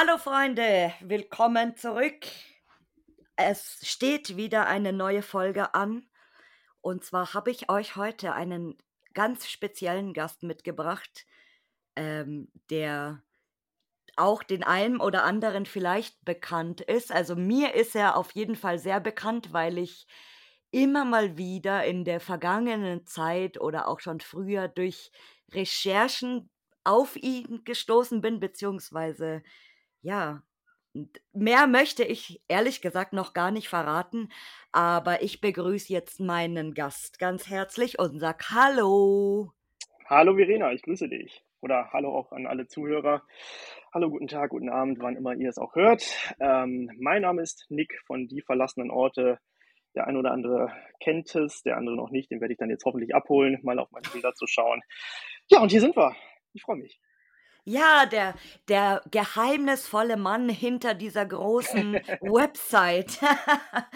Hallo 0.00 0.16
Freunde, 0.18 0.94
willkommen 1.00 1.74
zurück. 1.74 2.24
Es 3.34 3.80
steht 3.82 4.36
wieder 4.36 4.68
eine 4.68 4.92
neue 4.92 5.22
Folge 5.22 5.74
an. 5.74 6.06
Und 6.80 7.04
zwar 7.04 7.34
habe 7.34 7.50
ich 7.50 7.68
euch 7.68 7.96
heute 7.96 8.32
einen 8.32 8.78
ganz 9.14 9.48
speziellen 9.48 10.12
Gast 10.12 10.44
mitgebracht, 10.44 11.26
ähm, 11.98 12.48
der 12.70 13.22
auch 14.16 14.42
den 14.42 14.62
einen 14.62 15.00
oder 15.00 15.24
anderen 15.24 15.66
vielleicht 15.66 16.24
bekannt 16.24 16.80
ist. 16.80 17.12
Also 17.12 17.36
mir 17.36 17.74
ist 17.74 17.94
er 17.94 18.16
auf 18.16 18.32
jeden 18.32 18.56
Fall 18.56 18.78
sehr 18.78 19.00
bekannt, 19.00 19.52
weil 19.52 19.78
ich 19.78 20.06
immer 20.70 21.04
mal 21.04 21.36
wieder 21.36 21.84
in 21.84 22.04
der 22.04 22.20
vergangenen 22.20 23.06
Zeit 23.06 23.60
oder 23.60 23.88
auch 23.88 24.00
schon 24.00 24.20
früher 24.20 24.68
durch 24.68 25.10
Recherchen 25.52 26.50
auf 26.84 27.16
ihn 27.16 27.62
gestoßen 27.64 28.20
bin, 28.20 28.40
beziehungsweise 28.40 29.42
ja, 30.00 30.42
mehr 31.32 31.66
möchte 31.66 32.04
ich 32.04 32.40
ehrlich 32.48 32.80
gesagt 32.80 33.12
noch 33.12 33.34
gar 33.34 33.50
nicht 33.50 33.68
verraten, 33.68 34.30
aber 34.72 35.22
ich 35.22 35.40
begrüße 35.40 35.92
jetzt 35.92 36.20
meinen 36.20 36.74
Gast 36.74 37.18
ganz 37.18 37.48
herzlich 37.48 37.98
und 37.98 38.20
sag 38.20 38.50
Hallo. 38.50 39.52
Hallo 40.06 40.34
Verena, 40.34 40.72
ich 40.72 40.82
grüße 40.82 41.08
dich. 41.08 41.44
Oder 41.60 41.90
hallo 41.92 42.16
auch 42.16 42.30
an 42.30 42.46
alle 42.46 42.68
Zuhörer. 42.68 43.22
Hallo, 43.92 44.10
guten 44.10 44.28
Tag, 44.28 44.50
guten 44.50 44.68
Abend, 44.68 45.00
wann 45.00 45.16
immer 45.16 45.34
ihr 45.34 45.48
es 45.48 45.58
auch 45.58 45.74
hört. 45.74 46.04
Ähm, 46.38 46.88
mein 47.00 47.22
Name 47.22 47.42
ist 47.42 47.66
Nick 47.68 47.98
von 48.06 48.28
Die 48.28 48.42
verlassenen 48.42 48.90
Orte. 48.90 49.40
Der 49.96 50.06
ein 50.06 50.16
oder 50.16 50.30
andere 50.30 50.72
kennt 51.00 51.34
es, 51.34 51.62
der 51.62 51.76
andere 51.76 51.96
noch 51.96 52.10
nicht. 52.10 52.30
Den 52.30 52.40
werde 52.40 52.52
ich 52.52 52.58
dann 52.58 52.70
jetzt 52.70 52.84
hoffentlich 52.84 53.12
abholen, 53.14 53.58
mal 53.62 53.78
auf 53.80 53.90
meine 53.90 54.08
Bilder 54.08 54.34
zu 54.34 54.46
schauen. 54.46 54.82
Ja, 55.48 55.60
und 55.60 55.70
hier 55.72 55.80
sind 55.80 55.96
wir. 55.96 56.14
Ich 56.52 56.62
freue 56.62 56.76
mich. 56.76 57.00
Ja, 57.64 58.06
der, 58.06 58.34
der 58.68 59.02
geheimnisvolle 59.10 60.16
Mann 60.16 60.48
hinter 60.48 60.94
dieser 60.94 61.26
großen 61.26 61.94
Website. 62.20 63.18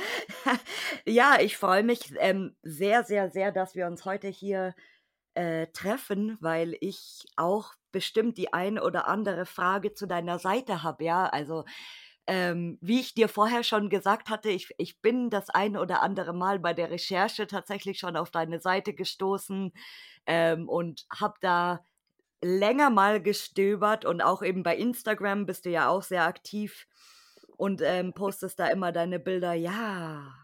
ja, 1.06 1.36
ich 1.40 1.56
freue 1.56 1.84
mich 1.84 2.12
ähm, 2.18 2.56
sehr, 2.62 3.04
sehr, 3.04 3.30
sehr, 3.30 3.52
dass 3.52 3.76
wir 3.76 3.86
uns 3.86 4.04
heute 4.04 4.28
hier 4.28 4.74
äh, 5.34 5.66
treffen, 5.68 6.36
weil 6.40 6.76
ich 6.80 7.24
auch 7.36 7.74
bestimmt 7.92 8.38
die 8.38 8.52
ein 8.52 8.78
oder 8.78 9.08
andere 9.08 9.46
Frage 9.46 9.94
zu 9.94 10.06
deiner 10.06 10.38
Seite 10.38 10.82
habe. 10.82 11.04
Ja, 11.04 11.26
also 11.26 11.64
ähm, 12.26 12.78
wie 12.80 13.00
ich 13.00 13.14
dir 13.14 13.28
vorher 13.28 13.64
schon 13.64 13.90
gesagt 13.90 14.30
hatte, 14.30 14.48
ich, 14.48 14.72
ich 14.78 15.00
bin 15.00 15.30
das 15.30 15.50
ein 15.50 15.76
oder 15.76 16.02
andere 16.02 16.32
Mal 16.32 16.58
bei 16.60 16.72
der 16.72 16.90
Recherche 16.90 17.46
tatsächlich 17.46 17.98
schon 17.98 18.16
auf 18.16 18.30
deine 18.30 18.60
Seite 18.60 18.94
gestoßen 18.94 19.72
ähm, 20.26 20.68
und 20.68 21.06
habe 21.12 21.34
da 21.40 21.84
länger 22.42 22.90
mal 22.90 23.22
gestöbert 23.22 24.04
und 24.04 24.20
auch 24.20 24.42
eben 24.42 24.62
bei 24.62 24.76
Instagram 24.76 25.46
bist 25.46 25.64
du 25.64 25.70
ja 25.70 25.88
auch 25.88 26.02
sehr 26.02 26.24
aktiv 26.24 26.86
und 27.56 27.82
ähm, 27.82 28.12
postest 28.14 28.58
da 28.58 28.68
immer 28.68 28.92
deine 28.92 29.18
Bilder. 29.20 29.52
Ja, 29.54 30.41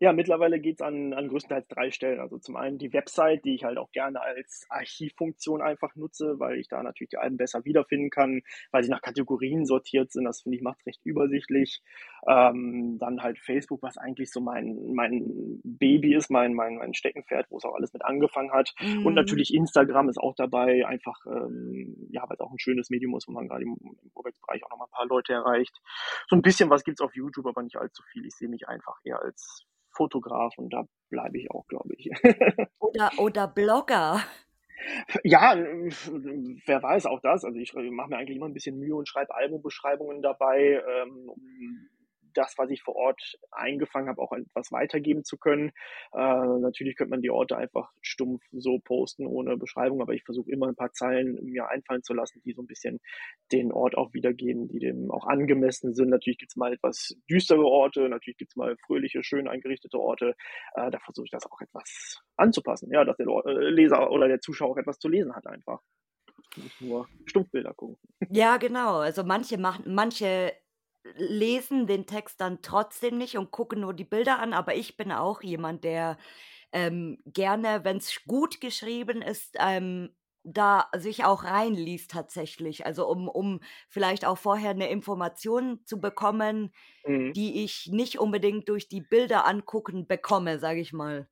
ja, 0.00 0.12
mittlerweile 0.12 0.60
geht's 0.60 0.80
an, 0.80 1.12
an 1.12 1.28
größtenteils 1.28 1.66
drei 1.68 1.90
Stellen. 1.90 2.20
Also 2.20 2.38
zum 2.38 2.56
einen 2.56 2.78
die 2.78 2.92
Website, 2.92 3.44
die 3.44 3.54
ich 3.54 3.64
halt 3.64 3.78
auch 3.78 3.90
gerne 3.90 4.20
als 4.20 4.66
Archivfunktion 4.68 5.60
einfach 5.60 5.96
nutze, 5.96 6.38
weil 6.38 6.58
ich 6.58 6.68
da 6.68 6.82
natürlich 6.82 7.10
die 7.10 7.16
Alben 7.16 7.36
besser 7.36 7.64
wiederfinden 7.64 8.10
kann, 8.10 8.42
weil 8.70 8.84
sie 8.84 8.90
nach 8.90 9.02
Kategorien 9.02 9.66
sortiert 9.66 10.12
sind. 10.12 10.24
Das 10.24 10.42
finde 10.42 10.56
ich 10.56 10.62
macht 10.62 10.86
recht 10.86 11.00
übersichtlich. 11.04 11.82
Ähm, 12.28 12.98
dann 13.00 13.22
halt 13.22 13.38
Facebook, 13.38 13.82
was 13.82 13.98
eigentlich 13.98 14.30
so 14.30 14.40
mein, 14.40 14.92
mein 14.92 15.60
Baby 15.64 16.14
ist, 16.14 16.30
mein, 16.30 16.54
mein, 16.54 16.76
mein 16.76 16.94
Steckenpferd, 16.94 17.46
wo 17.50 17.56
es 17.56 17.64
auch 17.64 17.74
alles 17.74 17.92
mit 17.92 18.04
angefangen 18.04 18.52
hat. 18.52 18.74
Mhm. 18.80 19.04
Und 19.06 19.14
natürlich 19.14 19.52
Instagram 19.52 20.08
ist 20.08 20.18
auch 20.18 20.34
dabei, 20.36 20.86
einfach, 20.86 21.18
ähm, 21.26 22.08
ja, 22.10 22.22
weil 22.22 22.34
es 22.34 22.40
auch 22.40 22.52
ein 22.52 22.58
schönes 22.58 22.90
Medium 22.90 23.16
ist, 23.16 23.26
wo 23.26 23.32
man 23.32 23.48
gerade 23.48 23.64
im, 23.64 23.76
im 23.80 24.10
Urbex-Bereich 24.14 24.64
auch 24.64 24.70
nochmal 24.70 24.88
ein 24.88 24.96
paar 24.96 25.06
Leute 25.06 25.32
erreicht. 25.32 25.76
So 26.28 26.36
ein 26.36 26.42
bisschen 26.42 26.70
was 26.70 26.84
gibt's 26.84 27.00
auf 27.00 27.14
YouTube, 27.16 27.46
aber 27.46 27.62
nicht 27.62 27.76
allzu 27.76 28.02
viel. 28.12 28.26
Ich 28.26 28.34
sehe 28.34 28.48
mich 28.48 28.68
einfach 28.68 28.96
eher 29.04 29.20
als 29.20 29.66
Fotograf 29.98 30.56
und 30.56 30.72
da 30.72 30.84
bleibe 31.10 31.38
ich 31.38 31.50
auch, 31.50 31.66
glaube 31.66 31.94
ich. 31.96 32.08
oder, 32.78 33.10
oder 33.18 33.48
Blogger. 33.48 34.20
Ja, 35.24 35.54
wer 35.56 36.82
weiß 36.82 37.06
auch 37.06 37.20
das. 37.20 37.44
Also 37.44 37.58
ich 37.58 37.74
mache 37.74 38.08
mir 38.08 38.16
eigentlich 38.16 38.36
immer 38.36 38.46
ein 38.46 38.54
bisschen 38.54 38.78
Mühe 38.78 38.94
und 38.94 39.08
schreibe 39.08 39.34
Albumbeschreibungen 39.34 40.22
dabei, 40.22 40.80
ähm, 40.88 41.28
um 41.28 41.40
das, 42.38 42.56
was 42.56 42.70
ich 42.70 42.82
vor 42.82 42.94
Ort 42.94 43.38
eingefangen 43.50 44.08
habe, 44.08 44.22
auch 44.22 44.32
etwas 44.32 44.70
weitergeben 44.70 45.24
zu 45.24 45.36
können. 45.36 45.70
Äh, 46.12 46.18
natürlich 46.60 46.96
könnte 46.96 47.10
man 47.10 47.20
die 47.20 47.30
Orte 47.30 47.56
einfach 47.56 47.90
stumpf 48.00 48.44
so 48.52 48.78
posten 48.78 49.26
ohne 49.26 49.56
Beschreibung, 49.56 50.00
aber 50.00 50.14
ich 50.14 50.22
versuche 50.24 50.50
immer 50.50 50.68
ein 50.68 50.76
paar 50.76 50.92
Zeilen 50.92 51.44
mir 51.44 51.68
einfallen 51.68 52.04
zu 52.04 52.14
lassen, 52.14 52.40
die 52.44 52.52
so 52.52 52.62
ein 52.62 52.66
bisschen 52.66 53.00
den 53.50 53.72
Ort 53.72 53.96
auch 53.96 54.14
wiedergeben, 54.14 54.68
die 54.68 54.78
dem 54.78 55.10
auch 55.10 55.26
angemessen 55.26 55.94
sind. 55.94 56.10
Natürlich 56.10 56.38
gibt 56.38 56.52
es 56.52 56.56
mal 56.56 56.72
etwas 56.72 57.16
düstere 57.28 57.64
Orte, 57.64 58.08
natürlich 58.08 58.38
gibt 58.38 58.52
es 58.52 58.56
mal 58.56 58.76
fröhliche, 58.86 59.24
schön 59.24 59.48
eingerichtete 59.48 59.98
Orte. 59.98 60.36
Äh, 60.74 60.90
da 60.90 60.98
versuche 61.00 61.24
ich 61.24 61.30
das 61.32 61.46
auch 61.50 61.60
etwas 61.60 62.22
anzupassen, 62.36 62.90
ja, 62.92 63.04
dass 63.04 63.16
der 63.16 63.26
äh, 63.26 63.70
Leser 63.70 64.10
oder 64.12 64.28
der 64.28 64.40
Zuschauer 64.40 64.70
auch 64.70 64.76
etwas 64.76 64.98
zu 64.98 65.08
lesen 65.08 65.34
hat 65.34 65.46
einfach 65.46 65.80
nicht 66.56 66.80
nur 66.80 67.08
Stumpfbilder 67.26 67.74
gucken. 67.74 67.98
Ja, 68.30 68.56
genau. 68.56 68.98
Also 68.98 69.24
manche 69.24 69.58
machen, 69.58 69.84
manche 69.94 70.52
lesen 71.16 71.86
den 71.86 72.06
Text 72.06 72.40
dann 72.40 72.62
trotzdem 72.62 73.18
nicht 73.18 73.36
und 73.38 73.50
gucken 73.50 73.80
nur 73.80 73.94
die 73.94 74.04
Bilder 74.04 74.38
an, 74.38 74.52
aber 74.52 74.74
ich 74.74 74.96
bin 74.96 75.12
auch 75.12 75.42
jemand, 75.42 75.84
der 75.84 76.18
ähm, 76.72 77.18
gerne, 77.26 77.84
wenn 77.84 77.98
es 77.98 78.24
gut 78.26 78.60
geschrieben 78.60 79.22
ist, 79.22 79.56
ähm, 79.58 80.10
da 80.44 80.88
sich 80.96 81.24
auch 81.24 81.44
reinliest 81.44 82.10
tatsächlich. 82.10 82.86
Also 82.86 83.08
um, 83.08 83.28
um 83.28 83.60
vielleicht 83.88 84.24
auch 84.24 84.38
vorher 84.38 84.70
eine 84.70 84.90
Information 84.90 85.80
zu 85.84 86.00
bekommen, 86.00 86.72
mhm. 87.04 87.32
die 87.34 87.64
ich 87.64 87.88
nicht 87.92 88.18
unbedingt 88.18 88.68
durch 88.68 88.88
die 88.88 89.00
Bilder 89.02 89.46
angucken 89.46 90.06
bekomme, 90.06 90.58
sage 90.58 90.80
ich 90.80 90.92
mal. 90.92 91.28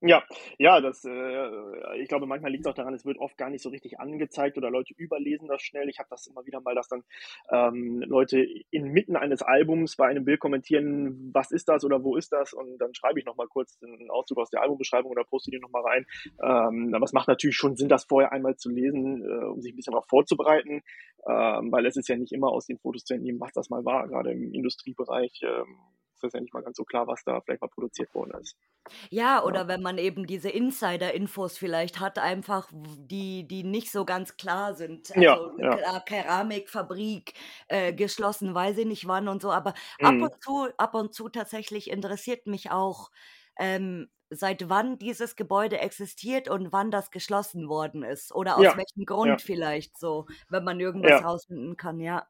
Ja, 0.00 0.22
ja, 0.58 0.80
das, 0.80 1.04
äh, 1.04 2.00
ich 2.00 2.08
glaube, 2.08 2.26
manchmal 2.26 2.52
liegt 2.52 2.64
es 2.64 2.70
auch 2.70 2.74
daran, 2.74 2.94
es 2.94 3.04
wird 3.04 3.18
oft 3.18 3.36
gar 3.36 3.50
nicht 3.50 3.62
so 3.62 3.68
richtig 3.68 3.98
angezeigt 3.98 4.56
oder 4.56 4.70
Leute 4.70 4.94
überlesen 4.96 5.48
das 5.48 5.60
schnell. 5.60 5.88
Ich 5.88 5.98
habe 5.98 6.08
das 6.08 6.28
immer 6.28 6.46
wieder 6.46 6.60
mal, 6.60 6.76
dass 6.76 6.86
dann 6.86 7.02
ähm, 7.50 8.00
Leute 8.06 8.46
inmitten 8.70 9.16
eines 9.16 9.42
Albums 9.42 9.96
bei 9.96 10.06
einem 10.06 10.24
Bild 10.24 10.38
kommentieren, 10.38 11.30
was 11.34 11.50
ist 11.50 11.68
das 11.68 11.84
oder 11.84 12.04
wo 12.04 12.14
ist 12.14 12.30
das? 12.32 12.52
Und 12.52 12.78
dann 12.78 12.94
schreibe 12.94 13.18
ich 13.18 13.26
nochmal 13.26 13.48
kurz 13.48 13.76
einen 13.82 14.08
Auszug 14.10 14.38
aus 14.38 14.50
der 14.50 14.62
Albumbeschreibung 14.62 15.10
oder 15.10 15.24
poste 15.24 15.50
die 15.50 15.58
nochmal 15.58 15.82
rein. 15.82 16.06
Ähm, 16.40 16.94
aber 16.94 17.04
es 17.04 17.12
macht 17.12 17.26
natürlich 17.26 17.56
schon 17.56 17.74
Sinn, 17.76 17.88
das 17.88 18.04
vorher 18.04 18.30
einmal 18.30 18.54
zu 18.56 18.70
lesen, 18.70 19.24
äh, 19.24 19.46
um 19.46 19.60
sich 19.60 19.72
ein 19.72 19.76
bisschen 19.76 19.92
darauf 19.94 20.06
vorzubereiten, 20.06 20.82
ähm, 21.28 21.72
weil 21.72 21.86
es 21.86 21.96
ist 21.96 22.08
ja 22.08 22.16
nicht 22.16 22.32
immer 22.32 22.52
aus 22.52 22.66
den 22.66 22.78
Fotos 22.78 23.02
zu 23.04 23.14
entnehmen, 23.14 23.40
was 23.40 23.52
das 23.52 23.68
mal 23.68 23.84
war, 23.84 24.06
gerade 24.06 24.30
im 24.30 24.54
Industriebereich. 24.54 25.40
Ähm, 25.42 25.76
ist 26.24 26.34
ja 26.34 26.40
nicht 26.40 26.54
mal 26.54 26.62
ganz 26.62 26.76
so 26.76 26.84
klar, 26.84 27.06
was 27.06 27.22
da 27.24 27.40
vielleicht 27.40 27.60
mal 27.62 27.68
produziert 27.68 28.14
worden 28.14 28.32
ist. 28.40 28.56
Ja, 29.10 29.42
oder 29.44 29.62
ja. 29.62 29.68
wenn 29.68 29.82
man 29.82 29.98
eben 29.98 30.26
diese 30.26 30.50
Insider-Infos 30.50 31.58
vielleicht 31.58 32.00
hat, 32.00 32.18
einfach 32.18 32.70
die, 32.72 33.46
die 33.46 33.64
nicht 33.64 33.90
so 33.90 34.04
ganz 34.04 34.36
klar 34.36 34.74
sind. 34.74 35.10
Also 35.16 35.52
ja, 35.58 35.78
ja. 35.78 36.00
Keramikfabrik 36.00 37.34
äh, 37.68 37.92
geschlossen, 37.92 38.54
weiß 38.54 38.78
ich 38.78 38.86
nicht 38.86 39.06
wann 39.06 39.28
und 39.28 39.42
so. 39.42 39.50
Aber 39.50 39.74
mhm. 40.00 40.06
ab 40.06 40.32
und 40.32 40.42
zu, 40.42 40.68
ab 40.76 40.94
und 40.94 41.14
zu 41.14 41.28
tatsächlich 41.28 41.90
interessiert 41.90 42.46
mich 42.46 42.70
auch, 42.70 43.10
ähm, 43.58 44.08
seit 44.30 44.68
wann 44.68 44.98
dieses 44.98 45.36
Gebäude 45.36 45.78
existiert 45.78 46.48
und 46.48 46.72
wann 46.72 46.90
das 46.90 47.10
geschlossen 47.10 47.68
worden 47.68 48.02
ist. 48.02 48.34
Oder 48.34 48.56
aus 48.56 48.76
welchem 48.76 49.06
Grund 49.06 49.40
vielleicht 49.42 49.98
so, 49.98 50.26
wenn 50.48 50.64
man 50.64 50.80
irgendwas 50.80 51.24
rausfinden 51.24 51.76
kann, 51.76 52.00
ja. 52.00 52.26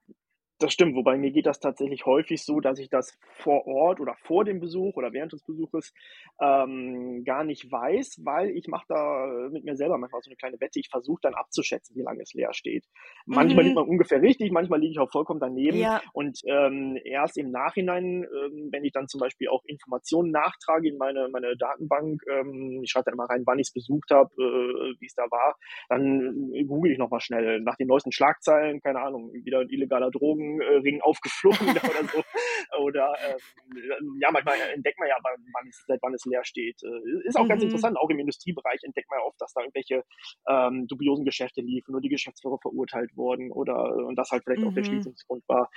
Das 0.60 0.72
stimmt, 0.72 0.96
wobei 0.96 1.16
mir 1.16 1.30
geht 1.30 1.46
das 1.46 1.60
tatsächlich 1.60 2.04
häufig 2.04 2.44
so, 2.44 2.58
dass 2.58 2.80
ich 2.80 2.90
das 2.90 3.16
vor 3.30 3.66
Ort 3.68 4.00
oder 4.00 4.16
vor 4.24 4.44
dem 4.44 4.58
Besuch 4.58 4.96
oder 4.96 5.12
während 5.12 5.32
des 5.32 5.44
Besuches 5.44 5.94
ähm, 6.40 7.22
gar 7.24 7.44
nicht 7.44 7.70
weiß, 7.70 8.22
weil 8.24 8.50
ich 8.50 8.66
mache 8.66 8.86
da 8.88 9.48
mit 9.52 9.64
mir 9.64 9.76
selber 9.76 9.98
manchmal 9.98 10.20
so 10.20 10.30
eine 10.30 10.36
kleine 10.36 10.60
Wette. 10.60 10.80
Ich 10.80 10.88
versuche 10.88 11.20
dann 11.22 11.34
abzuschätzen, 11.34 11.94
wie 11.94 12.02
lange 12.02 12.22
es 12.22 12.34
leer 12.34 12.52
steht. 12.54 12.84
Manchmal 13.24 13.62
mhm. 13.62 13.68
liegt 13.68 13.76
man 13.76 13.88
ungefähr 13.88 14.20
richtig, 14.20 14.50
manchmal 14.50 14.80
liege 14.80 14.92
ich 14.92 14.98
auch 14.98 15.10
vollkommen 15.12 15.38
daneben. 15.38 15.78
Ja. 15.78 16.02
Und 16.12 16.40
ähm, 16.46 16.98
erst 17.04 17.38
im 17.38 17.52
Nachhinein, 17.52 18.24
ähm, 18.24 18.68
wenn 18.72 18.84
ich 18.84 18.92
dann 18.92 19.06
zum 19.06 19.20
Beispiel 19.20 19.48
auch 19.48 19.62
Informationen 19.64 20.32
nachtrage 20.32 20.88
in 20.88 20.98
meine, 20.98 21.28
meine 21.30 21.56
Datenbank, 21.56 22.20
ähm, 22.28 22.80
ich 22.82 22.90
schreibe 22.90 23.04
dann 23.04 23.14
immer 23.14 23.30
rein, 23.30 23.44
wann 23.46 23.60
ich 23.60 23.68
es 23.68 23.72
besucht 23.72 24.10
habe, 24.10 24.30
äh, 24.34 24.94
wie 24.98 25.06
es 25.06 25.14
da 25.14 25.22
war, 25.30 25.56
dann 25.88 26.50
google 26.66 26.90
ich 26.90 26.98
nochmal 26.98 27.20
schnell 27.20 27.60
nach 27.60 27.76
den 27.76 27.86
neuesten 27.86 28.10
Schlagzeilen, 28.10 28.80
keine 28.80 29.00
Ahnung, 29.00 29.32
wieder 29.32 29.62
illegaler 29.62 30.10
Drogen 30.10 30.47
Augenring 30.56 31.00
aufgeflogen 31.02 31.68
oder 31.70 32.04
so. 32.12 32.22
Oder 32.82 33.14
ähm, 33.26 34.18
ja, 34.20 34.30
manchmal 34.30 34.56
entdeckt 34.74 34.98
man 34.98 35.08
ja, 35.08 35.16
wann 35.22 35.68
es, 35.68 35.84
seit 35.86 36.00
wann 36.02 36.14
es 36.14 36.24
leer 36.24 36.44
steht. 36.44 36.80
Ist 37.24 37.36
auch 37.36 37.44
mhm. 37.44 37.48
ganz 37.48 37.62
interessant, 37.62 37.96
auch 37.98 38.10
im 38.10 38.18
Industriebereich 38.18 38.80
entdeckt 38.82 39.10
man 39.10 39.20
ja 39.20 39.24
oft, 39.26 39.40
dass 39.40 39.52
da 39.52 39.60
irgendwelche 39.60 40.04
ähm, 40.48 40.86
dubiosen 40.86 41.24
Geschäfte 41.24 41.60
liefen 41.60 41.94
und 41.94 42.02
die 42.02 42.08
Geschäftsführer 42.08 42.58
verurteilt 42.60 43.10
wurden 43.16 43.50
oder 43.50 43.94
und 44.06 44.16
das 44.16 44.30
halt 44.30 44.44
vielleicht 44.44 44.62
mhm. 44.62 44.68
auch 44.68 44.74
der 44.74 44.84
mhm. 44.84 44.88
Schließungsgrund 44.88 45.44
war. 45.48 45.70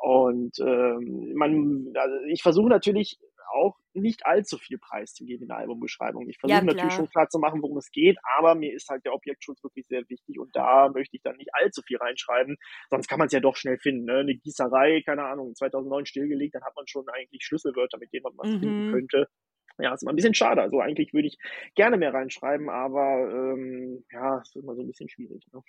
Und 0.00 0.58
ähm, 0.60 1.34
man, 1.34 1.92
also 1.94 2.16
ich 2.28 2.42
versuche 2.42 2.68
natürlich 2.68 3.18
auch 3.52 3.78
nicht 3.92 4.26
allzu 4.26 4.58
viel 4.58 4.78
preiszugeben 4.78 5.42
in 5.42 5.48
der 5.48 5.58
Albumbeschreibung. 5.58 6.28
Ich 6.28 6.38
versuche 6.38 6.58
ja, 6.58 6.64
natürlich 6.64 6.92
schon 6.92 7.08
klar 7.08 7.28
zu 7.28 7.38
machen, 7.38 7.62
worum 7.62 7.78
es 7.78 7.90
geht, 7.90 8.18
aber 8.38 8.54
mir 8.54 8.72
ist 8.72 8.88
halt 8.88 9.04
der 9.04 9.14
Objektschutz 9.14 9.62
wirklich 9.62 9.86
sehr 9.86 10.08
wichtig 10.08 10.38
und 10.38 10.54
da 10.54 10.88
möchte 10.88 11.16
ich 11.16 11.22
dann 11.22 11.36
nicht 11.36 11.50
allzu 11.54 11.82
viel 11.82 11.98
reinschreiben, 11.98 12.56
sonst 12.88 13.08
kann 13.08 13.18
man 13.18 13.26
es 13.26 13.32
ja 13.32 13.40
doch 13.40 13.56
schnell 13.56 13.78
finden. 13.78 14.04
Ne? 14.04 14.18
Eine 14.18 14.34
Gießerei, 14.34 15.02
keine 15.04 15.24
Ahnung, 15.24 15.54
2009 15.54 16.06
stillgelegt, 16.06 16.54
dann 16.54 16.64
hat 16.64 16.76
man 16.76 16.86
schon 16.86 17.08
eigentlich 17.08 17.44
Schlüsselwörter, 17.44 17.98
mit 17.98 18.12
denen 18.12 18.24
man 18.24 18.32
was 18.36 18.48
mhm. 18.48 18.60
finden 18.60 18.92
könnte. 18.92 19.28
Ja, 19.78 19.94
ist 19.94 20.02
immer 20.02 20.12
ein 20.12 20.16
bisschen 20.16 20.34
schade. 20.34 20.60
Also 20.60 20.80
eigentlich 20.80 21.14
würde 21.14 21.28
ich 21.28 21.38
gerne 21.74 21.96
mehr 21.96 22.12
reinschreiben, 22.12 22.68
aber 22.68 23.30
ähm, 23.32 24.04
ja, 24.12 24.38
ist 24.40 24.56
immer 24.56 24.74
so 24.74 24.82
ein 24.82 24.86
bisschen 24.86 25.08
schwierig. 25.08 25.46
Ne? 25.52 25.62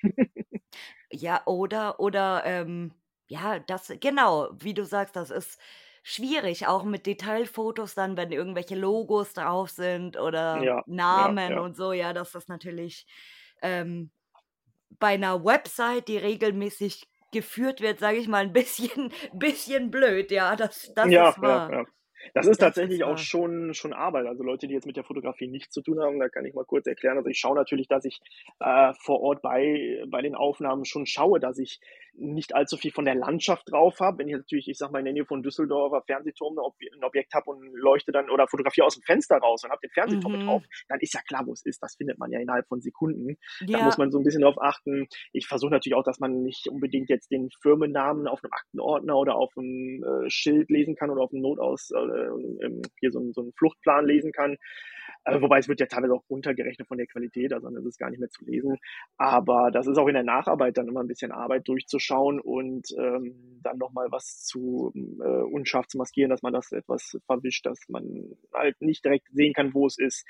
ja, 1.11 1.41
oder, 1.45 1.99
oder, 1.99 2.43
ähm, 2.45 2.93
ja, 3.27 3.59
das, 3.59 3.93
genau, 4.01 4.49
wie 4.59 4.73
du 4.73 4.83
sagst, 4.83 5.15
das 5.15 5.31
ist 5.31 5.57
schwierig, 6.03 6.67
auch 6.67 6.83
mit 6.83 7.05
Detailfotos 7.05 7.93
dann, 7.95 8.17
wenn 8.17 8.31
irgendwelche 8.31 8.75
Logos 8.75 9.33
drauf 9.33 9.69
sind 9.69 10.17
oder 10.17 10.67
Ja, 10.67 10.83
Namen 10.85 11.57
ja. 11.57 11.59
und 11.59 11.75
so, 11.75 11.93
ja, 11.93 12.13
das 12.13 12.35
ist 12.35 12.49
natürlich 12.49 13.05
ähm, 13.61 14.11
bei 14.99 15.09
einer 15.15 15.43
Website, 15.45 16.07
die 16.07 16.17
regelmäßig 16.17 17.09
geführt 17.31 17.81
wird, 17.81 17.99
sage 17.99 18.17
ich 18.17 18.27
mal, 18.27 18.43
ein 18.45 18.53
bisschen, 18.53 19.11
bisschen 19.33 19.91
blöd, 19.91 20.31
ja, 20.31 20.55
das, 20.55 20.91
das 20.95 21.15
Ja, 21.15 21.17
ist 21.17 21.41
ja, 21.41 21.61
wahr. 21.67 21.69
ja. 21.69 21.85
Das 22.35 22.45
ist 22.45 22.59
tatsächlich 22.59 23.03
auch 23.03 23.17
schon, 23.17 23.73
schon 23.73 23.93
Arbeit. 23.93 24.27
Also 24.27 24.43
Leute, 24.43 24.67
die 24.67 24.75
jetzt 24.75 24.85
mit 24.85 24.95
der 24.95 25.03
Fotografie 25.03 25.47
nichts 25.47 25.73
zu 25.73 25.81
tun 25.81 25.99
haben, 25.99 26.19
da 26.19 26.29
kann 26.29 26.45
ich 26.45 26.53
mal 26.53 26.65
kurz 26.65 26.85
erklären. 26.85 27.17
Also 27.17 27.29
ich 27.29 27.39
schaue 27.39 27.55
natürlich, 27.55 27.87
dass 27.87 28.05
ich 28.05 28.21
äh, 28.59 28.93
vor 28.93 29.21
Ort 29.21 29.41
bei, 29.41 30.03
bei 30.07 30.21
den 30.21 30.35
Aufnahmen 30.35 30.85
schon 30.85 31.07
schaue, 31.07 31.39
dass 31.39 31.57
ich 31.57 31.79
nicht 32.13 32.53
allzu 32.55 32.77
viel 32.77 32.91
von 32.91 33.05
der 33.05 33.15
Landschaft 33.15 33.71
drauf 33.71 33.99
habe. 33.99 34.19
Wenn 34.19 34.27
ich 34.27 34.35
natürlich, 34.35 34.67
ich 34.67 34.77
sag 34.77 34.91
mal, 34.91 34.99
in 34.99 35.05
der 35.05 35.13
Nähe 35.13 35.25
von 35.25 35.41
Düsseldorfer 35.43 36.03
Fernsehturm 36.05 36.57
ein 36.57 37.03
Objekt 37.03 37.33
habe 37.33 37.49
und 37.49 37.73
leuchte 37.73 38.11
dann 38.11 38.29
oder 38.29 38.47
fotografiere 38.47 38.85
aus 38.85 38.95
dem 38.95 39.03
Fenster 39.03 39.37
raus 39.37 39.63
und 39.63 39.71
habe 39.71 39.81
den 39.81 39.91
Fernsehturm 39.91 40.33
mhm. 40.33 40.45
drauf, 40.45 40.63
dann 40.89 40.99
ist 40.99 41.13
ja 41.13 41.21
klar, 41.21 41.45
wo 41.45 41.53
es 41.53 41.65
ist. 41.65 41.81
Das 41.81 41.95
findet 41.95 42.19
man 42.19 42.31
ja 42.31 42.39
innerhalb 42.39 42.67
von 42.67 42.81
Sekunden. 42.81 43.37
Ja. 43.61 43.79
Da 43.79 43.85
muss 43.85 43.97
man 43.97 44.11
so 44.11 44.19
ein 44.19 44.23
bisschen 44.23 44.41
drauf 44.41 44.61
achten. 44.61 45.07
Ich 45.31 45.47
versuche 45.47 45.71
natürlich 45.71 45.95
auch, 45.95 46.03
dass 46.03 46.19
man 46.19 46.43
nicht 46.43 46.67
unbedingt 46.67 47.09
jetzt 47.09 47.31
den 47.31 47.49
Firmennamen 47.61 48.27
auf 48.27 48.43
einem 48.43 48.53
Aktenordner 48.53 49.17
oder 49.17 49.35
auf 49.35 49.51
einem 49.57 50.03
äh, 50.03 50.29
Schild 50.29 50.69
lesen 50.69 50.95
kann 50.95 51.09
oder 51.09 51.21
auf 51.21 51.31
einem 51.31 51.41
Notaus, 51.41 51.91
äh, 51.91 52.69
hier 52.99 53.11
so, 53.11 53.31
so 53.31 53.41
einen 53.41 53.53
Fluchtplan 53.53 54.05
lesen 54.05 54.31
kann. 54.31 54.57
Äh, 55.25 55.41
wobei 55.41 55.59
es 55.59 55.67
wird 55.67 55.79
ja 55.79 55.85
teilweise 55.85 56.13
auch 56.13 56.23
runtergerechnet 56.29 56.87
von 56.87 56.97
der 56.97 57.07
Qualität, 57.07 57.53
also 57.53 57.67
dann 57.67 57.77
ist 57.77 57.85
es 57.85 57.97
gar 57.97 58.09
nicht 58.09 58.19
mehr 58.19 58.29
zu 58.29 58.45
lesen. 58.45 58.77
Aber 59.17 59.71
das 59.71 59.87
ist 59.87 59.97
auch 59.97 60.07
in 60.07 60.13
der 60.13 60.23
Nacharbeit 60.23 60.77
dann 60.77 60.87
immer 60.87 61.01
ein 61.01 61.07
bisschen 61.07 61.31
Arbeit 61.31 61.67
durchzuschauen 61.67 62.39
und 62.39 62.87
ähm, 62.97 63.59
dann 63.63 63.77
nochmal 63.77 64.07
was 64.11 64.43
zu 64.43 64.91
äh, 64.95 65.43
unscharf 65.43 65.87
zu 65.87 65.97
maskieren, 65.97 66.29
dass 66.29 66.41
man 66.41 66.53
das 66.53 66.71
etwas 66.71 67.17
verwischt, 67.25 67.65
dass 67.65 67.79
man 67.89 68.35
halt 68.53 68.81
nicht 68.81 69.03
direkt 69.05 69.27
sehen 69.31 69.53
kann, 69.53 69.73
wo 69.73 69.85
es 69.85 69.97
ist 69.97 70.25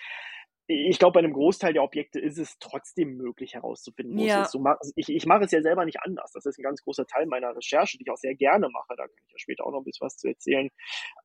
ich 0.71 0.99
glaube, 0.99 1.13
bei 1.13 1.19
einem 1.19 1.33
Großteil 1.33 1.73
der 1.73 1.83
Objekte 1.83 2.19
ist 2.19 2.37
es 2.37 2.57
trotzdem 2.59 3.15
möglich 3.17 3.53
herauszufinden, 3.53 4.17
wo 4.17 4.23
ja. 4.23 4.41
es 4.41 4.47
ist. 4.47 4.51
So, 4.53 4.63
ich, 4.95 5.09
ich 5.09 5.25
mache 5.25 5.43
es 5.43 5.51
ja 5.51 5.61
selber 5.61 5.85
nicht 5.85 6.01
anders. 6.01 6.31
Das 6.33 6.45
ist 6.45 6.57
ein 6.57 6.63
ganz 6.63 6.83
großer 6.83 7.05
Teil 7.05 7.25
meiner 7.25 7.55
Recherche, 7.55 7.97
die 7.97 8.03
ich 8.03 8.11
auch 8.11 8.17
sehr 8.17 8.35
gerne 8.35 8.69
mache. 8.69 8.95
Da 8.95 9.03
kann 9.03 9.25
ich 9.27 9.31
ja 9.31 9.37
später 9.37 9.65
auch 9.65 9.71
noch 9.71 9.79
ein 9.79 9.83
bisschen 9.83 10.05
was 10.05 10.17
zu 10.17 10.27
erzählen. 10.27 10.69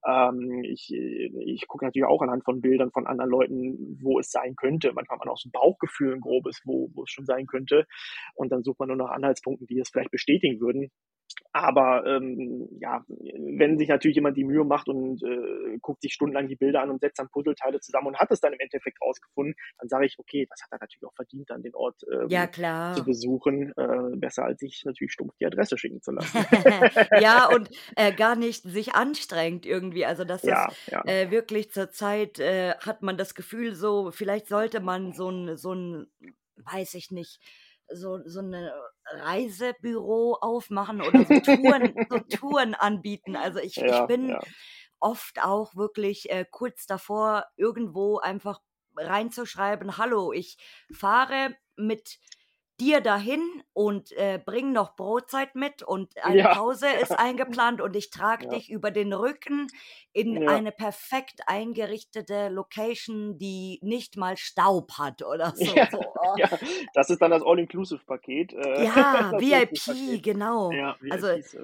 Ähm, 0.07 0.63
ich 0.65 0.93
ich 0.93 1.67
gucke 1.69 1.85
natürlich 1.85 2.07
auch 2.07 2.23
anhand 2.23 2.45
von 2.45 2.61
Bildern 2.61 2.91
von 2.91 3.07
anderen 3.07 3.31
Leuten, 3.31 3.99
wo 4.03 4.19
es 4.19 4.31
sein 4.31 4.55
könnte. 4.57 4.93
Manchmal 4.93 5.19
hat 5.19 5.25
man 5.25 5.33
auch 5.33 5.39
so 5.39 5.49
ein 5.49 5.53
Bauchgefühl, 5.53 6.15
ein 6.15 6.21
grobes, 6.21 6.61
wo, 6.65 6.91
wo 6.95 7.05
es 7.05 7.11
schon 7.11 7.27
sein 7.27 7.47
könnte. 7.47 7.87
Und 8.35 8.53
dann 8.53 8.63
sucht 8.63 8.79
man 8.79 8.89
nur 8.89 8.97
nach 8.97 9.11
Anhaltspunkten, 9.11 9.67
die 9.67 9.79
es 9.79 9.91
vielleicht 9.91 10.11
bestätigen 10.11 10.61
würden. 10.61 10.91
Aber 11.53 12.05
ähm, 12.07 12.69
ja, 12.81 13.05
wenn 13.09 13.79
sich 13.79 13.89
natürlich 13.89 14.17
jemand 14.17 14.37
die 14.37 14.45
Mühe 14.45 14.65
macht 14.65 14.89
und 14.89 15.23
äh, 15.23 15.79
guckt 15.81 16.03
sich 16.03 16.13
stundenlang 16.13 16.49
die 16.49 16.57
Bilder 16.57 16.83
an 16.83 16.91
und 16.91 17.01
setzt 17.01 17.19
dann 17.19 17.29
Puzzleteile 17.31 17.81
zusammen 17.81 18.09
und 18.09 18.19
hat 18.19 18.31
es 18.31 18.41
dann 18.41 18.53
im 18.53 18.61
Endeffekt 18.61 19.01
rausgefunden, 19.01 19.55
dann 19.79 19.89
sage 19.89 20.07
ich, 20.07 20.19
okay, 20.19 20.47
das 20.51 20.63
hat 20.63 20.73
er 20.73 20.79
natürlich 20.81 21.05
auch 21.05 21.15
verdient, 21.15 21.49
dann 21.49 21.63
den 21.63 21.75
Ort 21.75 22.03
ähm, 22.13 22.29
ja, 22.29 22.51
zu 22.95 23.05
besuchen. 23.05 23.73
Äh, 23.77 24.17
besser 24.17 24.45
als 24.45 24.61
sich 24.61 24.83
natürlich 24.85 25.13
stumpf 25.13 25.35
die 25.41 25.47
Adresse 25.47 25.79
schicken 25.79 26.03
zu 26.03 26.13
lassen. 26.13 26.39
ja, 27.21 27.47
und 27.55 27.71
äh, 27.97 28.13
gar 28.13 28.37
nicht 28.37 28.63
sich 28.63 28.95
anstrengt 28.95 29.67
irgendwie. 29.67 30.05
Also 30.05 30.25
das 30.25 30.43
ja, 30.43 30.69
ist 30.69 30.91
ja. 30.91 31.05
Äh, 31.07 31.31
wirklich 31.31 31.71
zur 31.71 31.91
Zeit, 31.91 32.39
äh, 32.39 32.75
hat 32.81 33.03
man 33.03 33.17
das 33.17 33.35
Gefühl 33.35 33.75
so, 33.75 34.11
vielleicht 34.11 34.49
sollte 34.49 34.81
man 34.81 35.13
so 35.13 35.31
ein, 35.31 35.57
so 35.57 35.73
ein, 35.73 36.07
weiß 36.57 36.95
ich 36.95 37.11
nicht, 37.11 37.41
so, 37.89 38.21
so 38.27 38.41
eine 38.41 38.73
Reisebüro 39.05 40.39
aufmachen 40.41 41.01
oder 41.01 41.25
so 41.25 41.41
Touren, 41.41 41.95
so 42.09 42.19
Touren 42.37 42.75
anbieten. 42.75 43.37
Also 43.37 43.61
ich, 43.61 43.77
ja, 43.77 44.03
ich 44.03 44.07
bin 44.07 44.31
ja. 44.31 44.41
oft 44.99 45.43
auch 45.43 45.77
wirklich 45.77 46.31
äh, 46.31 46.45
kurz 46.51 46.87
davor, 46.87 47.47
irgendwo 47.57 48.19
einfach 48.19 48.61
reinzuschreiben, 48.97 49.99
hallo, 49.99 50.33
ich 50.33 50.57
fahre 50.93 51.55
mit 51.77 52.19
dir 52.81 53.01
dahin 53.01 53.41
und 53.73 54.13
äh, 54.13 54.41
bring 54.45 54.73
noch 54.73 54.97
Brotzeit 54.97 55.55
mit 55.55 55.83
und 55.83 56.13
eine 56.23 56.39
ja. 56.39 56.55
Pause 56.55 56.87
ist 57.01 57.11
eingeplant 57.19 57.81
und 57.81 57.97
ich 57.97 58.11
trage 58.11 58.45
ja. 58.45 58.51
dich 58.51 58.71
über 58.71 58.91
den 58.91 59.13
Rücken 59.13 59.69
in 60.13 60.43
ja. 60.43 60.51
eine 60.51 60.73
perfekt 60.73 61.41
eingerichtete 61.47 62.49
Location, 62.49 63.39
die 63.39 63.79
nicht 63.83 64.17
mal 64.17 64.37
Staub 64.37 64.93
hat 64.99 65.23
oder 65.23 65.53
so. 65.55 65.67
So 65.97 66.01
oh. 66.01 66.35
das 66.95 67.11
ist 67.11 67.23
dann 67.23 67.31
das 67.31 67.43
All-Inclusive-Paket. 67.45 68.55
Äh, 68.55 68.85
ja, 68.87 69.31
VIP, 69.39 70.23
genau. 70.23 70.71
also 71.11 71.29
ist, 71.29 71.57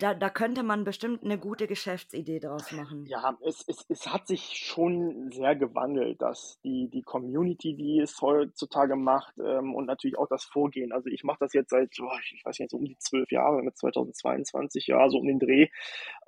da, 0.00 0.14
da 0.14 0.30
könnte 0.30 0.62
man 0.64 0.82
bestimmt 0.82 1.22
eine 1.22 1.38
gute 1.38 1.68
Geschäftsidee 1.68 2.40
draus 2.40 2.72
machen. 2.72 3.06
Ja, 3.06 3.38
es, 3.42 3.64
es, 3.68 3.84
es 3.88 4.06
hat 4.08 4.26
sich 4.26 4.56
schon 4.56 5.30
sehr 5.30 5.54
gewandelt, 5.54 6.20
dass 6.20 6.58
die, 6.64 6.88
die 6.88 7.02
Community, 7.02 7.74
die 7.76 8.00
es 8.00 8.20
heutzutage 8.20 8.96
macht 8.96 9.34
ähm, 9.38 9.74
und 9.74 9.86
natürlich 9.86 10.18
auch 10.18 10.28
das 10.28 10.49
Vorgehen. 10.50 10.92
Also 10.92 11.08
ich 11.08 11.24
mache 11.24 11.38
das 11.40 11.52
jetzt 11.52 11.70
seit, 11.70 11.90
oh, 12.00 12.10
ich 12.32 12.42
weiß 12.44 12.58
nicht, 12.58 12.70
so 12.70 12.78
um 12.78 12.84
die 12.84 12.96
zwölf 12.98 13.30
Jahre, 13.30 13.62
mit 13.62 13.76
2022, 13.76 14.86
ja, 14.86 15.08
so 15.08 15.18
um 15.18 15.26
den 15.26 15.38
Dreh. 15.38 15.68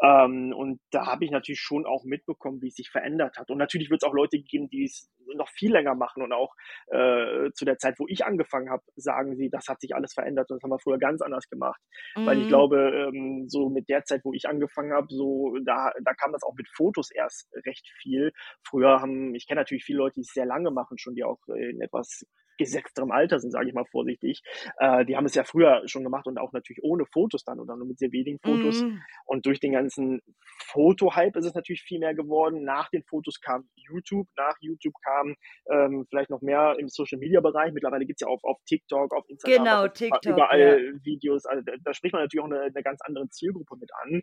Ähm, 0.02 0.52
und 0.56 0.80
da 0.90 1.06
habe 1.06 1.24
ich 1.24 1.30
natürlich 1.30 1.60
schon 1.60 1.86
auch 1.86 2.04
mitbekommen, 2.04 2.62
wie 2.62 2.68
es 2.68 2.74
sich 2.74 2.90
verändert 2.90 3.36
hat. 3.38 3.50
Und 3.50 3.58
natürlich 3.58 3.90
wird 3.90 4.02
es 4.02 4.08
auch 4.08 4.14
Leute 4.14 4.38
geben, 4.38 4.68
die 4.68 4.84
es 4.84 5.10
noch 5.34 5.48
viel 5.48 5.72
länger 5.72 5.94
machen 5.94 6.22
und 6.22 6.32
auch 6.32 6.54
äh, 6.88 7.50
zu 7.54 7.64
der 7.64 7.78
Zeit, 7.78 7.98
wo 7.98 8.06
ich 8.08 8.24
angefangen 8.24 8.70
habe, 8.70 8.82
sagen 8.96 9.36
sie, 9.36 9.50
das 9.50 9.68
hat 9.68 9.80
sich 9.80 9.94
alles 9.94 10.12
verändert 10.14 10.50
und 10.50 10.56
das 10.56 10.62
haben 10.62 10.70
wir 10.70 10.78
früher 10.78 10.98
ganz 10.98 11.22
anders 11.22 11.48
gemacht. 11.48 11.80
Mhm. 12.16 12.26
Weil 12.26 12.38
ich 12.38 12.44
mhm. 12.44 12.48
glaube, 12.48 13.08
ähm, 13.08 13.44
so 13.48 13.68
mit 13.68 13.88
der 13.88 14.04
Zeit, 14.04 14.22
wo 14.24 14.32
ich 14.32 14.48
angefangen 14.48 14.92
habe, 14.92 15.06
so 15.10 15.56
da, 15.64 15.92
da 16.02 16.14
kam 16.14 16.32
das 16.32 16.42
auch 16.42 16.54
mit 16.56 16.68
Fotos 16.68 17.10
erst 17.10 17.48
recht 17.66 17.88
viel. 18.00 18.32
Früher 18.66 19.00
haben, 19.00 19.34
ich 19.34 19.46
kenne 19.46 19.60
natürlich 19.60 19.84
viele 19.84 19.98
Leute, 19.98 20.14
die 20.14 20.22
es 20.22 20.32
sehr 20.32 20.46
lange 20.46 20.70
machen, 20.70 20.98
schon 20.98 21.14
die 21.14 21.24
auch 21.24 21.40
in 21.48 21.80
etwas 21.80 22.26
gesetzterem 22.62 23.10
Alter 23.10 23.38
sind, 23.38 23.50
sage 23.50 23.68
ich 23.68 23.74
mal 23.74 23.84
vorsichtig. 23.84 24.42
Äh, 24.78 25.04
die 25.04 25.16
haben 25.16 25.26
es 25.26 25.34
ja 25.34 25.44
früher 25.44 25.82
schon 25.86 26.04
gemacht 26.04 26.26
und 26.26 26.38
auch 26.38 26.52
natürlich 26.52 26.82
ohne 26.82 27.06
Fotos 27.06 27.44
dann 27.44 27.60
oder 27.60 27.76
nur 27.76 27.86
mit 27.86 27.98
sehr 27.98 28.12
wenigen 28.12 28.38
Fotos. 28.38 28.82
Mm. 28.82 28.98
Und 29.26 29.46
durch 29.46 29.60
den 29.60 29.72
ganzen 29.72 30.20
Foto-Hype 30.66 31.36
ist 31.36 31.46
es 31.46 31.54
natürlich 31.54 31.82
viel 31.82 31.98
mehr 31.98 32.14
geworden. 32.14 32.64
Nach 32.64 32.88
den 32.90 33.02
Fotos 33.02 33.40
kam 33.40 33.68
YouTube, 33.76 34.28
nach 34.36 34.56
YouTube 34.60 34.94
kam 35.04 35.34
ähm, 35.70 36.06
vielleicht 36.08 36.30
noch 36.30 36.40
mehr 36.40 36.76
im 36.78 36.88
Social-Media-Bereich. 36.88 37.72
Mittlerweile 37.72 38.06
gibt 38.06 38.20
es 38.20 38.26
ja 38.26 38.32
auch 38.32 38.42
auf 38.44 38.58
TikTok, 38.66 39.14
auf 39.14 39.28
Instagram, 39.28 39.64
genau, 39.64 39.88
TikTok, 39.88 40.24
überall 40.26 40.60
ja. 40.60 41.04
Videos. 41.04 41.46
Also 41.46 41.62
da, 41.64 41.72
da, 41.82 41.94
spricht 41.94 42.12
man 42.12 42.22
natürlich 42.22 42.42
auch 42.42 42.50
eine, 42.50 42.62
eine 42.62 42.82
ganz 42.82 43.00
andere 43.02 43.28
Zielgruppe 43.28 43.76
mit 43.76 43.90
an. 44.02 44.22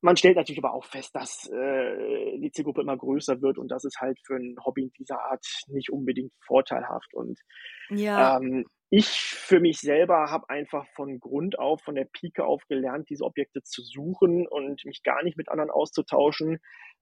Man 0.00 0.16
stellt 0.16 0.36
natürlich 0.36 0.62
aber 0.62 0.74
auch 0.74 0.84
fest, 0.84 1.14
dass 1.14 1.50
äh, 1.50 2.38
die 2.38 2.52
Zielgruppe 2.52 2.82
immer 2.82 2.96
größer 2.96 3.42
wird 3.42 3.58
und 3.58 3.68
das 3.68 3.84
ist 3.84 4.00
halt 4.00 4.18
für 4.24 4.36
ein 4.36 4.54
Hobby 4.64 4.92
dieser 4.96 5.20
Art 5.20 5.44
nicht 5.66 5.90
unbedingt 5.90 6.32
vorteilhaft. 6.46 7.12
Und 7.14 7.40
ja. 7.90 8.36
ähm, 8.36 8.64
ich 8.90 9.08
für 9.08 9.58
mich 9.58 9.80
selber 9.80 10.30
habe 10.30 10.48
einfach 10.50 10.86
von 10.94 11.18
Grund 11.18 11.58
auf, 11.58 11.82
von 11.82 11.96
der 11.96 12.06
Pike 12.10 12.44
auf 12.44 12.62
gelernt, 12.68 13.10
diese 13.10 13.24
Objekte 13.24 13.62
zu 13.62 13.82
suchen 13.82 14.46
und 14.46 14.84
mich 14.84 15.02
gar 15.02 15.24
nicht 15.24 15.36
mit 15.36 15.48
anderen 15.48 15.70
auszutauschen. 15.70 16.60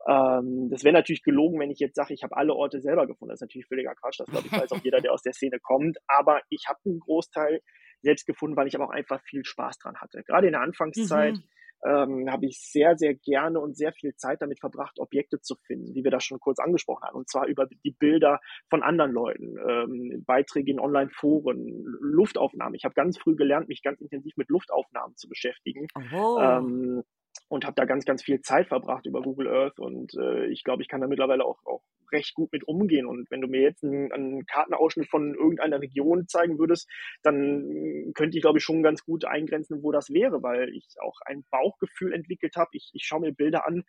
Ähm, 0.08 0.68
das 0.70 0.82
wäre 0.82 0.94
natürlich 0.94 1.22
gelogen, 1.22 1.60
wenn 1.60 1.70
ich 1.70 1.78
jetzt 1.78 1.96
sage, 1.96 2.14
ich 2.14 2.22
habe 2.22 2.36
alle 2.36 2.54
Orte 2.54 2.80
selber 2.80 3.06
gefunden. 3.06 3.30
Das 3.30 3.38
ist 3.38 3.42
natürlich 3.42 3.66
völliger 3.66 3.94
Quatsch. 3.94 4.20
Das 4.20 4.28
glaube 4.28 4.46
ich 4.46 4.52
weiß 4.52 4.72
auch 4.72 4.82
jeder, 4.82 5.02
der 5.02 5.12
aus 5.12 5.22
der 5.22 5.34
Szene 5.34 5.60
kommt. 5.60 5.98
Aber 6.06 6.40
ich 6.48 6.64
habe 6.66 6.80
einen 6.86 6.98
Großteil 6.98 7.60
selbst 8.00 8.26
gefunden, 8.26 8.56
weil 8.56 8.68
ich 8.68 8.74
aber 8.74 8.86
auch 8.86 8.90
einfach 8.90 9.20
viel 9.22 9.44
Spaß 9.44 9.78
dran 9.78 9.96
hatte. 10.00 10.22
Gerade 10.24 10.46
in 10.46 10.54
der 10.54 10.62
Anfangszeit. 10.62 11.34
Mhm 11.34 11.44
ähm, 11.84 12.30
habe 12.30 12.46
ich 12.46 12.58
sehr, 12.60 12.96
sehr 12.96 13.14
gerne 13.14 13.60
und 13.60 13.76
sehr 13.76 13.92
viel 13.92 14.14
Zeit 14.16 14.42
damit 14.42 14.60
verbracht, 14.60 14.98
Objekte 14.98 15.40
zu 15.40 15.56
finden, 15.66 15.94
wie 15.94 16.04
wir 16.04 16.10
das 16.10 16.24
schon 16.24 16.40
kurz 16.40 16.58
angesprochen 16.58 17.04
haben. 17.04 17.16
Und 17.16 17.28
zwar 17.28 17.46
über 17.46 17.66
die 17.66 17.90
Bilder 17.90 18.40
von 18.70 18.82
anderen 18.82 19.12
Leuten, 19.12 19.56
ähm, 19.68 20.24
Beiträge 20.26 20.72
in 20.72 20.80
Online-Foren, 20.80 21.84
Luftaufnahmen. 22.00 22.74
Ich 22.74 22.84
habe 22.84 22.94
ganz 22.94 23.18
früh 23.18 23.36
gelernt, 23.36 23.68
mich 23.68 23.82
ganz 23.82 24.00
intensiv 24.00 24.36
mit 24.36 24.48
Luftaufnahmen 24.48 25.16
zu 25.16 25.28
beschäftigen. 25.28 25.86
Ähm, 26.58 27.02
und 27.48 27.64
habe 27.64 27.74
da 27.76 27.84
ganz, 27.84 28.04
ganz 28.04 28.22
viel 28.22 28.40
Zeit 28.40 28.68
verbracht 28.68 29.06
über 29.06 29.22
Google 29.22 29.48
Earth 29.48 29.78
und 29.78 30.14
äh, 30.14 30.46
ich 30.46 30.64
glaube, 30.64 30.82
ich 30.82 30.88
kann 30.88 31.00
da 31.00 31.06
mittlerweile 31.06 31.44
auch, 31.44 31.58
auch 31.64 31.82
recht 32.12 32.34
gut 32.34 32.52
mit 32.52 32.66
umgehen. 32.66 33.06
Und 33.06 33.30
wenn 33.30 33.40
du 33.40 33.48
mir 33.48 33.62
jetzt 33.62 33.84
einen, 33.84 34.12
einen 34.12 34.46
Kartenausschnitt 34.46 35.08
von 35.08 35.34
irgendeiner 35.34 35.80
Region 35.80 36.26
zeigen 36.28 36.58
würdest, 36.58 36.88
dann 37.22 38.12
könnte 38.14 38.36
ich, 38.36 38.42
glaube 38.42 38.58
ich, 38.58 38.64
schon 38.64 38.82
ganz 38.82 39.04
gut 39.04 39.24
eingrenzen, 39.24 39.82
wo 39.82 39.92
das 39.92 40.10
wäre, 40.10 40.42
weil 40.42 40.70
ich 40.70 40.86
auch 41.00 41.18
ein 41.24 41.44
Bauchgefühl 41.50 42.12
entwickelt 42.12 42.56
habe. 42.56 42.70
Ich, 42.72 42.90
ich 42.92 43.04
schaue 43.04 43.20
mir 43.20 43.32
Bilder 43.32 43.66
an, 43.66 43.84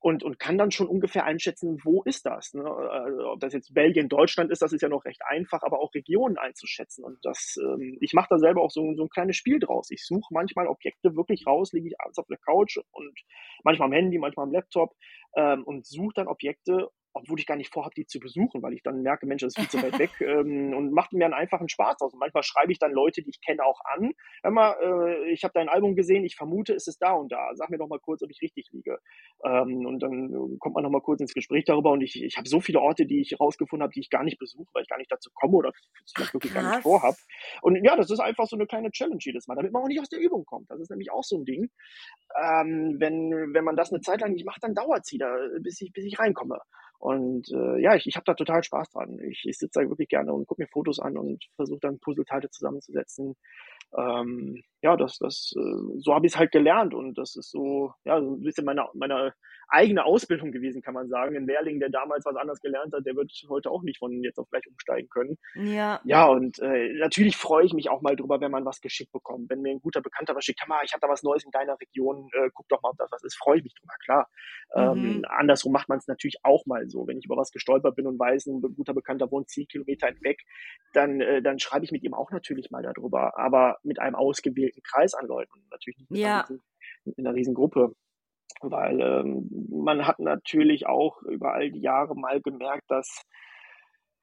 und, 0.00 0.22
und 0.22 0.38
kann 0.38 0.56
dann 0.56 0.70
schon 0.70 0.88
ungefähr 0.88 1.24
einschätzen, 1.24 1.78
wo 1.84 2.02
ist 2.02 2.24
das. 2.24 2.54
Ne? 2.54 2.64
Also, 2.64 3.32
ob 3.32 3.40
das 3.40 3.52
jetzt 3.52 3.74
Belgien, 3.74 4.08
Deutschland 4.08 4.50
ist, 4.50 4.62
das 4.62 4.72
ist 4.72 4.80
ja 4.80 4.88
noch 4.88 5.04
recht 5.04 5.20
einfach, 5.28 5.62
aber 5.62 5.78
auch 5.78 5.94
Regionen 5.94 6.38
einzuschätzen. 6.38 7.04
Und 7.04 7.18
das, 7.22 7.56
ähm, 7.62 7.98
ich 8.00 8.14
mache 8.14 8.28
da 8.30 8.38
selber 8.38 8.62
auch 8.62 8.70
so, 8.70 8.94
so 8.94 9.04
ein 9.04 9.10
kleines 9.10 9.36
Spiel 9.36 9.58
draus. 9.58 9.90
Ich 9.90 10.06
suche 10.06 10.32
manchmal 10.32 10.68
Objekte 10.68 11.14
wirklich 11.16 11.46
raus, 11.46 11.72
liege 11.72 11.88
ich 11.88 12.00
abends 12.00 12.18
auf 12.18 12.26
der 12.28 12.38
Couch 12.38 12.78
und 12.90 13.14
manchmal 13.62 13.88
am 13.88 13.92
Handy, 13.92 14.18
manchmal 14.18 14.46
am 14.46 14.52
Laptop 14.52 14.94
ähm, 15.36 15.64
und 15.64 15.86
suche 15.86 16.14
dann 16.14 16.28
Objekte 16.28 16.88
obwohl 17.12 17.38
ich 17.38 17.46
gar 17.46 17.56
nicht 17.56 17.72
vorhabe, 17.72 17.94
die 17.96 18.06
zu 18.06 18.20
besuchen, 18.20 18.62
weil 18.62 18.72
ich 18.72 18.82
dann 18.82 19.02
merke, 19.02 19.26
Mensch, 19.26 19.42
das 19.42 19.54
ist 19.54 19.58
viel 19.58 19.68
zu 19.68 19.82
weit 19.82 19.98
weg 19.98 20.10
ähm, 20.20 20.74
und 20.74 20.92
macht 20.92 21.12
mir 21.12 21.24
einen 21.24 21.34
einfachen 21.34 21.68
Spaß 21.68 22.00
aus. 22.00 22.12
Und 22.12 22.20
manchmal 22.20 22.42
schreibe 22.42 22.72
ich 22.72 22.78
dann 22.78 22.92
Leute, 22.92 23.22
die 23.22 23.30
ich 23.30 23.40
kenne, 23.40 23.64
auch 23.64 23.80
an. 23.84 24.12
Hör 24.42 24.50
mal, 24.50 24.76
äh, 24.80 25.32
ich 25.32 25.42
habe 25.44 25.52
dein 25.54 25.68
Album 25.68 25.96
gesehen, 25.96 26.24
ich 26.24 26.36
vermute, 26.36 26.74
es 26.74 26.86
ist 26.86 26.98
da 26.98 27.12
und 27.12 27.32
da. 27.32 27.50
Sag 27.54 27.70
mir 27.70 27.78
doch 27.78 27.88
mal 27.88 27.98
kurz, 27.98 28.22
ob 28.22 28.30
ich 28.30 28.40
richtig 28.42 28.68
liege. 28.72 28.98
Ähm, 29.44 29.86
und 29.86 30.00
dann 30.00 30.58
kommt 30.58 30.74
man 30.74 30.84
noch 30.84 30.90
mal 30.90 31.00
kurz 31.00 31.20
ins 31.20 31.34
Gespräch 31.34 31.64
darüber. 31.64 31.90
Und 31.90 32.02
ich, 32.02 32.22
ich 32.22 32.36
habe 32.36 32.48
so 32.48 32.60
viele 32.60 32.80
Orte, 32.80 33.06
die 33.06 33.20
ich 33.20 33.38
rausgefunden 33.40 33.82
habe, 33.82 33.92
die 33.92 34.00
ich 34.00 34.10
gar 34.10 34.24
nicht 34.24 34.38
besuche, 34.38 34.68
weil 34.72 34.82
ich 34.82 34.88
gar 34.88 34.98
nicht 34.98 35.10
dazu 35.10 35.30
komme 35.34 35.56
oder 35.56 35.72
vielleicht 36.14 36.34
wirklich 36.34 36.54
gar 36.54 36.70
nicht 36.70 36.82
vorhabe. 36.82 37.16
Und 37.62 37.82
ja, 37.84 37.96
das 37.96 38.10
ist 38.10 38.20
einfach 38.20 38.46
so 38.46 38.56
eine 38.56 38.66
kleine 38.66 38.90
Challenge 38.90 39.18
jedes 39.20 39.48
Mal, 39.48 39.56
damit 39.56 39.72
man 39.72 39.82
auch 39.82 39.88
nicht 39.88 40.00
aus 40.00 40.08
der 40.08 40.20
Übung 40.20 40.44
kommt. 40.44 40.70
Das 40.70 40.80
ist 40.80 40.90
nämlich 40.90 41.10
auch 41.10 41.24
so 41.24 41.38
ein 41.38 41.44
Ding. 41.44 41.70
Ähm, 42.40 42.96
wenn, 42.98 43.52
wenn 43.52 43.64
man 43.64 43.76
das 43.76 43.92
eine 43.92 44.00
Zeit 44.00 44.20
lang 44.20 44.32
nicht 44.32 44.46
macht, 44.46 44.62
dann 44.62 44.74
dauert 44.74 45.02
es 45.04 45.12
wieder, 45.12 45.36
bis 45.60 45.80
ich, 45.80 45.92
bis 45.92 46.04
ich 46.04 46.18
reinkomme. 46.18 46.58
Und 47.00 47.50
äh, 47.50 47.80
ja, 47.80 47.96
ich, 47.96 48.06
ich 48.06 48.16
habe 48.16 48.24
da 48.26 48.34
total 48.34 48.62
Spaß 48.62 48.90
dran. 48.90 49.18
Ich, 49.20 49.46
ich 49.46 49.56
sitze 49.56 49.80
da 49.80 49.88
wirklich 49.88 50.08
gerne 50.08 50.34
und 50.34 50.46
gucke 50.46 50.60
mir 50.60 50.68
Fotos 50.68 51.00
an 51.00 51.16
und 51.16 51.42
versuche 51.56 51.80
dann 51.80 51.98
Puzzleteile 51.98 52.50
zusammenzusetzen. 52.50 53.36
Ähm, 53.96 54.62
ja, 54.82 54.96
das, 54.98 55.16
das, 55.18 55.54
äh, 55.56 55.98
so 55.98 56.14
habe 56.14 56.26
ich 56.26 56.34
es 56.34 56.38
halt 56.38 56.52
gelernt 56.52 56.92
und 56.92 57.16
das 57.16 57.36
ist 57.36 57.50
so, 57.50 57.94
ja, 58.04 58.20
so 58.20 58.34
ein 58.34 58.42
bisschen 58.42 58.66
meine, 58.66 58.86
meine 58.92 59.32
eigene 59.70 60.04
Ausbildung 60.04 60.52
gewesen, 60.52 60.82
kann 60.82 60.94
man 60.94 61.08
sagen. 61.08 61.36
Ein 61.36 61.46
Lehrling, 61.46 61.80
der 61.80 61.90
damals 61.90 62.24
was 62.24 62.36
anderes 62.36 62.60
gelernt 62.60 62.92
hat, 62.92 63.06
der 63.06 63.16
wird 63.16 63.32
heute 63.48 63.70
auch 63.70 63.82
nicht 63.82 63.98
von 63.98 64.22
jetzt 64.22 64.38
auf 64.38 64.50
gleich 64.50 64.66
umsteigen 64.68 65.08
können. 65.08 65.38
Ja. 65.54 66.00
Ja, 66.04 66.26
und 66.26 66.58
äh, 66.58 66.92
natürlich 66.94 67.36
freue 67.36 67.64
ich 67.64 67.72
mich 67.72 67.88
auch 67.88 68.02
mal 68.02 68.16
drüber, 68.16 68.40
wenn 68.40 68.50
man 68.50 68.64
was 68.64 68.80
geschickt 68.80 69.12
bekommt. 69.12 69.48
Wenn 69.48 69.62
mir 69.62 69.70
ein 69.70 69.80
guter 69.80 70.00
Bekannter 70.00 70.34
was 70.34 70.44
schickt, 70.44 70.60
mal, 70.68 70.82
ich 70.84 70.92
habe 70.92 71.00
da 71.00 71.08
was 71.08 71.22
Neues 71.22 71.44
in 71.44 71.50
deiner 71.50 71.78
Region, 71.80 72.28
äh, 72.32 72.50
guck 72.52 72.68
doch 72.68 72.82
mal, 72.82 72.90
ob 72.90 72.98
das 72.98 73.10
was 73.10 73.22
ist, 73.22 73.36
freue 73.36 73.58
ich 73.58 73.64
mich 73.64 73.74
drüber, 73.74 73.94
klar. 74.04 74.28
Ähm, 74.74 74.98
mhm. 74.98 75.10
Ähm, 75.10 75.24
andersrum 75.28 75.72
macht 75.72 75.88
man 75.88 75.98
es 75.98 76.06
natürlich 76.06 76.36
auch 76.42 76.66
mal 76.66 76.88
so. 76.88 77.06
Wenn 77.06 77.18
ich 77.18 77.24
über 77.24 77.36
was 77.36 77.50
gestolpert 77.50 77.96
bin 77.96 78.06
und 78.06 78.18
weiß, 78.18 78.46
ein 78.46 78.60
guter 78.60 78.94
Bekannter 78.94 79.30
wohnt 79.30 79.48
zehn 79.48 79.66
Kilometer 79.66 80.08
weg, 80.20 80.40
dann, 80.92 81.20
äh, 81.20 81.42
dann 81.42 81.58
schreibe 81.58 81.84
ich 81.84 81.92
mit 81.92 82.02
ihm 82.02 82.14
auch 82.14 82.30
natürlich 82.30 82.70
mal 82.70 82.82
darüber, 82.82 83.38
aber 83.38 83.78
mit 83.82 84.00
einem 84.00 84.14
ausgewählten 84.14 84.82
Kreis 84.82 85.14
an 85.14 85.26
Leuten, 85.26 85.66
natürlich 85.70 85.98
nicht 86.08 86.20
ja. 86.20 86.46
in 87.04 87.26
einer 87.26 87.34
riesen 87.34 87.54
Gruppe 87.54 87.94
weil 88.60 89.00
ähm, 89.00 89.48
man 89.70 90.06
hat 90.06 90.18
natürlich 90.18 90.86
auch 90.86 91.22
über 91.22 91.52
all 91.52 91.70
die 91.70 91.80
Jahre 91.80 92.14
mal 92.14 92.40
gemerkt, 92.40 92.90
dass 92.90 93.22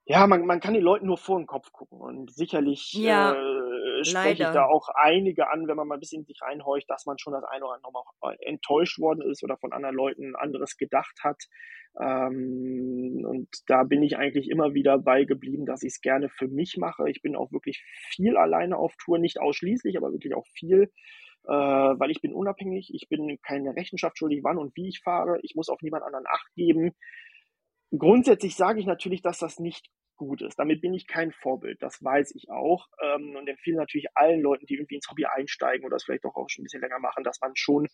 ja, 0.10 0.26
man, 0.26 0.46
man 0.46 0.62
kann 0.62 0.74
den 0.74 0.84
Leuten 0.84 1.06
nur 1.06 1.18
vor 1.18 1.38
den 1.38 1.48
Kopf 1.48 1.72
gucken 1.74 2.00
und 2.00 2.34
sicherlich 2.34 2.94
ja, 2.94 3.34
äh, 3.34 4.06
spreche 4.06 4.44
ich 4.44 4.50
da 4.50 4.66
auch 4.66 4.88
einige 4.94 5.50
an, 5.52 5.68
wenn 5.68 5.76
man 5.76 5.86
mal 5.86 5.96
ein 5.96 6.00
bisschen 6.00 6.24
sich 6.24 6.42
reinhorcht, 6.42 6.90
dass 6.90 7.06
man 7.06 7.18
schon 7.18 7.34
das 7.34 7.44
eine 7.44 7.66
oder 7.66 7.76
andere 7.76 7.92
Mal 7.92 8.00
auch 8.00 8.32
enttäuscht 8.40 9.00
worden 9.00 9.22
ist 9.30 9.44
oder 9.44 9.58
von 9.58 9.74
anderen 9.74 9.96
Leuten 9.96 10.36
anderes 10.38 10.78
gedacht 10.78 11.20
hat. 11.24 11.44
Ähm, 12.00 13.26
und 13.28 13.50
da 13.68 13.84
bin 13.84 14.02
ich 14.02 14.18
eigentlich 14.18 14.50
immer 14.50 14.74
wieder 14.74 14.98
bei 14.98 15.26
geblieben, 15.26 15.66
dass 15.66 15.84
ich 15.84 15.94
es 15.94 16.02
gerne 16.02 16.30
für 16.30 16.48
mich 16.48 16.78
mache. 16.78 17.10
Ich 17.10 17.22
bin 17.22 17.36
auch 17.36 17.52
wirklich 17.52 17.84
viel 18.12 18.38
alleine 18.38 18.78
auf 18.78 18.96
Tour, 19.04 19.18
nicht 19.20 19.42
ausschließlich, 19.42 19.98
aber 19.98 20.14
wirklich 20.14 20.36
auch 20.36 20.48
viel 20.54 20.90
äh, 21.48 21.52
weil 21.52 22.12
ich 22.12 22.22
bin 22.22 22.34
unabhängig, 22.34 22.92
ich 22.94 23.08
bin 23.10 23.40
keine 23.42 23.76
Rechenschaft 23.76 24.18
schuldig, 24.18 24.42
wann 24.44 24.58
und 24.58 24.76
wie 24.76 24.90
ich 24.90 25.00
fahre, 25.02 25.40
ich 25.42 25.56
muss 25.56 25.70
auf 25.70 25.82
niemand 25.82 26.04
anderen 26.04 26.26
Acht 26.28 26.54
geben. 26.56 26.94
Grundsätzlich 27.98 28.56
sage 28.56 28.80
ich 28.80 28.86
natürlich, 28.86 29.22
dass 29.22 29.40
das 29.40 29.60
nicht 29.60 29.88
gut 30.18 30.42
ist. 30.42 30.58
Damit 30.58 30.82
bin 30.82 30.94
ich 30.94 31.08
kein 31.08 31.32
Vorbild, 31.32 31.82
das 31.82 32.04
weiß 32.04 32.34
ich 32.36 32.50
auch 32.50 32.88
ähm, 33.02 33.36
und 33.38 33.48
empfehle 33.48 33.78
natürlich 33.78 34.08
allen 34.16 34.42
Leuten, 34.42 34.66
die 34.66 34.74
irgendwie 34.74 34.96
ins 34.96 35.10
Hobby 35.10 35.26
einsteigen 35.26 35.86
oder 35.86 35.96
es 35.96 36.04
vielleicht 36.04 36.26
auch, 36.26 36.36
auch 36.36 36.50
schon 36.50 36.64
ein 36.64 36.66
bisschen 36.66 36.82
länger 36.82 37.00
machen, 37.00 37.24
dass 37.24 37.40
man 37.40 37.52
schon 37.56 37.88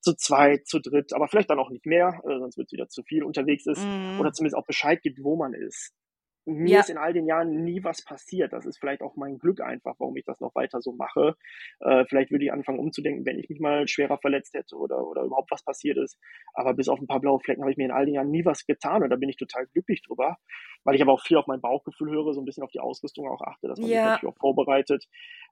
zu 0.00 0.14
zweit, 0.14 0.66
zu 0.66 0.78
dritt, 0.78 1.12
aber 1.14 1.26
vielleicht 1.26 1.50
dann 1.50 1.58
auch 1.58 1.70
nicht 1.70 1.86
mehr, 1.86 2.20
äh, 2.24 2.38
sonst 2.38 2.58
wird 2.58 2.68
es 2.68 2.72
wieder 2.72 2.88
zu 2.88 3.02
viel 3.02 3.24
unterwegs 3.24 3.66
ist 3.66 3.82
mm. 3.82 4.20
oder 4.20 4.32
zumindest 4.32 4.56
auch 4.56 4.66
Bescheid 4.66 5.00
gibt, 5.02 5.24
wo 5.24 5.36
man 5.36 5.54
ist 5.54 5.94
mir 6.44 6.74
ja. 6.74 6.80
ist 6.80 6.90
in 6.90 6.98
all 6.98 7.12
den 7.12 7.26
Jahren 7.26 7.64
nie 7.64 7.84
was 7.84 8.04
passiert. 8.04 8.52
Das 8.52 8.66
ist 8.66 8.78
vielleicht 8.78 9.02
auch 9.02 9.16
mein 9.16 9.38
Glück 9.38 9.60
einfach, 9.60 9.94
warum 9.98 10.16
ich 10.16 10.24
das 10.24 10.40
noch 10.40 10.54
weiter 10.54 10.80
so 10.80 10.92
mache. 10.92 11.36
Äh, 11.80 12.04
vielleicht 12.06 12.30
würde 12.30 12.44
ich 12.44 12.52
anfangen 12.52 12.78
umzudenken, 12.78 13.26
wenn 13.26 13.38
ich 13.38 13.48
mich 13.48 13.60
mal 13.60 13.86
schwerer 13.88 14.18
verletzt 14.18 14.54
hätte 14.54 14.76
oder, 14.76 15.06
oder 15.06 15.22
überhaupt 15.22 15.50
was 15.50 15.62
passiert 15.62 15.98
ist. 15.98 16.18
Aber 16.54 16.74
bis 16.74 16.88
auf 16.88 16.98
ein 17.00 17.06
paar 17.06 17.20
blaue 17.20 17.40
Flecken 17.40 17.62
habe 17.62 17.70
ich 17.70 17.76
mir 17.76 17.84
in 17.84 17.90
all 17.90 18.06
den 18.06 18.14
Jahren 18.14 18.30
nie 18.30 18.44
was 18.44 18.66
getan 18.66 19.02
und 19.02 19.10
da 19.10 19.16
bin 19.16 19.28
ich 19.28 19.36
total 19.36 19.66
glücklich 19.66 20.02
drüber, 20.02 20.36
weil 20.84 20.94
ich 20.94 21.02
aber 21.02 21.12
auch 21.12 21.22
viel 21.22 21.36
auf 21.36 21.46
mein 21.46 21.60
Bauchgefühl 21.60 22.10
höre, 22.10 22.32
so 22.32 22.40
ein 22.40 22.44
bisschen 22.44 22.64
auf 22.64 22.70
die 22.70 22.80
Ausrüstung 22.80 23.28
auch 23.28 23.42
achte, 23.42 23.68
dass 23.68 23.78
man 23.78 23.88
ja. 23.90 23.96
sich 23.96 24.10
natürlich 24.10 24.34
auch 24.34 24.40
vorbereitet. 24.40 25.06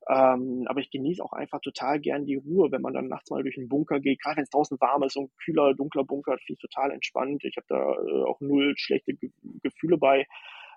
Ähm, 0.09 0.65
aber 0.67 0.81
ich 0.81 0.91
genieße 0.91 1.23
auch 1.23 1.33
einfach 1.33 1.61
total 1.61 2.01
gern 2.01 2.25
die 2.25 2.37
Ruhe, 2.37 2.73
wenn 2.73 2.83
man 2.83 2.95
dann 2.95 3.09
nachts 3.09 3.31
mal 3.31 3.43
durch 3.43 3.59
einen 3.59 3.69
Bunker 3.69 4.01
geht, 4.01 4.23
gerade 4.23 4.37
wenn 4.39 4.45
es 4.45 4.51
draußen 4.51 4.81
warm 4.81 5.03
ist, 5.03 5.15
so 5.15 5.23
ein 5.23 5.31
kühler, 5.45 5.75
dunkler 5.75 6.05
Bunker, 6.05 6.39
finde 6.39 6.55
ich 6.55 6.71
total 6.71 6.93
entspannt. 6.93 7.45
Ich 7.45 7.57
habe 7.57 7.67
da 7.69 7.77
äh, 7.77 8.25
auch 8.25 8.41
null 8.41 8.75
schlechte 8.77 9.15
Ge 9.15 9.31
Gefühle 9.63 9.99
bei 9.99 10.27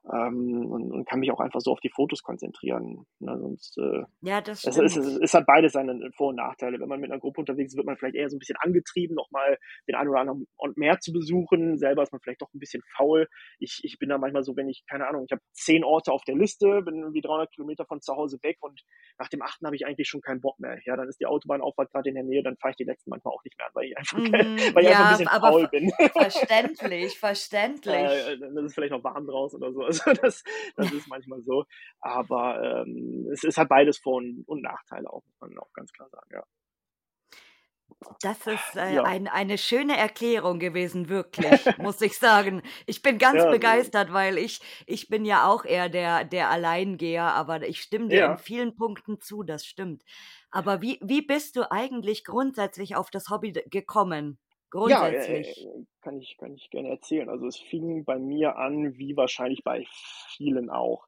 ähm, 0.05 0.65
und, 0.65 0.91
und, 0.91 1.07
kann 1.07 1.19
mich 1.19 1.31
auch 1.31 1.39
einfach 1.39 1.61
so 1.61 1.71
auf 1.71 1.79
die 1.79 1.91
Fotos 1.93 2.23
konzentrieren. 2.23 3.05
Ne? 3.19 3.37
Sonst, 3.37 3.77
äh, 3.77 4.03
ja, 4.21 4.41
das 4.41 4.61
stimmt. 4.61 4.77
Es, 4.77 4.95
es, 4.97 5.17
es, 5.17 5.33
hat 5.33 5.45
beides 5.45 5.73
seine 5.73 6.09
Vor- 6.17 6.29
und 6.29 6.37
Nachteile. 6.37 6.79
Wenn 6.79 6.89
man 6.89 6.99
mit 6.99 7.11
einer 7.11 7.19
Gruppe 7.19 7.41
unterwegs 7.41 7.73
ist, 7.73 7.77
wird 7.77 7.85
man 7.85 7.97
vielleicht 7.97 8.15
eher 8.15 8.29
so 8.29 8.35
ein 8.35 8.39
bisschen 8.39 8.57
angetrieben, 8.59 9.15
nochmal 9.15 9.59
den 9.87 9.95
einen 9.95 10.09
oder 10.09 10.21
anderen 10.21 10.47
Ort 10.57 10.75
mehr 10.75 10.99
zu 10.99 11.13
besuchen. 11.13 11.77
Selber 11.77 12.01
ist 12.01 12.11
man 12.11 12.19
vielleicht 12.19 12.41
doch 12.41 12.51
ein 12.53 12.59
bisschen 12.59 12.81
faul. 12.95 13.27
Ich, 13.59 13.81
ich 13.83 13.99
bin 13.99 14.09
da 14.09 14.17
manchmal 14.17 14.43
so, 14.43 14.55
wenn 14.55 14.69
ich, 14.69 14.83
keine 14.89 15.07
Ahnung, 15.07 15.25
ich 15.25 15.31
habe 15.31 15.41
zehn 15.53 15.83
Orte 15.83 16.11
auf 16.11 16.23
der 16.23 16.35
Liste, 16.35 16.81
bin 16.81 17.01
irgendwie 17.01 17.21
300 17.21 17.51
Kilometer 17.51 17.85
von 17.85 18.01
zu 18.01 18.15
Hause 18.15 18.39
weg 18.41 18.57
und 18.61 18.81
nach 19.19 19.29
dem 19.29 19.43
achten 19.43 19.67
habe 19.67 19.75
ich 19.75 19.85
eigentlich 19.85 20.07
schon 20.07 20.21
keinen 20.21 20.41
Bock 20.41 20.59
mehr. 20.59 20.79
Ja, 20.85 20.95
dann 20.95 21.09
ist 21.09 21.19
die 21.19 21.27
Autobahnauffahrt 21.27 21.91
gerade 21.91 22.09
in 22.09 22.15
der 22.15 22.23
Nähe, 22.23 22.41
dann 22.41 22.57
fahre 22.57 22.71
ich 22.71 22.77
die 22.77 22.85
letzten 22.85 23.11
manchmal 23.11 23.35
auch 23.35 23.43
nicht 23.43 23.55
mehr 23.57 23.67
an, 23.67 23.73
weil 23.75 23.85
ich 23.85 23.97
einfach, 23.97 24.17
mm, 24.17 24.75
weil 24.75 24.83
ich 24.83 24.89
ja, 24.89 24.97
einfach 24.97 25.11
ein 25.11 25.17
bisschen 25.17 25.41
faul 25.41 25.67
bin. 25.67 25.91
Verständlich, 26.11 27.19
verständlich. 27.19 27.91
Äh, 28.21 28.37
dann 28.37 28.65
ist 28.65 28.73
vielleicht 28.73 28.91
noch 28.91 29.03
warm 29.03 29.25
draußen 29.25 29.61
oder 29.61 29.71
so. 29.73 29.90
Also 29.91 30.13
das, 30.21 30.43
das 30.75 30.91
ist 30.91 31.07
manchmal 31.07 31.41
so. 31.41 31.65
Aber 31.99 32.83
ähm, 32.85 33.27
es, 33.31 33.43
es 33.43 33.57
hat 33.57 33.69
beides 33.69 33.97
Vor- 33.97 34.21
und 34.45 34.61
Nachteile 34.61 35.09
auch, 35.09 35.23
muss 35.25 35.39
man 35.39 35.57
auch 35.59 35.73
ganz 35.73 35.91
klar 35.91 36.09
sagen, 36.09 36.29
ja. 36.31 36.43
Das 38.21 38.47
ist 38.47 38.75
äh, 38.75 38.95
ja. 38.95 39.03
ein, 39.03 39.27
eine 39.27 39.57
schöne 39.57 39.97
Erklärung 39.97 40.59
gewesen, 40.59 41.09
wirklich, 41.09 41.65
muss 41.77 42.01
ich 42.01 42.17
sagen. 42.17 42.61
Ich 42.85 43.01
bin 43.01 43.17
ganz 43.17 43.43
ja, 43.43 43.49
begeistert, 43.49 44.11
weil 44.13 44.37
ich, 44.37 44.61
ich 44.87 45.07
bin 45.07 45.25
ja 45.25 45.47
auch 45.47 45.65
eher 45.65 45.89
der, 45.89 46.23
der 46.23 46.49
Alleingeher, 46.49 47.33
aber 47.33 47.67
ich 47.67 47.81
stimme 47.81 48.07
dir 48.07 48.19
ja. 48.19 48.31
in 48.31 48.37
vielen 48.37 48.75
Punkten 48.75 49.19
zu, 49.21 49.43
das 49.43 49.65
stimmt. 49.65 50.03
Aber 50.49 50.81
wie, 50.81 50.99
wie 51.01 51.21
bist 51.21 51.55
du 51.55 51.69
eigentlich 51.71 52.23
grundsätzlich 52.23 52.95
auf 52.95 53.09
das 53.09 53.29
Hobby 53.29 53.51
gekommen? 53.51 54.39
Grundsätzlich. 54.71 55.57
Ja, 55.57 55.69
äh, 55.69 55.83
kann 56.01 56.19
ich, 56.19 56.37
kann 56.37 56.55
ich 56.55 56.69
gerne 56.69 56.89
erzählen. 56.89 57.29
Also 57.29 57.45
es 57.45 57.57
fing 57.57 58.05
bei 58.05 58.17
mir 58.17 58.55
an, 58.55 58.97
wie 58.97 59.15
wahrscheinlich 59.17 59.63
bei 59.63 59.85
vielen 60.35 60.69
auch. 60.69 61.07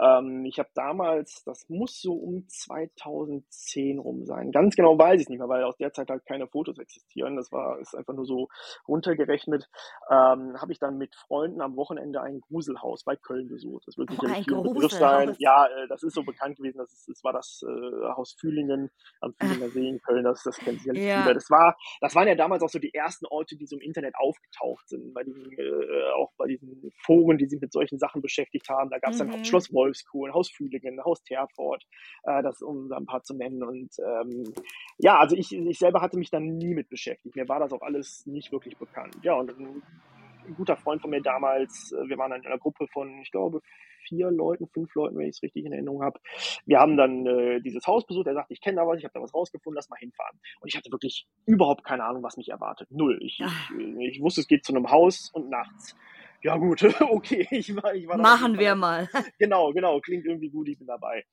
Ähm, 0.00 0.44
ich 0.46 0.58
habe 0.58 0.70
damals, 0.74 1.42
das 1.44 1.68
muss 1.68 2.00
so 2.00 2.14
um 2.14 2.46
2010 2.48 3.98
rum 3.98 4.24
sein. 4.24 4.50
Ganz 4.52 4.76
genau 4.76 4.98
weiß 4.98 5.20
ich 5.20 5.28
nicht 5.28 5.38
mehr, 5.38 5.48
weil 5.48 5.64
aus 5.64 5.76
der 5.76 5.92
Zeit 5.92 6.08
halt 6.08 6.24
keine 6.24 6.46
Fotos 6.46 6.78
existieren. 6.78 7.36
Das 7.36 7.52
war 7.52 7.78
ist 7.80 7.94
einfach 7.94 8.14
nur 8.14 8.24
so 8.24 8.48
runtergerechnet. 8.86 9.68
Ähm, 10.10 10.60
habe 10.60 10.72
ich 10.72 10.78
dann 10.78 10.96
mit 10.96 11.14
Freunden 11.14 11.60
am 11.60 11.76
Wochenende 11.76 12.22
ein 12.22 12.40
Gruselhaus 12.40 13.04
bei 13.04 13.16
Köln 13.16 13.48
besucht. 13.48 13.84
Das 13.86 13.98
wird 13.98 14.10
sicherlich 14.10 14.50
oh, 14.52 14.58
ein 14.58 14.62
Begriff 14.62 14.92
sein. 14.92 15.36
Ja, 15.38 15.66
äh, 15.66 15.88
das 15.88 16.02
ist 16.02 16.14
so 16.14 16.22
bekannt 16.22 16.56
gewesen. 16.56 16.78
Das, 16.78 16.92
ist, 16.92 17.08
das 17.08 17.24
war 17.24 17.32
das 17.32 17.62
äh, 17.66 18.08
Haus 18.16 18.36
Fühlingen 18.38 18.90
am 19.20 19.34
Fühlinger 19.34 19.68
See 19.70 19.88
in 19.88 20.00
Köln. 20.00 20.24
Das, 20.24 20.42
das 20.42 20.56
kennen 20.56 20.78
sicherlich 20.78 21.04
ja. 21.04 21.22
viele. 21.22 21.34
Das 21.34 21.50
war, 21.50 21.76
das 22.00 22.14
waren 22.14 22.28
ja 22.28 22.34
damals 22.34 22.62
auch 22.62 22.68
so 22.68 22.78
die 22.78 22.94
ersten 22.94 23.26
Orte, 23.26 23.56
die 23.56 23.66
so 23.66 23.76
im 23.76 23.82
Internet 23.82 24.14
auf 24.16 24.38
aufgetaucht 24.38 24.88
sind, 24.88 25.14
bei 25.14 25.22
diesen, 25.24 25.50
äh, 25.52 26.12
auch 26.16 26.32
bei 26.36 26.46
diesen 26.46 26.92
Foren, 27.04 27.38
die 27.38 27.46
sich 27.46 27.60
mit 27.60 27.72
solchen 27.72 27.98
Sachen 27.98 28.22
beschäftigt 28.22 28.68
haben. 28.68 28.90
Da 28.90 28.98
gab 28.98 29.12
es 29.12 29.22
mhm. 29.22 29.30
dann 29.30 29.40
auch 29.40 29.44
Schloss 29.44 29.72
Wolfskuhl, 29.88 30.32
Haus 30.32 30.50
Fühlingen, 30.50 31.02
Haus 31.04 31.22
Terfort, 31.22 31.84
äh, 32.24 32.42
das 32.42 32.60
um 32.62 32.92
ein 32.92 33.06
paar 33.06 33.22
zu 33.22 33.34
nennen. 33.34 33.62
Und 33.62 33.90
ähm, 33.98 34.54
ja, 34.98 35.18
also 35.18 35.34
ich, 35.36 35.52
ich 35.52 35.78
selber 35.78 36.00
hatte 36.00 36.18
mich 36.18 36.30
dann 36.30 36.58
nie 36.58 36.74
mit 36.74 36.88
beschäftigt. 36.88 37.36
Mir 37.36 37.48
war 37.48 37.60
das 37.60 37.72
auch 37.72 37.82
alles 37.82 38.24
nicht 38.26 38.52
wirklich 38.52 38.76
bekannt. 38.76 39.16
Ja, 39.22 39.34
und 39.34 39.50
ein 39.58 40.54
guter 40.56 40.76
Freund 40.76 41.00
von 41.00 41.10
mir 41.10 41.22
damals, 41.22 41.92
äh, 41.92 42.08
wir 42.08 42.18
waren 42.18 42.32
in 42.32 42.46
einer 42.46 42.58
Gruppe 42.58 42.86
von, 42.88 43.20
ich 43.20 43.30
glaube, 43.30 43.60
vier 44.06 44.30
Leuten, 44.30 44.66
fünf 44.68 44.94
Leuten, 44.94 45.16
wenn 45.18 45.26
ich 45.26 45.36
es 45.36 45.42
richtig 45.42 45.64
in 45.64 45.72
Erinnerung 45.72 46.02
habe. 46.02 46.18
Wir 46.64 46.78
haben 46.78 46.96
dann 46.96 47.26
äh, 47.26 47.60
dieses 47.60 47.86
Haus 47.86 48.06
besucht. 48.06 48.26
Er 48.26 48.34
sagte, 48.34 48.54
ich 48.54 48.60
kenne 48.60 48.76
da 48.76 48.86
was, 48.86 48.98
ich 48.98 49.04
habe 49.04 49.12
da 49.14 49.20
was 49.20 49.34
rausgefunden, 49.34 49.76
lass 49.76 49.90
mal 49.90 49.98
hinfahren. 49.98 50.38
Und 50.60 50.68
ich 50.68 50.76
hatte 50.76 50.90
wirklich 50.90 51.26
überhaupt 51.46 51.84
keine 51.84 52.04
Ahnung, 52.04 52.22
was 52.22 52.36
mich 52.36 52.48
erwartet. 52.48 52.90
Null. 52.90 53.18
Ich, 53.22 53.40
ich, 53.40 54.16
ich 54.16 54.22
wusste, 54.22 54.40
es 54.40 54.48
geht 54.48 54.64
zu 54.64 54.74
einem 54.74 54.90
Haus 54.90 55.30
und 55.32 55.50
nachts. 55.50 55.94
Ja 56.42 56.56
gut, 56.56 56.82
okay, 57.00 57.46
ich 57.50 57.74
war, 57.74 57.94
ich 57.94 58.06
war 58.06 58.16
Machen 58.18 58.58
wir 58.58 58.74
mal. 58.74 59.08
Genau, 59.38 59.72
genau, 59.72 60.00
klingt 60.00 60.24
irgendwie 60.24 60.50
gut, 60.50 60.68
ich 60.68 60.78
bin 60.78 60.86
dabei. 60.86 61.24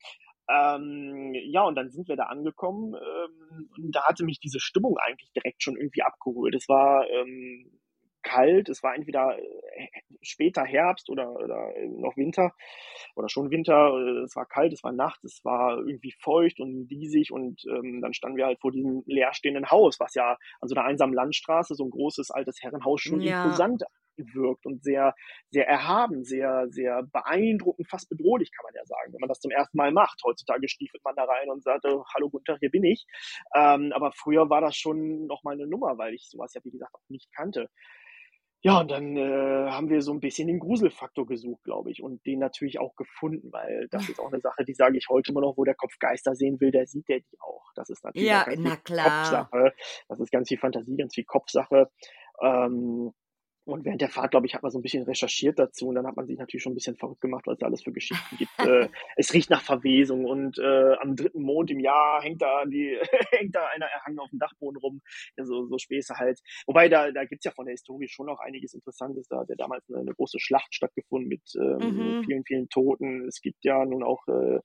Ähm, 0.47 1.33
ja, 1.33 1.63
und 1.63 1.75
dann 1.75 1.89
sind 1.89 2.07
wir 2.07 2.15
da 2.15 2.25
angekommen 2.25 2.93
ähm, 2.93 3.69
und 3.77 3.95
da 3.95 4.03
hatte 4.03 4.23
mich 4.23 4.39
diese 4.39 4.59
Stimmung 4.59 4.97
eigentlich 4.97 5.31
direkt 5.31 5.63
schon 5.63 5.75
irgendwie 5.75 6.03
abgeholt. 6.03 6.53
Es 6.53 6.69
war 6.69 7.09
ähm, 7.09 7.71
kalt. 8.25 8.67
Es 8.67 8.83
war 8.83 8.95
entweder 8.95 9.37
äh, 9.37 9.87
später 10.21 10.63
Herbst 10.65 11.09
oder, 11.09 11.31
oder 11.31 11.71
noch 11.87 12.17
Winter 12.17 12.53
oder 13.15 13.29
schon 13.29 13.51
Winter. 13.51 13.95
Es 14.25 14.35
war 14.35 14.45
kalt, 14.45 14.73
es 14.73 14.83
war 14.83 14.91
Nacht, 14.91 15.23
es 15.23 15.45
war 15.45 15.77
irgendwie 15.77 16.13
feucht 16.19 16.59
und 16.59 16.87
diesig 16.87 17.31
und 17.31 17.63
ähm, 17.69 18.01
dann 18.01 18.13
standen 18.13 18.37
wir 18.37 18.47
halt 18.47 18.59
vor 18.59 18.71
diesem 18.71 19.03
leerstehenden 19.05 19.71
Haus, 19.71 19.99
was 19.99 20.15
ja 20.15 20.37
an 20.59 20.67
so 20.67 20.75
einer 20.75 20.85
einsamen 20.85 21.13
Landstraße, 21.15 21.75
so 21.75 21.85
ein 21.85 21.91
großes 21.91 22.31
altes 22.31 22.61
Herrenhaus 22.61 23.01
schon 23.01 23.21
ja. 23.21 23.45
imposant 23.45 23.83
wirkt 24.17 24.65
und 24.65 24.83
sehr, 24.83 25.15
sehr 25.49 25.67
erhaben, 25.67 26.23
sehr, 26.23 26.67
sehr 26.69 27.03
beeindruckend, 27.03 27.89
fast 27.89 28.09
bedrohlich, 28.09 28.51
kann 28.51 28.65
man 28.65 28.73
ja 28.75 28.85
sagen, 28.85 29.13
wenn 29.13 29.19
man 29.19 29.29
das 29.29 29.39
zum 29.39 29.51
ersten 29.51 29.77
Mal 29.77 29.91
macht. 29.91 30.21
Heutzutage 30.23 30.67
stiefelt 30.67 31.03
man 31.03 31.15
da 31.15 31.23
rein 31.23 31.49
und 31.49 31.63
sagt, 31.63 31.85
oh, 31.85 32.03
hallo 32.13 32.29
Gunther, 32.29 32.57
hier 32.59 32.71
bin 32.71 32.83
ich. 32.83 33.05
Ähm, 33.55 33.91
aber 33.93 34.11
früher 34.11 34.49
war 34.49 34.61
das 34.61 34.75
schon 34.75 35.27
nochmal 35.27 35.55
eine 35.55 35.67
Nummer, 35.67 35.97
weil 35.97 36.13
ich 36.13 36.29
sowas 36.29 36.53
ja, 36.53 36.61
wie 36.63 36.71
gesagt, 36.71 36.93
auch 36.93 37.09
nicht 37.09 37.31
kannte. 37.33 37.69
Ja, 38.65 38.79
und 38.79 38.89
dann 38.89 39.15
äh, 39.15 39.69
haben 39.69 39.91
wir 39.91 40.01
so 40.01 40.11
ein 40.11 40.19
bisschen 40.19 40.47
den 40.47 40.57
Gruselfaktor 40.57 41.27
gesucht, 41.27 41.63
glaube 41.65 41.91
ich, 41.91 42.01
und 42.01 42.25
den 42.25 42.39
natürlich 42.39 42.79
auch 42.79 42.95
gefunden, 42.95 43.51
weil 43.51 43.87
das 43.91 44.09
ist 44.09 44.19
auch 44.19 44.31
eine 44.31 44.41
Sache, 44.41 44.65
die 44.65 44.73
sage 44.73 44.97
ich 44.97 45.05
heute 45.07 45.31
immer 45.31 45.41
noch, 45.41 45.55
wo 45.55 45.65
der 45.65 45.75
Kopf 45.75 45.99
Geister 45.99 46.33
sehen 46.33 46.59
will, 46.59 46.71
der 46.71 46.87
sieht 46.87 47.07
der 47.07 47.19
die 47.19 47.39
auch. 47.41 47.61
Das 47.75 47.91
ist 47.91 48.03
natürlich 48.03 48.27
ja, 48.27 48.43
na 48.57 48.75
klar. 48.77 49.21
Kopfsache. 49.21 49.73
Das 50.09 50.19
ist 50.19 50.31
ganz 50.31 50.47
viel 50.47 50.57
Fantasie, 50.57 50.97
ganz 50.97 51.13
viel 51.13 51.25
Kopfsache. 51.25 51.91
Ähm, 52.41 53.13
und 53.65 53.83
während 53.83 54.01
der 54.01 54.09
Fahrt, 54.09 54.31
glaube 54.31 54.45
ich, 54.45 54.53
hat 54.53 54.61
man 54.61 54.71
so 54.71 54.77
ein 54.77 54.83
bisschen 54.83 55.03
recherchiert 55.03 55.57
dazu 55.57 55.87
und 55.87 55.95
dann 55.95 56.05
hat 56.05 56.15
man 56.15 56.27
sich 56.27 56.37
natürlich 56.37 56.63
schon 56.63 56.73
ein 56.73 56.75
bisschen 56.75 56.95
verrückt 56.95 57.21
gemacht, 57.21 57.45
was 57.47 57.57
es 57.57 57.63
alles 57.63 57.83
für 57.83 57.91
Geschichten 57.91 58.37
gibt. 58.37 58.51
äh, 58.59 58.89
es 59.15 59.33
riecht 59.33 59.49
nach 59.49 59.61
Verwesung 59.61 60.25
und 60.25 60.59
äh, 60.59 60.93
am 61.01 61.15
dritten 61.15 61.41
Mond 61.41 61.71
im 61.71 61.79
Jahr 61.79 62.21
hängt 62.21 62.41
da 62.41 62.63
die 62.65 62.97
hängt 63.31 63.55
da 63.55 63.65
einer 63.67 63.87
erhangen 63.87 64.19
auf 64.19 64.29
dem 64.29 64.39
Dachboden 64.39 64.77
rum. 64.77 65.01
Ja, 65.37 65.45
so, 65.45 65.65
so 65.65 65.77
Späße 65.77 66.15
halt. 66.15 66.39
Wobei 66.67 66.89
da, 66.89 67.11
da 67.11 67.25
gibt's 67.25 67.45
ja 67.45 67.51
von 67.51 67.65
der 67.65 67.73
Historie 67.73 68.07
schon 68.07 68.27
noch 68.27 68.39
einiges 68.39 68.73
Interessantes. 68.73 69.27
Da 69.27 69.39
hat 69.39 69.49
ja 69.49 69.55
damals 69.55 69.83
eine, 69.89 69.99
eine 69.99 70.13
große 70.13 70.39
Schlacht 70.39 70.73
stattgefunden 70.73 71.27
mit 71.27 71.43
ähm, 71.55 72.19
mhm. 72.19 72.23
vielen, 72.25 72.43
vielen 72.45 72.69
Toten. 72.69 73.27
Es 73.27 73.41
gibt 73.41 73.63
ja 73.63 73.83
nun 73.85 74.03
auch 74.03 74.27
äh, 74.27 74.59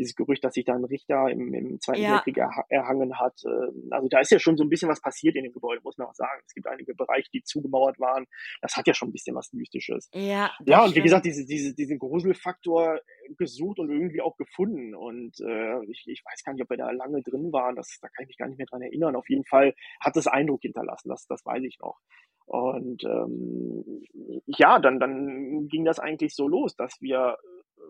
dieses 0.00 0.14
Gerücht, 0.14 0.42
dass 0.42 0.54
sich 0.54 0.64
da 0.64 0.74
ein 0.74 0.84
Richter 0.84 1.28
im, 1.28 1.52
im 1.54 1.80
Zweiten 1.80 2.02
ja. 2.02 2.14
Weltkrieg 2.14 2.38
erhangen 2.68 3.18
hat. 3.18 3.34
Ähm, 3.44 3.88
also 3.90 4.08
da 4.08 4.20
ist 4.20 4.30
ja 4.30 4.38
schon 4.38 4.56
so 4.56 4.64
ein 4.64 4.68
bisschen 4.68 4.88
was 4.88 5.00
passiert 5.00 5.36
in 5.36 5.44
dem 5.44 5.52
Gebäude, 5.52 5.80
muss 5.84 5.98
man 5.98 6.08
auch 6.08 6.14
sagen. 6.14 6.42
Es 6.46 6.54
gibt 6.54 6.66
einige 6.66 6.94
Bereiche, 6.94 7.28
die 7.32 7.42
zugemauert 7.42 8.00
waren. 8.00 8.26
Das 8.60 8.76
hat 8.76 8.86
ja 8.86 8.94
schon 8.94 9.08
ein 9.08 9.12
bisschen 9.12 9.36
was 9.36 9.52
Mystisches. 9.52 10.08
Ja, 10.12 10.50
ja 10.64 10.84
und 10.84 10.94
wie 10.94 11.02
gesagt, 11.02 11.24
diese, 11.24 11.46
diese, 11.46 11.74
diesen 11.74 11.98
Gruselfaktor 11.98 13.00
gesucht 13.36 13.78
und 13.78 13.90
irgendwie 13.90 14.20
auch 14.20 14.36
gefunden. 14.36 14.94
Und 14.94 15.40
äh, 15.40 15.84
ich, 15.86 16.04
ich 16.06 16.22
weiß 16.24 16.42
gar 16.44 16.52
nicht, 16.52 16.62
ob 16.62 16.70
wir 16.70 16.76
da 16.76 16.90
lange 16.90 17.22
drin 17.22 17.52
waren. 17.52 17.76
Das, 17.76 17.98
da 18.00 18.08
kann 18.08 18.24
ich 18.24 18.28
mich 18.28 18.38
gar 18.38 18.48
nicht 18.48 18.58
mehr 18.58 18.66
dran 18.66 18.82
erinnern. 18.82 19.16
Auf 19.16 19.28
jeden 19.28 19.44
Fall 19.44 19.74
hat 20.00 20.16
es 20.16 20.26
Eindruck 20.26 20.62
hinterlassen. 20.62 21.08
Das, 21.08 21.26
das 21.26 21.44
weiß 21.44 21.62
ich 21.64 21.78
noch. 21.80 21.98
Und 22.46 23.04
ähm, 23.04 23.84
ja, 24.46 24.80
dann, 24.80 24.98
dann 24.98 25.68
ging 25.68 25.84
das 25.84 26.00
eigentlich 26.00 26.34
so 26.34 26.48
los, 26.48 26.74
dass 26.74 27.00
wir 27.00 27.36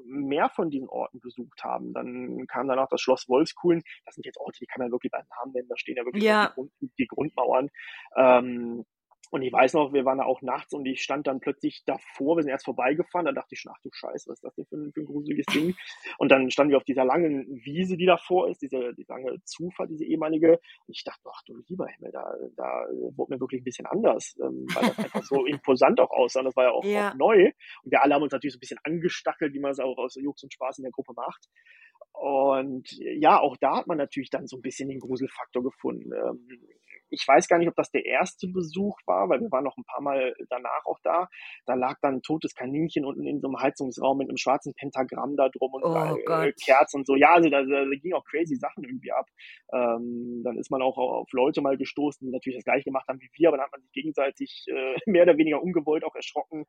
mehr 0.04 0.48
von 0.50 0.70
diesen 0.70 0.88
Orten 0.88 1.20
besucht 1.20 1.62
haben. 1.64 1.92
Dann 1.92 2.46
kam 2.46 2.68
danach 2.68 2.88
das 2.88 3.00
Schloss 3.00 3.28
Wolfskuhlen. 3.28 3.82
Das 4.04 4.14
sind 4.14 4.26
jetzt 4.26 4.38
Orte, 4.38 4.58
die 4.60 4.66
kann 4.66 4.82
man 4.82 4.92
wirklich 4.92 5.12
beim 5.12 5.24
Namen 5.38 5.52
nennen. 5.52 5.68
Da 5.68 5.76
stehen 5.76 5.96
ja 5.96 6.04
wirklich 6.04 6.24
ja. 6.24 6.48
Die, 6.48 6.54
Grund, 6.54 6.72
die, 6.98 7.06
Grundmauern. 7.06 7.70
Ähm, 8.16 8.84
und 9.30 9.42
ich 9.42 9.52
weiß 9.52 9.74
noch, 9.74 9.92
wir 9.92 10.04
waren 10.04 10.18
da 10.18 10.24
auch 10.24 10.42
nachts 10.42 10.72
und 10.72 10.84
ich 10.86 11.02
stand 11.02 11.26
dann 11.26 11.40
plötzlich 11.40 11.82
davor, 11.86 12.36
wir 12.36 12.42
sind 12.42 12.50
erst 12.50 12.64
vorbeigefahren, 12.64 13.26
da 13.26 13.32
dachte 13.32 13.54
ich 13.54 13.60
schon, 13.60 13.72
ach 13.74 13.80
du 13.82 13.90
Scheiße, 13.92 14.28
was 14.28 14.38
ist 14.38 14.44
das 14.44 14.54
denn 14.54 14.66
für 14.66 14.76
ein, 14.76 14.92
für 14.92 15.00
ein 15.00 15.06
gruseliges 15.06 15.46
Ding? 15.46 15.76
Und 16.18 16.32
dann 16.32 16.50
standen 16.50 16.72
wir 16.72 16.78
auf 16.78 16.84
dieser 16.84 17.04
langen 17.04 17.46
Wiese, 17.64 17.96
die 17.96 18.06
davor 18.06 18.48
ist, 18.48 18.60
diese, 18.60 18.92
die 18.94 19.04
lange 19.08 19.36
Zufahrt, 19.44 19.90
diese 19.90 20.04
ehemalige. 20.04 20.52
Und 20.86 20.96
ich 20.96 21.04
dachte, 21.04 21.22
ach 21.32 21.42
du 21.46 21.56
lieber 21.68 21.86
Himmel, 21.86 22.10
da, 22.12 22.34
da 22.56 22.86
wurde 23.16 23.34
mir 23.34 23.40
wirklich 23.40 23.60
ein 23.60 23.64
bisschen 23.64 23.86
anders, 23.86 24.34
ähm, 24.42 24.66
weil 24.74 24.88
das 24.88 24.98
einfach 24.98 25.22
so 25.22 25.44
imposant 25.46 26.00
auch 26.00 26.10
aussah. 26.10 26.40
Und 26.40 26.46
das 26.46 26.56
war 26.56 26.64
ja 26.64 26.70
auch, 26.72 26.84
ja 26.84 27.10
auch, 27.10 27.14
neu. 27.14 27.52
Und 27.84 27.92
wir 27.92 28.02
alle 28.02 28.14
haben 28.14 28.22
uns 28.22 28.32
natürlich 28.32 28.54
so 28.54 28.58
ein 28.58 28.60
bisschen 28.60 28.80
angestachelt, 28.82 29.54
wie 29.54 29.60
man 29.60 29.70
es 29.70 29.78
auch 29.78 29.96
aus 29.96 30.16
Jux 30.16 30.42
und 30.42 30.52
Spaß 30.52 30.78
in 30.78 30.84
der 30.84 30.92
Gruppe 30.92 31.12
macht. 31.14 31.46
Und 32.12 32.90
ja, 32.98 33.38
auch 33.38 33.56
da 33.58 33.76
hat 33.76 33.86
man 33.86 33.98
natürlich 33.98 34.30
dann 34.30 34.46
so 34.46 34.56
ein 34.56 34.62
bisschen 34.62 34.88
den 34.88 34.98
Gruselfaktor 34.98 35.62
gefunden. 35.62 36.10
Ähm, 36.12 36.48
ich 37.10 37.26
weiß 37.26 37.48
gar 37.48 37.58
nicht, 37.58 37.68
ob 37.68 37.74
das 37.74 37.90
der 37.90 38.06
erste 38.06 38.48
Besuch 38.48 38.98
war, 39.06 39.19
weil 39.28 39.40
wir 39.40 39.50
waren 39.50 39.64
noch 39.64 39.76
ein 39.76 39.84
paar 39.84 40.02
Mal 40.02 40.34
danach 40.48 40.84
auch 40.86 40.98
da. 41.02 41.28
Da 41.66 41.74
lag 41.74 41.98
dann 42.02 42.16
ein 42.16 42.22
totes 42.22 42.54
Kaninchen 42.54 43.04
unten 43.04 43.26
in 43.26 43.40
so 43.40 43.48
einem 43.48 43.60
Heizungsraum 43.60 44.18
mit 44.18 44.28
einem 44.28 44.36
schwarzen 44.36 44.74
Pentagramm 44.74 45.36
da 45.36 45.48
drum 45.48 45.72
und 45.74 45.84
oh 45.84 46.16
äh, 46.16 46.52
Kerzen 46.64 46.98
und 46.98 47.06
so. 47.06 47.16
Ja, 47.16 47.34
also 47.34 47.48
da, 47.50 47.62
da 47.62 47.84
ging 47.84 48.12
auch 48.14 48.24
crazy 48.24 48.56
Sachen 48.56 48.84
irgendwie 48.84 49.12
ab. 49.12 49.26
Ähm, 49.72 50.42
dann 50.44 50.58
ist 50.58 50.70
man 50.70 50.82
auch 50.82 50.98
auf 50.98 51.32
Leute 51.32 51.60
mal 51.60 51.76
gestoßen, 51.76 52.26
die 52.26 52.32
natürlich 52.32 52.58
das 52.58 52.64
gleiche 52.64 52.84
gemacht 52.84 53.08
haben 53.08 53.20
wie 53.20 53.30
wir, 53.34 53.48
aber 53.48 53.58
dann 53.58 53.66
hat 53.66 53.72
man 53.72 53.82
sich 53.82 53.92
gegenseitig 53.92 54.66
äh, 54.68 54.96
mehr 55.06 55.22
oder 55.22 55.36
weniger 55.36 55.62
ungewollt 55.62 56.04
auch 56.04 56.14
erschrocken. 56.14 56.66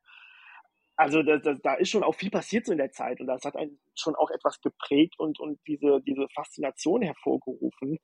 Also 0.96 1.22
da, 1.22 1.38
da, 1.38 1.54
da 1.54 1.74
ist 1.74 1.88
schon 1.88 2.02
auch 2.02 2.14
viel 2.14 2.30
passiert 2.30 2.66
so 2.66 2.72
in 2.72 2.78
der 2.78 2.92
Zeit 2.92 3.20
und 3.20 3.26
das 3.26 3.44
hat 3.44 3.56
einen 3.56 3.80
schon 3.94 4.14
auch 4.14 4.30
etwas 4.30 4.60
geprägt 4.60 5.14
und, 5.18 5.40
und 5.40 5.58
diese, 5.66 6.00
diese 6.06 6.26
Faszination 6.34 7.02
hervorgerufen. 7.02 7.98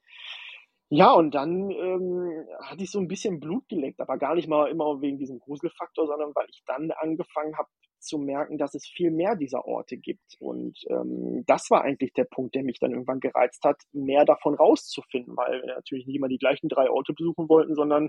Ja, 0.91 1.13
und 1.13 1.33
dann 1.35 1.71
ähm, 1.71 2.47
hatte 2.63 2.83
ich 2.83 2.91
so 2.91 2.99
ein 2.99 3.09
bisschen 3.09 3.41
Blut 3.41 3.69
geleckt, 3.69 4.01
aber 4.01 4.17
gar 4.17 4.35
nicht 4.35 4.49
mal 4.49 4.71
immer 4.71 5.01
wegen 5.03 5.19
diesem 5.19 5.39
Gruselfaktor, 5.39 6.07
sondern 6.07 6.35
weil 6.35 6.47
ich 6.51 6.63
dann 6.67 6.91
angefangen 6.93 7.57
habe, 7.59 7.69
zu 8.09 8.19
merken, 8.19 8.59
dass 8.59 8.75
es 8.75 8.87
viel 8.87 9.11
mehr 9.11 9.37
dieser 9.37 9.67
Orte 9.67 9.97
gibt. 9.97 10.37
Und 10.41 10.79
ähm, 10.89 11.45
das 11.47 11.71
war 11.71 11.83
eigentlich 11.83 12.13
der 12.15 12.25
Punkt, 12.25 12.55
der 12.55 12.65
mich 12.65 12.79
dann 12.81 12.93
irgendwann 12.93 13.21
gereizt 13.21 13.63
hat, 13.65 13.83
mehr 13.93 14.25
davon 14.25 14.55
rauszufinden, 14.55 15.37
weil 15.37 15.63
wir 15.63 15.75
natürlich 15.75 16.07
nicht 16.07 16.17
immer 16.17 16.29
die 16.29 16.39
gleichen 16.39 16.69
drei 16.69 16.91
Orte 16.91 17.13
besuchen 17.13 17.49
wollten, 17.49 17.75
sondern 17.75 18.09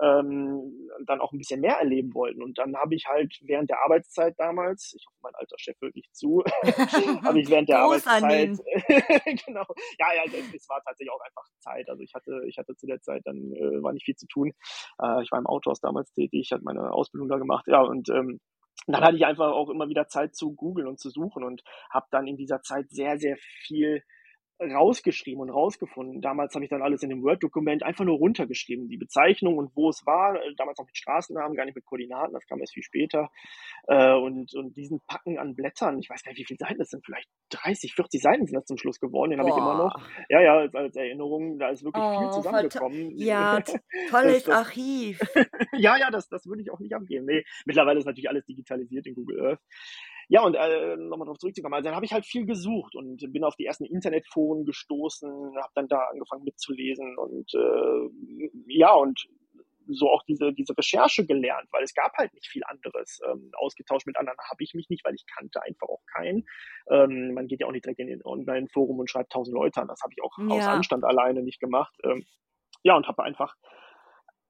ähm, 0.00 0.88
dann 1.04 1.20
auch 1.20 1.32
ein 1.32 1.38
bisschen 1.38 1.60
mehr 1.60 1.76
erleben 1.76 2.14
wollten. 2.14 2.42
Und 2.42 2.58
dann 2.58 2.76
habe 2.76 2.94
ich 2.94 3.06
halt 3.06 3.38
während 3.42 3.70
der 3.70 3.82
Arbeitszeit 3.82 4.34
damals, 4.38 4.94
ich 4.96 5.04
hoffe, 5.06 5.18
mein 5.22 5.34
alter 5.34 5.56
Chef 5.58 5.76
hört 5.80 5.94
nicht 5.96 6.14
zu, 6.14 6.42
habe 7.24 7.40
ich 7.40 7.50
während 7.50 7.68
der 7.68 7.80
Arbeitszeit, 7.80 8.56
genau, 9.46 9.66
ja, 9.98 10.06
ja, 10.14 10.24
es 10.54 10.68
war 10.68 10.80
tatsächlich 10.84 11.12
auch 11.12 11.20
einfach 11.20 11.44
Zeit. 11.58 11.88
Also 11.88 12.02
ich 12.02 12.14
hatte, 12.14 12.42
ich 12.46 12.56
hatte 12.56 12.76
zu 12.76 12.86
der 12.86 13.00
Zeit 13.00 13.22
dann 13.24 13.52
äh, 13.52 13.82
war 13.82 13.92
nicht 13.92 14.04
viel 14.04 14.16
zu 14.16 14.26
tun. 14.26 14.52
Äh, 15.02 15.22
ich 15.22 15.30
war 15.30 15.38
im 15.38 15.46
Autohaus 15.46 15.80
damals 15.80 16.12
tätig, 16.12 16.50
hatte 16.52 16.64
meine 16.64 16.92
Ausbildung 16.92 17.28
da 17.28 17.38
gemacht, 17.38 17.66
ja, 17.66 17.82
und 17.82 18.08
ähm, 18.10 18.40
dann 18.86 19.02
hatte 19.02 19.16
ich 19.16 19.26
einfach 19.26 19.52
auch 19.52 19.68
immer 19.70 19.88
wieder 19.88 20.08
Zeit 20.08 20.34
zu 20.34 20.54
googeln 20.54 20.88
und 20.88 20.98
zu 20.98 21.10
suchen 21.10 21.44
und 21.44 21.62
habe 21.90 22.06
dann 22.10 22.26
in 22.26 22.36
dieser 22.36 22.62
Zeit 22.62 22.90
sehr, 22.90 23.18
sehr 23.18 23.36
viel 23.36 24.02
rausgeschrieben 24.60 25.40
und 25.40 25.50
rausgefunden. 25.50 26.20
Damals 26.20 26.54
habe 26.54 26.64
ich 26.64 26.70
dann 26.70 26.82
alles 26.82 27.02
in 27.02 27.08
dem 27.08 27.22
Word-Dokument 27.22 27.82
einfach 27.82 28.04
nur 28.04 28.18
runtergeschrieben, 28.18 28.88
die 28.88 28.98
Bezeichnung 28.98 29.56
und 29.56 29.74
wo 29.74 29.88
es 29.88 30.04
war, 30.06 30.36
äh, 30.36 30.54
damals 30.56 30.78
noch 30.78 30.86
mit 30.86 30.96
Straßennamen, 30.96 31.56
gar 31.56 31.64
nicht 31.64 31.74
mit 31.74 31.84
Koordinaten, 31.84 32.34
das 32.34 32.46
kam 32.46 32.60
erst 32.60 32.74
viel 32.74 32.82
später. 32.82 33.30
Äh, 33.86 34.14
und, 34.14 34.54
und 34.54 34.76
diesen 34.76 35.00
Packen 35.06 35.38
an 35.38 35.54
Blättern, 35.54 35.98
ich 35.98 36.10
weiß 36.10 36.22
gar 36.22 36.32
nicht, 36.32 36.40
wie 36.40 36.44
viele 36.44 36.58
Seiten 36.58 36.78
das 36.78 36.90
sind, 36.90 37.04
vielleicht 37.04 37.28
30, 37.50 37.94
40 37.94 38.22
Seiten 38.22 38.46
sind 38.46 38.54
das 38.54 38.66
zum 38.66 38.76
Schluss 38.76 39.00
geworden, 39.00 39.30
den 39.30 39.40
habe 39.40 39.50
ich 39.50 39.56
immer 39.56 39.76
noch. 39.76 39.96
Ja, 40.28 40.40
ja, 40.40 40.58
als, 40.58 40.74
als, 40.74 40.96
Erinnerung, 40.96 41.58
da 41.58 41.70
ist 41.70 41.82
wirklich 41.82 42.04
oh, 42.04 42.20
viel 42.20 42.30
zusammengekommen. 42.30 43.10
Ja, 43.16 43.60
tolles 44.10 44.44
das, 44.44 44.54
Archiv. 44.54 45.20
ja, 45.72 45.96
ja, 45.96 46.10
das, 46.10 46.28
das 46.28 46.46
würde 46.46 46.62
ich 46.62 46.70
auch 46.70 46.80
nicht 46.80 46.94
abgeben. 46.94 47.24
Nee, 47.24 47.44
mittlerweile 47.64 47.98
ist 47.98 48.06
natürlich 48.06 48.28
alles 48.28 48.44
digitalisiert 48.44 49.06
in 49.06 49.14
Google 49.14 49.40
Earth. 49.40 49.60
Ja, 50.32 50.44
und 50.44 50.54
äh, 50.54 50.96
nochmal 50.96 51.26
darauf 51.26 51.38
zurückzukommen, 51.38 51.74
also 51.74 51.86
dann 51.86 51.96
habe 51.96 52.06
ich 52.06 52.12
halt 52.12 52.24
viel 52.24 52.46
gesucht 52.46 52.94
und 52.94 53.20
bin 53.32 53.42
auf 53.42 53.56
die 53.56 53.66
ersten 53.66 53.84
Internetforen 53.84 54.64
gestoßen, 54.64 55.28
habe 55.28 55.72
dann 55.74 55.88
da 55.88 56.04
angefangen 56.04 56.44
mitzulesen 56.44 57.18
und 57.18 57.52
äh, 57.52 58.08
ja, 58.68 58.94
und 58.94 59.26
so 59.88 60.08
auch 60.08 60.22
diese, 60.22 60.52
diese 60.52 60.78
Recherche 60.78 61.26
gelernt, 61.26 61.66
weil 61.72 61.82
es 61.82 61.94
gab 61.94 62.12
halt 62.16 62.32
nicht 62.32 62.46
viel 62.46 62.62
anderes. 62.64 63.18
Ähm, 63.28 63.50
ausgetauscht 63.56 64.06
mit 64.06 64.16
anderen 64.16 64.38
habe 64.48 64.62
ich 64.62 64.72
mich 64.72 64.88
nicht, 64.88 65.04
weil 65.04 65.16
ich 65.16 65.26
kannte 65.26 65.64
einfach 65.64 65.88
auch 65.88 66.04
keinen. 66.06 66.46
Ähm, 66.88 67.34
man 67.34 67.48
geht 67.48 67.60
ja 67.60 67.66
auch 67.66 67.72
nicht 67.72 67.84
direkt 67.84 67.98
in 67.98 68.06
den 68.06 68.24
Online-Forum 68.24 69.00
und 69.00 69.10
schreibt 69.10 69.32
tausend 69.32 69.56
Leute 69.56 69.80
an. 69.80 69.88
Das 69.88 70.00
habe 70.02 70.12
ich 70.16 70.22
auch 70.22 70.38
ja. 70.38 70.46
aus 70.46 70.64
Anstand 70.64 71.02
alleine 71.02 71.42
nicht 71.42 71.58
gemacht. 71.58 71.96
Ähm, 72.04 72.24
ja, 72.84 72.96
und 72.96 73.08
habe 73.08 73.24
einfach 73.24 73.56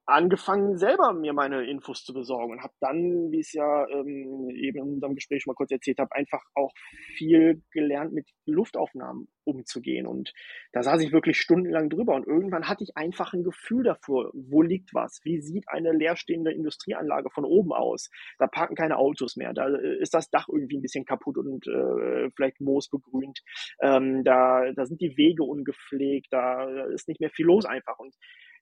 angefangen, 0.07 0.77
selber 0.77 1.13
mir 1.13 1.33
meine 1.33 1.65
Infos 1.65 2.05
zu 2.05 2.13
besorgen 2.13 2.53
und 2.55 2.63
habe 2.63 2.75
dann, 2.81 3.31
wie 3.31 3.41
es 3.41 3.53
ja 3.53 3.87
ähm, 3.89 4.51
eben 4.51 4.79
in 4.79 4.95
unserem 4.95 5.15
Gespräch 5.15 5.43
schon 5.43 5.53
mal 5.53 5.57
kurz 5.57 5.71
erzählt 5.71 5.99
habe, 5.99 6.15
einfach 6.15 6.43
auch 6.55 6.73
viel 7.17 7.63
gelernt, 7.71 8.13
mit 8.13 8.29
Luftaufnahmen 8.47 9.29
umzugehen. 9.45 10.07
Und 10.07 10.33
da 10.73 10.83
saß 10.83 11.03
ich 11.03 11.13
wirklich 11.13 11.41
stundenlang 11.41 11.89
drüber 11.89 12.15
und 12.15 12.27
irgendwann 12.27 12.69
hatte 12.69 12.85
ich 12.85 12.97
einfach 12.97 13.33
ein 13.33 13.45
Gefühl 13.45 13.85
dafür, 13.85 14.31
wo 14.35 14.63
liegt 14.63 14.95
was, 14.95 15.21
wie 15.25 15.41
sieht 15.41 15.69
eine 15.69 15.93
leerstehende 15.93 16.53
Industrieanlage 16.53 17.31
von 17.31 17.45
oben 17.45 17.73
aus. 17.73 18.11
Da 18.39 18.47
parken 18.47 18.75
keine 18.75 18.97
Autos 18.97 19.37
mehr, 19.37 19.53
da 19.53 19.69
äh, 19.69 20.01
ist 20.01 20.15
das 20.15 20.31
Dach 20.31 20.49
irgendwie 20.49 20.79
ein 20.79 20.83
bisschen 20.83 21.05
kaputt 21.05 21.39
und 21.39 21.67
äh, 21.67 22.31
vielleicht 22.35 22.61
moosbegrünt, 22.61 23.41
ähm, 23.81 24.25
da, 24.25 24.73
da 24.73 24.87
sind 24.87 25.01
die 25.01 25.17
Wege 25.17 25.45
ungepflegt, 25.45 26.29
da 26.33 26.87
ist 26.89 27.09
nicht 27.09 27.21
mehr 27.21 27.31
viel 27.31 27.47
los 27.47 27.65
einfach. 27.65 27.99
Und 27.99 28.15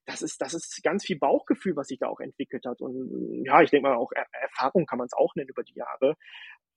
das 0.09 0.21
ist, 0.21 0.41
das 0.41 0.53
ist 0.53 0.81
ganz 0.83 1.05
viel 1.05 1.19
Bauchgefühl, 1.19 1.75
was 1.75 1.87
sich 1.87 1.99
da 1.99 2.07
auch 2.07 2.19
entwickelt 2.19 2.65
hat. 2.65 2.81
Und 2.81 3.43
ja, 3.45 3.61
ich 3.61 3.69
denke 3.69 3.89
mal, 3.89 3.95
auch 3.95 4.11
er 4.11 4.25
Erfahrung 4.41 4.85
kann 4.85 4.97
man 4.97 5.05
es 5.05 5.13
auch 5.13 5.35
nennen 5.35 5.49
über 5.49 5.63
die 5.63 5.75
Jahre. 5.75 6.15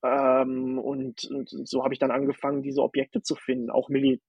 Ähm, 0.05 0.79
und, 0.79 1.25
und 1.31 1.49
so 1.49 1.83
habe 1.85 1.95
ich 1.95 2.01
dann 2.01 2.11
angefangen, 2.11 2.63
diese 2.63 2.83
Objekte 2.83 3.23
zu 3.23 3.35
finden, 3.35 3.71
auch 3.71 3.89
Mili 3.89 4.21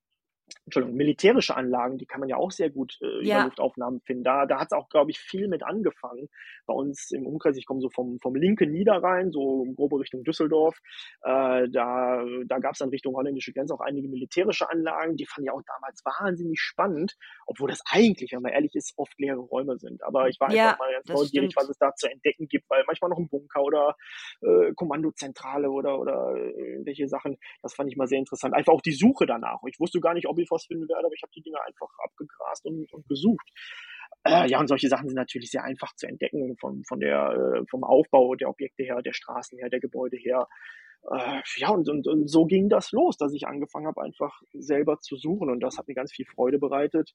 Entschuldigung, 0.66 0.96
militärische 0.96 1.56
Anlagen, 1.56 1.98
die 1.98 2.06
kann 2.06 2.20
man 2.20 2.30
ja 2.30 2.38
auch 2.38 2.52
sehr 2.52 2.70
gut 2.70 2.98
äh, 3.02 3.26
ja. 3.26 3.38
über 3.38 3.46
Luftaufnahmen 3.46 4.02
finden. 4.02 4.24
Da, 4.24 4.46
da 4.46 4.60
hat 4.60 4.68
es 4.72 4.78
auch, 4.78 4.90
glaube 4.90 5.12
ich, 5.12 5.20
viel 5.20 5.48
mit 5.48 5.64
angefangen. 5.64 6.30
Bei 6.66 6.74
uns 6.74 7.12
im 7.12 7.26
Umkreis, 7.26 7.58
ich 7.58 7.66
komme 7.66 7.82
so 7.82 7.90
vom, 7.90 8.20
vom 8.22 8.36
linken 8.36 8.72
Niederrhein, 8.72 9.32
so 9.32 9.66
grobe 9.76 10.00
Richtung 10.00 10.24
Düsseldorf. 10.24 10.78
Äh, 11.24 11.70
da 11.70 12.24
da 12.46 12.60
gab 12.60 12.74
es 12.74 12.80
dann 12.80 12.90
Richtung 12.90 13.16
holländische 13.16 13.54
Grenze 13.54 13.74
auch 13.74 13.82
einige 13.82 14.08
militärische 14.08 14.70
Anlagen. 14.70 15.16
Die 15.16 15.26
fand 15.26 15.46
ich 15.46 15.52
auch 15.52 15.62
damals 15.66 16.04
wahnsinnig 16.06 16.60
spannend, 16.60 17.16
obwohl 17.46 17.70
das 17.70 17.82
eigentlich, 17.90 18.32
wenn 18.32 18.42
man 18.42 18.52
ehrlich 18.52 18.76
ist, 18.76 18.94
oft 18.98 19.18
leere 19.20 19.40
Räume 19.40 19.78
sind. 19.78 20.04
Aber 20.04 20.28
ich 20.30 20.40
war 20.40 20.52
ja, 20.52 20.72
einfach 20.72 20.80
mal 20.80 20.94
ganz 20.94 21.10
neugierig, 21.10 21.56
was 21.56 21.70
es 21.70 21.78
da 21.78 21.94
zu 21.96 22.10
entdecken 22.10 22.48
gibt, 22.48 22.70
weil 22.70 22.84
manchmal 22.88 23.10
noch 23.10 23.18
ein 23.18 23.30
Bunker 23.30 23.64
oder 23.64 23.96
äh, 24.42 24.74
Kommandozentrale 24.76 25.70
oder, 25.70 26.00
oder 26.00 26.36
irgendwelche 26.36 27.08
Sachen, 27.08 27.38
das 27.62 27.74
fand 27.74 27.90
ich 27.90 27.98
mal 27.98 28.08
sehr 28.08 28.20
interessant. 28.20 28.54
Einfach 28.54 28.74
auch 28.74 28.82
die 28.82 28.94
Suche 28.94 29.26
danach. 29.26 29.60
Ich 29.68 29.80
wusste 29.80 30.00
gar 30.00 30.14
nicht, 30.14 30.28
ob 30.28 30.33
was 30.52 30.66
finden 30.66 30.88
werde, 30.90 31.06
aber 31.06 31.14
ich 31.14 31.24
habe 31.24 31.32
die 31.34 31.42
Dinge 31.42 31.64
einfach 31.66 31.90
abgegrast 32.04 32.66
und, 32.66 32.92
und 32.94 33.08
gesucht. 33.08 33.50
Äh, 34.24 34.50
ja, 34.50 34.60
und 34.60 34.68
solche 34.68 34.88
Sachen 34.88 35.10
sind 35.10 35.18
natürlich 35.18 35.52
sehr 35.52 35.64
einfach 35.64 35.94
zu 35.96 36.08
entdecken, 36.08 36.56
von, 36.58 36.84
von 36.86 37.00
der, 37.00 37.32
äh, 37.32 37.66
vom 37.70 37.84
Aufbau 37.84 38.36
der 38.36 38.50
Objekte 38.50 38.84
her, 38.84 39.02
der 39.02 39.14
Straßen 39.14 39.58
her, 39.60 39.70
der 39.70 39.80
Gebäude 39.80 40.18
her. 40.18 40.48
Äh, 41.12 41.42
ja, 41.58 41.70
und, 41.70 41.90
und, 41.90 42.08
und 42.08 42.30
so 42.30 42.46
ging 42.46 42.70
das 42.70 42.92
los, 42.92 43.18
dass 43.18 43.34
ich 43.34 43.48
angefangen 43.48 43.88
habe, 43.88 44.02
einfach 44.02 44.42
selber 44.54 45.00
zu 45.00 45.18
suchen. 45.18 45.50
Und 45.50 45.60
das 45.60 45.78
hat 45.78 45.88
mir 45.88 45.96
ganz 45.96 46.14
viel 46.14 46.26
Freude 46.26 46.60
bereitet. 46.60 47.14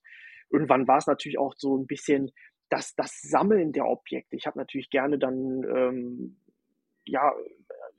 Irgendwann 0.51 0.87
war 0.87 0.97
es 0.97 1.07
natürlich 1.07 1.39
auch 1.39 1.55
so 1.57 1.77
ein 1.77 1.87
bisschen 1.87 2.31
das, 2.69 2.93
das 2.95 3.21
Sammeln 3.21 3.71
der 3.71 3.87
Objekte. 3.87 4.35
Ich 4.35 4.45
habe 4.45 4.59
natürlich 4.59 4.91
gerne 4.91 5.17
dann 5.17 5.63
ähm, 5.75 6.37
ja, 7.05 7.33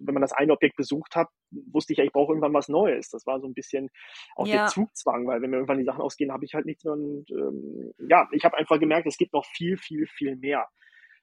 wenn 0.00 0.14
man 0.14 0.22
das 0.22 0.32
eine 0.32 0.52
Objekt 0.52 0.76
besucht 0.76 1.14
hat, 1.14 1.28
wusste 1.72 1.92
ich 1.92 1.98
ja, 1.98 2.04
ich 2.04 2.12
brauche 2.12 2.32
irgendwann 2.32 2.54
was 2.54 2.68
Neues. 2.68 3.10
Das 3.10 3.26
war 3.26 3.40
so 3.40 3.46
ein 3.46 3.54
bisschen 3.54 3.90
auch 4.36 4.46
ja. 4.46 4.56
der 4.56 4.66
Zugzwang, 4.66 5.26
weil 5.26 5.42
wenn 5.42 5.50
mir 5.50 5.56
irgendwann 5.56 5.78
die 5.78 5.84
Sachen 5.84 6.02
ausgehen, 6.02 6.32
habe 6.32 6.44
ich 6.44 6.54
halt 6.54 6.66
nichts 6.66 6.84
mehr. 6.84 6.94
Und 6.94 7.30
ähm, 7.30 7.92
ja, 8.08 8.28
ich 8.32 8.44
habe 8.44 8.56
einfach 8.56 8.78
gemerkt, 8.78 9.06
es 9.06 9.18
gibt 9.18 9.32
noch 9.32 9.44
viel, 9.44 9.76
viel, 9.76 10.06
viel 10.06 10.36
mehr. 10.36 10.66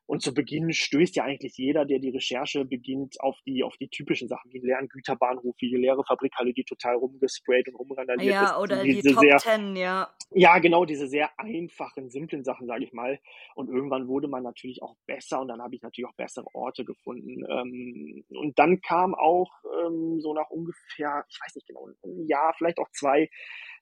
Und 0.07 0.21
zu 0.21 0.33
Beginn 0.33 0.71
stößt 0.71 1.17
ja 1.17 1.25
eigentlich 1.25 1.57
jeder, 1.57 1.85
der 1.85 1.99
die 1.99 2.09
Recherche 2.09 2.63
beginnt, 2.63 3.19
auf 3.19 3.37
die, 3.45 3.63
auf 3.63 3.75
die 3.77 3.89
typischen 3.89 4.29
Sachen, 4.29 4.51
wie 4.53 4.59
leeren 4.59 4.87
Güterbahnhof, 4.87 5.55
wie 5.59 5.69
die 5.69 5.75
leere 5.75 6.03
Fabrikhalle, 6.05 6.53
die 6.53 6.63
total 6.63 6.95
rumgesprayt 6.95 7.67
und 7.67 7.75
rumrandaliert 7.75 8.33
ja, 8.33 8.43
ist. 8.45 8.49
Ja, 8.51 8.59
oder 8.59 8.83
die 8.83 9.01
Top 9.01 9.19
sehr, 9.19 9.37
Ten, 9.37 9.75
ja. 9.75 10.09
Ja, 10.31 10.59
genau, 10.59 10.85
diese 10.85 11.07
sehr 11.07 11.29
einfachen, 11.37 12.09
simplen 12.09 12.45
Sachen, 12.45 12.67
sage 12.67 12.85
ich 12.85 12.93
mal. 12.93 13.19
Und 13.55 13.69
irgendwann 13.69 14.07
wurde 14.07 14.29
man 14.29 14.43
natürlich 14.43 14.81
auch 14.81 14.95
besser 15.05 15.41
und 15.41 15.49
dann 15.49 15.61
habe 15.61 15.75
ich 15.75 15.81
natürlich 15.81 16.09
auch 16.09 16.15
bessere 16.15 16.47
Orte 16.53 16.85
gefunden. 16.85 17.43
Ähm, 17.49 18.23
und 18.29 18.57
dann 18.57 18.79
kam 18.79 19.13
auch 19.13 19.51
ähm, 19.85 20.21
so 20.21 20.33
nach 20.33 20.49
ungefähr, 20.49 21.25
ich 21.29 21.39
weiß 21.43 21.55
nicht 21.55 21.67
genau, 21.67 21.89
ein 22.05 22.27
Jahr, 22.27 22.53
vielleicht 22.57 22.79
auch 22.79 22.89
zwei, 22.91 23.29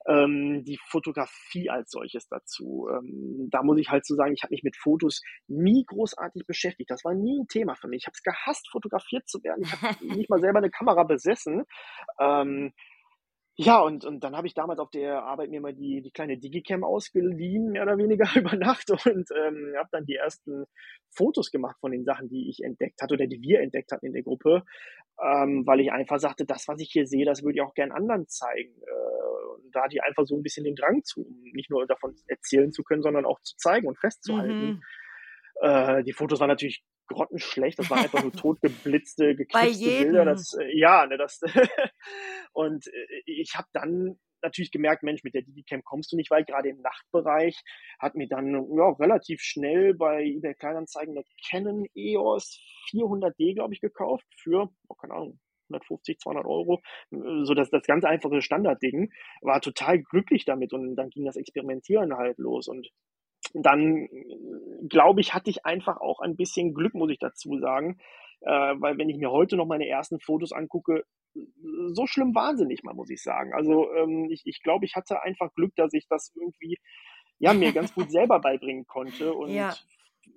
ähm, 0.08 0.64
die 0.64 0.78
Fotografie 0.88 1.70
als 1.70 1.90
solches 1.90 2.28
dazu. 2.28 2.88
Ähm, 2.90 3.48
da 3.50 3.62
muss 3.62 3.78
ich 3.78 3.90
halt 3.90 4.06
so 4.06 4.14
sagen, 4.14 4.32
ich 4.32 4.42
habe 4.42 4.52
mich 4.52 4.62
mit 4.62 4.76
Fotos 4.76 5.22
nie 5.48 5.84
großartig 5.86 6.46
beschäftigt. 6.46 6.90
Das 6.90 7.04
war 7.04 7.14
nie 7.14 7.40
ein 7.40 7.48
Thema 7.48 7.74
für 7.74 7.88
mich. 7.88 8.02
Ich 8.02 8.06
habe 8.06 8.14
es 8.14 8.22
gehasst, 8.22 8.68
fotografiert 8.70 9.28
zu 9.28 9.42
werden. 9.42 9.62
Ich 9.64 9.72
habe 9.72 9.96
nicht 10.20 10.30
mal 10.30 10.40
selber 10.40 10.58
eine 10.58 10.70
Kamera 10.70 11.04
besessen. 11.04 11.64
Ähm, 12.20 12.72
ja, 13.58 13.80
und, 13.80 14.04
und 14.04 14.22
dann 14.22 14.36
habe 14.36 14.46
ich 14.46 14.52
damals 14.52 14.78
auf 14.80 14.90
der 14.90 15.22
Arbeit 15.22 15.48
mir 15.48 15.62
mal 15.62 15.72
die, 15.72 16.02
die 16.02 16.10
kleine 16.10 16.36
Digicam 16.36 16.84
ausgeliehen, 16.84 17.70
mehr 17.70 17.84
oder 17.84 17.96
weniger 17.96 18.26
über 18.36 18.54
Nacht 18.54 18.90
und 18.90 19.30
ähm, 19.30 19.72
habe 19.78 19.88
dann 19.92 20.04
die 20.04 20.16
ersten 20.16 20.66
Fotos 21.10 21.50
gemacht 21.50 21.76
von 21.80 21.90
den 21.90 22.04
Sachen, 22.04 22.28
die 22.28 22.50
ich 22.50 22.62
entdeckt 22.62 23.00
hatte 23.00 23.14
oder 23.14 23.26
die 23.26 23.40
wir 23.40 23.60
entdeckt 23.60 23.92
hatten 23.92 24.04
in 24.04 24.12
der 24.12 24.24
Gruppe, 24.24 24.62
ähm, 25.22 25.66
weil 25.66 25.80
ich 25.80 25.92
einfach 25.92 26.18
sagte, 26.18 26.44
das, 26.44 26.68
was 26.68 26.80
ich 26.80 26.90
hier 26.90 27.06
sehe, 27.06 27.24
das 27.24 27.42
würde 27.42 27.54
ich 27.56 27.62
auch 27.62 27.74
gern 27.74 27.92
anderen 27.92 28.28
zeigen. 28.28 28.74
Äh, 28.82 29.64
und 29.64 29.74
da 29.74 29.82
hatte 29.84 29.96
ich 29.96 30.02
einfach 30.02 30.24
so 30.26 30.36
ein 30.36 30.42
bisschen 30.42 30.64
den 30.64 30.74
Drang 30.74 31.02
zu, 31.04 31.22
um 31.22 31.42
nicht 31.54 31.70
nur 31.70 31.86
davon 31.86 32.14
erzählen 32.26 32.72
zu 32.72 32.82
können, 32.82 33.02
sondern 33.02 33.24
auch 33.24 33.40
zu 33.42 33.56
zeigen 33.56 33.86
und 33.86 33.98
festzuhalten. 33.98 34.66
Mhm. 34.66 34.82
Äh, 35.62 36.04
die 36.04 36.12
Fotos 36.12 36.40
waren 36.40 36.48
natürlich 36.48 36.84
grottenschlecht. 37.08 37.78
Das 37.78 37.90
waren 37.90 38.00
einfach 38.00 38.22
nur 38.22 38.32
totgeblitzte, 38.32 39.34
geknipste 39.36 39.84
Bilder. 39.84 40.24
Das, 40.24 40.54
äh, 40.54 40.78
ja, 40.78 41.06
ne, 41.06 41.16
das 41.16 41.40
und 42.52 42.86
äh, 42.86 43.22
ich 43.24 43.54
habe 43.56 43.68
dann 43.72 44.18
natürlich 44.42 44.70
gemerkt, 44.70 45.02
Mensch, 45.02 45.22
mit 45.24 45.34
der 45.34 45.42
Digicam 45.42 45.82
kommst 45.82 46.12
du 46.12 46.16
nicht 46.16 46.30
weit, 46.30 46.46
gerade 46.46 46.68
im 46.68 46.80
Nachtbereich. 46.80 47.62
Hat 47.98 48.14
mir 48.14 48.28
dann 48.28 48.52
ja, 48.76 48.88
relativ 48.90 49.40
schnell 49.40 49.94
bei 49.94 50.24
eBay 50.24 50.54
Kleinanzeigen 50.54 51.16
eine 51.16 51.24
Canon 51.48 51.86
EOS 51.94 52.60
400D, 52.92 53.54
glaube 53.54 53.74
ich, 53.74 53.80
gekauft 53.80 54.26
für, 54.38 54.70
oh, 54.88 54.94
keine 54.94 55.14
Ahnung, 55.14 55.40
150, 55.70 56.18
200 56.18 56.46
Euro. 56.46 56.80
So 57.10 57.54
das, 57.54 57.70
das 57.70 57.86
ganz 57.86 58.04
einfache 58.04 58.40
Standardding. 58.40 59.10
War 59.42 59.60
total 59.60 60.00
glücklich 60.00 60.44
damit 60.44 60.72
und 60.72 60.96
dann 60.96 61.10
ging 61.10 61.24
das 61.24 61.36
Experimentieren 61.36 62.16
halt 62.16 62.38
los 62.38 62.68
und 62.68 62.88
dann 63.54 64.08
glaube 64.88 65.20
ich, 65.20 65.34
hatte 65.34 65.50
ich 65.50 65.64
einfach 65.64 66.00
auch 66.00 66.20
ein 66.20 66.36
bisschen 66.36 66.74
Glück, 66.74 66.94
muss 66.94 67.10
ich 67.10 67.18
dazu 67.18 67.58
sagen. 67.58 67.98
Äh, 68.40 68.74
weil 68.78 68.98
wenn 68.98 69.08
ich 69.08 69.18
mir 69.18 69.30
heute 69.30 69.56
noch 69.56 69.66
meine 69.66 69.88
ersten 69.88 70.20
Fotos 70.20 70.52
angucke, 70.52 71.04
so 71.92 72.06
schlimm 72.06 72.34
wahnsinnig 72.34 72.82
mal, 72.82 72.94
muss 72.94 73.10
ich 73.10 73.22
sagen. 73.22 73.52
Also 73.54 73.92
ähm, 73.94 74.28
ich, 74.30 74.42
ich 74.46 74.62
glaube, 74.62 74.84
ich 74.84 74.94
hatte 74.96 75.22
einfach 75.22 75.52
Glück, 75.54 75.74
dass 75.76 75.92
ich 75.92 76.06
das 76.08 76.32
irgendwie 76.34 76.78
ja, 77.38 77.52
mir 77.52 77.72
ganz 77.72 77.92
gut 77.94 78.10
selber 78.10 78.40
beibringen 78.40 78.86
konnte 78.86 79.34
und 79.34 79.50
ja 79.50 79.74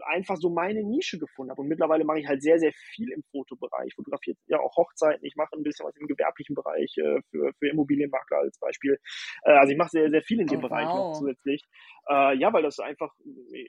einfach 0.05 0.37
so 0.37 0.49
meine 0.49 0.83
Nische 0.83 1.19
gefunden 1.19 1.51
habe. 1.51 1.61
Und 1.61 1.67
mittlerweile 1.67 2.05
mache 2.05 2.19
ich 2.19 2.27
halt 2.27 2.41
sehr, 2.41 2.59
sehr 2.59 2.71
viel 2.73 3.11
im 3.11 3.23
Fotobereich. 3.31 3.87
Ich 3.87 3.95
fotografiere 3.95 4.37
ja 4.47 4.59
auch 4.59 4.75
Hochzeiten, 4.75 5.25
ich 5.25 5.35
mache 5.35 5.55
ein 5.55 5.63
bisschen 5.63 5.85
was 5.85 5.95
im 5.97 6.07
gewerblichen 6.07 6.55
Bereich 6.55 6.97
äh, 6.97 7.21
für, 7.29 7.51
für 7.57 7.69
Immobilienmakler 7.69 8.37
als 8.39 8.57
Beispiel. 8.59 8.97
Äh, 9.43 9.51
also 9.51 9.71
ich 9.71 9.77
mache 9.77 9.89
sehr, 9.89 10.09
sehr 10.09 10.21
viel 10.21 10.39
in 10.39 10.47
dem 10.47 10.59
oh, 10.59 10.67
Bereich 10.67 10.87
wow. 10.87 10.95
noch 10.95 11.13
zusätzlich. 11.19 11.63
Äh, 12.09 12.37
ja, 12.37 12.51
weil 12.53 12.63
das 12.63 12.79
einfach, 12.79 13.13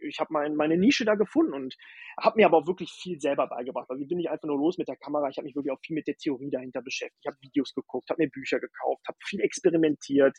ich 0.03 0.19
habe 0.19 0.33
mein, 0.33 0.55
meine 0.57 0.77
Nische 0.77 1.05
da 1.05 1.15
gefunden 1.15 1.53
und 1.53 1.77
habe 2.19 2.37
mir 2.39 2.47
aber 2.47 2.59
auch 2.59 2.67
wirklich 2.67 2.91
viel 2.91 3.21
selber 3.21 3.47
beigebracht. 3.47 3.91
Also 3.91 4.03
ich 4.03 4.09
bin 4.09 4.19
nicht 4.19 4.31
einfach 4.31 4.49
nur 4.49 4.59
los 4.59 4.79
mit 4.79 4.89
der 4.89 4.97
Kamera, 4.97 5.29
ich 5.29 5.37
habe 5.37 5.47
mich 5.47 5.55
wirklich 5.55 5.73
auch 5.73 5.81
viel 5.85 5.95
mit 5.95 6.07
der 6.07 6.17
Theorie 6.17 6.51
dahinter 6.51 6.83
beschäftigt. 6.83 7.21
Ich 7.23 7.27
habe 7.27 7.37
Videos 7.41 7.75
geguckt, 7.75 8.09
habe 8.11 8.23
mir 8.23 8.31
Bücher 8.31 8.61
gekauft, 8.61 9.07
habe 9.07 9.19
viel 9.25 9.41
experimentiert, 9.41 10.37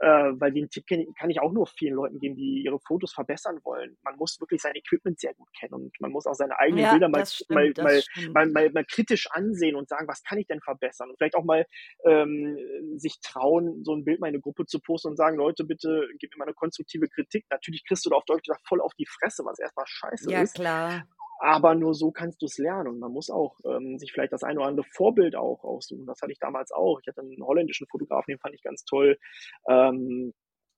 äh, 0.00 0.06
weil 0.06 0.52
den 0.52 0.68
Tipp 0.70 0.86
kann, 0.86 1.04
kann 1.18 1.30
ich 1.30 1.40
auch 1.40 1.52
nur 1.52 1.66
vielen 1.66 1.94
Leuten 1.94 2.18
geben, 2.18 2.36
die 2.36 2.62
ihre 2.64 2.78
Fotos 2.80 3.12
verbessern 3.12 3.60
wollen. 3.64 3.96
Man 4.02 4.16
muss 4.16 4.40
wirklich 4.40 4.60
sein 4.60 4.74
Equipment 4.74 5.18
sehr 5.22 5.34
gut 5.34 5.48
kennen 5.58 5.74
und 5.74 6.00
man 6.00 6.12
muss 6.12 6.26
auch 6.26 6.34
seine 6.34 6.58
eigenen 6.58 6.84
ja, 6.84 6.90
Bilder 6.90 7.08
mal, 7.08 7.24
stimmt, 7.24 7.78
mal, 7.78 8.02
mal, 8.32 8.46
mal, 8.46 8.70
mal, 8.70 8.84
kritisch 8.84 9.26
ansehen 9.30 9.76
und 9.76 9.88
sagen, 9.88 10.06
was 10.06 10.22
kann 10.22 10.38
ich 10.38 10.46
denn 10.46 10.60
verbessern? 10.60 11.08
Und 11.08 11.16
vielleicht 11.16 11.36
auch 11.36 11.44
mal 11.44 11.64
ähm, 12.04 12.58
sich 12.96 13.20
trauen, 13.22 13.84
so 13.84 13.94
ein 13.94 14.04
Bild 14.04 14.20
mal 14.20 14.28
in 14.28 14.34
eine 14.34 14.42
Gruppe 14.42 14.66
zu 14.66 14.80
posten 14.80 15.08
und 15.08 15.16
sagen, 15.16 15.36
Leute, 15.38 15.64
bitte 15.64 16.06
gib 16.18 16.32
mir 16.32 16.38
mal 16.38 16.44
eine 16.44 16.54
konstruktive 16.54 17.08
Kritik. 17.08 17.46
Natürlich 17.50 17.86
kriegst 17.86 18.04
du 18.04 18.10
da 18.10 18.16
auf 18.16 18.24
Deutsch 18.26 18.44
gesagt 18.44 18.66
voll 18.66 18.80
auf 18.80 18.92
die 18.94 19.06
Fresse, 19.06 19.44
was 19.44 19.58
erstmal 19.58 19.86
scheiße 19.86 20.30
ja, 20.30 20.42
ist. 20.42 20.58
Ja, 20.58 20.64
klar. 20.64 21.08
Aber 21.40 21.74
nur 21.74 21.94
so 21.94 22.12
kannst 22.12 22.40
du 22.40 22.46
es 22.46 22.58
lernen. 22.58 22.88
Und 22.88 22.98
man 23.00 23.10
muss 23.10 23.30
auch 23.30 23.58
ähm, 23.64 23.98
sich 23.98 24.12
vielleicht 24.12 24.32
das 24.32 24.44
eine 24.44 24.60
oder 24.60 24.68
andere 24.68 24.86
Vorbild 24.92 25.34
auch 25.34 25.64
aussuchen. 25.64 26.06
Das 26.06 26.20
hatte 26.22 26.30
ich 26.30 26.38
damals 26.38 26.70
auch. 26.70 27.00
Ich 27.00 27.08
hatte 27.08 27.20
einen 27.20 27.42
holländischen 27.42 27.88
Fotografen, 27.88 28.32
den 28.32 28.38
fand 28.38 28.54
ich 28.54 28.62
ganz 28.62 28.84
toll. 28.84 29.18
Ähm, 29.68 30.34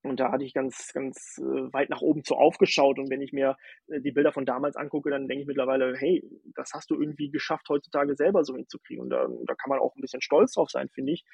und 0.09 0.19
da 0.19 0.31
hatte 0.31 0.43
ich 0.43 0.53
ganz, 0.53 0.91
ganz 0.93 1.37
äh, 1.39 1.73
weit 1.73 1.89
nach 1.89 2.01
oben 2.01 2.23
zu 2.23 2.35
aufgeschaut. 2.35 2.99
Und 2.99 3.09
wenn 3.09 3.21
ich 3.21 3.33
mir 3.33 3.57
äh, 3.87 4.01
die 4.01 4.11
Bilder 4.11 4.31
von 4.31 4.45
damals 4.45 4.75
angucke, 4.75 5.09
dann 5.09 5.27
denke 5.27 5.41
ich 5.41 5.47
mittlerweile, 5.47 5.95
hey, 5.97 6.23
das 6.55 6.71
hast 6.73 6.89
du 6.91 6.99
irgendwie 6.99 7.29
geschafft, 7.29 7.67
heutzutage 7.69 8.15
selber 8.15 8.43
so 8.43 8.55
hinzukriegen. 8.55 9.03
Und 9.03 9.09
da, 9.09 9.27
da 9.45 9.55
kann 9.55 9.69
man 9.69 9.79
auch 9.79 9.95
ein 9.95 10.01
bisschen 10.01 10.21
stolz 10.21 10.53
drauf 10.53 10.69
sein, 10.69 10.89
finde 10.89 11.13
ich. 11.13 11.25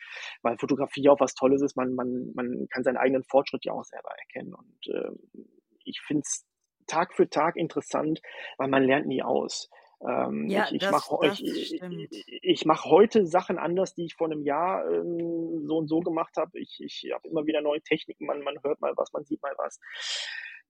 Weil 0.41 0.57
Fotografie 0.57 1.09
auch 1.09 1.19
was 1.19 1.35
Tolles 1.35 1.61
ist. 1.61 1.75
Man, 1.75 1.93
man, 1.93 2.31
man 2.33 2.67
kann 2.69 2.83
seinen 2.83 2.97
eigenen 2.97 3.23
Fortschritt 3.23 3.65
ja 3.65 3.73
auch 3.73 3.83
selber 3.83 4.11
erkennen. 4.17 4.53
Und 4.53 4.87
äh, 4.87 5.11
ich 5.83 6.01
finde 6.01 6.23
es 6.25 6.45
Tag 6.87 7.13
für 7.13 7.29
Tag 7.29 7.55
interessant, 7.55 8.21
weil 8.57 8.67
man 8.67 8.83
lernt 8.83 9.07
nie 9.07 9.23
aus. 9.23 9.69
Ähm, 10.07 10.49
ja, 10.49 10.65
ich, 10.71 10.81
ich 10.81 10.89
mache 10.89 11.27
ich, 11.27 12.21
ich, 12.41 12.65
mach 12.65 12.85
heute 12.85 13.25
Sachen 13.25 13.59
anders, 13.59 13.93
die 13.93 14.05
ich 14.05 14.15
vor 14.15 14.31
einem 14.31 14.43
Jahr 14.43 14.89
ähm, 14.89 15.67
so 15.67 15.77
und 15.77 15.87
so 15.87 15.99
gemacht 15.99 16.37
habe. 16.37 16.59
Ich, 16.59 16.79
ich 16.79 17.11
habe 17.13 17.27
immer 17.27 17.45
wieder 17.45 17.61
neue 17.61 17.81
Techniken, 17.81 18.25
man, 18.25 18.41
man 18.41 18.55
hört 18.63 18.81
mal 18.81 18.93
was, 18.95 19.13
man 19.13 19.25
sieht 19.25 19.41
mal 19.41 19.53
was. 19.57 19.79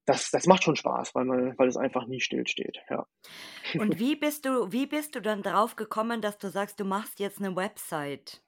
das, 0.06 0.32
das 0.32 0.48
macht 0.48 0.64
schon 0.64 0.76
Spaß, 0.76 1.16
weil, 1.16 1.26
man, 1.26 1.58
weil 1.58 1.70
es 1.70 1.78
einfach 1.78 2.08
nie 2.08 2.20
stillsteht. 2.20 2.80
Ja. 2.90 3.08
Und 3.76 4.00
wie 4.00 4.16
bist 4.16 4.46
du, 4.46 4.72
wie 4.72 4.86
bist 4.86 5.16
du 5.16 5.22
dann 5.22 5.44
drauf 5.44 5.76
gekommen, 5.78 6.22
dass 6.22 6.38
du 6.38 6.50
sagst, 6.50 6.80
du 6.80 6.84
machst 6.86 7.20
jetzt 7.20 7.40
eine 7.40 7.56
Website? 7.56 8.42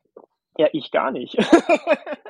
Ja, 0.58 0.68
ich 0.74 0.92
gar 0.92 1.12
nicht. 1.12 1.38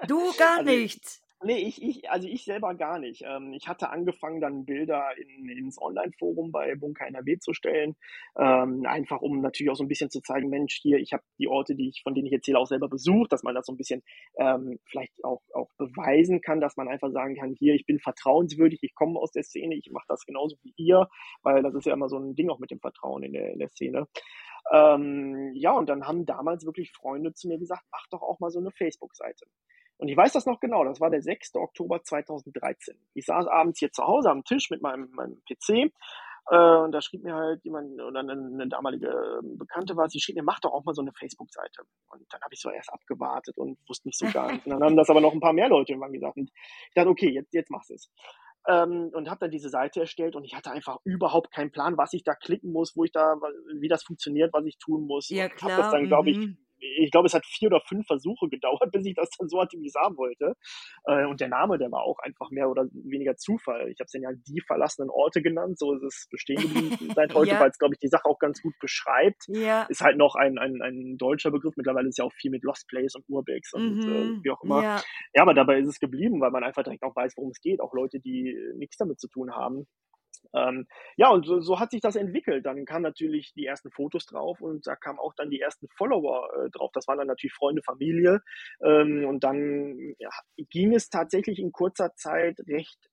Du 0.07 0.31
gar 0.37 0.57
also, 0.59 0.71
nicht. 0.71 1.22
Nee, 1.43 1.57
ich, 1.57 1.81
ich, 1.81 2.09
also 2.09 2.27
ich 2.27 2.45
selber 2.45 2.73
gar 2.75 2.99
nicht. 2.99 3.23
Ähm, 3.25 3.53
ich 3.53 3.67
hatte 3.67 3.89
angefangen, 3.89 4.39
dann 4.39 4.65
Bilder 4.65 5.09
in, 5.17 5.49
ins 5.49 5.81
Online-Forum 5.81 6.51
bei 6.51 6.75
Bunker 6.75 7.05
NRW 7.07 7.37
zu 7.39 7.53
stellen, 7.53 7.95
ähm, 8.37 8.85
einfach 8.85 9.21
um 9.21 9.41
natürlich 9.41 9.69
auch 9.71 9.75
so 9.75 9.83
ein 9.83 9.87
bisschen 9.89 10.09
zu 10.09 10.21
zeigen, 10.21 10.49
Mensch, 10.49 10.79
hier, 10.81 10.97
ich 10.99 11.11
habe 11.13 11.23
die 11.39 11.47
Orte, 11.47 11.75
die 11.75 11.89
ich, 11.89 12.01
von 12.03 12.15
denen 12.15 12.27
ich 12.27 12.33
erzähle, 12.33 12.59
auch 12.59 12.67
selber 12.67 12.87
besucht, 12.87 13.31
dass 13.33 13.43
man 13.43 13.55
das 13.55 13.65
so 13.65 13.73
ein 13.73 13.77
bisschen 13.77 14.03
ähm, 14.37 14.79
vielleicht 14.85 15.13
auch, 15.23 15.41
auch 15.53 15.69
beweisen 15.77 16.41
kann, 16.41 16.61
dass 16.61 16.77
man 16.77 16.87
einfach 16.87 17.11
sagen 17.11 17.35
kann, 17.35 17.55
hier, 17.59 17.73
ich 17.75 17.85
bin 17.85 17.99
vertrauenswürdig, 17.99 18.79
ich 18.81 18.95
komme 18.95 19.19
aus 19.19 19.31
der 19.31 19.43
Szene, 19.43 19.75
ich 19.75 19.91
mache 19.91 20.05
das 20.07 20.25
genauso 20.25 20.55
wie 20.63 20.73
ihr, 20.77 21.07
weil 21.41 21.61
das 21.63 21.75
ist 21.75 21.85
ja 21.85 21.93
immer 21.93 22.09
so 22.09 22.17
ein 22.17 22.35
Ding 22.35 22.49
auch 22.49 22.59
mit 22.59 22.71
dem 22.71 22.79
Vertrauen 22.79 23.23
in 23.23 23.33
der, 23.33 23.51
in 23.51 23.59
der 23.59 23.69
Szene. 23.69 24.07
Ähm, 24.71 25.51
ja, 25.55 25.71
und 25.73 25.89
dann 25.89 26.07
haben 26.07 26.25
damals 26.25 26.65
wirklich 26.65 26.91
Freunde 26.91 27.33
zu 27.33 27.47
mir 27.47 27.59
gesagt, 27.59 27.83
mach 27.91 28.07
doch 28.11 28.21
auch 28.21 28.39
mal 28.39 28.49
so 28.49 28.59
eine 28.59 28.71
Facebook-Seite. 28.71 29.45
Und 29.97 30.07
ich 30.09 30.17
weiß 30.17 30.33
das 30.33 30.45
noch 30.45 30.59
genau, 30.59 30.83
das 30.83 30.99
war 30.99 31.09
der 31.09 31.21
6. 31.21 31.55
Oktober 31.55 32.03
2013. 32.03 32.97
Ich 33.13 33.25
saß 33.25 33.47
abends 33.47 33.79
hier 33.79 33.91
zu 33.91 34.03
Hause 34.03 34.29
am 34.29 34.43
Tisch 34.43 34.69
mit 34.69 34.81
meinem, 34.81 35.09
meinem 35.11 35.41
PC 35.47 35.91
äh, 36.49 36.75
und 36.77 36.91
da 36.91 37.01
schrieb 37.01 37.23
mir 37.23 37.35
halt 37.35 37.63
jemand 37.63 38.01
oder 38.01 38.19
eine, 38.19 38.33
eine 38.33 38.67
damalige 38.67 39.07
ähm, 39.07 39.57
Bekannte 39.57 39.95
war, 39.95 40.09
sie 40.09 40.19
schrieb 40.19 40.35
mir, 40.35 40.43
mach 40.43 40.59
doch 40.59 40.73
auch 40.73 40.83
mal 40.83 40.93
so 40.93 41.01
eine 41.01 41.13
Facebook-Seite. 41.13 41.83
Und 42.09 42.25
dann 42.29 42.41
habe 42.41 42.53
ich 42.53 42.59
so 42.59 42.69
erst 42.69 42.91
abgewartet 42.91 43.57
und 43.57 43.77
wusste 43.87 44.07
nicht 44.07 44.19
so 44.19 44.27
gar 44.27 44.51
nicht. 44.51 44.65
Und 44.65 44.71
dann 44.71 44.83
haben 44.83 44.97
das 44.97 45.09
aber 45.09 45.21
noch 45.21 45.33
ein 45.33 45.39
paar 45.39 45.53
mehr 45.53 45.69
Leute 45.69 45.93
irgendwann 45.93 46.11
gesagt. 46.11 46.37
Und 46.37 46.51
ich 46.51 46.93
dachte, 46.93 47.09
okay, 47.09 47.29
jetzt, 47.29 47.53
jetzt 47.53 47.71
machst 47.71 47.89
du 47.89 47.93
es. 47.93 48.11
Ähm, 48.67 49.09
und 49.13 49.29
habe 49.29 49.39
dann 49.41 49.51
diese 49.51 49.69
Seite 49.69 50.01
erstellt 50.01 50.37
und 50.37 50.45
ich 50.45 50.55
hatte 50.55 50.71
einfach 50.71 50.97
überhaupt 51.03 51.51
keinen 51.51 51.71
Plan, 51.71 51.97
was 51.97 52.13
ich 52.13 52.23
da 52.23 52.33
klicken 52.33 52.71
muss, 52.71 52.95
wo 52.95 53.03
ich 53.03 53.11
da, 53.11 53.35
wie 53.77 53.89
das 53.89 54.03
funktioniert, 54.03 54.53
was 54.53 54.65
ich 54.65 54.77
tun 54.77 55.05
muss. 55.05 55.27
Ja, 55.29 55.49
klar. 55.49 55.71
Habe 55.71 55.81
das 55.81 55.91
dann, 55.91 56.07
glaube 56.07 56.29
ich, 56.29 56.37
mhm 56.37 56.62
ich 56.97 57.11
glaube, 57.11 57.27
es 57.27 57.33
hat 57.33 57.45
vier 57.45 57.67
oder 57.67 57.81
fünf 57.81 58.05
Versuche 58.07 58.47
gedauert, 58.49 58.91
bis 58.91 59.05
ich 59.05 59.15
das 59.15 59.29
dann 59.37 59.49
so 59.49 59.61
hatte, 59.61 59.77
wie 59.77 59.85
ich 59.85 59.93
es 59.95 60.01
haben 60.01 60.17
wollte. 60.17 60.55
Äh, 61.05 61.25
und 61.25 61.39
der 61.39 61.49
Name, 61.49 61.77
der 61.77 61.91
war 61.91 62.03
auch 62.03 62.19
einfach 62.19 62.49
mehr 62.51 62.69
oder 62.69 62.85
weniger 62.91 63.35
Zufall. 63.35 63.89
Ich 63.89 63.99
habe 63.99 64.05
es 64.05 64.11
dann 64.11 64.21
ja 64.21 64.29
die 64.33 64.61
verlassenen 64.61 65.09
Orte 65.09 65.41
genannt, 65.41 65.79
so 65.79 65.93
ist 65.93 66.03
es 66.03 66.27
bestehen 66.29 66.61
geblieben 66.61 67.11
seit 67.15 67.33
heute, 67.33 67.51
ja. 67.51 67.59
weil 67.59 67.69
es, 67.69 67.77
glaube 67.77 67.95
ich, 67.95 67.99
die 67.99 68.07
Sache 68.07 68.25
auch 68.25 68.39
ganz 68.39 68.61
gut 68.61 68.73
beschreibt. 68.79 69.43
Ja. 69.47 69.83
Ist 69.83 70.01
halt 70.01 70.17
noch 70.17 70.35
ein, 70.35 70.57
ein, 70.57 70.81
ein 70.81 71.17
deutscher 71.17 71.51
Begriff. 71.51 71.75
Mittlerweile 71.77 72.07
ist 72.07 72.17
ja 72.17 72.25
auch 72.25 72.33
viel 72.33 72.51
mit 72.51 72.63
Lost 72.63 72.87
Place 72.87 73.15
und 73.15 73.25
Urbex 73.27 73.73
und 73.73 74.03
äh, 74.03 74.05
mhm. 74.05 74.39
äh, 74.39 74.43
wie 74.43 74.51
auch 74.51 74.63
immer. 74.63 74.83
Ja. 74.83 75.01
ja, 75.33 75.41
aber 75.41 75.53
dabei 75.53 75.79
ist 75.79 75.87
es 75.87 75.99
geblieben, 75.99 76.41
weil 76.41 76.51
man 76.51 76.63
einfach 76.63 76.83
direkt 76.83 77.03
auch 77.03 77.15
weiß, 77.15 77.33
worum 77.37 77.51
es 77.51 77.61
geht. 77.61 77.81
Auch 77.81 77.93
Leute, 77.93 78.19
die 78.19 78.55
nichts 78.75 78.97
damit 78.97 79.19
zu 79.19 79.27
tun 79.27 79.51
haben. 79.55 79.87
Ähm, 80.55 80.87
ja, 81.17 81.29
und 81.29 81.45
so, 81.45 81.61
so, 81.61 81.79
hat 81.79 81.91
sich 81.91 82.01
das 82.01 82.15
entwickelt. 82.15 82.65
Dann 82.65 82.85
kamen 82.85 83.03
natürlich 83.03 83.53
die 83.53 83.65
ersten 83.65 83.91
Fotos 83.91 84.25
drauf 84.25 84.61
und 84.61 84.85
da 84.85 84.95
kamen 84.95 85.19
auch 85.19 85.33
dann 85.35 85.49
die 85.49 85.59
ersten 85.59 85.87
Follower 85.97 86.49
äh, 86.55 86.69
drauf. 86.69 86.91
Das 86.93 87.07
waren 87.07 87.17
dann 87.17 87.27
natürlich 87.27 87.53
Freunde, 87.53 87.81
Familie. 87.83 88.41
Ähm, 88.83 89.25
und 89.25 89.43
dann 89.43 90.15
ja, 90.19 90.29
ging 90.69 90.93
es 90.93 91.09
tatsächlich 91.09 91.59
in 91.59 91.71
kurzer 91.71 92.13
Zeit 92.15 92.59
recht 92.67 93.09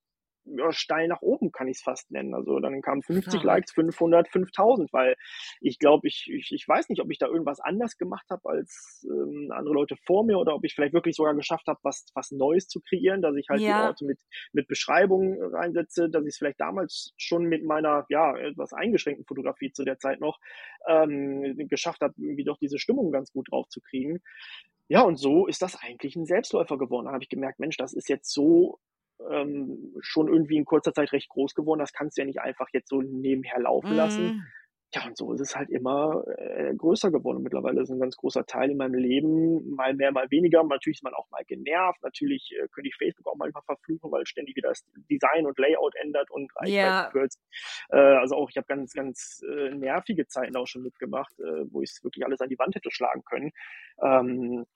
ja, 0.57 0.73
steil 0.73 1.09
nach 1.09 1.23
oben, 1.23 1.53
kann 1.53 1.69
ich 1.69 1.79
es 1.79 1.83
fast 1.83 2.11
nennen. 2.11 2.35
Also 2.35 2.59
dann 2.61 2.81
kamen 2.83 3.03
50 3.03 3.41
ja. 3.41 3.47
Likes, 3.47 3.73
500, 3.73 4.29
5000, 4.29 4.93
weil 4.93 5.17
ich 5.61 5.79
glaube, 5.79 6.09
ich, 6.09 6.31
ich, 6.33 6.53
ich 6.53 6.67
weiß 6.67 6.89
nicht, 6.89 7.01
ob 7.01 7.11
ich 7.11 7.19
da 7.19 7.27
irgendwas 7.27 7.61
anders 7.61 7.97
gemacht 7.97 8.27
habe 8.31 8.49
als 8.49 9.07
ähm, 9.11 9.51
andere 9.53 9.75
Leute 9.75 9.97
vor 10.05 10.25
mir 10.25 10.39
oder 10.39 10.55
ob 10.55 10.65
ich 10.65 10.75
vielleicht 10.75 10.95
wirklich 10.95 11.17
sogar 11.17 11.35
geschafft 11.35 11.67
habe, 11.67 11.79
was, 11.83 12.07
was 12.15 12.31
Neues 12.31 12.69
zu 12.69 12.81
kreieren, 12.81 13.23
dass 13.23 13.37
ich 13.37 13.49
halt 13.49 13.61
ja. 13.61 13.83
die 13.83 13.89
Orte 13.89 14.05
mit, 14.05 14.19
mit 14.53 14.69
Beschreibungen 14.69 15.39
reinsetze, 15.55 16.09
dass 16.09 16.23
ich 16.25 16.31
es 16.31 16.39
vielleicht 16.39 16.61
damals 16.61 17.13
schon 17.17 17.45
mit 17.45 17.65
meiner, 17.65 18.07
ja, 18.09 18.37
etwas 18.37 18.73
eingeschränkten 18.73 19.27
Fotografie 19.27 19.73
zu 19.73 19.85
der 19.85 19.99
Zeit 19.99 20.21
noch 20.21 20.39
ähm, 20.89 21.57
geschafft 21.69 22.01
habe, 22.03 22.15
irgendwie 22.17 22.45
doch 22.45 22.59
diese 22.59 22.79
Stimmung 22.79 23.13
ganz 23.13 23.33
gut 23.33 23.51
drauf 23.51 23.69
zu 23.69 23.81
kriegen. 23.81 24.21
Ja, 24.91 25.03
und 25.03 25.19
so 25.19 25.47
ist 25.47 25.63
das 25.63 25.77
eigentlich 25.77 26.17
ein 26.17 26.27
Selbstläufer 26.27 26.77
geworden. 26.77 27.07
Da 27.07 27.13
habe 27.13 27.23
ich 27.23 27.29
gemerkt, 27.29 27.61
Mensch, 27.61 27.77
das 27.77 27.93
ist 27.93 28.09
jetzt 28.09 28.33
so 28.33 28.81
ähm, 29.31 29.95
schon 30.01 30.29
irgendwie 30.29 30.57
in 30.57 30.65
kurzer 30.65 30.93
Zeit 30.93 31.13
recht 31.13 31.29
groß 31.29 31.55
geworden. 31.55 31.81
Das 31.81 31.93
kannst 31.93 32.17
du 32.17 32.23
ja 32.23 32.27
nicht 32.27 32.41
einfach 32.41 32.69
jetzt 32.73 32.89
so 32.89 33.03
nebenher 33.03 33.61
laufen 33.61 33.95
lassen. 33.95 34.27
Mm. 34.27 34.47
Ja, 34.93 35.07
und 35.07 35.17
so 35.17 35.33
ist 35.33 35.41
es 35.41 35.55
halt 35.55 35.71
immer 35.71 36.25
äh, 36.37 36.75
größer 36.75 37.13
geworden. 37.13 37.45
Mittlerweile 37.45 37.81
ist 37.81 37.91
ein 37.91 38.01
ganz 38.01 38.17
großer 38.17 38.45
Teil 38.45 38.73
in 38.73 38.77
meinem 38.77 38.95
Leben, 38.95 39.77
mal 39.77 39.95
mehr, 39.95 40.11
mal 40.11 40.29
weniger. 40.31 40.65
Natürlich 40.65 40.99
ist 40.99 41.05
man 41.05 41.15
auch 41.15 41.31
mal 41.31 41.45
genervt. 41.47 42.03
Natürlich 42.03 42.53
äh, 42.61 42.67
könnte 42.73 42.89
ich 42.89 42.97
Facebook 42.97 43.29
auch 43.29 43.37
manchmal 43.37 43.63
verfluchen, 43.63 44.11
weil 44.11 44.27
ständig 44.27 44.57
wieder 44.57 44.71
das 44.71 44.85
Design 45.09 45.47
und 45.47 45.57
Layout 45.61 45.95
ändert 46.03 46.29
und 46.33 46.51
Reichweite 46.57 47.39
yeah. 47.93 48.15
Äh, 48.15 48.19
also 48.19 48.35
auch, 48.35 48.51
ich 48.51 48.57
habe 48.57 48.67
ganz, 48.67 48.93
ganz 48.93 49.45
äh, 49.49 49.71
nervige 49.77 50.27
Zeiten 50.27 50.57
auch 50.57 50.67
schon 50.67 50.83
mitgemacht, 50.83 51.39
äh, 51.39 51.71
wo 51.71 51.83
ich 51.83 51.97
wirklich 52.03 52.25
alles 52.25 52.41
an 52.41 52.49
die 52.49 52.59
Wand 52.59 52.75
hätte 52.75 52.91
schlagen 52.91 53.23
können. 53.25 53.53
Ähm, 54.03 54.67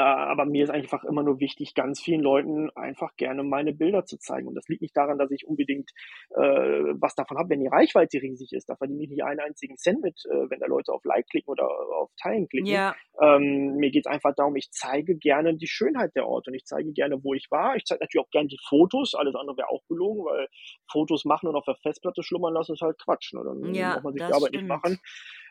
aber 0.00 0.44
mir 0.44 0.64
ist 0.64 0.70
einfach 0.70 1.04
immer 1.04 1.22
nur 1.22 1.40
wichtig, 1.40 1.74
ganz 1.74 2.00
vielen 2.00 2.20
Leuten 2.20 2.70
einfach 2.74 3.16
gerne 3.16 3.42
meine 3.42 3.72
Bilder 3.72 4.04
zu 4.04 4.18
zeigen. 4.18 4.48
Und 4.48 4.54
das 4.54 4.68
liegt 4.68 4.82
nicht 4.82 4.96
daran, 4.96 5.18
dass 5.18 5.30
ich 5.30 5.46
unbedingt 5.46 5.90
äh, 6.30 6.40
was 6.40 7.14
davon 7.14 7.38
habe, 7.38 7.50
wenn 7.50 7.60
die 7.60 7.68
Reichweite 7.68 8.20
riesig 8.20 8.52
ist. 8.52 8.68
Da 8.68 8.76
verdiene 8.76 9.02
ich 9.04 9.10
nicht 9.10 9.24
einen 9.24 9.40
einzigen 9.40 9.76
Cent 9.76 10.02
mit, 10.02 10.22
äh, 10.30 10.50
wenn 10.50 10.60
da 10.60 10.66
Leute 10.66 10.92
auf 10.92 11.04
Like 11.04 11.26
klicken 11.28 11.50
oder 11.50 11.68
auf 11.68 12.10
Teilen 12.20 12.48
klicken. 12.48 12.66
Ja. 12.66 12.94
Ähm, 13.20 13.76
mir 13.76 13.90
geht 13.90 14.06
es 14.06 14.12
einfach 14.12 14.34
darum, 14.34 14.56
ich 14.56 14.70
zeige 14.70 15.16
gerne 15.16 15.56
die 15.56 15.68
Schönheit 15.68 16.14
der 16.14 16.26
Orte 16.26 16.50
und 16.50 16.54
ich 16.54 16.64
zeige 16.64 16.92
gerne, 16.92 17.22
wo 17.22 17.34
ich 17.34 17.48
war. 17.50 17.76
Ich 17.76 17.84
zeige 17.84 18.02
natürlich 18.02 18.26
auch 18.26 18.30
gerne 18.30 18.48
die 18.48 18.58
Fotos. 18.68 19.14
Alles 19.14 19.34
andere 19.34 19.56
wäre 19.56 19.68
auch 19.68 19.82
gelogen, 19.88 20.24
weil 20.24 20.48
Fotos 20.90 21.24
machen 21.24 21.48
und 21.48 21.56
auf 21.56 21.64
der 21.64 21.76
Festplatte 21.82 22.22
schlummern 22.22 22.54
lassen 22.54 22.72
ist 22.74 22.82
halt 22.82 22.98
Quatsch. 22.98 23.32
Ne? 23.34 23.42
Dann 23.44 23.74
ja, 23.74 23.94
muss 23.94 24.02
man 24.02 24.12
sich 24.14 24.26
die 24.26 24.32
Arbeit 24.32 24.48
stimmt. 24.48 24.54
nicht 24.54 24.68
machen. 24.68 24.98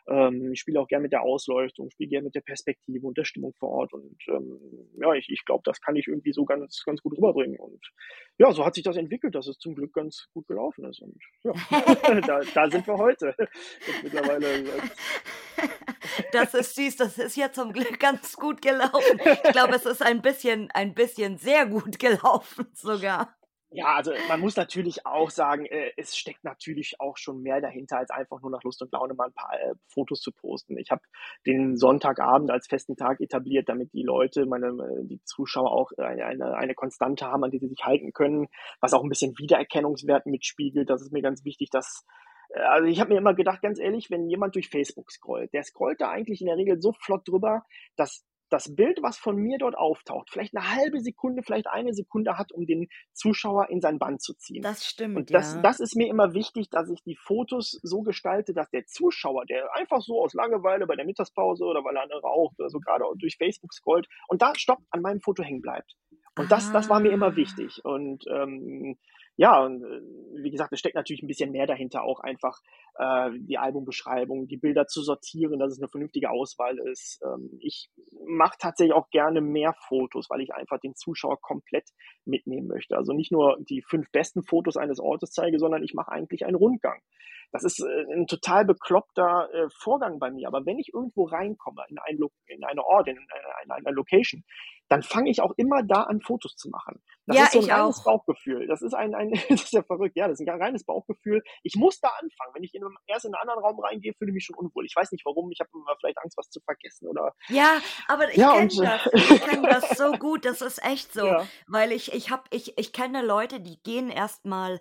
Ähm, 0.08 0.52
ich 0.52 0.60
spiele 0.60 0.80
auch 0.80 0.88
gerne 0.88 1.02
mit 1.02 1.12
der 1.12 1.22
Ausleuchtung, 1.22 1.90
spiele 1.90 2.10
gerne 2.10 2.24
mit 2.24 2.34
der 2.34 2.40
Perspektive 2.40 3.06
und 3.06 3.16
der 3.16 3.24
Stimmung 3.24 3.54
vor 3.54 3.70
Ort. 3.70 3.92
Und 3.92 4.16
ähm, 4.28 4.58
ja, 5.00 5.14
ich, 5.14 5.28
ich 5.28 5.44
glaube, 5.44 5.62
das 5.64 5.80
kann 5.80 5.96
ich 5.96 6.08
irgendwie 6.08 6.32
so 6.32 6.44
ganz, 6.44 6.82
ganz 6.84 7.02
gut 7.02 7.16
rüberbringen. 7.16 7.58
Und 7.58 7.80
ja, 8.38 8.50
so 8.52 8.64
hat 8.64 8.74
sich 8.74 8.84
das 8.84 8.96
entwickelt, 8.96 9.34
dass 9.34 9.46
es 9.46 9.58
zum 9.58 9.74
Glück 9.74 9.92
ganz 9.92 10.28
gut 10.32 10.46
gelaufen 10.48 10.84
ist. 10.86 11.00
Und 11.00 11.18
ja, 11.44 11.52
da, 12.26 12.40
da 12.54 12.70
sind 12.70 12.86
wir 12.86 12.98
heute. 12.98 13.34
mittlerweile. 14.02 14.64
Das 16.32 16.52
ist 16.52 16.74
süß, 16.74 16.96
das 16.96 17.18
ist 17.18 17.36
ja 17.36 17.52
zum 17.52 17.72
Glück 17.72 17.98
ganz 17.98 18.36
gut 18.36 18.60
gelaufen. 18.60 19.20
Ich 19.44 19.52
glaube, 19.52 19.74
es 19.76 19.86
ist 19.86 20.02
ein 20.02 20.20
bisschen, 20.20 20.70
ein 20.72 20.94
bisschen 20.94 21.38
sehr 21.38 21.64
gut 21.66 21.98
gelaufen 21.98 22.66
sogar. 22.74 23.34
Ja, 23.74 23.94
also 23.94 24.12
man 24.28 24.40
muss 24.40 24.56
natürlich 24.56 25.06
auch 25.06 25.30
sagen, 25.30 25.64
äh, 25.64 25.92
es 25.96 26.14
steckt 26.14 26.44
natürlich 26.44 27.00
auch 27.00 27.16
schon 27.16 27.40
mehr 27.40 27.62
dahinter, 27.62 27.96
als 27.96 28.10
einfach 28.10 28.42
nur 28.42 28.50
nach 28.50 28.62
Lust 28.62 28.82
und 28.82 28.92
Laune 28.92 29.14
mal 29.14 29.28
ein 29.28 29.32
paar 29.32 29.58
äh, 29.58 29.74
Fotos 29.88 30.20
zu 30.20 30.30
posten. 30.30 30.76
Ich 30.76 30.90
habe 30.90 31.00
den 31.46 31.78
Sonntagabend 31.78 32.50
als 32.50 32.66
festen 32.66 32.96
Tag 32.96 33.20
etabliert, 33.20 33.70
damit 33.70 33.94
die 33.94 34.02
Leute, 34.02 34.44
meine, 34.44 34.76
die 35.04 35.22
Zuschauer 35.24 35.72
auch 35.72 35.90
eine, 35.96 36.26
eine, 36.26 36.54
eine 36.54 36.74
Konstante 36.74 37.24
haben, 37.24 37.44
an 37.44 37.50
die 37.50 37.60
sie 37.60 37.68
sich 37.68 37.82
halten 37.82 38.12
können, 38.12 38.48
was 38.80 38.92
auch 38.92 39.02
ein 39.02 39.08
bisschen 39.08 39.38
Wiedererkennungswert 39.38 40.26
mitspiegelt. 40.26 40.90
Das 40.90 41.00
ist 41.00 41.12
mir 41.12 41.22
ganz 41.22 41.42
wichtig, 41.44 41.70
dass 41.70 42.04
äh, 42.54 42.60
also 42.60 42.86
ich 42.86 43.00
habe 43.00 43.12
mir 43.12 43.18
immer 43.18 43.34
gedacht, 43.34 43.62
ganz 43.62 43.78
ehrlich, 43.78 44.10
wenn 44.10 44.28
jemand 44.28 44.54
durch 44.54 44.68
Facebook 44.68 45.10
scrollt, 45.10 45.52
der 45.54 45.62
scrollt 45.62 46.00
da 46.00 46.10
eigentlich 46.10 46.42
in 46.42 46.46
der 46.46 46.56
Regel 46.56 46.80
so 46.80 46.92
flott 46.92 47.26
drüber, 47.26 47.64
dass 47.96 48.24
das 48.52 48.74
Bild, 48.74 48.98
was 49.02 49.16
von 49.16 49.36
mir 49.36 49.58
dort 49.58 49.76
auftaucht, 49.76 50.28
vielleicht 50.30 50.54
eine 50.54 50.74
halbe 50.74 51.00
Sekunde, 51.00 51.42
vielleicht 51.42 51.66
eine 51.66 51.94
Sekunde 51.94 52.36
hat, 52.36 52.52
um 52.52 52.66
den 52.66 52.88
Zuschauer 53.12 53.70
in 53.70 53.80
sein 53.80 53.98
Band 53.98 54.22
zu 54.22 54.34
ziehen. 54.34 54.62
Das 54.62 54.84
stimmt. 54.84 55.16
Und 55.16 55.34
das, 55.34 55.54
ja. 55.54 55.62
das 55.62 55.80
ist 55.80 55.96
mir 55.96 56.08
immer 56.08 56.34
wichtig, 56.34 56.68
dass 56.70 56.90
ich 56.90 57.02
die 57.02 57.16
Fotos 57.16 57.78
so 57.82 58.02
gestalte, 58.02 58.52
dass 58.52 58.70
der 58.70 58.84
Zuschauer, 58.86 59.46
der 59.46 59.74
einfach 59.74 60.00
so 60.02 60.22
aus 60.22 60.34
Langeweile 60.34 60.86
bei 60.86 60.96
der 60.96 61.06
Mittagspause 61.06 61.64
oder 61.64 61.82
weil 61.84 61.96
er 61.96 62.08
raucht 62.20 62.58
oder 62.58 62.68
so 62.68 62.78
gerade 62.78 63.04
durch 63.16 63.36
Facebook 63.36 63.72
scrollt 63.72 64.06
und 64.28 64.42
da 64.42 64.54
stoppt 64.54 64.84
an 64.90 65.00
meinem 65.00 65.20
Foto 65.20 65.42
hängen 65.42 65.62
bleibt. 65.62 65.96
Und 66.38 66.50
das, 66.50 66.72
das 66.72 66.88
war 66.88 67.00
mir 67.00 67.12
immer 67.12 67.32
ah. 67.32 67.36
wichtig. 67.36 67.80
Und 67.84 68.24
ähm, 68.28 68.98
ja, 69.36 69.64
und 69.64 69.82
äh, 69.82 70.00
wie 70.42 70.50
gesagt, 70.50 70.72
es 70.72 70.78
steckt 70.78 70.94
natürlich 70.94 71.22
ein 71.22 71.26
bisschen 71.26 71.52
mehr 71.52 71.66
dahinter, 71.66 72.02
auch 72.04 72.20
einfach 72.20 72.60
äh, 72.98 73.30
die 73.38 73.58
Albumbeschreibung, 73.58 74.46
die 74.46 74.58
Bilder 74.58 74.86
zu 74.86 75.02
sortieren, 75.02 75.58
dass 75.58 75.72
es 75.72 75.78
eine 75.80 75.88
vernünftige 75.88 76.30
Auswahl 76.30 76.78
ist. 76.78 77.20
Ähm, 77.24 77.58
ich 77.60 77.90
mache 78.26 78.56
tatsächlich 78.58 78.94
auch 78.94 79.08
gerne 79.10 79.40
mehr 79.40 79.74
Fotos, 79.88 80.28
weil 80.28 80.42
ich 80.42 80.52
einfach 80.52 80.78
den 80.80 80.94
Zuschauer 80.94 81.40
komplett 81.40 81.88
mitnehmen 82.24 82.66
möchte. 82.66 82.96
Also 82.96 83.12
nicht 83.12 83.32
nur 83.32 83.58
die 83.68 83.82
fünf 83.82 84.10
besten 84.12 84.42
Fotos 84.42 84.76
eines 84.76 85.00
Ortes 85.00 85.30
zeige, 85.30 85.58
sondern 85.58 85.82
ich 85.82 85.94
mache 85.94 86.12
eigentlich 86.12 86.44
einen 86.44 86.56
Rundgang. 86.56 87.00
Das 87.52 87.64
ist 87.64 87.80
äh, 87.80 88.14
ein 88.14 88.26
total 88.26 88.64
bekloppter 88.64 89.48
äh, 89.52 89.68
Vorgang 89.78 90.18
bei 90.18 90.30
mir. 90.30 90.48
Aber 90.48 90.64
wenn 90.66 90.78
ich 90.78 90.90
irgendwo 90.92 91.24
reinkomme 91.24 91.84
in, 91.88 91.98
ein 91.98 92.18
in 92.46 92.64
eine 92.64 92.84
Ort, 92.84 93.08
in 93.08 93.18
eine, 93.18 93.26
in 93.64 93.70
eine 93.70 93.94
Location, 93.94 94.42
dann 94.92 95.02
fange 95.02 95.30
ich 95.30 95.40
auch 95.40 95.52
immer 95.56 95.82
da 95.82 96.02
an, 96.02 96.20
Fotos 96.20 96.54
zu 96.54 96.68
machen. 96.68 97.02
Das 97.26 97.36
ja, 97.36 97.44
ist 97.44 97.52
so 97.52 97.60
ein 97.60 97.70
reines 97.70 98.00
auch. 98.00 98.04
Bauchgefühl. 98.04 98.66
Das 98.66 98.82
ist 98.82 98.92
ein, 98.94 99.14
ein 99.14 99.30
das 99.48 99.62
ist 99.62 99.72
ja 99.72 99.82
verrückt, 99.82 100.16
ja, 100.16 100.28
das 100.28 100.38
ist 100.38 100.46
ein 100.46 100.60
reines 100.60 100.84
Bauchgefühl. 100.84 101.42
Ich 101.62 101.76
muss 101.76 101.98
da 102.00 102.08
anfangen. 102.08 102.52
Wenn 102.54 102.62
ich 102.62 102.74
in 102.74 102.84
einem, 102.84 102.96
erst 103.06 103.24
in 103.24 103.34
einen 103.34 103.40
anderen 103.40 103.64
Raum 103.64 103.80
reingehe, 103.80 104.12
fühle 104.12 104.30
ich 104.30 104.34
mich 104.34 104.44
schon 104.44 104.56
unwohl. 104.56 104.84
Ich 104.84 104.94
weiß 104.94 105.10
nicht 105.12 105.24
warum, 105.24 105.50
ich 105.50 105.60
habe 105.60 105.70
immer 105.72 105.96
vielleicht 105.98 106.18
Angst, 106.18 106.36
was 106.36 106.50
zu 106.50 106.60
vergessen 106.60 107.08
oder. 107.08 107.32
Ja, 107.48 107.78
aber 108.06 108.28
ich 108.30 108.36
ja, 108.36 108.52
kenne 108.52 108.68
das. 108.68 109.08
Ich 109.32 109.40
kenne 109.40 109.68
das 109.68 109.96
so 109.96 110.12
gut, 110.12 110.44
das 110.44 110.60
ist 110.60 110.84
echt 110.84 111.12
so. 111.14 111.26
Ja. 111.26 111.48
Weil 111.66 111.92
ich, 111.92 112.12
ich 112.12 112.30
habe, 112.30 112.42
ich, 112.50 112.76
ich 112.76 112.92
kenne 112.92 113.24
Leute, 113.24 113.60
die 113.60 113.82
gehen 113.82 114.10
erstmal 114.10 114.78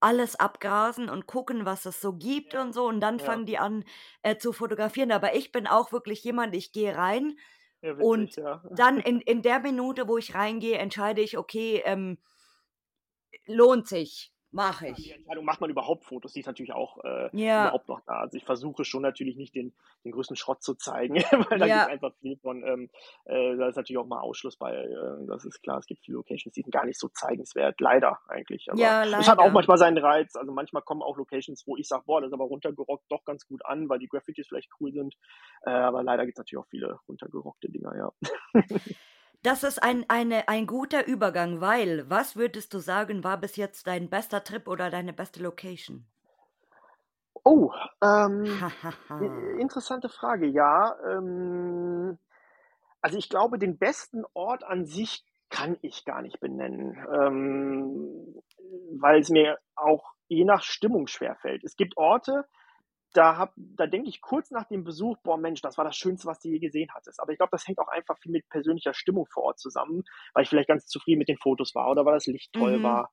alles 0.00 0.36
abgrasen 0.36 1.08
und 1.08 1.26
gucken, 1.26 1.64
was 1.64 1.86
es 1.86 2.02
so 2.02 2.12
gibt 2.12 2.54
und 2.54 2.74
so. 2.74 2.84
Und 2.86 3.00
dann 3.00 3.18
Ja. 3.18 3.24
fangen 3.24 3.46
die 3.46 3.56
an 3.56 3.84
äh, 4.22 4.36
zu 4.36 4.52
fotografieren. 4.52 5.10
Aber 5.12 5.34
ich 5.34 5.52
bin 5.52 5.66
auch 5.66 5.90
wirklich 5.92 6.22
jemand, 6.22 6.54
ich 6.54 6.72
gehe 6.72 6.94
rein 6.94 7.38
Ja, 7.84 7.98
witzig, 7.98 8.06
und 8.06 8.36
ja. 8.36 8.62
dann 8.70 8.98
in, 8.98 9.20
in 9.20 9.42
der 9.42 9.60
Minute, 9.60 10.08
wo 10.08 10.16
ich 10.16 10.34
reingehe, 10.34 10.78
entscheide 10.78 11.20
ich, 11.20 11.36
okay, 11.36 11.82
ähm, 11.84 12.16
lohnt 13.44 13.86
sich, 13.86 14.32
mache 14.54 14.86
Ja, 14.86 14.92
die 14.94 15.02
ich. 15.02 15.14
Entscheidung, 15.14 15.44
macht 15.44 15.60
man 15.60 15.70
überhaupt 15.70 16.04
Fotos, 16.04 16.32
die 16.32 16.40
ist 16.40 16.46
natürlich 16.46 16.72
auch 16.72 17.02
äh, 17.04 17.28
Ja, 17.32 17.64
überhaupt 17.64 17.88
noch 17.88 18.00
da. 18.06 18.20
Also 18.20 18.36
ich 18.36 18.44
versuche 18.44 18.84
schon 18.84 19.02
natürlich 19.02 19.36
nicht 19.36 19.54
den, 19.54 19.74
den 20.04 20.12
größten 20.12 20.36
Schrott 20.36 20.62
zu 20.62 20.74
zeigen, 20.74 21.14
weil 21.50 21.58
da 21.58 21.66
gibt 21.66 21.68
es 21.68 21.68
ja, 21.68 21.86
einfach 21.86 22.14
viel 22.20 22.36
von, 22.38 22.62
ähm, 22.64 22.90
äh, 23.24 23.56
da 23.56 23.68
ist 23.68 23.76
natürlich 23.76 23.98
auch 23.98 24.06
mal 24.06 24.20
Ausschluss 24.20 24.56
bei, 24.56 24.74
äh, 24.74 25.26
das 25.26 25.44
ist 25.44 25.60
klar, 25.62 25.78
es 25.78 25.86
gibt 25.86 26.04
viele 26.04 26.16
Locations, 26.16 26.54
die 26.54 26.62
sind 26.62 26.72
gar 26.72 26.86
nicht 26.86 26.98
so 26.98 27.08
zeigenswert, 27.08 27.80
leider 27.80 28.18
eigentlich. 28.28 28.70
Aber 28.70 28.80
ja, 28.80 29.02
es 29.04 29.28
hat 29.28 29.38
auch 29.38 29.42
leider. 29.42 29.54
manchmal 29.54 29.78
seinen 29.78 29.98
Reiz, 29.98 30.36
also 30.36 30.52
manchmal 30.52 30.82
kommen 30.82 31.02
auch 31.02 31.16
Locations, 31.16 31.66
wo 31.66 31.76
ich 31.76 31.88
sage, 31.88 32.04
boah, 32.06 32.20
das 32.20 32.28
ist 32.28 32.34
aber 32.34 32.44
runtergerockt 32.44 33.04
doch 33.10 33.24
ganz 33.24 33.46
gut 33.46 33.64
an, 33.66 33.88
weil 33.88 33.98
die 33.98 34.08
Graffitis 34.08 34.46
vielleicht 34.48 34.70
cool 34.80 34.92
sind, 34.92 35.14
äh, 35.66 35.70
aber 35.70 36.02
leider 36.02 36.24
gibt 36.24 36.38
es 36.38 36.40
natürlich 36.40 36.62
auch 36.64 36.68
viele 36.68 36.98
runtergerockte 37.08 37.68
Dinger, 37.70 37.96
ja. 37.96 38.12
Das 39.44 39.62
ist 39.62 39.82
ein, 39.82 40.06
eine, 40.08 40.48
ein 40.48 40.66
guter 40.66 41.06
Übergang, 41.06 41.60
weil, 41.60 42.08
was 42.08 42.34
würdest 42.34 42.72
du 42.72 42.78
sagen, 42.78 43.24
war 43.24 43.36
bis 43.36 43.56
jetzt 43.56 43.86
dein 43.86 44.08
bester 44.08 44.42
Trip 44.42 44.66
oder 44.66 44.88
deine 44.88 45.12
beste 45.12 45.42
Location? 45.42 46.06
Oh, 47.44 47.70
ähm, 48.02 48.46
interessante 49.60 50.08
Frage, 50.08 50.46
ja. 50.46 50.96
Ähm, 51.06 52.18
also 53.02 53.18
ich 53.18 53.28
glaube, 53.28 53.58
den 53.58 53.76
besten 53.76 54.24
Ort 54.32 54.64
an 54.64 54.86
sich 54.86 55.26
kann 55.50 55.76
ich 55.82 56.06
gar 56.06 56.22
nicht 56.22 56.40
benennen, 56.40 56.96
ähm, 57.12 58.42
weil 58.98 59.20
es 59.20 59.28
mir 59.28 59.58
auch 59.76 60.14
je 60.26 60.46
nach 60.46 60.62
Stimmung 60.62 61.06
schwerfällt. 61.06 61.64
Es 61.64 61.76
gibt 61.76 61.98
Orte, 61.98 62.46
da, 63.14 63.36
hab, 63.38 63.52
da 63.56 63.86
denke 63.86 64.08
ich 64.08 64.20
kurz 64.20 64.50
nach 64.50 64.64
dem 64.64 64.84
Besuch, 64.84 65.16
boah 65.22 65.38
Mensch, 65.38 65.62
das 65.62 65.78
war 65.78 65.84
das 65.84 65.96
Schönste, 65.96 66.26
was 66.26 66.40
du 66.40 66.48
je 66.48 66.58
gesehen 66.58 66.90
hattest. 66.94 67.20
Aber 67.20 67.32
ich 67.32 67.38
glaube, 67.38 67.50
das 67.52 67.66
hängt 67.66 67.78
auch 67.78 67.88
einfach 67.88 68.18
viel 68.18 68.32
mit 68.32 68.48
persönlicher 68.50 68.94
Stimmung 68.94 69.26
vor 69.26 69.44
Ort 69.44 69.58
zusammen, 69.60 70.04
weil 70.34 70.42
ich 70.44 70.48
vielleicht 70.48 70.68
ganz 70.68 70.86
zufrieden 70.86 71.18
mit 71.20 71.28
den 71.28 71.38
Fotos 71.38 71.74
war 71.74 71.90
oder 71.90 72.04
weil 72.04 72.14
das 72.14 72.26
Licht 72.26 72.52
toll 72.52 72.82
Mhm. 72.82 72.82
war. 72.82 73.10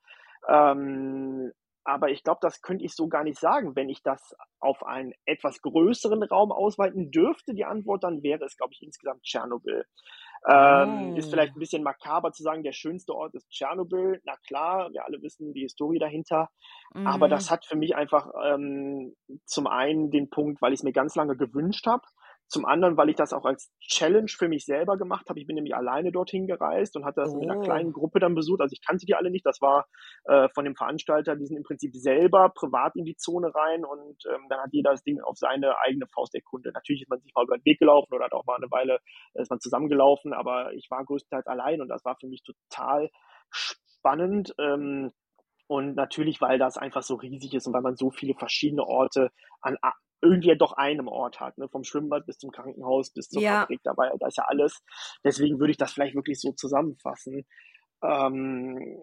Ähm, 0.48 1.52
aber 1.84 2.10
ich 2.10 2.24
glaube, 2.24 2.40
das 2.42 2.62
könnte 2.62 2.86
ich 2.86 2.94
so 2.96 3.08
gar 3.08 3.24
nicht 3.24 3.40
sagen. 3.40 3.76
Wenn 3.76 3.90
ich 3.90 4.04
das 4.04 4.36
auf 4.60 4.84
einen 4.86 5.14
etwas 5.26 5.62
größeren 5.62 6.24
Raum 6.24 6.52
ausweiten 6.52 7.12
dürfte, 7.12 7.54
die 7.54 7.66
Antwort, 7.66 8.04
dann 8.04 8.24
wäre 8.24 8.46
es, 8.46 8.56
glaube 8.58 8.74
ich, 8.74 8.82
insgesamt 8.84 9.24
Tschernobyl. 9.24 9.86
Ähm, 10.50 11.12
ist 11.16 11.30
vielleicht 11.30 11.56
Oh. 11.56 11.58
ein 11.58 11.60
bisschen 11.60 11.84
makaber 11.84 12.32
zu 12.32 12.44
sagen, 12.44 12.64
der 12.64 12.72
schönste 12.72 13.14
Ort 13.14 13.36
ist 13.36 13.50
Tschernobyl. 13.50 14.22
Na 14.26 14.36
klar, 14.48 14.90
wir 14.92 15.06
alle 15.06 15.22
wissen 15.22 15.54
die 15.54 15.62
Historie 15.62 16.00
dahinter. 16.00 16.50
Aber 17.04 17.28
das 17.28 17.50
Mhm. 17.50 17.52
hat 17.52 17.66
für 17.66 17.76
mich 17.78 17.96
einfach 17.96 18.28
ähm, 18.44 19.16
zum 19.46 19.68
einen 19.68 20.12
den 20.12 20.30
Punkt, 20.30 20.62
weil 20.62 20.74
ich 20.74 20.80
es 20.80 20.84
mir 20.84 20.94
ganz 20.94 21.16
lange 21.16 21.36
gewünscht 21.36 21.86
habe. 21.88 22.04
Zum 22.52 22.66
anderen, 22.66 22.98
weil 22.98 23.10
ich 23.10 23.16
das 23.16 23.32
auch 23.32 23.46
als 23.46 23.72
Challenge 23.80 24.28
für 24.28 24.50
mich 24.50 24.66
selber 24.66 24.98
gemacht 24.98 25.30
habe. 25.30 25.40
Ich 25.40 25.48
bin 25.48 25.56
nämlich 25.56 25.74
alleine 25.74 26.12
dorthin 26.12 26.48
gereist 26.48 26.98
und 26.98 27.06
hatte 27.06 27.22
das 27.22 27.34
mit 27.34 27.50
einer 27.50 27.62
kleinen 27.62 27.92
Oh. 27.92 27.94
Gruppe 27.94 28.20
dann 28.20 28.36
besucht. 28.36 28.60
Also 28.60 28.74
ich 28.74 28.86
kannte 28.86 29.06
die 29.06 29.16
alle 29.16 29.32
nicht. 29.32 29.46
Das 29.46 29.62
war 29.62 29.88
äh, 30.26 30.50
von 30.54 30.66
dem 30.66 30.76
Veranstalter, 30.76 31.38
die 31.38 31.46
sind 31.46 31.56
im 31.56 31.64
Prinzip 31.64 31.96
selber 31.96 32.50
privat 32.54 32.98
in 32.98 33.06
die 33.06 33.16
Zone 33.16 33.56
rein 33.56 33.86
und 33.86 34.18
ähm, 34.30 34.48
dann 34.50 34.60
hat 34.60 34.74
jeder 34.74 34.92
das 34.92 35.04
Ding 35.04 35.22
auf 35.22 35.38
seine 35.38 35.80
eigene 35.80 36.08
Faust 36.08 36.36
erkundet. 36.36 36.74
Natürlich 36.74 37.04
ist 37.04 37.10
man 37.10 37.22
sich 37.22 37.32
mal 37.34 37.46
über 37.46 37.58
den 37.58 37.66
Weg 37.66 37.80
gelaufen 37.80 38.14
oder 38.14 38.26
hat 38.26 38.34
auch 38.34 38.46
mal 38.46 38.58
eine 38.58 38.70
Weile 38.70 39.00
ist 39.36 39.50
man 39.50 39.62
zusammengelaufen, 39.62 40.34
aber 40.34 40.74
ich 40.74 40.92
war 40.92 41.06
größtenteils 41.06 41.48
allein 41.48 41.82
und 41.82 41.88
das 41.88 42.04
war 42.04 42.18
für 42.20 42.28
mich 42.28 42.44
total 42.44 43.10
spannend. 43.50 44.54
Ähm, 44.60 45.12
und 45.72 45.96
natürlich, 45.96 46.42
weil 46.42 46.60
das 46.60 46.78
einfach 46.78 47.02
so 47.02 47.16
riesig 47.16 47.54
ist 47.54 47.66
und 47.66 47.72
weil 47.74 47.82
man 47.82 47.96
so 47.96 48.12
viele 48.12 48.34
verschiedene 48.34 48.86
Orte 48.86 49.32
an 49.62 49.78
irgendwie 50.20 50.58
doch 50.58 50.74
einem 50.74 51.08
Ort 51.08 51.40
hat, 51.40 51.58
ne? 51.58 51.70
vom 51.70 51.86
Schwimmbad 51.86 52.26
bis 52.26 52.40
zum 52.40 52.52
Krankenhaus 52.52 53.12
bis 53.12 53.30
zur 53.30 53.42
Ja, 53.42 53.62
Fabrik 53.62 53.80
dabei, 53.82 54.12
da 54.20 54.28
ist 54.28 54.38
ja 54.38 54.44
alles. 54.50 54.84
Deswegen 55.24 55.60
würde 55.60 55.72
ich 55.72 55.78
das 55.78 55.94
vielleicht 55.94 56.14
wirklich 56.14 56.42
so 56.42 56.52
zusammenfassen. 56.52 57.46
Ähm, 58.04 59.00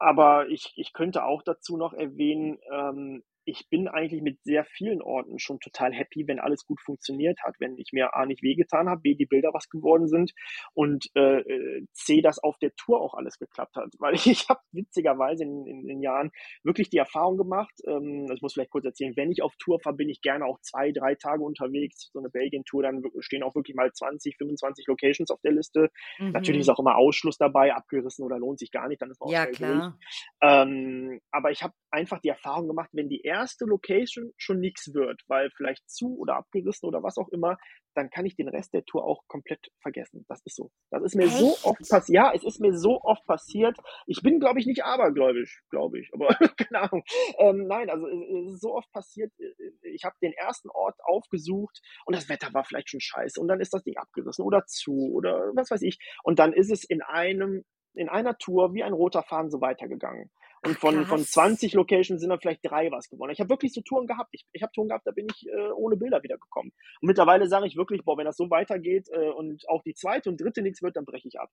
aber 0.00 0.48
ich, 0.48 0.72
ich 0.74 0.92
könnte 0.92 1.22
auch 1.22 1.44
dazu 1.44 1.76
noch 1.76 1.92
erwähnen, 1.92 2.58
ähm, 2.72 3.22
ich 3.48 3.66
bin 3.70 3.88
eigentlich 3.88 4.20
mit 4.20 4.42
sehr 4.42 4.64
vielen 4.64 5.00
Orten 5.00 5.38
schon 5.38 5.58
total 5.58 5.92
happy, 5.92 6.26
wenn 6.26 6.38
alles 6.38 6.66
gut 6.66 6.80
funktioniert 6.82 7.38
hat, 7.42 7.54
wenn 7.58 7.78
ich 7.78 7.92
mir 7.92 8.14
A 8.14 8.26
nicht 8.26 8.42
wehgetan 8.42 8.88
habe, 8.88 9.00
B 9.00 9.14
die 9.14 9.24
Bilder 9.24 9.54
was 9.54 9.70
geworden 9.70 10.06
sind 10.06 10.32
und 10.74 11.06
äh, 11.14 11.40
äh, 11.40 11.86
C, 11.94 12.20
dass 12.20 12.38
auf 12.38 12.58
der 12.58 12.74
Tour 12.76 13.00
auch 13.00 13.14
alles 13.14 13.38
geklappt 13.38 13.76
hat. 13.76 13.88
Weil 13.98 14.14
ich 14.14 14.48
habe 14.50 14.60
witzigerweise 14.72 15.44
in, 15.44 15.66
in 15.66 15.86
den 15.86 16.02
Jahren 16.02 16.30
wirklich 16.62 16.90
die 16.90 16.98
Erfahrung 16.98 17.38
gemacht, 17.38 17.72
ähm, 17.86 18.30
ich 18.34 18.42
muss 18.42 18.52
vielleicht 18.52 18.70
kurz 18.70 18.84
erzählen, 18.84 19.16
wenn 19.16 19.32
ich 19.32 19.42
auf 19.42 19.54
Tour 19.58 19.80
fahre, 19.80 19.96
bin 19.96 20.10
ich 20.10 20.20
gerne 20.20 20.44
auch 20.44 20.60
zwei, 20.60 20.92
drei 20.92 21.14
Tage 21.14 21.42
unterwegs. 21.42 22.10
So 22.12 22.18
eine 22.18 22.28
Belgien-Tour, 22.28 22.82
dann 22.82 23.02
stehen 23.20 23.42
auch 23.42 23.54
wirklich 23.54 23.74
mal 23.74 23.90
20, 23.90 24.36
25 24.36 24.86
Locations 24.86 25.30
auf 25.30 25.40
der 25.40 25.52
Liste. 25.52 25.88
Natürlich 26.18 26.60
ist 26.60 26.66
mhm. 26.66 26.74
auch 26.74 26.80
immer 26.80 26.96
Ausschluss 26.96 27.38
dabei, 27.38 27.74
abgerissen 27.74 28.24
oder 28.24 28.38
lohnt 28.38 28.58
sich 28.58 28.70
gar 28.70 28.88
nicht, 28.88 29.00
dann 29.00 29.10
ist 29.10 29.20
man 29.20 29.28
auch 29.28 29.32
Ja, 29.32 29.46
klar. 29.46 29.98
Ähm, 30.42 31.20
aber 31.30 31.50
ich 31.50 31.62
habe 31.62 31.72
einfach 31.90 32.20
die 32.20 32.28
Erfahrung 32.28 32.68
gemacht, 32.68 32.90
wenn 32.92 33.08
die 33.08 33.22
erste 33.22 33.37
Location 33.66 34.32
schon 34.36 34.60
nichts 34.60 34.92
wird, 34.94 35.22
weil 35.28 35.50
vielleicht 35.56 35.88
zu 35.88 36.16
oder 36.18 36.36
abgerissen 36.36 36.88
oder 36.88 37.02
was 37.02 37.16
auch 37.18 37.28
immer, 37.28 37.56
dann 37.94 38.10
kann 38.10 38.26
ich 38.26 38.36
den 38.36 38.48
Rest 38.48 38.72
der 38.74 38.84
Tour 38.84 39.04
auch 39.04 39.26
komplett 39.26 39.66
vergessen. 39.80 40.24
Das 40.28 40.40
ist 40.44 40.56
so. 40.56 40.70
Das 40.90 41.02
ist 41.02 41.16
mir 41.16 41.28
so 41.28 41.56
oft 41.64 41.80
Echt? 41.80 41.90
passiert. 41.90 42.14
Ja, 42.14 42.32
es 42.34 42.44
ist 42.44 42.60
mir 42.60 42.72
so 42.76 43.00
oft 43.02 43.24
passiert. 43.26 43.76
Ich 44.06 44.22
bin, 44.22 44.38
glaube 44.40 44.60
ich, 44.60 44.66
nicht 44.66 44.84
abergläubisch, 44.84 45.62
glaube 45.70 45.98
ich. 46.00 46.10
Aber 46.14 46.28
keine 46.56 46.82
Ahnung. 46.82 47.02
Ähm, 47.38 47.66
nein, 47.66 47.90
also 47.90 48.06
es 48.06 48.54
ist 48.54 48.60
so 48.60 48.74
oft 48.74 48.90
passiert. 48.92 49.32
äh, 49.38 49.88
Ich 49.94 50.04
habe 50.04 50.14
den 50.22 50.32
ersten 50.32 50.70
Ort 50.70 50.96
aufgesucht 51.04 51.80
und 52.06 52.14
das 52.14 52.28
Wetter 52.28 52.54
war 52.54 52.64
vielleicht 52.64 52.90
schon 52.90 53.00
scheiße 53.00 53.40
und 53.40 53.48
dann 53.48 53.60
ist 53.60 53.74
das 53.74 53.82
Ding 53.82 53.96
abgerissen 53.96 54.44
oder 54.44 54.64
zu 54.66 55.12
oder 55.12 55.50
was 55.54 55.70
weiß 55.70 55.82
ich. 55.82 55.98
Und 56.22 56.38
dann 56.38 56.52
ist 56.52 56.70
es 56.70 56.84
in 56.84 57.02
einem 57.02 57.64
in 57.94 58.08
einer 58.08 58.38
Tour 58.38 58.74
wie 58.74 58.84
ein 58.84 58.92
roter 58.92 59.22
Faden 59.22 59.50
so 59.50 59.60
weitergegangen. 59.60 60.30
Und 60.64 60.76
Ach, 60.76 60.80
von, 60.80 61.06
von 61.06 61.18
krass. 61.18 61.30
20 61.32 61.74
Locations 61.74 62.20
sind 62.20 62.30
dann 62.30 62.40
vielleicht 62.40 62.64
drei 62.64 62.90
was 62.90 63.08
geworden. 63.08 63.32
Ich 63.32 63.40
habe 63.40 63.50
wirklich 63.50 63.72
so 63.72 63.80
Touren 63.80 64.06
gehabt. 64.06 64.30
Ich, 64.32 64.46
ich 64.52 64.62
habe 64.62 64.72
Touren 64.72 64.88
gehabt, 64.88 65.06
da 65.06 65.12
bin 65.12 65.26
ich 65.30 65.46
äh, 65.48 65.70
ohne 65.70 65.96
Bilder 65.96 66.22
wiedergekommen. 66.22 66.72
Und 67.00 67.06
mittlerweile 67.06 67.48
sage 67.48 67.66
ich 67.66 67.76
wirklich, 67.76 68.04
boah, 68.04 68.16
wenn 68.18 68.26
das 68.26 68.36
so 68.36 68.50
weitergeht 68.50 69.08
äh, 69.12 69.28
und 69.30 69.68
auch 69.68 69.82
die 69.82 69.94
zweite 69.94 70.28
und 70.28 70.40
dritte 70.40 70.62
nichts 70.62 70.82
wird, 70.82 70.96
dann 70.96 71.04
breche 71.04 71.28
ich 71.28 71.38
ab. 71.38 71.50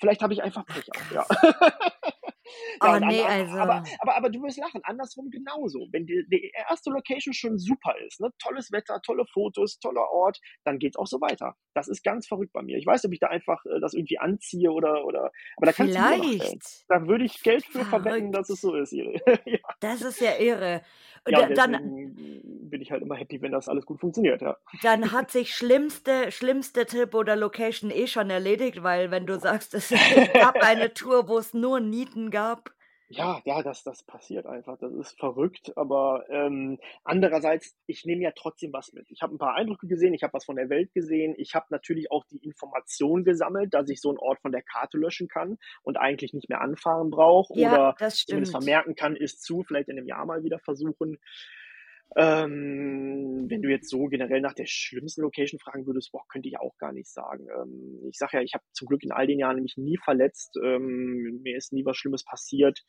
Vielleicht 0.00 0.22
habe 0.22 0.32
ich 0.32 0.42
einfach 0.42 0.64
Ach, 0.68 0.74
Pech 0.74 0.90
auch, 0.94 1.12
ja. 1.12 1.26
ja, 2.82 2.94
Oh, 2.94 2.98
nee, 2.98 3.20
aber, 3.22 3.28
also. 3.30 3.58
aber, 4.00 4.16
aber 4.16 4.30
du 4.30 4.42
wirst 4.42 4.58
lachen, 4.58 4.80
andersrum 4.84 5.30
genauso. 5.30 5.88
Wenn 5.92 6.06
die, 6.06 6.24
die 6.30 6.52
erste 6.68 6.90
Location 6.90 7.32
schon 7.34 7.58
super 7.58 7.94
ist, 8.06 8.20
ne? 8.20 8.30
tolles 8.38 8.72
Wetter, 8.72 9.00
tolle 9.02 9.24
Fotos, 9.26 9.78
toller 9.78 10.08
Ort, 10.10 10.40
dann 10.64 10.78
geht's 10.78 10.96
auch 10.96 11.06
so 11.06 11.20
weiter. 11.20 11.54
Das 11.74 11.88
ist 11.88 12.02
ganz 12.02 12.26
verrückt 12.26 12.52
bei 12.52 12.62
mir. 12.62 12.78
Ich 12.78 12.86
weiß, 12.86 13.04
ob 13.04 13.12
ich 13.12 13.20
da 13.20 13.28
einfach 13.28 13.64
äh, 13.66 13.80
das 13.80 13.94
irgendwie 13.94 14.18
anziehe 14.18 14.70
oder, 14.70 15.04
oder, 15.04 15.30
aber 15.56 15.66
da 15.66 15.72
kannst 15.72 15.94
du. 15.94 15.98
Vielleicht. 15.98 16.84
Da 16.88 17.06
würde 17.06 17.24
ich 17.24 17.42
Geld 17.42 17.64
für 17.64 17.84
verwetten, 17.84 18.32
dass 18.32 18.48
es 18.50 18.60
Verrückt. 18.60 18.88
so 18.88 18.98
ist. 18.98 19.10
ja. 19.46 19.58
Das 19.80 20.02
ist 20.02 20.20
ja 20.20 20.36
irre. 20.38 20.82
Ja, 21.26 21.46
da- 21.48 21.54
dann, 21.54 22.14
bin 22.70 22.80
ich 22.80 22.90
halt 22.90 23.02
immer 23.02 23.16
happy, 23.16 23.40
wenn 23.42 23.52
das 23.52 23.68
alles 23.68 23.84
gut 23.86 24.00
funktioniert, 24.00 24.40
ja. 24.40 24.56
dann 24.82 25.12
hat 25.12 25.30
sich 25.30 25.54
schlimmste, 25.54 26.30
schlimmste 26.30 26.86
Tipp 26.86 27.14
oder 27.14 27.36
Location 27.36 27.90
eh 27.90 28.06
schon 28.06 28.30
erledigt, 28.30 28.82
weil 28.82 29.10
wenn 29.10 29.26
du 29.26 29.38
sagst, 29.38 29.74
es 29.74 29.92
gab 30.32 30.56
eine 30.62 30.94
Tour, 30.94 31.28
wo 31.28 31.38
es 31.38 31.54
nur 31.54 31.80
Nieten 31.80 32.30
gab. 32.30 32.37
Ja, 33.10 33.40
ja, 33.46 33.62
das, 33.62 33.82
das 33.84 34.02
passiert 34.02 34.44
einfach. 34.44 34.76
Das 34.78 34.92
ist 34.92 35.18
verrückt. 35.18 35.72
Aber 35.76 36.26
ähm, 36.28 36.78
andererseits, 37.04 37.74
ich 37.86 38.04
nehme 38.04 38.22
ja 38.22 38.32
trotzdem 38.36 38.70
was 38.74 38.92
mit. 38.92 39.10
Ich 39.10 39.22
habe 39.22 39.34
ein 39.34 39.38
paar 39.38 39.54
Eindrücke 39.54 39.86
gesehen, 39.86 40.12
ich 40.12 40.22
habe 40.22 40.34
was 40.34 40.44
von 40.44 40.56
der 40.56 40.68
Welt 40.68 40.92
gesehen. 40.92 41.34
Ich 41.38 41.54
habe 41.54 41.66
natürlich 41.70 42.10
auch 42.10 42.24
die 42.26 42.44
Information 42.44 43.24
gesammelt, 43.24 43.72
dass 43.72 43.88
ich 43.88 44.02
so 44.02 44.10
einen 44.10 44.18
Ort 44.18 44.40
von 44.42 44.52
der 44.52 44.62
Karte 44.62 44.98
löschen 44.98 45.26
kann 45.26 45.56
und 45.82 45.96
eigentlich 45.96 46.34
nicht 46.34 46.50
mehr 46.50 46.60
anfahren 46.60 47.08
brauche 47.08 47.54
Ja, 47.54 47.72
oder 47.72 47.96
das 47.98 48.26
zumindest 48.26 48.52
stimmt. 48.52 48.64
vermerken 48.64 48.94
kann, 48.94 49.16
ist 49.16 49.42
zu, 49.42 49.62
vielleicht 49.62 49.88
in 49.88 49.96
einem 49.96 50.06
Jahr 50.06 50.26
mal 50.26 50.44
wieder 50.44 50.58
versuchen. 50.58 51.18
Ähm, 52.16 53.46
wenn 53.48 53.62
du 53.62 53.68
jetzt 53.68 53.90
so 53.90 54.06
generell 54.06 54.40
nach 54.40 54.54
der 54.54 54.66
schlimmsten 54.66 55.22
Location 55.22 55.60
fragen 55.60 55.86
würdest, 55.86 56.10
boah, 56.12 56.24
könnte 56.28 56.48
ich 56.48 56.58
auch 56.58 56.76
gar 56.78 56.92
nicht 56.92 57.08
sagen. 57.08 57.46
Ähm, 57.54 58.00
ich 58.08 58.16
sage 58.16 58.38
ja, 58.38 58.42
ich 58.42 58.54
habe 58.54 58.64
zum 58.72 58.88
Glück 58.88 59.02
in 59.02 59.12
all 59.12 59.26
den 59.26 59.38
Jahren 59.38 59.62
mich 59.62 59.76
nie 59.76 59.98
verletzt. 60.02 60.58
Ähm, 60.62 61.40
mir 61.42 61.56
ist 61.56 61.72
nie 61.72 61.84
was 61.84 61.96
Schlimmes 61.96 62.24
passiert. 62.24 62.82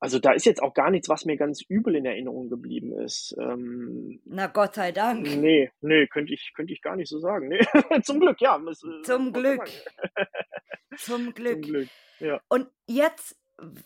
Also 0.00 0.18
da 0.18 0.32
ist 0.32 0.46
jetzt 0.46 0.60
auch 0.60 0.74
gar 0.74 0.90
nichts, 0.90 1.08
was 1.08 1.24
mir 1.26 1.36
ganz 1.36 1.62
übel 1.62 1.94
in 1.94 2.04
Erinnerung 2.04 2.48
geblieben 2.50 2.92
ist. 2.98 3.36
Ähm, 3.38 4.20
Na 4.24 4.48
Gott 4.48 4.74
sei 4.74 4.90
Dank. 4.90 5.22
nee, 5.36 5.70
nee, 5.80 6.08
könnte 6.08 6.34
ich, 6.34 6.52
könnte 6.56 6.72
ich 6.72 6.82
gar 6.82 6.96
nicht 6.96 7.08
so 7.08 7.20
sagen. 7.20 7.46
Nee. 7.46 7.60
zum 8.02 8.18
Glück, 8.18 8.40
ja. 8.40 8.58
Das, 8.58 8.82
äh, 8.82 9.02
Zum 9.02 9.32
Glück. 9.32 9.64
Zum 10.96 11.26
Zum 11.26 11.34
Glück. 11.34 11.62
Glück, 11.62 11.88
ja. 12.18 12.40
Und 12.48 12.66
jetzt 12.88 13.36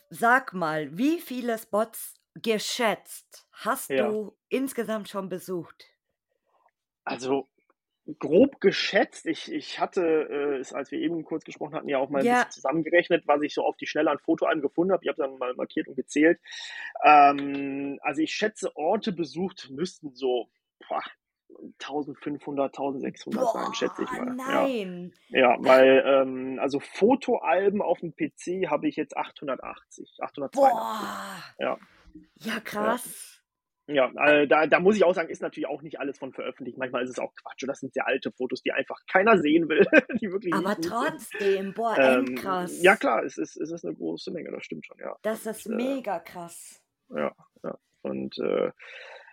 sag 0.09 0.55
mal, 0.55 0.97
wie 0.97 1.21
viele 1.21 1.59
Spots 1.59 2.15
geschätzt 2.43 3.47
hast 3.53 3.91
Ja. 3.91 4.09
du 4.09 4.37
insgesamt 4.49 5.09
schon 5.09 5.29
besucht? 5.29 5.87
Also 7.05 7.49
grob 8.19 8.61
geschätzt, 8.61 9.27
ich, 9.27 9.51
ich 9.53 9.81
hatte, 9.81 10.63
äh, 10.63 10.75
als 10.75 10.91
wir 10.93 11.01
eben 11.01 11.25
kurz 11.25 11.45
gesprochen 11.45 11.75
hatten, 11.75 11.89
ja 11.89 11.99
auch 11.99 12.09
mal 12.09 12.21
ein 12.21 12.25
Ja. 12.27 12.35
bisschen 12.35 12.53
zusammengerechnet, 12.53 13.27
was 13.27 13.43
ich 13.43 13.55
so 13.55 13.65
auf 13.65 13.77
die 13.77 13.87
Schnelle 13.87 14.11
an 14.11 14.19
Fotoalben 14.19 14.63
gefunden 14.63 14.93
habe. 14.93 15.03
Ich 15.05 15.09
habe 15.09 15.21
dann 15.21 15.39
mal 15.39 15.55
markiert 15.55 15.89
und 15.89 15.97
gezählt. 15.97 16.41
Ähm, 17.05 17.99
also 18.03 18.23
ich 18.23 18.33
schätze, 18.33 18.77
Orte 18.77 19.13
besucht 19.13 19.71
müssten 19.71 20.15
so 20.15 20.49
boah, 20.89 21.03
1500, 21.81 22.77
1600 22.77 23.49
sein, 23.53 23.75
schätze 23.75 24.03
ich 24.05 24.11
Boah, 24.11 24.25
mal. 24.25 24.37
Ja, 24.39 24.63
nein. 24.63 25.15
ja 25.29 25.57
weil 25.61 26.03
ähm, 26.07 26.59
also 26.61 26.81
Fotoalben 26.81 27.83
auf 27.83 28.01
dem 28.01 28.15
PC 28.15 28.69
habe 28.71 28.89
ich 28.89 28.97
jetzt 28.97 29.17
880, 29.17 30.19
882. 30.21 30.61
Boah. 30.61 31.43
Ja. 31.59 31.79
Ja, 32.37 32.61
krass. 32.61 33.33
Ja, 33.89 34.11
äh, 34.27 34.49
da, 34.49 34.67
da 34.67 34.81
muss 34.81 34.97
ich 34.97 35.05
auch 35.05 35.15
sagen, 35.15 35.29
ist 35.29 35.43
natürlich 35.43 35.69
auch 35.69 35.81
nicht 35.81 36.01
alles 36.01 36.19
von 36.19 36.33
veröffentlicht. 36.33 36.77
Manchmal 36.77 37.05
ist 37.05 37.11
es 37.11 37.19
auch 37.21 37.33
Quatsch 37.37 37.63
oder 37.63 37.71
das 37.73 37.79
sind 37.81 37.95
sehr 37.95 38.07
alte 38.07 38.33
Fotos, 38.33 38.61
die 38.63 38.73
einfach 38.73 38.99
keiner 39.09 39.39
sehen 39.39 39.69
will, 39.69 39.87
die 40.21 40.31
wirklich 40.33 40.53
Aber 40.55 40.77
trotzdem, 40.81 41.73
boah, 41.73 41.97
Ähm, 41.97 42.27
endkrass. 42.27 42.83
ja 42.83 42.97
klar, 42.97 43.23
es 43.25 43.39
ist, 43.39 43.57
es 43.57 43.71
ist 43.71 43.85
eine 43.85 43.95
große 43.95 44.33
Menge, 44.33 44.51
das 44.51 44.65
stimmt 44.65 44.87
schon, 44.87 44.99
ja. 44.99 45.15
Das 45.23 45.47
ist 45.47 45.67
Und, 45.67 45.75
äh, 45.75 45.77
mega 45.77 46.19
krass. 46.19 46.83
ja, 47.11 47.33
ja. 47.63 47.79
Und 48.03 48.37
äh, 48.39 48.73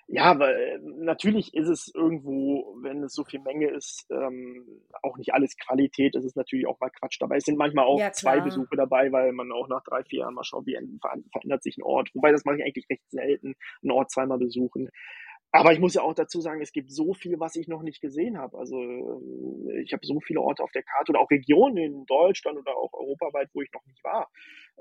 ja, 0.08 0.38
weil 0.38 0.56
äh, 0.56 0.80
natürlich 0.82 1.54
ist 1.54 1.70
es 1.70 1.92
irgendwo, 1.94 2.76
wenn 2.82 3.04
es 3.04 3.14
so 3.14 3.24
viel 3.24 3.40
Menge 3.40 3.70
ist, 3.70 4.06
ähm, 4.12 4.66
auch 5.02 5.18
nicht 5.18 5.34
alles 5.34 5.58
Qualität. 5.58 6.16
Es 6.16 6.26
ist 6.26 6.36
natürlich 6.36 6.68
auch 6.68 6.80
mal 6.80 6.90
Quatsch 6.90 7.18
dabei. 7.20 7.38
Es 7.38 7.46
sind 7.46 7.58
manchmal 7.58 7.86
auch 7.86 8.00
Ja, 8.00 8.12
zwei. 8.12 8.40
Besuche 8.42 8.76
dabei, 8.76 9.12
weil 9.12 9.32
man 9.32 9.52
auch 9.52 9.68
nach 9.68 9.84
drei, 9.84 10.04
vier 10.04 10.20
Jahren 10.20 10.34
mal 10.34 10.44
schaut, 10.44 10.66
wie 10.66 10.78
verändert 11.32 11.64
sich 11.64 11.78
ein 11.78 11.84
Ort. 11.84 12.10
Wobei 12.14 12.32
das 12.32 12.46
mache 12.46 12.58
ich 12.58 12.64
eigentlich 12.64 12.90
recht 12.90 13.10
selten, 13.10 13.56
einen 13.82 13.92
Ort 13.92 14.12
zweimal 14.12 14.38
besuchen. 14.38 14.90
Aber 15.56 15.72
ich 15.72 15.80
muss 15.80 15.94
ja 15.94 16.02
auch 16.02 16.16
dazu 16.16 16.42
sagen, 16.42 16.62
es 16.62 16.72
gibt 16.72 16.92
so 16.92 17.14
viel, 17.14 17.40
was 17.40 17.56
ich 17.56 17.68
noch 17.68 17.84
nicht 17.84 18.02
gesehen 18.02 18.40
habe. 18.40 18.58
Also 18.58 18.82
ähm, 18.82 19.70
ich 19.84 19.94
habe 19.94 20.04
so 20.04 20.20
viele 20.20 20.42
Orte 20.42 20.64
auf 20.64 20.72
der 20.72 20.82
Karte 20.82 21.12
oder 21.12 21.22
auch 21.22 21.30
Regionen 21.30 21.78
in 21.78 22.06
Deutschland 22.08 22.58
oder 22.58 22.76
auch 22.76 22.92
europaweit, 22.94 23.50
wo 23.54 23.62
ich 23.62 23.72
noch 23.72 23.86
nicht 23.86 24.04
war. 24.04 24.32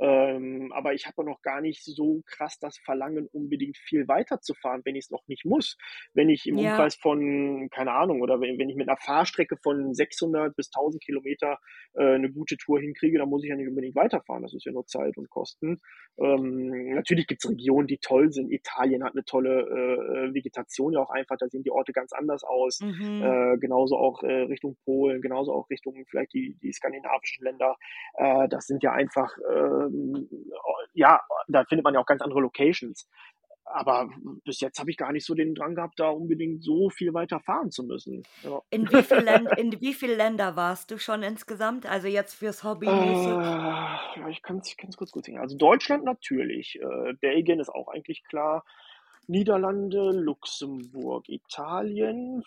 Ähm, 0.01 0.73
aber 0.75 0.95
ich 0.95 1.07
habe 1.07 1.25
noch 1.25 1.43
gar 1.43 1.61
nicht 1.61 1.85
so 1.85 2.23
krass 2.27 2.59
das 2.59 2.79
Verlangen, 2.79 3.29
unbedingt 3.33 3.77
viel 3.77 4.09
weiterzufahren, 4.09 4.83
wenn 4.85 4.97
ich 4.97 5.05
es 5.07 5.11
noch 5.11 5.27
nicht 5.29 5.45
muss. 5.45 5.77
Wenn 6.15 6.29
ich 6.31 6.47
im 6.47 6.57
Ja. 6.57 6.71
Umkreis 6.73 6.97
von, 6.97 7.69
keine 7.71 7.93
Ahnung, 7.93 8.23
oder 8.23 8.41
wenn, 8.41 8.59
wenn 8.59 8.69
ich 8.69 8.77
mit 8.77 8.89
einer 8.89 8.97
Fahrstrecke 8.97 9.57
von 9.63 9.95
600 9.95 10.55
bis 10.57 10.69
1000 10.75 11.03
Kilometer 11.03 11.59
äh, 11.95 12.15
eine 12.15 12.31
gute 12.31 12.57
Tour 12.57 12.81
hinkriege, 12.81 13.19
dann 13.19 13.29
muss 13.29 13.43
ich 13.45 13.51
ja 13.51 13.57
nicht 13.57 13.69
unbedingt 13.69 13.95
weiterfahren. 13.95 14.43
Das 14.43 14.55
ist 14.55 14.65
ja 14.65 14.73
nur 14.73 14.87
Zeit 14.87 15.17
und 15.17 15.29
Kosten. 15.31 15.81
Ähm, 16.19 16.95
natürlich 16.95 17.27
gibt 17.27 17.45
es 17.45 17.51
Regionen, 17.51 17.87
die 17.87 17.99
toll 17.99 18.33
sind. 18.33 18.51
Italien 18.51 19.05
hat 19.05 19.13
eine 19.13 19.25
tolle 19.25 19.63
äh, 19.63 20.35
Vegetation 20.35 20.93
ja 20.93 21.01
auch 21.01 21.11
einfach. 21.11 21.37
Da 21.39 21.49
sehen 21.49 21.63
die 21.63 21.71
Orte 21.71 21.93
ganz 21.93 22.13
anders 22.13 22.45
aus. 22.45 22.81
Mhm. 22.81 23.23
Äh, 23.23 23.59
genauso 23.59 23.97
auch 23.97 24.23
äh, 24.23 24.43
Richtung 24.43 24.77
Polen, 24.85 25.21
genauso 25.23 25.53
auch 25.53 25.69
Richtung 25.71 26.05
vielleicht 26.09 26.33
die, 26.35 26.57
die 26.63 26.73
skandinavischen 26.73 27.45
Länder. 27.45 27.77
Äh, 28.15 28.49
das 28.49 28.67
sind 28.67 28.83
ja 28.83 28.93
einfach, 28.93 29.33
ähm, 29.87 30.29
ja, 30.95 31.21
da 31.49 31.65
findet 31.65 31.85
man 31.85 31.95
ja 31.95 32.01
auch 32.01 32.07
ganz 32.07 32.23
andere 32.23 32.41
Locations. 32.41 33.09
Aber 33.65 34.11
bis 34.45 34.61
jetzt 34.61 34.79
habe 34.81 34.91
ich 34.91 34.97
gar 34.97 35.13
nicht 35.13 35.25
so 35.25 35.35
den 35.35 35.55
Drang 35.55 35.75
gehabt, 35.75 35.99
da 35.99 36.09
unbedingt 36.11 36.63
so 36.63 36.91
viel 36.91 37.15
weiter 37.15 37.41
fahren 37.41 37.71
zu 37.71 37.85
müssen. 37.85 38.25
Ja. 38.43 38.61
In 38.71 38.91
wie 38.91 39.03
viel 39.03 39.19
Län 39.19 39.47
in 39.57 39.81
wie 39.81 39.95
viel 39.95 40.13
Länder 40.13 40.57
warst 40.57 40.91
du 40.91 40.99
schon 40.99 41.23
insgesamt? 41.23 41.87
Also 41.87 42.09
jetzt 42.09 42.35
fürs 42.35 42.65
Hobby 42.65 42.87
Äh, 42.87 44.31
ich 44.31 44.43
kann 44.43 44.59
es 44.59 44.97
kurz 44.97 45.13
gut 45.13 45.25
sehen. 45.25 45.39
Also 45.39 45.57
Deutschland 45.57 46.05
natürlich. 46.05 46.79
Äh, 46.81 47.15
Belgien 47.21 47.61
ist 47.61 47.71
auch 47.71 47.89
eigentlich 47.89 48.25
klar. 48.25 48.65
Niederlande, 49.29 50.11
Luxemburg, 50.11 51.29
Italien, 51.29 52.43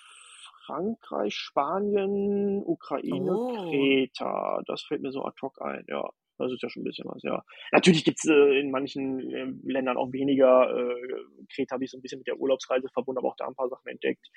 Frankreich, 0.66 1.36
Spanien, 1.36 2.62
Ukraine, 2.66 3.32
Oh. 3.36 3.70
Kreta. 3.70 4.62
Das 4.68 4.84
fällt 4.84 5.02
mir 5.02 5.12
so 5.12 5.24
ad 5.24 5.38
hoc 5.42 5.62
ein, 5.62 5.86
ja. 5.88 6.10
Das 6.38 6.52
ist 6.52 6.62
ja 6.62 6.70
schon 6.70 6.82
ein 6.82 6.86
bisschen 6.86 7.06
was, 7.08 7.24
ja. 7.24 7.44
Natürlich 7.72 8.04
gibt's 8.04 8.26
äh, 8.28 8.60
in 8.60 8.72
manchen 8.72 9.20
äh, 9.32 9.54
Ländern 9.64 9.98
auch 9.98 10.12
weniger. 10.12 10.70
Äh, 10.70 11.46
Kreta 11.54 11.76
habe 11.76 11.86
ich 11.86 11.92
so 11.92 11.98
ein 11.98 12.02
bisschen 12.02 12.20
mit 12.20 12.28
der 12.28 12.40
Urlaubsreise 12.40 12.90
verbunden, 12.90 13.20
aber 13.20 13.30
auch 13.30 13.36
da 13.38 13.48
ein 13.48 13.56
paar 13.56 13.70
Sachen 13.70 13.88
entdeckt. 13.88 14.28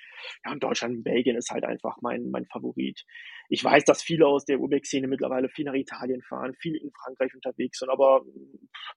Ja, 0.45 0.51
und 0.51 0.63
Deutschland 0.63 0.97
und 0.97 1.03
Belgien 1.03 1.35
ist 1.35 1.51
halt 1.51 1.65
einfach 1.65 1.97
mein, 2.01 2.29
mein 2.31 2.45
Favorit. 2.45 3.03
Ich 3.49 3.63
weiß, 3.63 3.83
dass 3.85 4.01
viele 4.01 4.27
aus 4.27 4.45
der 4.45 4.59
Urbex-Szene 4.59 5.07
mittlerweile 5.07 5.49
viel 5.49 5.65
nach 5.65 5.73
Italien 5.73 6.21
fahren, 6.21 6.55
viel 6.55 6.75
in 6.75 6.91
Frankreich 6.91 7.33
unterwegs 7.35 7.79
sind, 7.79 7.89
aber 7.89 8.21
pff, 8.21 8.95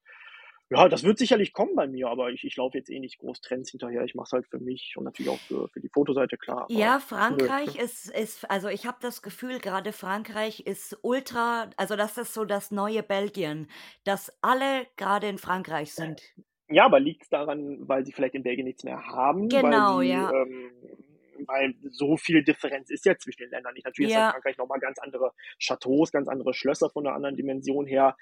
ja, 0.73 0.89
das 0.89 1.05
wird 1.05 1.18
sicherlich 1.18 1.53
kommen 1.53 1.75
bei 1.75 1.87
mir, 1.87 2.09
aber 2.09 2.31
ich, 2.31 2.45
ich 2.45 2.57
laufe 2.57 2.79
jetzt 2.79 2.89
eh 2.89 2.99
nicht 2.99 3.18
groß 3.18 3.41
Trends 3.43 3.70
hinterher. 3.70 4.05
Ich 4.05 4.14
mache 4.14 4.27
es 4.27 4.33
halt 4.33 4.47
für 4.47 4.59
mich 4.59 4.95
und 4.97 5.05
natürlich 5.05 5.31
auch 5.31 5.39
für, 5.41 5.68
für 5.68 5.81
die 5.81 5.89
Fotoseite, 5.89 6.39
klar. 6.39 6.66
Ja, 6.70 6.95
nö. 6.97 7.01
Frankreich 7.01 7.77
ist, 7.77 8.11
ist, 8.11 8.51
also 8.51 8.68
ich 8.68 8.87
habe 8.87 8.97
das 9.01 9.20
Gefühl, 9.20 9.59
gerade 9.59 9.93
Frankreich 9.93 10.61
ist 10.61 10.99
ultra, 11.03 11.70
also 11.77 11.97
das 11.97 12.16
ist 12.16 12.33
so 12.33 12.45
das 12.45 12.70
neue 12.70 13.03
Belgien, 13.03 13.68
dass 14.05 14.33
alle 14.41 14.87
gerade 14.97 15.29
in 15.29 15.39
Frankreich 15.39 15.93
sind. 15.93 16.23
Ja, 16.68 16.87
aber 16.87 17.01
liegt 17.01 17.25
es 17.25 17.29
daran, 17.29 17.87
weil 17.87 18.07
sie 18.07 18.12
vielleicht 18.12 18.35
in 18.35 18.43
Belgien 18.43 18.64
nichts 18.64 18.83
mehr 18.83 19.05
haben? 19.07 19.49
Genau, 19.49 19.99
weil 19.99 20.05
sie, 20.05 20.11
ja. 20.11 20.33
Ähm, 20.33 20.73
weil 21.47 21.75
so 21.91 22.16
viel 22.16 22.45
Differenz 22.45 22.91
ist 22.91 23.05
ja 23.05 23.16
zwischen 23.18 23.43
den 23.43 23.51
Ländern 23.51 23.75
nicht. 23.75 23.85
Natürlich 23.85 24.11
ist 24.11 24.16
in 24.16 24.23
Ja, 24.23 24.31
Frankreich 24.31 24.57
nochmal 24.57 24.81
ganz 24.81 24.99
andere 24.99 25.33
Chateaus, 25.59 26.12
ganz 26.12 26.29
andere 26.29 26.55
Schlösser 26.55 26.89
von 26.89 27.07
einer 27.07 27.16
anderen 27.16 27.37
Dimension 27.37 27.87
her. 27.87 28.16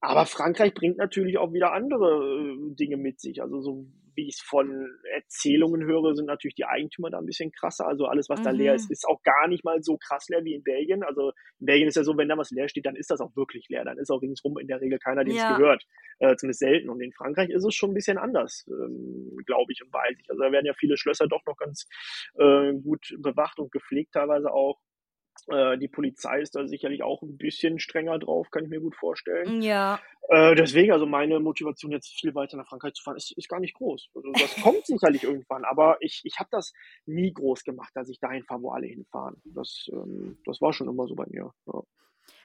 Aber 0.00 0.26
Frankreich 0.26 0.74
bringt 0.74 0.96
natürlich 0.96 1.38
auch 1.38 1.52
wieder 1.52 1.72
andere 1.72 2.44
äh, 2.44 2.74
Dinge 2.74 2.96
mit 2.96 3.20
sich. 3.20 3.42
Also 3.42 3.60
so 3.60 3.86
wie 4.18 4.26
ich 4.26 4.34
es 4.34 4.40
von 4.40 4.90
Erzählungen 5.14 5.84
höre, 5.84 6.14
sind 6.14 6.26
natürlich 6.26 6.56
die 6.56 6.64
Eigentümer 6.64 7.08
da 7.08 7.18
ein 7.18 7.24
bisschen 7.24 7.52
krasser. 7.52 7.86
Also 7.86 8.06
alles, 8.06 8.28
was 8.28 8.42
da 8.42 8.50
leer 8.50 8.74
ist, 8.74 8.88
mhm. 8.88 8.92
ist 8.92 9.06
auch 9.06 9.22
gar 9.22 9.46
nicht 9.46 9.64
mal 9.64 9.80
so 9.82 9.96
krass 9.96 10.28
leer 10.28 10.44
wie 10.44 10.54
in 10.54 10.64
Belgien. 10.64 11.04
Also 11.04 11.30
in 11.60 11.66
Belgien 11.66 11.86
ist 11.86 11.94
ja 11.94 12.02
so, 12.02 12.16
wenn 12.16 12.28
da 12.28 12.36
was 12.36 12.50
leer 12.50 12.68
steht, 12.68 12.84
dann 12.84 12.96
ist 12.96 13.10
das 13.10 13.20
auch 13.20 13.34
wirklich 13.36 13.68
leer. 13.68 13.84
Dann 13.84 13.96
ist 13.96 14.10
auch 14.10 14.20
ringsrum 14.20 14.58
in 14.58 14.66
der 14.66 14.80
Regel 14.80 14.98
keiner, 14.98 15.22
dem 15.22 15.36
es 15.36 15.40
Ja, 15.40 15.56
gehört. 15.56 15.84
Äh, 16.18 16.34
zumindest 16.34 16.58
selten. 16.58 16.90
Und 16.90 17.00
in 17.00 17.12
Frankreich 17.12 17.50
ist 17.50 17.64
es 17.64 17.74
schon 17.76 17.92
ein 17.92 17.94
bisschen 17.94 18.18
anders, 18.18 18.66
ähm, 18.68 19.36
glaube 19.46 19.72
ich 19.72 19.82
und 19.84 19.92
weiß 19.92 20.16
ich. 20.18 20.28
Also 20.28 20.42
da 20.42 20.50
werden 20.50 20.66
ja 20.66 20.74
viele 20.74 20.96
Schlösser 20.96 21.28
doch 21.28 21.46
noch 21.46 21.56
ganz 21.56 21.86
äh, 22.34 22.72
gut 22.72 23.14
bewacht 23.18 23.60
und 23.60 23.70
gepflegt 23.70 24.14
teilweise 24.14 24.52
auch. 24.52 24.80
Äh, 25.48 25.78
die 25.78 25.88
Polizei 25.88 26.40
ist 26.40 26.56
da 26.56 26.66
sicherlich 26.66 27.02
auch 27.02 27.22
ein 27.22 27.36
bisschen 27.36 27.78
strenger 27.78 28.18
drauf, 28.18 28.50
kann 28.50 28.64
ich 28.64 28.70
mir 28.70 28.80
gut 28.80 28.96
vorstellen. 28.96 29.62
ja. 29.62 30.00
Äh, 30.30 30.54
deswegen, 30.54 30.92
also 30.92 31.06
meine 31.06 31.40
Motivation 31.40 31.90
jetzt 31.90 32.08
viel 32.08 32.34
weiter 32.34 32.58
nach 32.58 32.68
Frankreich 32.68 32.92
zu 32.92 33.02
fahren, 33.02 33.16
ist, 33.16 33.32
ist 33.32 33.48
gar 33.48 33.60
nicht 33.60 33.74
groß. 33.74 34.10
Also 34.14 34.32
das 34.32 34.56
kommt 34.62 34.84
sicherlich 34.84 35.24
irgendwann, 35.24 35.64
aber 35.64 35.96
ich, 36.00 36.20
ich 36.24 36.38
habe 36.38 36.50
das 36.52 36.74
nie 37.06 37.32
groß 37.32 37.64
gemacht, 37.64 37.92
dass 37.94 38.10
ich 38.10 38.20
dahin 38.20 38.44
fahre, 38.44 38.62
wo 38.62 38.70
alle 38.70 38.86
hinfahren. 38.86 39.40
Das, 39.44 39.88
ähm, 39.90 40.38
das 40.44 40.60
war 40.60 40.72
schon 40.74 40.88
immer 40.88 41.06
so 41.06 41.14
bei 41.14 41.24
mir. 41.28 41.50
Ja. 41.66 41.82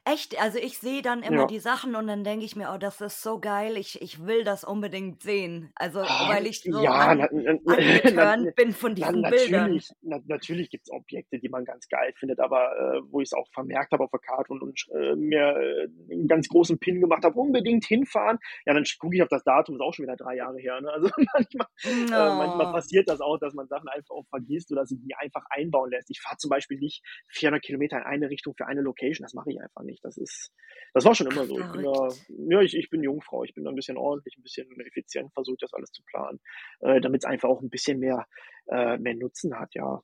Echt, 0.06 0.42
also 0.42 0.60
ich 0.60 0.80
sehe 0.80 1.02
dann 1.02 1.24
immer 1.24 1.42
ja. 1.42 1.48
die 1.48 1.60
Sachen 1.60 1.96
und 1.96 2.08
dann 2.08 2.26
denke 2.26 2.46
ich 2.46 2.58
mir, 2.58 2.72
oh, 2.74 2.78
das 2.78 3.00
ist 3.00 3.22
so 3.22 3.40
geil, 3.40 3.78
ich, 3.78 4.02
ich 4.02 4.26
will 4.26 4.44
das 4.44 4.66
unbedingt 4.66 5.22
sehen. 5.22 5.72
Also, 5.76 6.00
weil 6.00 6.46
ich 6.46 6.62
so 6.62 6.82
Ja, 6.82 6.92
an, 6.92 7.20
na, 7.20 7.30
na, 7.32 7.54
na, 8.14 8.34
angeturnt 8.34 8.56
bin 8.56 8.74
von 8.74 8.94
na, 8.94 8.96
diesen 8.96 9.22
Bildern. 9.22 9.62
natürlich, 9.62 9.90
na, 10.02 10.20
natürlich 10.26 10.70
gibt's 10.70 10.92
Objekte, 10.92 11.40
die 11.40 11.50
man 11.50 11.66
ganz 11.66 11.88
geil 11.88 12.14
findet, 12.18 12.40
aber 12.40 12.72
äh, 12.78 13.02
wo 13.12 13.22
ich 13.22 13.30
es 13.30 13.34
auch 13.34 13.48
vermerkt 13.54 13.94
habe 13.94 14.04
auf 14.04 14.12
der 14.12 14.20
Karte 14.20 14.52
und, 14.52 14.62
und 14.62 14.86
äh, 14.94 15.16
mir 15.16 15.56
äh, 15.56 15.88
einen 16.12 16.28
ganz 16.28 16.50
großen 16.50 16.80
Pin 16.80 17.00
gemacht 17.00 17.24
habe, 17.24 17.40
unbedingt 17.40 17.86
hinfahren, 17.86 18.40
ja, 18.66 18.74
dann 18.74 18.84
gucke 19.00 19.16
ich 19.16 19.22
auf 19.24 19.30
das 19.30 19.44
Datum, 19.44 19.76
ist 19.76 19.82
auch 19.82 19.94
schon 19.94 20.04
wieder 20.04 20.18
drei 20.18 20.36
Jahre 20.36 20.60
her. 20.60 20.82
Ne? 20.82 20.92
Also 20.92 21.10
manchmal, 21.34 21.68
äh, 21.86 22.36
manchmal 22.36 22.74
passiert 22.74 23.08
das 23.08 23.22
auch, 23.22 23.38
dass 23.38 23.54
man 23.54 23.68
Sachen 23.68 23.88
einfach 23.88 24.16
auch 24.16 24.28
vergisst 24.30 24.72
oder 24.72 24.86
sie 24.86 24.98
die 24.98 25.16
einfach 25.16 25.46
einbauen 25.50 25.92
lässt. 25.92 26.10
Ich 26.10 26.22
fahre 26.22 26.38
zum 26.38 26.50
Beispiel 26.50 26.78
nicht 26.78 27.04
400 27.30 27.64
Kilometer 27.64 27.98
in 27.98 28.04
eine 28.04 28.30
Richtung 28.30 28.54
für 28.58 28.68
eine 28.68 28.82
Location, 28.82 29.24
das 29.24 29.34
mache 29.34 29.52
ich 29.52 29.62
einfach 29.62 29.84
nicht. 29.84 29.93
Das 30.02 30.18
ist, 30.18 30.52
das 30.94 31.06
war 31.06 31.16
schon 31.16 31.28
immer 31.28 31.46
so. 31.46 31.60
Ich 31.60 31.72
bin 31.72 31.84
da, 31.84 32.10
ja, 32.50 32.62
ich, 32.62 32.76
ich 32.76 32.90
bin 32.90 33.04
Jungfrau, 33.04 33.44
ich 33.44 33.54
bin 33.54 33.64
da 33.64 33.70
ein 33.72 33.76
bisschen 33.76 33.98
ordentlich, 33.98 34.36
ein 34.38 34.44
bisschen 34.44 34.68
effizient, 34.82 35.34
versuche 35.34 35.58
das 35.60 35.74
alles 35.74 35.92
zu 35.92 36.04
planen, 36.04 36.40
äh, 36.82 37.02
damit 37.02 37.24
es 37.24 37.26
einfach 37.26 37.50
auch 37.50 37.62
ein 37.62 37.70
bisschen 37.70 38.00
mehr, 38.00 38.26
äh, 38.68 38.98
mehr 38.98 39.16
Nutzen 39.16 39.58
hat, 39.58 39.74
ja. 39.76 40.02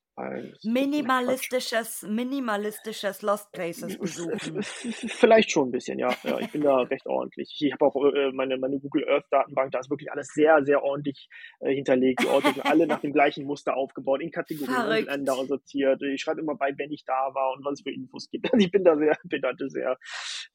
Minimalistisches, 0.64 2.04
minimalistisches 2.04 3.22
Lost 3.22 3.52
Places 3.54 3.98
besuchen. 3.98 4.62
Vielleicht 4.64 5.52
schon 5.52 5.70
ein 5.70 5.72
bisschen, 5.72 5.98
ja. 5.98 6.14
ja 6.24 6.40
ich 6.40 6.52
bin 6.52 6.62
da 6.62 6.80
recht 6.80 7.06
ordentlich. 7.08 7.58
Ich 7.62 7.72
habe 7.72 7.86
auch 7.86 7.96
äh, 7.96 8.32
meine, 8.34 8.58
meine 8.58 8.80
Google 8.80 9.08
Earth 9.08 9.26
Datenbank, 9.32 9.72
da 9.72 9.80
ist 9.80 9.90
wirklich 9.90 10.12
alles 10.12 10.28
sehr, 10.34 10.64
sehr 10.66 10.84
ordentlich 10.84 11.30
äh, 11.62 11.74
hinterlegt. 11.74 12.22
Die 12.22 12.28
Orte 12.28 12.52
sind 12.52 12.66
alle 12.66 12.86
nach 12.86 13.00
dem 13.00 13.14
gleichen 13.14 13.46
Muster 13.46 13.78
aufgebaut, 13.78 14.22
in 14.22 14.32
Kategorien 14.32 15.06
Verrückt. 15.06 15.48
sortiert. 15.48 16.02
Ich 16.02 16.22
schreibe 16.22 16.42
immer 16.42 16.56
bei, 16.56 16.74
wenn 16.78 16.92
ich 16.92 17.06
da 17.06 17.34
war 17.34 17.54
und 17.54 17.64
was 17.64 17.76
es 17.76 17.82
für 17.84 17.94
Infos 17.94 18.30
gibt. 18.30 18.52
Also 18.52 18.66
ich 18.66 18.72
bin 18.72 18.84
da 18.84 18.98
sehr, 18.98 19.18
bin 19.24 19.42
da 19.42 19.54
sehr, 19.58 19.98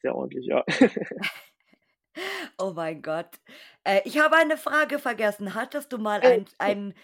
sehr 0.02 0.14
ordentlich, 0.14 0.46
ja. 0.46 0.62
Oh 2.58 2.72
mein 2.74 3.02
Gott. 3.02 3.40
Äh, 3.82 4.00
ich 4.04 4.18
habe 4.18 4.36
eine 4.36 4.56
Frage 4.56 4.98
vergessen. 4.98 5.54
Hattest 5.54 5.92
du 5.92 5.98
mal 5.98 6.22
Äh, 6.22 6.34
ein, 6.34 6.44
ein, 6.58 6.94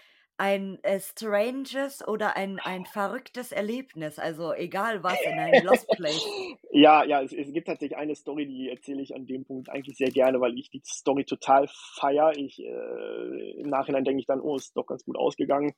ein 0.41 0.83
äh, 0.83 0.99
stranges 0.99 2.05
oder 2.07 2.35
ein, 2.35 2.57
ein 2.57 2.85
verrücktes 2.85 3.51
Erlebnis? 3.51 4.17
Also 4.17 4.53
egal 4.53 5.03
was 5.03 5.21
in 5.23 5.37
einem 5.37 5.63
Lost 5.63 5.87
Place. 5.89 6.25
ja, 6.71 7.03
ja, 7.03 7.21
es, 7.21 7.31
es, 7.31 7.53
gibt 7.53 7.67
tatsächlich 7.67 7.95
eine 7.95 8.15
Story, 8.15 8.47
die 8.47 8.67
erzähle 8.71 9.03
ich 9.03 9.13
an 9.13 9.27
dem 9.27 9.45
Punkt 9.45 9.69
eigentlich 9.69 9.97
sehr 9.97 10.09
gerne, 10.09 10.41
weil 10.41 10.57
ich 10.57 10.71
die 10.71 10.81
Story 10.83 11.25
total 11.25 11.67
feier. 11.99 12.31
Ich 12.35 12.59
äh, 12.59 13.51
im 13.61 13.69
Nachhinein 13.69 14.03
denke 14.03 14.19
ich 14.19 14.25
dann, 14.25 14.41
oh, 14.41 14.55
ist 14.55 14.75
doch 14.75 14.87
ganz 14.87 15.05
gut 15.05 15.15
ausgegangen. 15.15 15.75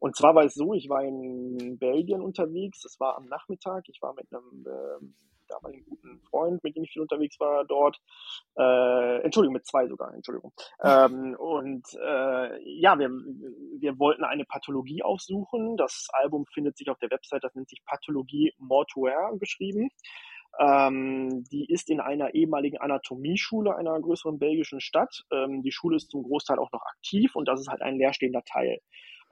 Und 0.00 0.16
zwar 0.16 0.34
war 0.34 0.44
es 0.46 0.54
so, 0.54 0.74
ich 0.74 0.88
war 0.88 1.04
in 1.04 1.78
Belgien 1.78 2.22
unterwegs, 2.22 2.80
das 2.82 2.98
war 2.98 3.16
am 3.16 3.26
Nachmittag, 3.26 3.84
ich 3.88 4.02
war 4.02 4.14
mit 4.14 4.26
einem 4.32 4.66
äh, 4.66 5.06
damaligen 5.52 5.84
guten 5.84 6.20
Freund, 6.30 6.62
mit 6.64 6.76
dem 6.76 6.84
ich 6.84 6.92
viel 6.92 7.02
unterwegs 7.02 7.38
war 7.40 7.64
dort. 7.64 7.98
Äh, 8.56 9.22
Entschuldigung, 9.22 9.54
mit 9.54 9.66
zwei 9.66 9.86
sogar, 9.86 10.12
Entschuldigung. 10.14 10.52
Ähm, 10.84 11.36
und 11.38 11.86
äh, 11.94 12.80
ja, 12.80 12.98
wir, 12.98 13.08
wir 13.08 13.98
wollten 13.98 14.24
eine 14.24 14.44
Pathologie 14.44 15.02
aufsuchen. 15.02 15.76
Das 15.76 16.08
Album 16.12 16.44
findet 16.52 16.76
sich 16.76 16.90
auf 16.90 16.98
der 16.98 17.10
Website, 17.10 17.44
das 17.44 17.54
nennt 17.54 17.68
sich 17.68 17.84
Pathologie 17.84 18.52
Mortuaire 18.58 19.38
geschrieben. 19.38 19.90
Ähm, 20.58 21.44
die 21.50 21.64
ist 21.66 21.88
in 21.88 22.00
einer 22.00 22.34
ehemaligen 22.34 22.78
Anatomieschule 22.78 23.74
einer 23.76 23.98
größeren 24.00 24.38
belgischen 24.38 24.80
Stadt. 24.80 25.24
Ähm, 25.32 25.62
die 25.62 25.72
Schule 25.72 25.96
ist 25.96 26.10
zum 26.10 26.22
Großteil 26.24 26.58
auch 26.58 26.72
noch 26.72 26.82
aktiv 26.82 27.34
und 27.34 27.48
das 27.48 27.60
ist 27.60 27.68
halt 27.68 27.82
ein 27.82 27.96
leerstehender 27.96 28.42
Teil. 28.44 28.78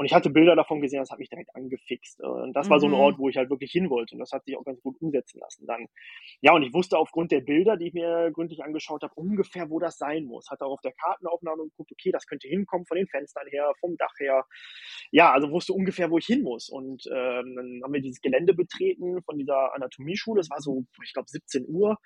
Und 0.00 0.06
ich 0.06 0.14
hatte 0.14 0.30
Bilder 0.30 0.56
davon 0.56 0.80
gesehen, 0.80 1.00
das 1.00 1.10
hat 1.10 1.18
mich 1.18 1.28
direkt 1.28 1.54
angefixt. 1.54 2.22
Und 2.22 2.54
das 2.54 2.68
mhm. 2.68 2.70
war 2.70 2.80
so 2.80 2.86
ein 2.86 2.92
mhm. 2.92 3.00
Ort, 3.00 3.18
wo 3.18 3.28
ich 3.28 3.36
halt 3.36 3.50
wirklich 3.50 3.70
hin 3.70 3.90
wollte. 3.90 4.14
Und 4.14 4.20
das 4.20 4.32
hat 4.32 4.46
sich 4.46 4.56
auch 4.56 4.64
ganz 4.64 4.80
gut 4.80 4.96
umsetzen 4.98 5.40
lassen 5.40 5.66
dann. 5.66 5.88
Ja, 6.40 6.54
und 6.54 6.62
ich 6.62 6.72
wusste 6.72 6.96
aufgrund 6.96 7.32
der 7.32 7.42
Bilder, 7.42 7.76
die 7.76 7.88
ich 7.88 7.92
mir 7.92 8.30
gründlich 8.32 8.64
angeschaut 8.64 9.02
habe, 9.02 9.12
ungefähr, 9.14 9.68
wo 9.68 9.78
das 9.78 9.98
sein 9.98 10.24
muss. 10.24 10.48
Hatte 10.48 10.64
auch 10.64 10.72
auf 10.72 10.80
der 10.80 10.94
Kartenaufnahme 10.94 11.64
geguckt, 11.64 11.92
okay, 11.92 12.12
das 12.12 12.26
könnte 12.26 12.48
hinkommen 12.48 12.86
von 12.86 12.96
den 12.96 13.08
Fenstern 13.08 13.46
her, 13.48 13.74
vom 13.78 13.98
Dach 13.98 14.14
her. 14.18 14.46
Ja, 15.10 15.32
also 15.32 15.50
wusste 15.50 15.74
ungefähr, 15.74 16.10
wo 16.10 16.16
ich 16.16 16.24
hin 16.24 16.44
muss. 16.44 16.70
Und 16.70 17.04
ähm, 17.08 17.56
dann 17.56 17.80
haben 17.84 17.92
wir 17.92 18.00
dieses 18.00 18.22
Gelände 18.22 18.54
betreten 18.54 19.22
von 19.24 19.36
dieser 19.36 19.74
Anatomieschule. 19.74 20.40
Es 20.40 20.48
war 20.48 20.62
so, 20.62 20.86
ich 21.04 21.12
glaube, 21.12 21.28
17 21.28 21.66
Uhr. 21.68 21.98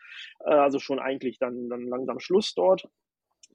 Äh, 0.45 0.51
also 0.51 0.81
schon 0.81 0.99
eigentlich 0.99 1.39
dann, 1.39 1.69
dann 1.69 1.87
langsam 1.87 2.19
Schluss 2.19 2.55
dort. 2.55 2.89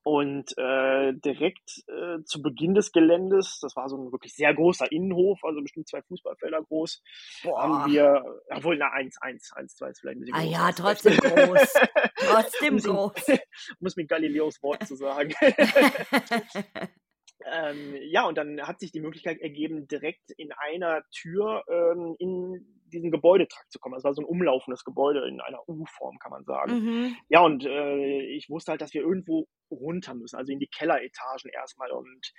Und 0.04 0.58
äh, 0.58 1.14
direkt 1.14 1.84
äh, 1.88 2.24
zu 2.24 2.42
Beginn 2.42 2.74
des 2.74 2.92
Geländes, 2.92 3.60
das 3.62 3.76
war 3.76 3.90
so 3.90 3.98
ein 3.98 4.12
wirklich 4.12 4.34
sehr 4.34 4.54
großer 4.54 4.92
Innenhof, 4.92 5.44
also 5.44 5.62
bestimmt 5.62 5.90
zwei 5.90 6.02
Fußballfelder 6.02 6.62
groß, 6.64 7.04
Boah. 7.44 7.62
haben 7.62 7.92
wir, 7.92 8.24
obwohl, 8.50 8.78
na, 8.78 8.92
eins, 8.92 9.18
eins, 9.22 9.52
eins, 9.54 9.76
zwei 9.76 9.90
ist 9.90 10.00
vielleicht 10.00 10.18
ein 10.18 10.22
bisschen 10.22 10.36
ah, 10.36 10.42
groß. 10.42 10.56
Ah 10.56 10.68
ja, 10.68 10.72
trotzdem 10.72 11.18
groß. 11.18 11.74
trotzdem 12.16 12.78
groß. 12.78 13.28
Ich, 13.28 13.40
muss 13.80 13.96
mit 13.98 14.08
Galileos 14.08 14.64
Wort 14.64 14.88
zu 14.88 14.96
sagen. 14.96 15.34
ähm, 17.46 17.96
ja, 18.02 18.28
und 18.28 18.38
dann 18.38 18.62
hat 18.62 18.80
sich 18.80 18.92
die 18.92 19.00
Möglichkeit 19.00 19.40
ergeben, 19.40 19.88
direkt 19.88 20.32
in 20.38 20.52
einer 20.52 21.04
Tür 21.12 21.64
ähm, 21.70 22.16
in 22.20 22.80
diesen 22.90 23.12
Gebäudetrakt 23.12 23.72
zu 23.72 23.80
kommen. 23.80 23.96
Es 23.96 24.04
war 24.04 24.14
so 24.14 24.22
ein 24.22 24.26
umlaufendes 24.26 24.84
Gebäude 24.84 25.28
in 25.28 25.40
einer 25.42 25.68
U-Form, 25.68 26.18
kann 26.20 26.32
man 26.32 26.44
sagen. 26.44 26.74
Mhm. 26.74 27.16
Ja, 27.30 27.42
und 27.42 27.66
äh, 27.66 28.22
ich 28.36 28.50
wusste 28.50 28.72
halt, 28.72 28.82
dass 28.82 28.94
wir 28.94 29.02
irgendwo 29.02 29.48
runter 29.72 30.16
müssen, 30.16 30.38
also 30.38 30.52
in 30.52 30.60
die 30.60 30.68
Kelleretagen 30.68 31.50
erstmal. 31.54 31.92
Und 31.92 32.34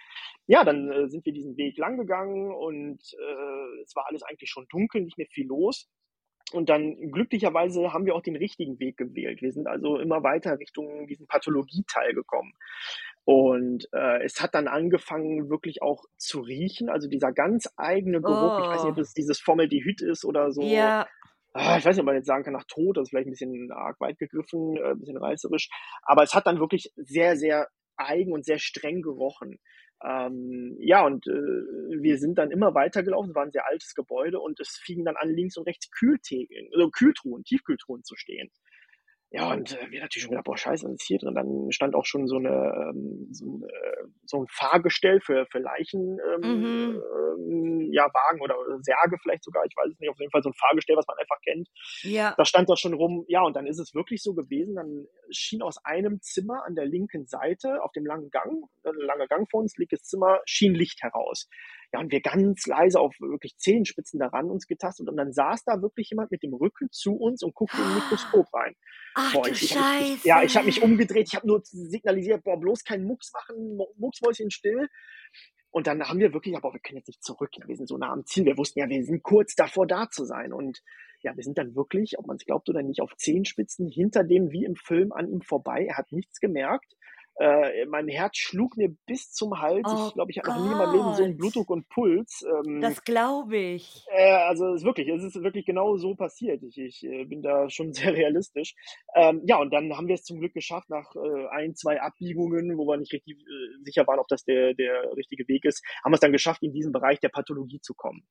ja, 0.46 0.64
dann 0.64 0.90
äh, 0.90 1.08
sind 1.08 1.24
wir 1.24 1.32
diesen 1.32 1.56
Weg 1.56 1.78
lang 1.78 1.96
gegangen 1.96 2.52
und 2.52 3.00
äh, 3.00 3.82
es 3.82 3.94
war 3.94 4.06
alles 4.08 4.22
eigentlich 4.22 4.50
schon 4.50 4.66
dunkel, 4.68 5.02
nicht 5.02 5.18
mehr 5.18 5.28
viel 5.30 5.46
los. 5.46 5.88
Und 6.52 6.68
dann 6.68 7.12
glücklicherweise 7.12 7.92
haben 7.92 8.06
wir 8.06 8.14
auch 8.14 8.22
den 8.22 8.36
richtigen 8.36 8.80
Weg 8.80 8.96
gewählt. 8.96 9.40
Wir 9.40 9.52
sind 9.52 9.68
also 9.68 9.98
immer 9.98 10.22
weiter 10.24 10.58
Richtung 10.58 11.06
diesen 11.06 11.28
Pathologieteil 11.28 12.12
gekommen. 12.12 12.52
Und 13.24 13.86
äh, 13.92 14.24
es 14.24 14.40
hat 14.40 14.54
dann 14.54 14.66
angefangen, 14.66 15.50
wirklich 15.50 15.82
auch 15.82 16.04
zu 16.16 16.40
riechen. 16.40 16.88
Also 16.88 17.08
dieser 17.08 17.32
ganz 17.32 17.68
eigene 17.76 18.20
Geruch. 18.20 18.58
Oh. 18.58 18.62
Ich 18.62 18.68
weiß 18.68 18.82
nicht, 18.84 18.92
ob 18.92 18.98
oh. 18.98 19.02
es 19.02 19.12
dieses 19.12 19.40
Formaldehyd 19.40 20.02
ist 20.02 20.24
oder 20.24 20.52
so. 20.52 20.62
Ja. 20.62 21.06
Ah, 21.52 21.78
ich 21.78 21.84
weiß 21.84 21.96
nicht, 21.96 22.00
ob 22.00 22.06
man 22.06 22.14
jetzt 22.14 22.26
sagen 22.26 22.44
kann, 22.44 22.52
nach 22.52 22.66
Tod, 22.68 22.96
das 22.96 23.04
ist 23.04 23.10
vielleicht 23.10 23.26
ein 23.26 23.32
bisschen 23.32 23.72
arg 23.72 24.00
weit 24.00 24.18
gegriffen, 24.18 24.76
äh, 24.76 24.90
ein 24.90 24.98
bisschen 24.98 25.16
reißerisch. 25.16 25.68
Aber 26.02 26.22
es 26.22 26.34
hat 26.34 26.46
dann 26.46 26.60
wirklich 26.60 26.92
sehr, 26.96 27.36
sehr 27.36 27.68
eigen 27.96 28.32
und 28.32 28.44
sehr 28.44 28.58
streng 28.58 29.02
gerochen. 29.02 29.58
Ähm, 30.02 30.76
ja, 30.78 31.04
und 31.04 31.26
äh, 31.26 32.00
wir 32.00 32.18
sind 32.18 32.38
dann 32.38 32.50
immer 32.50 32.74
weitergelaufen, 32.74 33.30
es 33.30 33.34
war 33.34 33.44
ein 33.44 33.50
sehr 33.50 33.66
altes 33.66 33.94
Gebäude 33.94 34.40
und 34.40 34.58
es 34.58 34.80
fingen 34.82 35.04
dann 35.04 35.16
an, 35.16 35.28
links 35.28 35.58
und 35.58 35.66
rechts 35.66 35.90
Kühltheken, 35.90 36.70
also 36.72 36.88
Kühltruhen, 36.90 37.44
Tiefkühltruhen 37.44 38.02
zu 38.02 38.16
stehen. 38.16 38.50
Ja, 39.32 39.52
und 39.52 39.80
äh, 39.80 39.90
wir 39.90 40.00
natürlich 40.00 40.24
schon 40.24 40.30
gedacht, 40.30 40.46
boah, 40.46 40.58
scheiße, 40.58 40.84
was 40.86 40.94
ist 40.94 41.06
hier 41.06 41.18
drin? 41.18 41.36
Dann 41.36 41.70
stand 41.70 41.94
auch 41.94 42.04
schon 42.04 42.26
so 42.26 42.36
eine, 42.36 42.48
ähm, 42.48 43.28
so, 43.30 43.46
ein, 43.46 43.62
äh, 43.62 44.06
so 44.24 44.38
ein 44.38 44.46
Fahrgestell 44.50 45.20
für, 45.20 45.46
für 45.46 45.60
Leichen, 45.60 46.18
ähm, 46.18 46.40
mhm. 46.40 47.02
ähm, 47.38 47.92
ja, 47.92 48.06
Wagen 48.12 48.40
oder 48.40 48.56
Särge 48.82 49.18
vielleicht 49.22 49.44
sogar, 49.44 49.64
ich 49.64 49.76
weiß 49.76 49.92
es 49.92 50.00
nicht, 50.00 50.10
auf 50.10 50.18
jeden 50.18 50.32
Fall 50.32 50.42
so 50.42 50.50
ein 50.50 50.54
Fahrgestell, 50.54 50.96
was 50.96 51.06
man 51.06 51.16
einfach 51.18 51.40
kennt. 51.44 51.68
Ja. 52.02 52.34
Da 52.36 52.44
stand 52.44 52.68
das 52.68 52.80
schon 52.80 52.94
rum, 52.94 53.24
ja, 53.28 53.42
und 53.42 53.54
dann 53.54 53.68
ist 53.68 53.78
es 53.78 53.94
wirklich 53.94 54.20
so 54.20 54.34
gewesen, 54.34 54.74
dann 54.74 55.06
schien 55.30 55.62
aus 55.62 55.78
einem 55.84 56.20
Zimmer 56.20 56.64
an 56.66 56.74
der 56.74 56.86
linken 56.86 57.26
Seite, 57.26 57.84
auf 57.84 57.92
dem 57.92 58.06
langen 58.06 58.30
Gang, 58.30 58.64
ein 58.84 58.94
langer 58.96 59.28
Gang 59.28 59.48
vor 59.48 59.60
uns, 59.60 59.76
linkes 59.76 60.02
Zimmer, 60.02 60.40
schien 60.44 60.74
Licht 60.74 61.02
heraus. 61.02 61.48
Ja, 61.92 62.00
und 62.00 62.12
wir 62.12 62.20
ganz 62.20 62.66
leise 62.66 63.00
auf 63.00 63.14
wirklich 63.18 63.56
Zehenspitzen 63.56 64.20
daran 64.20 64.48
uns 64.48 64.66
getastet 64.66 65.08
und 65.08 65.16
dann 65.16 65.32
saß 65.32 65.64
da 65.64 65.82
wirklich 65.82 66.10
jemand 66.10 66.30
mit 66.30 66.42
dem 66.42 66.54
Rücken 66.54 66.88
zu 66.92 67.14
uns 67.14 67.42
und 67.42 67.54
guckte 67.54 67.78
in 67.78 67.82
ein 67.82 67.94
Mikroskop 67.94 68.46
rein. 68.54 68.76
Ach, 69.16 69.32
boah, 69.32 69.48
ich, 69.48 69.62
ich, 69.64 69.76
ich, 69.76 70.24
ja, 70.24 70.42
ich 70.42 70.56
habe 70.56 70.66
mich 70.66 70.82
umgedreht, 70.82 71.28
ich 71.28 71.34
habe 71.34 71.48
nur 71.48 71.60
signalisiert, 71.64 72.44
boah, 72.44 72.58
bloß 72.60 72.84
keinen 72.84 73.04
Mucks 73.06 73.32
machen, 73.32 73.78
Mucksmäuschen 73.96 74.50
still. 74.50 74.88
Und 75.72 75.86
dann 75.86 76.02
haben 76.02 76.18
wir 76.18 76.32
wirklich, 76.32 76.56
aber 76.56 76.72
wir 76.72 76.80
können 76.80 76.98
jetzt 76.98 77.08
nicht 77.08 77.22
zurück, 77.22 77.50
wir 77.64 77.76
sind 77.76 77.88
so 77.88 77.96
nah 77.96 78.12
am 78.12 78.24
Ziel, 78.24 78.44
wir 78.44 78.58
wussten 78.58 78.80
ja, 78.80 78.88
wir 78.88 79.04
sind 79.04 79.22
kurz 79.22 79.54
davor 79.54 79.86
da 79.86 80.08
zu 80.10 80.24
sein. 80.24 80.52
Und 80.52 80.82
ja, 81.22 81.36
wir 81.36 81.44
sind 81.44 81.58
dann 81.58 81.74
wirklich, 81.74 82.18
ob 82.18 82.26
man 82.26 82.36
es 82.36 82.44
glaubt 82.44 82.68
oder 82.68 82.82
nicht, 82.82 83.00
auf 83.00 83.16
Zehenspitzen 83.16 83.88
hinter 83.88 84.24
dem 84.24 84.50
wie 84.50 84.64
im 84.64 84.74
Film 84.74 85.12
an 85.12 85.28
ihm 85.28 85.42
vorbei. 85.42 85.86
Er 85.88 85.96
hat 85.96 86.10
nichts 86.12 86.40
gemerkt. 86.40 86.96
Äh, 87.40 87.86
mein 87.86 88.06
Herz 88.06 88.36
schlug 88.36 88.76
mir 88.76 88.94
bis 89.06 89.32
zum 89.32 89.58
Hals. 89.58 89.86
Oh 89.86 90.08
ich 90.08 90.12
glaube, 90.12 90.30
ich 90.30 90.38
habe 90.38 90.50
noch 90.50 90.62
nie 90.62 90.72
in 90.72 90.76
meinem 90.76 90.92
Leben 90.92 91.14
so 91.14 91.22
einen 91.22 91.38
Blutdruck 91.38 91.70
und 91.70 91.88
Puls. 91.88 92.44
Ähm, 92.46 92.82
das 92.82 93.02
glaube 93.02 93.56
ich. 93.56 94.04
Äh, 94.10 94.30
also 94.30 94.74
es 94.74 94.82
ist 94.82 94.84
wirklich, 94.84 95.08
es 95.08 95.24
ist 95.24 95.42
wirklich 95.42 95.64
genau 95.64 95.96
so 95.96 96.14
passiert. 96.14 96.62
Ich, 96.62 96.76
ich 96.76 97.02
äh, 97.02 97.24
bin 97.24 97.40
da 97.40 97.70
schon 97.70 97.92
sehr 97.94 98.12
realistisch. 98.12 98.74
Ähm, 99.14 99.40
ja, 99.46 99.56
und 99.56 99.70
dann 99.72 99.96
haben 99.96 100.06
wir 100.06 100.16
es 100.16 100.24
zum 100.24 100.38
Glück 100.38 100.52
geschafft, 100.52 100.90
nach 100.90 101.14
äh, 101.16 101.46
ein, 101.48 101.74
zwei 101.74 102.02
Abbiegungen, 102.02 102.76
wo 102.76 102.86
wir 102.86 102.98
nicht 102.98 103.14
richtig 103.14 103.38
äh, 103.38 103.84
sicher 103.84 104.06
waren, 104.06 104.18
ob 104.18 104.28
das 104.28 104.44
der, 104.44 104.74
der 104.74 105.16
richtige 105.16 105.48
Weg 105.48 105.64
ist, 105.64 105.82
haben 106.04 106.12
wir 106.12 106.16
es 106.16 106.20
dann 106.20 106.32
geschafft, 106.32 106.62
in 106.62 106.74
diesen 106.74 106.92
Bereich 106.92 107.20
der 107.20 107.30
Pathologie 107.30 107.80
zu 107.80 107.94
kommen. 107.94 108.26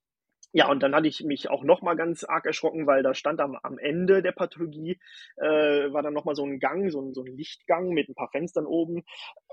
Ja, 0.51 0.67
und 0.69 0.81
dann 0.81 0.95
hatte 0.95 1.07
ich 1.07 1.23
mich 1.23 1.49
auch 1.49 1.63
nochmal 1.63 1.95
ganz 1.95 2.23
arg 2.23 2.45
erschrocken, 2.45 2.87
weil 2.87 3.03
da 3.03 3.13
stand 3.13 3.39
am, 3.39 3.55
am 3.61 3.77
Ende 3.77 4.23
der 4.23 4.31
Pathologie, 4.31 4.99
äh, 5.37 5.45
war 5.93 6.01
dann 6.01 6.13
nochmal 6.13 6.35
so 6.35 6.43
ein 6.43 6.59
Gang, 6.59 6.89
so 6.89 7.01
ein, 7.01 7.13
so 7.13 7.23
ein 7.23 7.37
Lichtgang 7.37 7.89
mit 7.89 8.09
ein 8.09 8.15
paar 8.15 8.29
Fenstern 8.31 8.65
oben. 8.65 9.03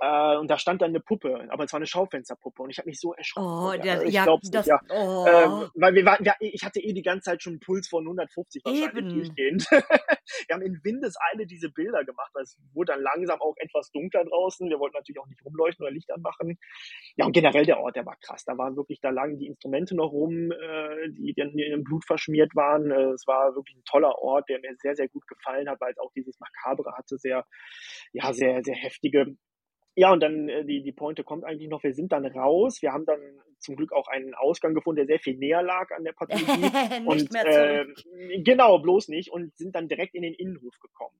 Äh, 0.01 0.36
und 0.36 0.51
da 0.51 0.59
stand 0.59 0.80
dann 0.80 0.90
eine 0.90 1.01
Puppe, 1.01 1.47
aber 1.51 1.64
es 1.64 1.72
war 1.72 1.78
eine 1.78 1.86
Schaufensterpuppe. 1.86 2.62
Und 2.62 2.70
ich 2.70 2.78
habe 2.78 2.88
mich 2.88 2.99
so 2.99 3.12
erschrocken. 3.12 3.47
Oh, 3.47 3.82
der, 3.82 4.05
ich 4.05 4.14
ja, 4.14 4.24
glaub's 4.24 4.51
das, 4.51 4.66
nicht, 4.66 4.80
ja. 4.88 4.97
Oh. 4.97 5.26
Äh, 5.26 5.68
weil 5.74 5.94
wir 5.94 6.05
waren, 6.07 6.24
wir, 6.24 6.34
ich 6.40 6.64
hatte 6.64 6.80
eh 6.80 6.94
die 6.94 7.03
ganze 7.03 7.30
Zeit 7.30 7.42
schon 7.42 7.55
einen 7.55 7.61
Puls 7.61 7.88
von 7.88 8.03
150 8.05 8.64
wahrscheinlich 8.64 9.05
Eben. 9.05 9.14
durchgehend. 9.14 9.66
wir 9.70 10.55
haben 10.55 10.62
in 10.62 10.80
Windeseile 10.82 11.47
diese 11.47 11.70
Bilder 11.70 12.05
gemacht, 12.05 12.30
weil 12.32 12.44
es 12.44 12.59
wurde 12.72 12.92
dann 12.92 13.03
langsam 13.03 13.40
auch 13.42 13.55
etwas 13.59 13.90
dunkler 13.92 14.24
draußen. 14.24 14.68
Wir 14.68 14.78
wollten 14.78 14.97
natürlich 14.97 15.20
auch 15.20 15.26
nicht 15.26 15.44
rumleuchten 15.44 15.84
oder 15.84 15.92
Licht 15.92 16.11
anmachen. 16.11 16.59
Ja, 17.16 17.26
und 17.26 17.32
generell 17.32 17.66
der 17.66 17.80
Ort, 17.80 17.97
der 17.97 18.07
war 18.07 18.16
krass. 18.16 18.44
Da 18.47 18.57
waren 18.57 18.76
wirklich, 18.76 19.01
da 19.01 19.11
lagen 19.11 19.38
die 19.38 19.47
Instrumente 19.47 19.94
noch 19.94 20.11
rum. 20.11 20.53
Äh, 20.53 20.86
die 21.11 21.34
dann 21.37 21.51
in 21.51 21.70
dem 21.70 21.84
Blut 21.84 22.05
verschmiert 22.05 22.55
waren. 22.55 22.91
Äh, 22.91 23.12
es 23.12 23.26
war 23.26 23.55
wirklich 23.55 23.76
ein 23.76 23.84
toller 23.84 24.18
Ort, 24.18 24.49
der 24.49 24.61
mir 24.61 24.74
sehr, 24.76 24.95
sehr 24.95 25.09
gut 25.09 25.26
gefallen 25.26 25.68
hat, 25.68 25.80
weil 25.80 25.93
es 25.93 25.99
auch 25.99 26.12
dieses 26.12 26.39
Makabre 26.41 26.93
hatte, 26.97 27.18
sehr, 27.18 27.45
ja, 28.12 28.32
sehr, 28.32 28.62
sehr 28.62 28.76
heftige. 28.76 29.37
Ja, 29.95 30.12
und 30.12 30.22
dann 30.22 30.49
äh, 30.49 30.64
die, 30.64 30.82
die 30.82 30.93
Pointe 30.93 31.24
kommt 31.24 31.45
eigentlich 31.45 31.70
noch, 31.70 31.82
wir 31.82 31.95
sind 31.95 32.12
dann 32.12 32.26
raus. 32.26 32.82
Wir 32.82 32.93
haben 32.93 33.07
dann 33.07 33.20
zum 33.59 33.76
Glück 33.76 33.93
auch 33.93 34.09
einen 34.09 34.34
Ausgang 34.34 34.74
gefunden, 34.74 34.99
der 34.99 35.07
sehr 35.07 35.18
viel 35.18 35.37
näher 35.37 35.62
lag 35.62 35.91
an 35.91 36.05
der 36.05 36.12
Pathologie. 36.16 37.07
und 37.07 37.34
äh, 37.34 37.87
genau, 38.43 38.78
bloß 38.78 39.09
nicht. 39.09 39.30
Und 39.32 39.57
sind 39.57 39.74
dann 39.74 39.89
direkt 39.89 40.14
in 40.14 40.22
den 40.22 40.34
Innenhof 40.34 40.78
gekommen. 40.80 41.16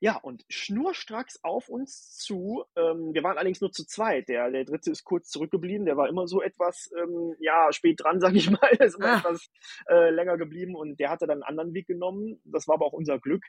Ja, 0.00 0.16
und 0.16 0.44
schnurstracks 0.48 1.38
auf 1.42 1.68
uns 1.68 2.16
zu. 2.18 2.64
Ähm, 2.76 3.14
wir 3.14 3.22
waren 3.22 3.38
allerdings 3.38 3.60
nur 3.60 3.72
zu 3.72 3.86
zweit. 3.86 4.28
Der, 4.28 4.50
der 4.50 4.64
dritte 4.64 4.90
ist 4.90 5.04
kurz 5.04 5.30
zurückgeblieben. 5.30 5.86
Der 5.86 5.96
war 5.96 6.08
immer 6.08 6.26
so 6.26 6.42
etwas, 6.42 6.90
ähm, 7.00 7.34
ja, 7.38 7.72
spät 7.72 8.00
dran, 8.02 8.20
sag 8.20 8.34
ich 8.34 8.50
mal. 8.50 8.70
Der 8.78 8.86
ist 8.86 8.96
immer 8.96 9.14
ah. 9.14 9.18
etwas 9.18 9.50
äh, 9.88 10.10
länger 10.10 10.36
geblieben 10.36 10.74
und 10.74 11.00
der 11.00 11.10
hatte 11.10 11.26
dann 11.26 11.42
einen 11.42 11.58
anderen 11.58 11.74
Weg 11.74 11.86
genommen. 11.86 12.40
Das 12.44 12.68
war 12.68 12.74
aber 12.74 12.86
auch 12.86 12.92
unser 12.92 13.18
Glück. 13.18 13.44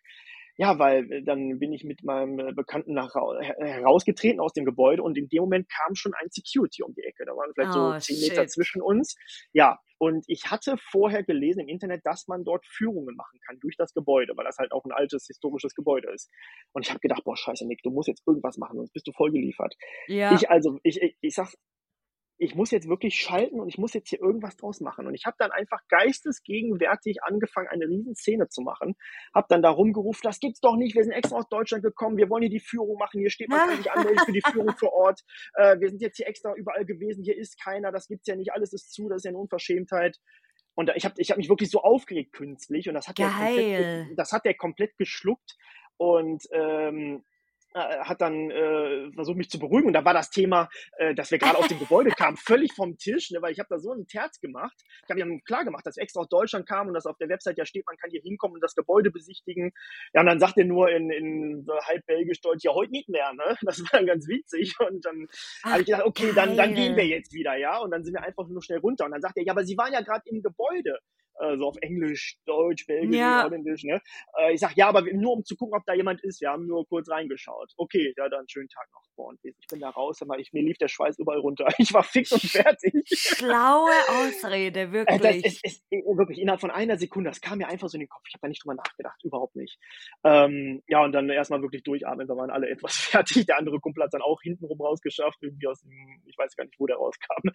Ja, 0.57 0.79
weil 0.79 1.11
äh, 1.11 1.23
dann 1.23 1.59
bin 1.59 1.73
ich 1.73 1.83
mit 1.83 2.03
meinem 2.03 2.39
äh, 2.39 2.53
Bekannten 2.53 2.93
nach, 2.93 3.13
herausgetreten 3.13 4.39
aus 4.39 4.53
dem 4.53 4.65
Gebäude 4.65 5.03
und 5.03 5.17
in 5.17 5.27
dem 5.27 5.41
Moment 5.41 5.69
kam 5.69 5.95
schon 5.95 6.13
ein 6.13 6.27
Security 6.29 6.83
um 6.83 6.93
die 6.93 7.03
Ecke. 7.03 7.25
Da 7.25 7.33
waren 7.33 7.51
vielleicht 7.53 7.75
oh, 7.75 7.93
so 7.93 7.99
zehn 7.99 8.17
shit. 8.17 8.29
Meter 8.29 8.47
zwischen 8.47 8.81
uns. 8.81 9.15
Ja, 9.53 9.79
und 9.97 10.25
ich 10.27 10.51
hatte 10.51 10.75
vorher 10.77 11.23
gelesen 11.23 11.61
im 11.61 11.67
Internet, 11.67 12.05
dass 12.05 12.27
man 12.27 12.43
dort 12.43 12.65
Führungen 12.65 13.15
machen 13.15 13.39
kann 13.45 13.59
durch 13.59 13.75
das 13.77 13.93
Gebäude, 13.93 14.33
weil 14.35 14.45
das 14.45 14.57
halt 14.57 14.71
auch 14.71 14.83
ein 14.85 14.91
altes 14.91 15.25
historisches 15.27 15.73
Gebäude 15.73 16.11
ist. 16.11 16.29
Und 16.73 16.85
ich 16.85 16.89
habe 16.89 16.99
gedacht, 16.99 17.23
boah, 17.23 17.37
scheiße, 17.37 17.65
Nick, 17.65 17.81
du 17.83 17.91
musst 17.91 18.07
jetzt 18.07 18.23
irgendwas 18.27 18.57
machen, 18.57 18.77
sonst 18.77 18.91
bist 18.91 19.07
du 19.07 19.11
voll 19.13 19.31
geliefert. 19.31 19.75
Ja. 20.07 20.33
Ich 20.33 20.49
also, 20.49 20.79
ich, 20.83 21.01
ich, 21.01 21.17
ich 21.21 21.35
sag, 21.35 21.53
ich 22.37 22.55
muss 22.55 22.71
jetzt 22.71 22.89
wirklich 22.89 23.15
schalten 23.15 23.59
und 23.59 23.69
ich 23.69 23.77
muss 23.77 23.93
jetzt 23.93 24.09
hier 24.09 24.19
irgendwas 24.19 24.57
draus 24.57 24.81
machen. 24.81 25.07
Und 25.07 25.15
ich 25.15 25.25
habe 25.25 25.37
dann 25.39 25.51
einfach 25.51 25.79
geistesgegenwärtig 25.87 27.23
angefangen, 27.23 27.67
eine 27.69 27.85
Riesenszene 27.85 28.49
zu 28.49 28.61
machen. 28.61 28.95
Habe 29.33 29.47
dann 29.49 29.61
da 29.61 29.69
rumgerufen, 29.69 30.21
das 30.23 30.39
gibt's 30.39 30.59
doch 30.59 30.75
nicht, 30.75 30.95
wir 30.95 31.03
sind 31.03 31.13
extra 31.13 31.37
aus 31.37 31.47
Deutschland 31.47 31.83
gekommen, 31.83 32.17
wir 32.17 32.29
wollen 32.29 32.43
hier 32.43 32.49
die 32.49 32.59
Führung 32.59 32.97
machen, 32.97 33.19
hier 33.19 33.29
steht 33.29 33.49
man 33.49 33.67
kann 33.67 33.77
sich 33.77 33.91
anmelden 33.91 34.25
für 34.25 34.31
die 34.33 34.41
Führung 34.51 34.75
vor 34.77 34.93
Ort. 34.93 35.21
Äh, 35.55 35.79
wir 35.79 35.89
sind 35.89 36.01
jetzt 36.01 36.17
hier 36.17 36.27
extra 36.27 36.53
überall 36.55 36.85
gewesen, 36.85 37.23
hier 37.23 37.37
ist 37.37 37.61
keiner, 37.61 37.91
das 37.91 38.07
gibt's 38.07 38.27
ja 38.27 38.35
nicht, 38.35 38.51
alles 38.51 38.73
ist 38.73 38.91
zu, 38.91 39.07
das 39.07 39.17
ist 39.17 39.25
ja 39.25 39.29
eine 39.29 39.37
Unverschämtheit. 39.37 40.17
Und 40.75 40.91
ich 40.95 41.05
habe 41.05 41.15
ich 41.17 41.31
hab 41.31 41.37
mich 41.37 41.49
wirklich 41.49 41.69
so 41.69 41.81
aufgeregt 41.81 42.33
künstlich 42.33 42.87
und 42.87 42.95
das 42.95 43.07
hat, 43.07 43.15
Geil. 43.15 43.29
der 43.29 43.35
komplett, 43.35 44.19
das 44.19 44.31
hat 44.31 44.45
der 44.45 44.55
komplett 44.55 44.97
geschluckt. 44.97 45.55
Und 45.97 46.43
ähm, 46.51 47.23
äh, 47.23 47.34
hat 47.75 48.21
dann 48.21 48.49
äh, 48.51 49.11
versucht, 49.13 49.37
mich 49.37 49.49
zu 49.49 49.59
beruhigen. 49.59 49.87
Und 49.87 49.93
da 49.93 50.05
war 50.05 50.13
das 50.13 50.29
Thema, 50.29 50.69
äh, 50.97 51.13
dass 51.13 51.31
wir 51.31 51.37
gerade 51.37 51.57
aus 51.57 51.67
dem 51.67 51.79
Gebäude 51.79 52.09
kamen, 52.17 52.37
völlig 52.37 52.73
vom 52.73 52.97
Tisch, 52.97 53.31
ne, 53.31 53.41
weil 53.41 53.51
ich 53.51 53.59
habe 53.59 53.67
da 53.69 53.79
so 53.79 53.91
einen 53.91 54.07
Terz 54.07 54.39
gemacht. 54.39 54.75
Ich 55.03 55.09
habe 55.09 55.19
ihm 55.19 55.43
klar 55.43 55.65
gemacht, 55.65 55.85
dass 55.85 55.97
wir 55.97 56.03
extra 56.03 56.21
aus 56.21 56.29
Deutschland 56.29 56.67
kamen 56.67 56.89
und 56.89 56.93
dass 56.93 57.05
auf 57.05 57.17
der 57.17 57.29
Website 57.29 57.57
ja 57.57 57.65
steht, 57.65 57.85
man 57.85 57.97
kann 57.97 58.09
hier 58.09 58.21
hinkommen 58.21 58.55
und 58.55 58.63
das 58.63 58.75
Gebäude 58.75 59.11
besichtigen. 59.11 59.71
Ja, 60.13 60.21
und 60.21 60.27
dann 60.27 60.39
sagt 60.39 60.57
er 60.57 60.65
nur 60.65 60.89
in, 60.89 61.09
in 61.09 61.65
halb 61.85 62.05
belgisch 62.05 62.41
Deutsch, 62.41 62.63
ja, 62.63 62.73
heute 62.73 62.91
nicht 62.91 63.09
mehr. 63.09 63.33
Ne? 63.33 63.55
Das 63.61 63.81
war 63.81 63.89
dann 63.91 64.05
ganz 64.05 64.27
witzig. 64.27 64.73
Und 64.79 65.03
dann 65.05 65.27
habe 65.63 65.81
ich 65.81 65.87
gedacht, 65.87 66.05
okay, 66.05 66.31
dann, 66.33 66.55
dann 66.55 66.75
gehen 66.75 66.95
wir 66.95 67.05
jetzt 67.05 67.33
wieder, 67.33 67.55
ja. 67.57 67.79
Und 67.79 67.91
dann 67.91 68.03
sind 68.03 68.13
wir 68.13 68.23
einfach 68.23 68.47
nur 68.47 68.61
schnell 68.61 68.79
runter. 68.79 69.05
Und 69.05 69.11
dann 69.11 69.21
sagt 69.21 69.37
er, 69.37 69.43
ja, 69.43 69.51
aber 69.51 69.65
Sie 69.65 69.77
waren 69.77 69.91
ja 69.91 70.01
gerade 70.01 70.23
im 70.25 70.41
Gebäude 70.41 70.99
äh, 71.39 71.57
so 71.57 71.67
auf 71.67 71.77
Englisch, 71.81 72.37
Deutsch, 72.45 72.85
Belgisch, 72.87 73.17
ja. 73.17 73.43
Holländisch. 73.43 73.83
Ne? 73.83 74.01
Äh, 74.39 74.53
ich 74.53 74.59
sag 74.59 74.75
ja, 74.75 74.87
aber 74.87 75.01
nur 75.01 75.33
um 75.33 75.43
zu 75.43 75.55
gucken, 75.55 75.77
ob 75.77 75.85
da 75.85 75.93
jemand 75.93 76.23
ist. 76.23 76.41
Wir 76.41 76.49
haben 76.49 76.65
nur 76.67 76.87
kurz 76.87 77.09
reingeschaut. 77.09 77.73
Okay, 77.77 78.13
ja, 78.17 78.29
dann 78.29 78.47
schönen 78.47 78.69
Tag 78.69 78.87
noch. 78.91 79.05
Und 79.17 79.39
ich 79.43 79.67
bin 79.69 79.79
da 79.79 79.89
raus, 79.89 80.21
aber 80.21 80.39
ich, 80.39 80.51
mir 80.51 80.61
lief 80.61 80.77
der 80.77 80.87
Schweiß 80.87 81.19
überall 81.19 81.39
runter. 81.39 81.67
Ich 81.77 81.93
war 81.93 82.03
fix 82.03 82.31
und 82.31 82.41
fertig. 82.41 82.93
Schlaue 83.07 83.91
Ausrede, 84.09 84.91
wirklich. 84.91 85.21
Äh, 85.21 85.41
das 85.41 85.53
ist, 85.53 85.65
ist, 85.65 85.83
wirklich 85.91 86.39
innerhalb 86.39 86.61
von 86.61 86.71
einer 86.71 86.97
Sekunde, 86.97 87.29
das 87.29 87.41
kam 87.41 87.59
mir 87.59 87.67
einfach 87.67 87.89
so 87.89 87.95
in 87.95 88.01
den 88.01 88.09
Kopf. 88.09 88.23
Ich 88.27 88.33
habe 88.33 88.41
da 88.41 88.47
nicht 88.47 88.63
drüber 88.63 88.75
nachgedacht, 88.75 89.23
überhaupt 89.23 89.55
nicht. 89.55 89.77
Ähm, 90.23 90.81
ja, 90.87 91.03
und 91.03 91.11
dann 91.11 91.29
erstmal 91.29 91.61
wirklich 91.61 91.83
durchatmen, 91.83 92.27
da 92.27 92.35
waren 92.35 92.49
alle 92.49 92.69
etwas 92.69 92.95
fertig. 92.95 93.45
Der 93.45 93.57
andere 93.57 93.79
Kumpel 93.79 94.03
hat 94.03 94.13
dann 94.13 94.21
auch 94.21 94.41
hintenrum 94.41 94.81
rausgeschafft, 94.81 95.37
irgendwie 95.41 95.67
aus 95.67 95.81
dem, 95.81 95.91
ich 96.25 96.37
weiß 96.37 96.55
gar 96.55 96.65
nicht, 96.65 96.79
wo 96.79 96.87
der 96.87 96.97
rauskam. 96.97 97.49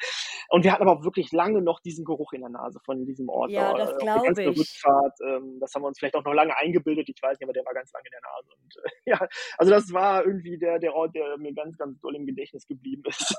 Und 0.49 0.64
wir 0.64 0.72
hatten 0.72 0.87
aber 0.87 1.03
wirklich 1.05 1.33
lange 1.33 1.61
noch 1.62 1.81
diesen 1.81 2.05
Geruch 2.05 2.33
in 2.33 2.41
der 2.41 2.51
Nase 2.51 2.78
von 2.85 3.05
diesem 3.05 3.28
Ort. 3.28 3.51
Ja, 3.51 3.69
das 3.74 3.96
glaube 3.98 4.42
ich. 4.42 4.58
Rückfahrt, 4.58 5.18
ähm, 5.26 5.58
das 5.60 5.74
haben 5.74 5.82
wir 5.82 5.88
uns 5.88 5.98
vielleicht 5.98 6.14
auch 6.14 6.24
noch 6.24 6.34
lange 6.34 6.56
eingebildet, 6.56 7.08
ich 7.08 7.22
weiß 7.22 7.38
nicht, 7.38 7.44
aber 7.44 7.52
der 7.52 7.64
war 7.64 7.74
ganz 7.74 7.92
lange 7.92 8.06
in 8.06 8.12
der 8.12 8.20
Nase. 8.20 8.50
Und 8.62 8.76
äh, 8.76 8.90
ja, 9.06 9.28
also 9.58 9.72
das 9.72 9.92
war 9.92 10.24
irgendwie 10.24 10.58
der, 10.58 10.78
der 10.78 10.94
Ort, 10.94 11.14
der 11.14 11.36
mir 11.38 11.52
ganz, 11.52 11.76
ganz 11.76 12.00
doll 12.00 12.16
im 12.16 12.26
Gedächtnis 12.26 12.66
geblieben 12.66 13.02
ist. 13.06 13.34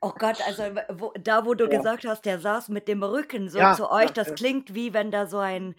oh 0.00 0.12
Gott, 0.18 0.40
also 0.46 0.62
wo, 0.90 1.12
da, 1.20 1.46
wo 1.46 1.54
du 1.54 1.64
ja. 1.70 1.78
gesagt 1.78 2.06
hast, 2.06 2.24
der 2.24 2.38
saß 2.38 2.68
mit 2.68 2.88
dem 2.88 3.02
Rücken 3.02 3.48
so 3.48 3.58
ja, 3.58 3.74
zu 3.74 3.90
euch, 3.90 4.10
das 4.10 4.34
klingt 4.34 4.74
wie 4.74 4.92
wenn 4.94 5.10
da 5.10 5.26
so 5.26 5.38
ein 5.38 5.74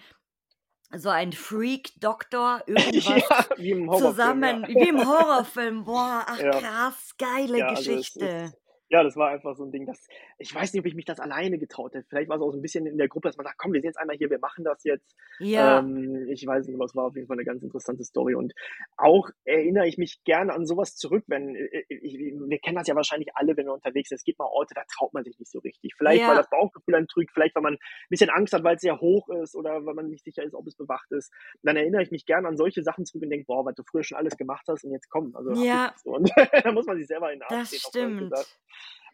so 0.91 1.09
ein 1.09 1.34
Freak-Doktor 1.34 2.63
irgendwas 2.67 3.49
wie 3.57 3.88
zusammen, 3.99 4.67
wie 4.67 4.89
im 4.89 5.07
Horrorfilm. 5.07 5.86
Boah, 5.86 6.25
ach 6.25 6.39
krass, 6.39 7.15
geile 7.17 7.75
Geschichte. 7.75 8.25
Also 8.25 8.45
es, 8.45 8.53
es, 8.53 8.68
ja, 8.90 9.04
das 9.04 9.16
war 9.16 9.30
einfach 9.30 9.56
so 9.56 9.64
ein 9.64 9.72
Ding, 9.72 9.86
das, 9.86 10.08
ich 10.40 10.54
weiß 10.54 10.74
nicht, 10.74 10.80
ob 10.80 10.88
ich 10.88 10.96
mich 10.96 11.06
das 11.06 11.20
alleine 11.20 11.60
getraut 11.60 11.94
hätte. 11.94 12.08
Vielleicht 12.10 12.28
war 12.28 12.38
es 12.38 12.42
auch 12.42 12.52
so 12.52 12.58
ein 12.58 12.62
bisschen 12.62 12.88
in 12.88 12.98
der 12.98 13.08
Gruppe, 13.08 13.28
dass 13.28 13.38
man 13.38 13.46
sagt, 13.46 13.60
komm, 13.60 13.72
wir 13.72 13.82
sind 13.82 13.90
jetzt 13.90 14.00
einmal 14.00 14.18
hier, 14.18 14.32
wir 14.32 14.40
machen 14.40 14.64
das 14.64 14.84
jetzt. 14.84 15.16
Ja. 15.40 15.80
Ähm, 15.80 16.28
ich 16.30 16.46
weiß 16.46 16.66
nicht, 16.66 16.76
aber 16.76 16.86
es 16.86 16.96
war 16.96 17.06
auf 17.06 17.16
jeden 17.16 17.28
Fall 17.28 17.38
eine 17.38 17.46
ganz 17.46 17.62
interessante 17.62 18.04
Story. 18.04 18.34
Und 18.34 18.54
auch 18.98 19.30
erinnere 19.46 19.88
ich 19.88 20.00
mich 20.00 20.24
gerne 20.24 20.54
an 20.54 20.66
sowas 20.66 20.96
zurück, 20.96 21.24
wenn, 21.28 21.56
äh, 21.56 21.86
äh, 21.88 21.96
ich, 22.02 22.16
wir 22.16 22.60
kennen 22.60 22.78
das 22.78 22.88
ja 22.88 22.96
wahrscheinlich 22.96 23.30
alle, 23.36 23.56
wenn 23.58 23.68
wir 23.68 23.74
unterwegs 23.74 24.10
sind. 24.10 24.18
Es 24.18 24.24
gibt 24.24 24.40
mal 24.40 24.46
Orte, 24.46 24.74
da 24.74 24.82
traut 24.92 25.14
man 25.14 25.24
sich 25.24 25.38
nicht 25.38 25.52
so 25.52 25.60
richtig. 25.60 25.94
Vielleicht, 25.96 26.22
ja. 26.22 26.30
weil 26.30 26.38
das 26.38 26.50
Bauchgefühl 26.50 26.94
dann 26.94 27.08
trügt, 27.08 27.32
vielleicht, 27.32 27.56
weil 27.56 27.64
man 27.64 27.74
ein 27.74 28.10
bisschen 28.10 28.32
Angst 28.32 28.54
hat, 28.54 28.64
weil 28.64 28.76
es 28.76 28.82
sehr 28.82 29.00
hoch 29.00 29.30
ist 29.30 29.56
oder 29.56 29.86
weil 29.86 29.94
man 29.94 30.10
nicht 30.10 30.24
sicher 30.24 30.44
ist, 30.44 30.56
ob 30.56 30.66
es 30.66 30.76
bewacht 30.76 31.12
ist. 31.12 31.32
Und 31.62 31.68
dann 31.68 31.78
erinnere 31.78 32.02
ich 32.02 32.10
mich 32.10 32.26
gerne 32.26 32.48
an 32.48 32.58
solche 32.58 32.82
Sachen 32.82 33.06
zurück 33.06 33.22
und 33.22 33.30
denke, 33.30 33.46
boah, 33.46 33.64
was 33.66 33.76
du 33.76 33.84
früher 33.84 34.04
schon 34.04 34.18
alles 34.18 34.36
gemacht 34.36 34.66
hast 34.68 34.84
und 34.84 34.92
jetzt 34.92 35.10
komm. 35.10 35.36
Also, 35.36 35.54
ja. 35.64 35.94
Und 36.06 36.32
da 36.64 36.72
muss 36.72 36.88
man 36.88 36.98
sich 36.98 37.06
selber 37.06 37.32
in 37.32 37.40
den 37.40 37.44
Arsch 37.44 37.72
Das 37.72 37.82
stimmt. 37.82 38.34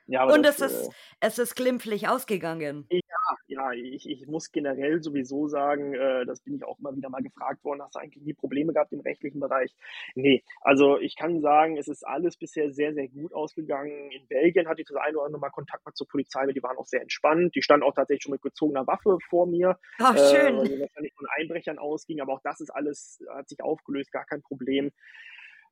Ja, 0.07 0.25
und 0.25 0.43
das, 0.43 0.61
es, 0.61 0.71
ist, 0.71 0.87
äh, 0.87 0.91
es 1.21 1.39
ist 1.39 1.55
glimpflich 1.55 2.07
ausgegangen. 2.07 2.85
Ja, 2.91 3.01
ja 3.47 3.71
ich, 3.71 4.07
ich 4.07 4.27
muss 4.27 4.51
generell 4.51 5.01
sowieso 5.01 5.47
sagen, 5.47 5.95
äh, 5.95 6.25
das 6.25 6.41
bin 6.41 6.55
ich 6.55 6.63
auch 6.63 6.77
immer 6.77 6.95
wieder 6.95 7.09
mal 7.09 7.23
gefragt 7.23 7.63
worden, 7.63 7.81
hast 7.81 7.95
du 7.95 7.99
eigentlich 7.99 8.23
nie 8.23 8.33
Probleme 8.33 8.71
gehabt 8.71 8.93
im 8.93 8.99
rechtlichen 8.99 9.39
Bereich? 9.39 9.75
Nee, 10.13 10.43
also 10.61 10.99
ich 10.99 11.15
kann 11.15 11.41
sagen, 11.41 11.77
es 11.77 11.87
ist 11.87 12.05
alles 12.05 12.37
bisher 12.37 12.71
sehr, 12.71 12.93
sehr 12.93 13.07
gut 13.07 13.33
ausgegangen. 13.33 14.11
In 14.11 14.27
Belgien 14.27 14.67
hatte 14.67 14.81
ich 14.81 14.87
das 14.87 14.97
eine 14.97 15.17
oder 15.17 15.25
andere 15.25 15.41
Mal 15.41 15.49
Kontakt 15.49 15.83
mal 15.85 15.93
zur 15.93 16.07
Polizei, 16.07 16.45
die 16.45 16.61
waren 16.61 16.77
auch 16.77 16.85
sehr 16.85 17.01
entspannt. 17.01 17.55
Die 17.55 17.63
standen 17.63 17.83
auch 17.83 17.95
tatsächlich 17.95 18.23
schon 18.23 18.33
mit 18.33 18.43
gezogener 18.43 18.85
Waffe 18.85 19.17
vor 19.29 19.47
mir. 19.47 19.79
Ach, 19.99 20.15
schön. 20.15 20.55
Äh, 20.55 20.57
weil 20.57 20.67
die 20.67 20.79
wahrscheinlich 20.79 21.13
von 21.15 21.27
Einbrechern 21.35 21.79
ausging, 21.79 22.21
aber 22.21 22.33
auch 22.33 22.41
das 22.43 22.61
ist 22.61 22.69
alles, 22.69 23.19
hat 23.33 23.49
sich 23.49 23.61
aufgelöst, 23.61 24.11
gar 24.11 24.25
kein 24.25 24.43
Problem. 24.43 24.91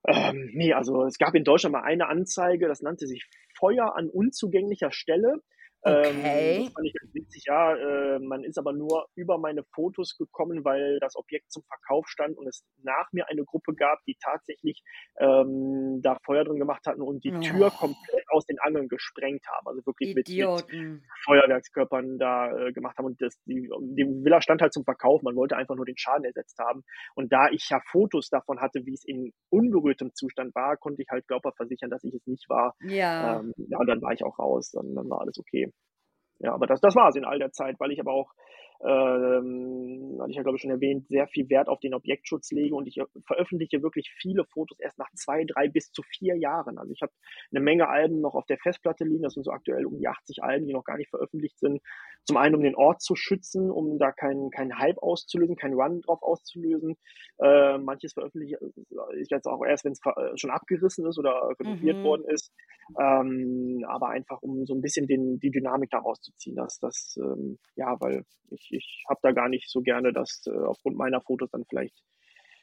Ähm, 0.07 0.49
nee, 0.53 0.73
also 0.73 1.05
es 1.05 1.17
gab 1.17 1.33
in 1.35 1.43
Deutschland 1.43 1.73
mal 1.73 1.83
eine 1.83 2.07
Anzeige, 2.07 2.67
das 2.67 2.81
nannte 2.81 3.07
sich 3.07 3.29
Feuer 3.57 3.95
an 3.95 4.09
unzugänglicher 4.09 4.91
Stelle. 4.91 5.41
Okay. 5.85 6.55
Ähm, 6.55 6.63
das 6.63 6.73
fand 6.73 6.87
ich 6.87 6.93
ganz 6.93 7.13
witzig, 7.13 7.43
ja. 7.45 7.75
Äh, 7.75 8.19
man 8.19 8.43
ist 8.43 8.57
aber 8.57 8.71
nur 8.71 9.07
über 9.15 9.37
meine 9.37 9.63
Fotos 9.75 10.17
gekommen, 10.17 10.63
weil 10.63 10.97
das 10.99 11.17
Objekt 11.17 11.51
zum 11.51 11.63
Verkauf 11.63 12.07
stand 12.07 12.37
und 12.37 12.47
es 12.47 12.63
nach 12.83 13.11
mir 13.11 13.27
eine 13.29 13.43
Gruppe 13.43 13.73
gab, 13.75 13.99
die 14.07 14.15
tatsächlich 14.23 14.81
ähm, 15.19 15.99
da 16.01 16.17
Feuer 16.23 16.45
drin 16.45 16.57
gemacht 16.57 16.85
hatten 16.87 17.01
und 17.01 17.23
die 17.25 17.33
oh. 17.33 17.39
Tür 17.41 17.69
komplett 17.69 18.23
aus 18.29 18.45
den 18.45 18.59
Angeln 18.59 18.87
gesprengt 18.87 19.45
haben. 19.47 19.67
Also 19.67 19.85
wirklich 19.85 20.15
mit, 20.15 20.29
mit, 20.29 21.03
Feuerwerkskörpern 21.25 22.17
da 22.17 22.51
äh, 22.57 22.71
gemacht 22.71 22.97
haben. 22.97 23.05
Und 23.05 23.21
das, 23.21 23.37
die, 23.45 23.69
die 23.81 24.05
Villa 24.23 24.41
stand 24.41 24.61
halt 24.61 24.71
zum 24.71 24.85
Verkauf. 24.85 25.21
Man 25.21 25.35
wollte 25.35 25.57
einfach 25.57 25.75
nur 25.75 25.85
den 25.85 25.97
Schaden 25.97 26.23
ersetzt 26.23 26.59
haben. 26.59 26.83
Und 27.15 27.33
da 27.33 27.49
ich 27.49 27.67
ja 27.69 27.81
Fotos 27.91 28.29
davon 28.29 28.61
hatte, 28.61 28.85
wie 28.85 28.93
es 28.93 29.03
in 29.03 29.33
unberührtem 29.49 30.13
Zustand 30.13 30.55
war, 30.55 30.77
konnte 30.77 31.01
ich 31.01 31.09
halt 31.09 31.27
glaubhaft 31.27 31.57
versichern, 31.57 31.89
dass 31.89 32.05
ich 32.05 32.13
es 32.13 32.25
nicht 32.25 32.47
war. 32.47 32.73
Ja. 32.81 33.39
Ähm, 33.39 33.53
ja, 33.57 33.77
und 33.79 33.87
dann 33.87 34.01
war 34.01 34.13
ich 34.13 34.23
auch 34.23 34.39
raus. 34.39 34.71
Dann, 34.71 34.95
dann 34.95 35.09
war 35.09 35.19
alles 35.19 35.37
okay. 35.37 35.72
Ja, 36.43 36.53
aber 36.53 36.67
das, 36.67 36.81
das 36.81 36.95
war 36.95 37.07
es 37.07 37.15
in 37.15 37.25
all 37.25 37.39
der 37.39 37.51
Zeit, 37.51 37.79
weil 37.79 37.91
ich 37.91 37.99
aber 37.99 38.11
auch 38.11 38.33
ähm, 38.85 40.17
hatte 40.19 40.31
ich 40.31 40.37
ja 40.37 40.43
glaube 40.43 40.57
ich 40.57 40.61
schon 40.61 40.71
erwähnt, 40.71 41.07
sehr 41.07 41.27
viel 41.27 41.49
Wert 41.49 41.69
auf 41.69 41.79
den 41.79 41.93
Objektschutz 41.93 42.51
lege 42.51 42.75
und 42.75 42.87
ich 42.87 42.99
veröffentliche 43.25 43.81
wirklich 43.81 44.11
viele 44.17 44.45
Fotos 44.45 44.79
erst 44.79 44.99
nach 44.99 45.11
zwei, 45.15 45.45
drei 45.45 45.67
bis 45.67 45.91
zu 45.91 46.01
vier 46.03 46.37
Jahren. 46.37 46.77
Also 46.77 46.91
ich 46.91 47.01
habe 47.01 47.11
eine 47.51 47.61
Menge 47.61 47.87
Alben 47.87 48.21
noch 48.21 48.35
auf 48.35 48.45
der 48.45 48.57
Festplatte 48.57 49.05
liegen, 49.05 49.23
das 49.23 49.33
sind 49.33 49.43
so 49.43 49.51
aktuell 49.51 49.85
um 49.85 49.97
die 49.97 50.07
80 50.07 50.43
Alben, 50.43 50.67
die 50.67 50.73
noch 50.73 50.83
gar 50.83 50.97
nicht 50.97 51.09
veröffentlicht 51.09 51.59
sind. 51.59 51.81
Zum 52.25 52.37
einen, 52.37 52.55
um 52.55 52.61
den 52.61 52.75
Ort 52.75 53.01
zu 53.01 53.15
schützen, 53.15 53.69
um 53.69 53.99
da 53.99 54.11
keinen 54.11 54.49
kein 54.49 54.77
Hype 54.77 54.97
auszulösen, 54.99 55.55
keinen 55.55 55.73
Run 55.73 56.01
drauf 56.01 56.21
auszulösen. 56.21 56.95
Äh, 57.39 57.77
manches 57.77 58.13
veröffentliche 58.13 58.57
ich 59.17 59.29
jetzt 59.29 59.47
auch 59.47 59.63
erst, 59.65 59.85
wenn 59.85 59.93
es 59.93 59.99
äh, 60.05 60.37
schon 60.37 60.51
abgerissen 60.51 61.05
ist 61.05 61.17
oder 61.17 61.51
renoviert 61.59 61.97
mhm. 61.97 62.03
worden 62.03 62.25
ist. 62.27 62.51
Ähm, 62.99 63.83
aber 63.87 64.09
einfach, 64.09 64.41
um 64.41 64.65
so 64.65 64.73
ein 64.73 64.81
bisschen 64.81 65.07
den, 65.07 65.39
die 65.39 65.51
Dynamik 65.51 65.89
daraus 65.89 66.21
zu 66.21 66.31
ziehen. 66.35 66.55
Dass 66.55 66.79
das, 66.79 67.17
ähm, 67.21 67.59
ja, 67.75 67.95
weil 67.99 68.25
ich, 68.49 68.69
ich 68.73 69.03
habe 69.09 69.19
da 69.23 69.31
gar 69.31 69.49
nicht 69.49 69.69
so 69.69 69.81
gerne, 69.81 70.13
dass 70.13 70.45
äh, 70.47 70.51
aufgrund 70.51 70.97
meiner 70.97 71.21
Fotos 71.21 71.49
dann 71.51 71.65
vielleicht 71.65 71.95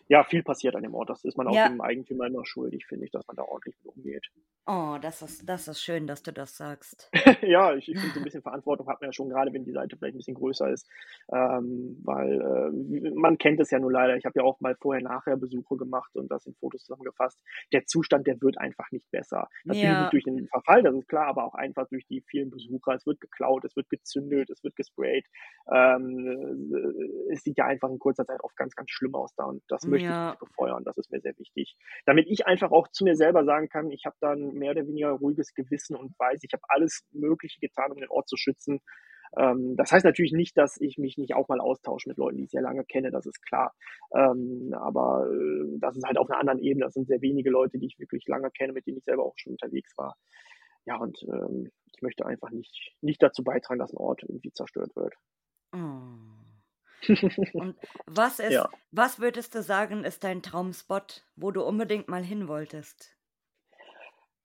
ja 0.09 0.25
viel 0.25 0.43
passiert 0.43 0.75
an 0.75 0.83
dem 0.83 0.95
Ort. 0.95 1.11
Das 1.11 1.25
ist 1.25 1.37
man 1.37 1.47
auch 1.47 1.55
ja. 1.55 1.69
dem 1.69 1.81
Eigentümer 1.81 2.27
immer 2.27 2.45
schuldig, 2.45 2.87
finde 2.87 3.07
ich, 3.07 3.13
dass 3.13 3.27
man 3.27 3.37
da 3.37 3.43
ordentlich 3.43 3.77
mit 3.79 3.95
umgeht. 3.95 4.27
Oh, 4.67 4.99
das 5.01 5.23
ist, 5.23 5.49
das 5.49 5.69
ist 5.69 5.83
schön, 5.83 6.07
dass 6.07 6.23
du 6.23 6.33
das 6.33 6.57
sagst. 6.57 7.11
ja, 7.43 7.75
ich, 7.75 7.89
ich 7.89 7.99
finde, 7.99 8.15
so 8.15 8.21
ein 8.21 8.25
bisschen 8.25 8.43
Verantwortung 8.43 8.87
hat 8.89 9.01
man 9.01 9.09
ja 9.09 9.13
schon, 9.13 9.31
gerade 9.31 9.53
wenn 9.53 9.65
die 9.65 9.73
Seite 9.73 9.97
vielleicht 9.97 10.15
ein 10.15 10.19
bisschen 10.19 10.35
größer 10.35 10.71
ist. 10.71 10.87
Ähm, 11.33 11.99
weil 12.05 12.41
äh, 12.41 13.11
man 13.15 13.39
kennt 13.39 13.59
es 13.61 13.71
ja 13.71 13.79
nur 13.79 13.91
leider. 13.91 14.17
Ich 14.17 14.27
habe 14.27 14.39
ja 14.39 14.45
auch 14.45 14.61
mal 14.61 14.77
vorher-nachher 14.81 15.37
Besuche 15.37 15.77
gemacht 15.77 16.15
und 16.15 16.31
das 16.31 16.47
in 16.47 16.55
Fotos 16.55 16.85
zusammengefasst. 16.85 17.43
Der 17.73 17.87
Zustand, 17.87 18.27
der 18.27 18.41
wird 18.43 18.59
einfach 18.59 18.91
nicht 18.93 19.11
besser. 19.11 19.49
Natürlich 19.65 19.85
ja. 19.85 20.01
nicht 20.03 20.13
durch 20.13 20.25
den 20.25 20.47
Verfall, 20.49 20.83
das 20.83 20.95
ist 20.95 21.09
klar, 21.09 21.27
aber 21.27 21.45
auch 21.45 21.55
einfach 21.55 21.89
durch 21.89 22.07
die 22.07 22.21
vielen 22.21 22.51
Besucher. 22.51 22.95
Es 22.95 23.07
wird 23.07 23.21
geklaut, 23.21 23.65
es 23.65 23.75
wird 23.77 23.89
gezündelt, 23.89 24.51
es 24.51 24.63
wird 24.63 24.77
gesprayt. 24.77 25.27
Ähm, 25.73 26.73
äh, 26.75 27.33
es 27.33 27.43
sieht 27.43 27.57
ja 27.57 27.65
einfach 27.65 27.89
in 27.89 27.99
kurzer 27.99 28.27
Zeit 28.27 28.41
oft 28.45 28.57
ganz, 28.57 28.77
ganz 28.77 28.91
schlimm 28.91 29.15
aus 29.15 29.35
da 29.35 29.45
und 29.45 29.63
das 29.69 29.87
möchte 29.87 30.09
ja. 30.09 30.27
ich 30.27 30.41
nicht 30.41 30.49
befeuern. 30.49 30.85
Das 30.85 30.99
ist 30.99 31.11
mir 31.11 31.21
sehr 31.21 31.37
wichtig. 31.39 31.77
Damit 32.05 32.27
ich 32.29 32.47
einfach 32.47 32.71
auch 32.71 32.89
zu 32.89 33.05
mir 33.05 33.17
selber 33.17 33.45
sagen 33.45 33.69
kann, 33.69 33.91
ich 33.91 34.05
habe 34.05 34.17
dann 34.21 34.50
mehr 34.53 34.73
oder 34.73 34.87
weniger 34.87 35.11
ruhiges 35.11 35.55
Gewissen 35.55 35.97
und 35.97 36.19
weiß, 36.19 36.41
ich 36.43 36.53
habe 36.53 36.63
alles 36.69 37.05
Mögliche 37.13 37.61
getan, 37.61 37.93
um 37.93 37.99
den 37.99 38.11
Ort 38.11 38.29
zu 38.29 38.37
schützen. 38.37 38.81
Ähm, 39.37 39.77
das 39.77 39.93
heißt 39.93 40.05
natürlich 40.05 40.33
nicht, 40.33 40.57
dass 40.57 40.81
ich 40.81 40.99
mich 40.99 41.17
nicht 41.17 41.35
auch 41.35 41.49
mal 41.49 41.61
austausche 41.61 42.09
mit 42.09 42.19
Leuten, 42.19 42.39
die 42.39 42.45
ich 42.45 42.51
sehr 42.51 42.63
lange 42.63 42.85
kenne, 42.85 43.11
das 43.11 43.27
ist 43.27 43.41
klar. 43.43 43.75
Ähm, 44.15 44.75
aber 44.75 45.29
äh, 45.31 45.79
das 45.79 45.97
ist 45.97 46.05
halt 46.05 46.19
auf 46.19 46.29
einer 46.29 46.41
anderen 46.41 46.59
Ebene. 46.59 46.87
Das 46.87 46.95
sind 46.95 47.07
sehr 47.07 47.23
wenige 47.23 47.51
Leute, 47.51 47.79
die 47.79 47.87
ich 47.87 47.99
wirklich 47.99 48.27
lange 48.27 48.51
kenne, 48.51 48.73
mit 48.73 48.87
denen 48.87 48.99
ich 48.99 49.05
selber 49.05 49.25
auch 49.25 49.35
schon 49.37 49.53
unterwegs 49.53 49.97
war. 49.97 50.17
Ja, 50.87 50.97
und 50.97 51.23
ähm, 51.25 51.71
ich 51.95 52.03
möchte 52.03 52.27
einfach 52.27 52.51
nicht, 52.51 52.97
nicht 53.01 53.23
dazu 53.23 53.45
beitragen, 53.45 53.79
dass 53.79 53.93
ein 53.93 53.99
Ort 53.99 54.23
irgendwie 54.23 54.53
zerstört 54.53 54.95
wird. 54.97 55.15
Oh. 55.73 56.41
Und 57.53 57.77
was 58.07 58.39
ist, 58.41 58.53
ja. 58.53 58.69
was 58.91 59.21
würdest 59.21 59.55
du 59.55 59.63
sagen, 59.63 60.05
ist 60.05 60.25
dein 60.25 60.43
Traumspot, 60.43 61.25
wo 61.37 61.51
du 61.51 61.63
unbedingt 61.63 62.09
mal 62.09 62.23
hin 62.23 62.49
wolltest? 62.49 63.17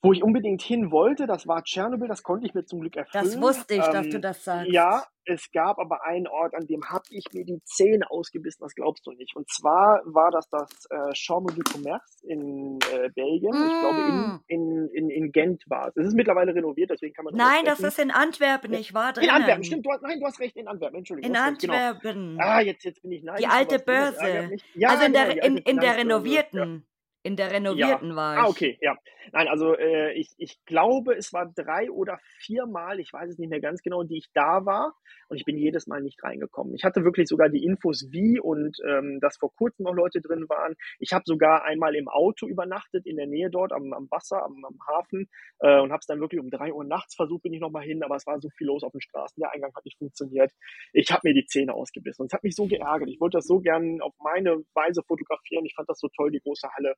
Wo 0.01 0.13
ich 0.13 0.23
unbedingt 0.23 0.61
hin 0.61 0.91
wollte, 0.91 1.25
das 1.25 1.47
war 1.47 1.63
Tschernobyl, 1.63 2.07
das 2.07 2.23
konnte 2.23 2.45
ich 2.45 2.53
mir 2.53 2.65
zum 2.65 2.79
Glück 2.81 2.95
erfüllen. 2.95 3.25
Das 3.25 3.41
wusste 3.41 3.75
ich, 3.75 3.85
ähm, 3.85 3.93
dass 3.93 4.09
du 4.09 4.19
das 4.19 4.43
sagst. 4.43 4.71
Ja, 4.71 5.03
es 5.25 5.51
gab 5.51 5.79
aber 5.79 6.05
einen 6.05 6.27
Ort, 6.27 6.53
an 6.53 6.67
dem 6.67 6.83
habe 6.87 7.05
ich 7.09 7.25
mir 7.33 7.43
die 7.43 7.59
Zähne 7.63 8.09
ausgebissen, 8.11 8.59
das 8.61 8.75
glaubst 8.75 9.05
du 9.07 9.11
nicht. 9.11 9.35
Und 9.35 9.49
zwar 9.49 10.01
war 10.05 10.29
das 10.29 10.47
das 10.49 10.69
äh, 10.91 11.15
Chambre 11.15 11.55
du 11.55 11.63
Commerce 11.63 12.23
in 12.27 12.77
äh, 12.93 13.09
Belgien. 13.09 13.51
Mm. 13.51 13.65
Ich 13.65 13.79
glaube, 13.79 13.97
in, 13.97 14.15
mm. 14.15 14.43
in, 14.47 14.89
in, 14.93 15.09
in 15.09 15.31
Gent 15.31 15.63
war 15.67 15.87
es. 15.87 15.97
Es 15.97 16.07
ist 16.09 16.15
mittlerweile 16.15 16.53
renoviert, 16.53 16.91
deswegen 16.91 17.13
kann 17.13 17.25
man 17.25 17.33
Nein, 17.33 17.65
das 17.65 17.79
ist 17.79 17.97
in 17.97 18.11
Antwerpen, 18.11 18.73
ich 18.73 18.93
war 18.93 19.13
drin. 19.13 19.23
In 19.23 19.29
Antwerpen, 19.31 19.63
stimmt. 19.63 19.85
Du 19.85 19.91
hast, 19.91 20.03
nein, 20.03 20.19
du 20.19 20.25
hast 20.27 20.39
recht, 20.39 20.55
in 20.55 20.67
Antwerpen, 20.67 20.97
Entschuldigung. 20.97 21.31
In 21.31 21.37
Antwerpen. 21.37 22.37
Genau. 22.37 22.43
Ah, 22.43 22.61
jetzt, 22.61 22.83
jetzt 22.83 23.01
bin 23.01 23.11
ich 23.11 23.23
neidisch. 23.23 23.43
Die 23.43 23.51
alte 23.51 23.79
Börse. 23.79 24.51
Ja, 24.75 24.89
also 24.89 25.05
in 25.05 25.13
der, 25.13 25.33
genau, 25.33 25.45
in, 25.45 25.57
in 25.57 25.79
der 25.79 25.97
renovierten. 25.97 26.59
Ja. 26.59 26.94
In 27.25 27.35
der 27.35 27.49
renovierten 27.49 28.09
ja. 28.09 28.15
war 28.15 28.33
ah, 28.33 28.35
ich. 28.35 28.39
Ah, 28.43 28.47
okay, 28.49 28.77
ja. 28.81 28.95
Nein, 29.33 29.47
also 29.47 29.75
äh, 29.75 30.13
ich, 30.13 30.29
ich 30.37 30.63
glaube, 30.65 31.15
es 31.15 31.33
war 31.33 31.51
drei 31.55 31.89
oder 31.89 32.19
viermal, 32.37 32.99
ich 32.99 33.11
weiß 33.11 33.31
es 33.31 33.39
nicht 33.39 33.49
mehr 33.49 33.59
ganz 33.59 33.81
genau, 33.81 34.03
die 34.03 34.17
ich 34.17 34.29
da 34.35 34.63
war 34.63 34.93
und 35.29 35.37
ich 35.37 35.43
bin 35.43 35.57
jedes 35.57 35.87
Mal 35.87 36.03
nicht 36.03 36.23
reingekommen. 36.23 36.75
Ich 36.75 36.83
hatte 36.83 37.03
wirklich 37.03 37.27
sogar 37.27 37.49
die 37.49 37.63
Infos 37.63 38.09
wie 38.11 38.39
und 38.39 38.77
ähm, 38.87 39.17
dass 39.21 39.37
vor 39.37 39.51
kurzem 39.55 39.85
noch 39.85 39.95
Leute 39.95 40.21
drin 40.21 40.45
waren. 40.49 40.75
Ich 40.99 41.13
habe 41.13 41.23
sogar 41.25 41.63
einmal 41.65 41.95
im 41.95 42.07
Auto 42.07 42.45
übernachtet 42.45 43.07
in 43.07 43.17
der 43.17 43.25
Nähe 43.25 43.49
dort 43.49 43.73
am, 43.73 43.91
am 43.93 44.07
Wasser, 44.11 44.43
am, 44.43 44.63
am 44.63 44.77
Hafen 44.87 45.27
äh, 45.61 45.81
und 45.81 45.89
habe 45.89 46.01
es 46.01 46.05
dann 46.05 46.19
wirklich 46.19 46.39
um 46.39 46.51
drei 46.51 46.71
Uhr 46.71 46.83
nachts 46.83 47.15
versucht, 47.15 47.41
bin 47.41 47.53
ich 47.53 47.59
nochmal 47.59 47.85
hin, 47.85 48.03
aber 48.03 48.17
es 48.17 48.27
war 48.27 48.39
so 48.39 48.49
viel 48.55 48.67
los 48.67 48.83
auf 48.83 48.91
den 48.91 49.01
Straßen, 49.01 49.41
der 49.41 49.51
Eingang 49.51 49.73
hat 49.75 49.85
nicht 49.85 49.97
funktioniert. 49.97 50.51
Ich 50.93 51.09
habe 51.11 51.21
mir 51.23 51.33
die 51.33 51.47
Zähne 51.47 51.73
ausgebissen 51.73 52.21
und 52.21 52.27
es 52.27 52.33
hat 52.33 52.43
mich 52.43 52.55
so 52.55 52.67
geärgert. 52.67 53.09
Ich 53.09 53.19
wollte 53.19 53.39
das 53.39 53.47
so 53.47 53.61
gern 53.61 53.99
auf 54.01 54.13
meine 54.19 54.63
Weise 54.75 55.01
fotografieren. 55.01 55.65
Ich 55.65 55.73
fand 55.73 55.89
das 55.89 55.99
so 55.99 56.07
toll, 56.15 56.29
die 56.29 56.39
große 56.39 56.67
Halle. 56.77 56.93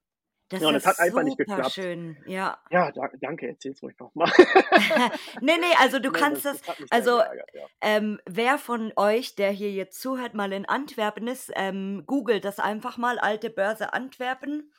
Das 0.49 0.61
ja, 0.61 0.69
und 0.69 0.75
es 0.75 0.85
hat 0.85 0.99
einfach 0.99 1.23
nicht 1.23 1.37
geklappt. 1.37 1.73
schön, 1.73 2.17
ja. 2.25 2.57
Ja, 2.71 2.91
da, 2.91 3.09
danke, 3.19 3.47
erzähl's 3.47 3.83
ruhig 3.83 3.99
nochmal. 3.99 4.31
nee, 5.41 5.57
nee, 5.57 5.75
also 5.79 5.99
du 5.99 6.09
nee, 6.09 6.17
kannst 6.17 6.45
das, 6.45 6.61
das 6.61 6.77
also 6.89 7.17
geärgert, 7.17 7.49
ja. 7.53 7.65
ähm, 7.81 8.19
wer 8.25 8.57
von 8.57 8.93
euch, 8.95 9.35
der 9.35 9.51
hier 9.51 9.71
jetzt 9.71 10.01
zuhört, 10.01 10.35
mal 10.35 10.53
in 10.53 10.65
Antwerpen 10.65 11.27
ist, 11.27 11.51
ähm, 11.55 12.03
googelt 12.05 12.45
das 12.45 12.59
einfach 12.59 12.97
mal, 12.97 13.19
alte 13.19 13.49
Börse 13.49 13.91
Antwerpen. 13.91 14.71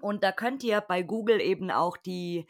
Und 0.00 0.22
da 0.22 0.30
könnt 0.30 0.62
ihr 0.62 0.80
bei 0.80 1.02
Google 1.02 1.40
eben 1.40 1.72
auch 1.72 1.96
die 1.96 2.46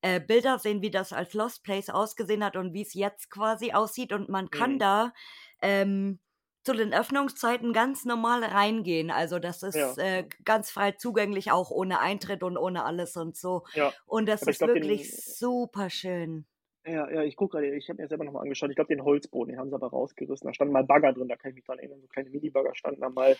äh, 0.00 0.20
Bilder 0.20 0.58
sehen, 0.58 0.80
wie 0.80 0.90
das 0.90 1.12
als 1.12 1.34
Lost 1.34 1.64
Place 1.64 1.90
ausgesehen 1.90 2.42
hat 2.42 2.56
und 2.56 2.72
wie 2.72 2.82
es 2.82 2.94
jetzt 2.94 3.30
quasi 3.30 3.72
aussieht. 3.72 4.12
Und 4.12 4.30
man 4.30 4.50
kann 4.50 4.74
mhm. 4.74 4.78
da 4.78 5.12
ähm, 5.60 6.18
zu 6.62 6.74
den 6.74 6.92
Öffnungszeiten 6.92 7.72
ganz 7.72 8.04
normal 8.04 8.44
reingehen. 8.44 9.10
Also 9.10 9.38
das 9.38 9.62
ist 9.62 9.76
ja. 9.76 9.94
äh, 9.96 10.28
ganz 10.44 10.70
frei 10.70 10.92
zugänglich, 10.92 11.50
auch 11.50 11.70
ohne 11.70 12.00
Eintritt 12.00 12.42
und 12.42 12.56
ohne 12.56 12.84
alles 12.84 13.16
und 13.16 13.36
so. 13.36 13.64
Ja. 13.74 13.92
Und 14.06 14.28
das 14.28 14.42
Aber 14.42 14.50
ist 14.50 14.58
glaub, 14.58 14.74
wirklich 14.74 15.10
den, 15.10 15.18
super 15.18 15.90
schön. 15.90 16.46
Ja, 16.86 17.10
ja, 17.10 17.22
ich 17.22 17.36
gucke 17.36 17.58
gerade, 17.58 17.76
ich 17.76 17.88
habe 17.90 18.00
mir 18.00 18.08
selber 18.08 18.24
nochmal 18.24 18.42
angeschaut. 18.42 18.70
Ich 18.70 18.76
glaube, 18.76 18.94
den 18.94 19.04
Holzboden, 19.04 19.52
den 19.52 19.60
haben 19.60 19.68
sie 19.68 19.74
aber 19.74 19.88
rausgerissen. 19.88 20.46
Da 20.46 20.54
standen 20.54 20.72
mal 20.72 20.84
Bagger 20.84 21.12
drin, 21.12 21.28
da 21.28 21.36
kann 21.36 21.50
ich 21.50 21.56
mich 21.56 21.64
dran 21.64 21.78
erinnern. 21.78 22.00
So 22.00 22.06
kleine 22.08 22.30
Mini-Bagger 22.30 22.74
standen 22.74 23.02
da 23.02 23.10
mal. 23.10 23.36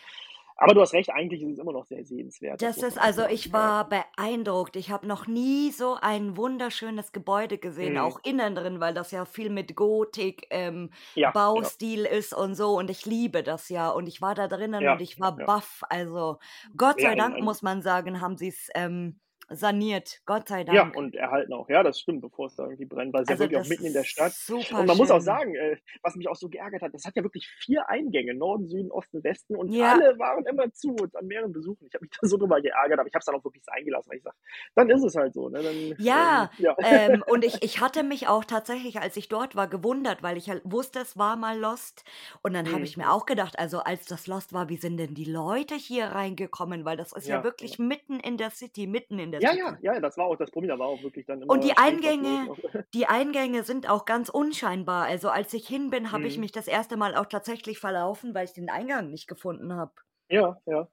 Aber 0.62 0.74
du 0.74 0.82
hast 0.82 0.92
recht, 0.92 1.10
eigentlich 1.10 1.42
ist 1.42 1.52
es 1.52 1.58
immer 1.58 1.72
noch 1.72 1.86
sehr 1.86 2.04
sehenswert. 2.04 2.60
Das, 2.60 2.76
das 2.76 2.90
ist 2.90 2.98
also, 2.98 3.26
ich 3.26 3.50
war 3.50 3.88
beeindruckt. 3.88 4.76
Ich 4.76 4.90
habe 4.90 5.06
noch 5.06 5.26
nie 5.26 5.70
so 5.70 5.96
ein 5.98 6.36
wunderschönes 6.36 7.12
Gebäude 7.12 7.56
gesehen, 7.56 7.94
mhm. 7.94 8.00
auch 8.00 8.20
innen 8.24 8.54
drin, 8.54 8.78
weil 8.78 8.92
das 8.92 9.10
ja 9.10 9.24
viel 9.24 9.48
mit 9.48 9.74
Gotik, 9.74 10.46
ähm, 10.50 10.90
ja, 11.14 11.30
Baustil 11.30 12.04
ja. 12.04 12.10
ist 12.10 12.34
und 12.34 12.54
so. 12.54 12.76
Und 12.76 12.90
ich 12.90 13.06
liebe 13.06 13.42
das 13.42 13.70
ja. 13.70 13.88
Und 13.88 14.06
ich 14.06 14.20
war 14.20 14.34
da 14.34 14.48
drinnen 14.48 14.82
ja, 14.82 14.92
und 14.92 15.00
ich 15.00 15.18
war 15.18 15.34
baff. 15.34 15.82
Also 15.88 16.38
Gott 16.76 17.00
sei 17.00 17.14
Dank, 17.14 17.40
muss 17.40 17.62
man 17.62 17.80
sagen, 17.80 18.20
haben 18.20 18.36
sie 18.36 18.48
es. 18.48 18.68
Ähm, 18.74 19.18
saniert, 19.50 20.22
Gott 20.26 20.48
sei 20.48 20.64
Dank. 20.64 20.76
Ja, 20.76 20.90
und 20.94 21.14
erhalten 21.14 21.52
auch. 21.52 21.68
Ja, 21.68 21.82
das 21.82 21.98
stimmt, 21.98 22.20
bevor 22.22 22.46
es 22.46 22.54
da 22.54 22.64
irgendwie 22.64 22.84
brennt, 22.84 23.12
weil 23.12 23.22
es 23.22 23.28
also 23.28 23.44
ja 23.44 23.50
wirklich 23.50 23.66
auch 23.66 23.68
mitten 23.68 23.86
in 23.86 23.92
der 23.92 24.04
Stadt. 24.04 24.32
Super 24.32 24.80
und 24.80 24.86
man 24.86 24.88
schön. 24.88 24.96
muss 24.98 25.10
auch 25.10 25.20
sagen, 25.20 25.54
äh, 25.54 25.76
was 26.02 26.14
mich 26.14 26.28
auch 26.28 26.36
so 26.36 26.48
geärgert 26.48 26.82
hat, 26.82 26.94
das 26.94 27.04
hat 27.04 27.16
ja 27.16 27.22
wirklich 27.22 27.48
vier 27.58 27.88
Eingänge, 27.88 28.34
Norden, 28.34 28.68
Süden, 28.68 28.90
Osten, 28.90 29.22
Westen 29.24 29.56
und 29.56 29.72
ja. 29.72 29.92
alle 29.92 30.18
waren 30.18 30.46
immer 30.46 30.72
zu 30.72 30.90
und 30.94 31.14
an 31.16 31.26
mehreren 31.26 31.52
Besuchen. 31.52 31.86
Ich 31.86 31.94
habe 31.94 32.04
mich 32.04 32.12
da 32.20 32.28
so 32.28 32.36
drüber 32.36 32.60
geärgert, 32.60 32.98
aber 32.98 33.08
ich 33.08 33.14
habe 33.14 33.20
es 33.20 33.26
dann 33.26 33.34
auch 33.34 33.44
wirklich 33.44 33.62
eingelassen, 33.66 34.10
weil 34.10 34.18
ich 34.18 34.22
sage, 34.22 34.36
dann 34.74 34.90
ist 34.90 35.02
es 35.02 35.16
halt 35.16 35.34
so. 35.34 35.48
Ne? 35.48 35.62
Dann, 35.62 35.94
ja, 35.98 36.50
ähm, 36.58 36.64
ja. 36.64 36.76
Ähm, 36.82 37.24
und 37.28 37.44
ich, 37.44 37.62
ich 37.62 37.80
hatte 37.80 38.02
mich 38.02 38.28
auch 38.28 38.44
tatsächlich, 38.44 39.00
als 39.00 39.16
ich 39.16 39.28
dort 39.28 39.56
war, 39.56 39.68
gewundert, 39.68 40.22
weil 40.22 40.36
ich 40.36 40.48
halt 40.48 40.62
wusste, 40.64 41.00
es 41.00 41.16
war 41.16 41.36
mal 41.36 41.58
Lost. 41.58 42.04
Und 42.42 42.54
dann 42.54 42.66
mhm. 42.66 42.72
habe 42.72 42.84
ich 42.84 42.96
mir 42.96 43.10
auch 43.10 43.26
gedacht, 43.26 43.58
also 43.58 43.80
als 43.80 44.06
das 44.06 44.26
Lost 44.26 44.52
war, 44.52 44.68
wie 44.68 44.76
sind 44.76 44.96
denn 44.96 45.14
die 45.14 45.24
Leute 45.24 45.74
hier 45.74 46.06
reingekommen? 46.06 46.84
Weil 46.84 46.96
das 46.96 47.12
ist 47.12 47.26
ja, 47.26 47.38
ja 47.38 47.44
wirklich 47.44 47.78
mitten 47.78 48.20
in 48.20 48.36
der 48.36 48.50
City, 48.50 48.86
mitten 48.86 49.18
in 49.18 49.32
der 49.32 49.39
ja, 49.42 49.50
City. 49.50 49.62
Ja, 49.62 49.78
ja, 49.80 49.94
ja, 49.94 50.00
das 50.00 50.16
war 50.16 50.26
auch 50.26 50.36
das 50.36 50.50
Problem, 50.50 50.68
da 50.68 50.78
war 50.78 50.88
auch 50.88 51.02
wirklich 51.02 51.26
dann 51.26 51.42
immer 51.42 51.52
Und 51.52 51.64
die 51.64 51.76
Eingänge, 51.76 52.54
die 52.94 53.06
Eingänge 53.06 53.62
sind 53.62 53.88
auch 53.88 54.04
ganz 54.04 54.28
unscheinbar. 54.28 55.04
Also 55.06 55.28
als 55.28 55.52
ich 55.54 55.66
hin 55.66 55.90
bin, 55.90 56.12
habe 56.12 56.26
ich 56.26 56.36
mhm. 56.36 56.42
mich 56.42 56.52
das 56.52 56.68
erste 56.68 56.96
Mal 56.96 57.14
auch 57.14 57.26
tatsächlich 57.26 57.78
verlaufen, 57.78 58.34
weil 58.34 58.44
ich 58.44 58.52
den 58.52 58.70
Eingang 58.70 59.10
nicht 59.10 59.26
gefunden 59.26 59.74
habe. 59.74 59.92
Ja, 60.28 60.60
ja. 60.66 60.88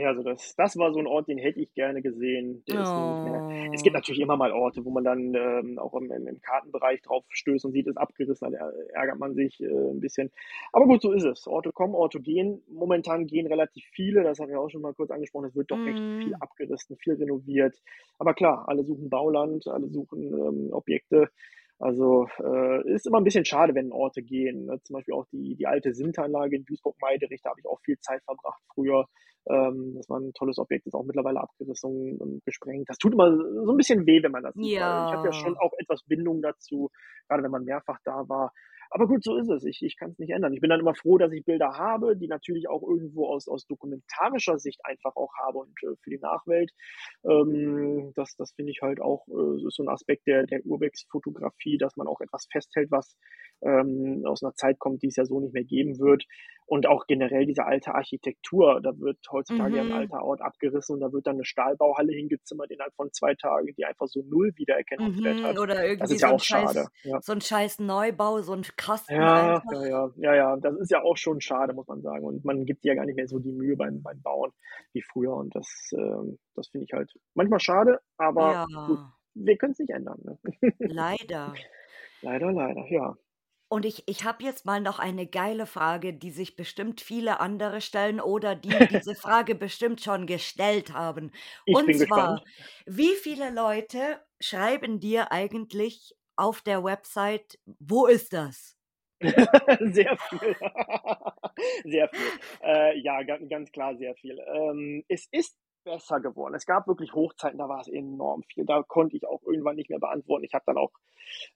Ja, 0.00 0.08
also 0.08 0.22
das, 0.22 0.54
das 0.56 0.76
war 0.76 0.92
so 0.92 0.98
ein 0.98 1.06
Ort, 1.06 1.28
den 1.28 1.38
hätte 1.38 1.60
ich 1.60 1.72
gerne 1.74 2.02
gesehen. 2.02 2.62
Oh. 2.70 3.50
Es 3.72 3.82
gibt 3.82 3.94
natürlich 3.94 4.20
immer 4.20 4.36
mal 4.36 4.52
Orte, 4.52 4.84
wo 4.84 4.90
man 4.90 5.04
dann 5.04 5.34
ähm, 5.34 5.78
auch 5.78 5.94
im, 5.94 6.10
im, 6.10 6.40
Kartenbereich 6.40 7.02
drauf 7.02 7.24
stößt 7.28 7.64
und 7.64 7.72
sieht, 7.72 7.86
es 7.86 7.96
abgerissen, 7.96 8.52
dann 8.52 8.72
ärgert 8.94 9.18
man 9.18 9.34
sich 9.34 9.60
äh, 9.60 9.66
ein 9.66 10.00
bisschen. 10.00 10.30
Aber 10.72 10.86
gut, 10.86 11.02
so 11.02 11.12
ist 11.12 11.24
es. 11.24 11.46
Orte 11.46 11.72
kommen, 11.72 11.94
Orte 11.94 12.20
gehen. 12.20 12.62
Momentan 12.68 13.26
gehen 13.26 13.46
relativ 13.46 13.84
viele, 13.92 14.22
das 14.22 14.38
haben 14.38 14.50
wir 14.50 14.60
auch 14.60 14.70
schon 14.70 14.82
mal 14.82 14.94
kurz 14.94 15.10
angesprochen, 15.10 15.46
es 15.46 15.56
wird 15.56 15.70
doch 15.70 15.78
mm. 15.78 15.84
recht 15.84 15.98
viel 15.98 16.28
mhm. 16.28 16.40
abgerissen, 16.40 16.96
viel 16.96 17.14
renoviert. 17.14 17.76
Aber 18.18 18.34
klar, 18.34 18.64
alle 18.68 18.84
suchen 18.84 19.10
Bauland, 19.10 19.66
alle 19.66 19.88
suchen 19.88 20.32
ähm, 20.32 20.72
Objekte. 20.72 21.28
Also 21.80 22.26
äh, 22.42 22.92
ist 22.92 23.06
immer 23.06 23.18
ein 23.18 23.24
bisschen 23.24 23.44
schade, 23.44 23.74
wenn 23.74 23.92
Orte 23.92 24.22
gehen. 24.22 24.66
Ne? 24.66 24.80
Zum 24.82 24.94
Beispiel 24.94 25.14
auch 25.14 25.26
die, 25.30 25.54
die 25.54 25.66
alte 25.66 25.94
Sinteranlage 25.94 26.56
in 26.56 26.64
Duisburg-Meiderich, 26.64 27.40
da 27.42 27.50
habe 27.50 27.60
ich 27.60 27.66
auch 27.66 27.80
viel 27.80 27.98
Zeit 28.00 28.22
verbracht 28.24 28.60
früher. 28.74 29.06
Ähm, 29.48 29.94
das 29.96 30.08
war 30.08 30.20
ein 30.20 30.32
tolles 30.34 30.58
Objekt, 30.58 30.86
ist 30.86 30.94
auch 30.94 31.04
mittlerweile 31.04 31.40
abgerissen 31.40 32.18
und 32.18 32.44
gesprengt. 32.44 32.88
Das 32.88 32.98
tut 32.98 33.12
immer 33.12 33.36
so 33.36 33.72
ein 33.72 33.76
bisschen 33.76 34.06
weh, 34.06 34.22
wenn 34.22 34.32
man 34.32 34.42
das 34.42 34.54
sieht. 34.54 34.76
Ja. 34.76 35.08
Ich 35.08 35.14
habe 35.14 35.28
ja 35.28 35.32
schon 35.32 35.56
auch 35.56 35.72
etwas 35.78 36.02
Bindung 36.04 36.42
dazu, 36.42 36.90
gerade 37.28 37.42
wenn 37.42 37.50
man 37.50 37.64
mehrfach 37.64 37.98
da 38.04 38.28
war. 38.28 38.52
Aber 38.90 39.06
gut, 39.06 39.22
so 39.22 39.36
ist 39.36 39.50
es. 39.50 39.64
Ich, 39.64 39.82
ich 39.82 39.96
kann 39.98 40.10
es 40.12 40.18
nicht 40.18 40.30
ändern. 40.30 40.54
Ich 40.54 40.60
bin 40.60 40.70
dann 40.70 40.80
immer 40.80 40.94
froh, 40.94 41.18
dass 41.18 41.32
ich 41.32 41.44
Bilder 41.44 41.76
habe, 41.76 42.16
die 42.16 42.26
natürlich 42.26 42.68
auch 42.68 42.82
irgendwo 42.82 43.26
aus, 43.28 43.46
aus 43.46 43.66
dokumentarischer 43.66 44.58
Sicht 44.58 44.80
einfach 44.84 45.14
auch 45.14 45.32
habe 45.44 45.58
und 45.58 45.72
äh, 45.82 45.94
für 46.02 46.10
die 46.10 46.18
Nachwelt. 46.18 46.72
Ähm, 47.24 48.12
das 48.14 48.34
das 48.36 48.52
finde 48.52 48.72
ich 48.72 48.80
halt 48.80 49.00
auch 49.00 49.26
äh, 49.28 49.68
so 49.68 49.82
ein 49.82 49.88
Aspekt 49.88 50.26
der, 50.26 50.46
der 50.46 50.64
Urbex-Fotografie, 50.64 51.76
dass 51.76 51.96
man 51.96 52.06
auch 52.06 52.20
etwas 52.20 52.46
festhält, 52.50 52.90
was 52.90 53.16
ähm, 53.62 54.22
aus 54.26 54.42
einer 54.42 54.54
Zeit 54.54 54.78
kommt, 54.78 55.02
die 55.02 55.08
es 55.08 55.16
ja 55.16 55.24
so 55.24 55.40
nicht 55.40 55.54
mehr 55.54 55.64
geben 55.64 55.98
wird. 55.98 56.24
Und 56.70 56.86
auch 56.86 57.06
generell 57.06 57.46
diese 57.46 57.64
alte 57.64 57.94
Architektur, 57.94 58.82
da 58.82 58.90
wird 58.98 59.16
heutzutage 59.32 59.82
mhm. 59.82 59.90
ein 59.90 59.92
alter 59.92 60.22
Ort 60.22 60.42
abgerissen 60.42 60.96
und 60.96 61.00
da 61.00 61.10
wird 61.10 61.26
dann 61.26 61.36
eine 61.36 61.46
Stahlbauhalle 61.46 62.12
hingezimmert 62.12 62.70
innerhalb 62.70 62.94
von 62.94 63.10
zwei 63.10 63.34
Tagen, 63.34 63.68
die 63.74 63.86
einfach 63.86 64.06
so 64.06 64.22
null 64.28 64.52
Wiedererkennungswert 64.54 65.36
mhm, 65.38 65.44
hat. 65.44 65.58
Oder 65.58 65.82
irgendwie 65.82 66.00
das 66.00 66.10
ist 66.10 66.20
so, 66.20 66.26
ja 66.26 66.32
auch 66.32 66.36
ein 66.36 66.40
schade. 66.40 66.86
Ja. 67.04 67.20
so 67.22 67.32
ein 67.32 67.40
scheiß 67.40 67.78
Neubau, 67.78 68.42
so 68.42 68.52
ein 68.52 68.66
Kasten. 68.76 69.14
Ja, 69.14 69.62
ja, 69.72 69.86
ja, 69.86 70.10
ja, 70.16 70.34
ja, 70.34 70.56
das 70.58 70.76
ist 70.76 70.90
ja 70.90 71.02
auch 71.02 71.16
schon 71.16 71.40
schade, 71.40 71.72
muss 71.72 71.88
man 71.88 72.02
sagen. 72.02 72.24
Und 72.24 72.44
man 72.44 72.66
gibt 72.66 72.84
ja 72.84 72.94
gar 72.94 73.06
nicht 73.06 73.16
mehr 73.16 73.28
so 73.28 73.38
die 73.38 73.52
Mühe 73.52 73.74
beim, 73.74 74.02
beim 74.02 74.20
Bauen 74.20 74.52
wie 74.92 75.00
früher. 75.00 75.34
Und 75.34 75.56
das, 75.56 75.90
ähm, 75.94 76.38
das 76.54 76.68
finde 76.68 76.84
ich 76.84 76.92
halt 76.92 77.10
manchmal 77.32 77.60
schade, 77.60 77.98
aber 78.18 78.52
ja. 78.52 78.86
gut, 78.86 78.98
wir 79.32 79.56
können 79.56 79.72
es 79.72 79.78
nicht 79.78 79.90
ändern. 79.90 80.20
Ne? 80.22 80.38
Leider. 80.80 81.54
leider, 82.20 82.52
leider, 82.52 82.84
ja. 82.90 83.16
Und 83.68 83.84
ich, 83.84 84.04
ich 84.06 84.24
habe 84.24 84.44
jetzt 84.44 84.64
mal 84.64 84.80
noch 84.80 84.98
eine 84.98 85.26
geile 85.26 85.66
Frage, 85.66 86.14
die 86.14 86.30
sich 86.30 86.56
bestimmt 86.56 87.00
viele 87.02 87.40
andere 87.40 87.80
stellen 87.82 88.20
oder 88.20 88.54
die 88.54 88.70
diese 88.88 89.14
Frage 89.14 89.54
bestimmt 89.54 90.00
schon 90.00 90.26
gestellt 90.26 90.94
haben. 90.94 91.32
Ich 91.64 91.76
Und 91.76 91.86
bin 91.86 91.98
zwar, 91.98 92.38
gespannt. 92.38 92.44
wie 92.86 93.14
viele 93.14 93.50
Leute 93.50 94.20
schreiben 94.40 95.00
dir 95.00 95.32
eigentlich 95.32 96.16
auf 96.36 96.62
der 96.62 96.82
Website, 96.84 97.58
wo 97.66 98.06
ist 98.06 98.32
das? 98.32 98.76
sehr 99.80 100.16
viel. 100.16 100.56
sehr 101.84 102.08
viel. 102.08 102.32
Äh, 102.62 102.98
ja, 103.00 103.22
ganz, 103.22 103.72
klar 103.72 103.96
sehr 103.96 104.14
viel. 104.14 104.38
Ähm, 104.54 105.04
es 105.08 105.26
ist 105.32 105.58
besser 105.84 106.20
geworden. 106.20 106.54
Es 106.54 106.66
gab 106.66 106.86
wirklich 106.86 107.12
Hochzeiten, 107.14 107.58
da 107.58 107.68
war 107.68 107.80
es 107.80 107.88
enorm 107.88 108.42
viel. 108.44 108.64
Da 108.64 108.82
konnte 108.82 109.16
ich 109.16 109.26
auch 109.26 109.42
irgendwann 109.42 109.76
nicht 109.76 109.90
mehr 109.90 109.98
beantworten. 109.98 110.44
Ich 110.44 110.54
habe 110.54 110.64
dann 110.66 110.78
auch 110.78 110.92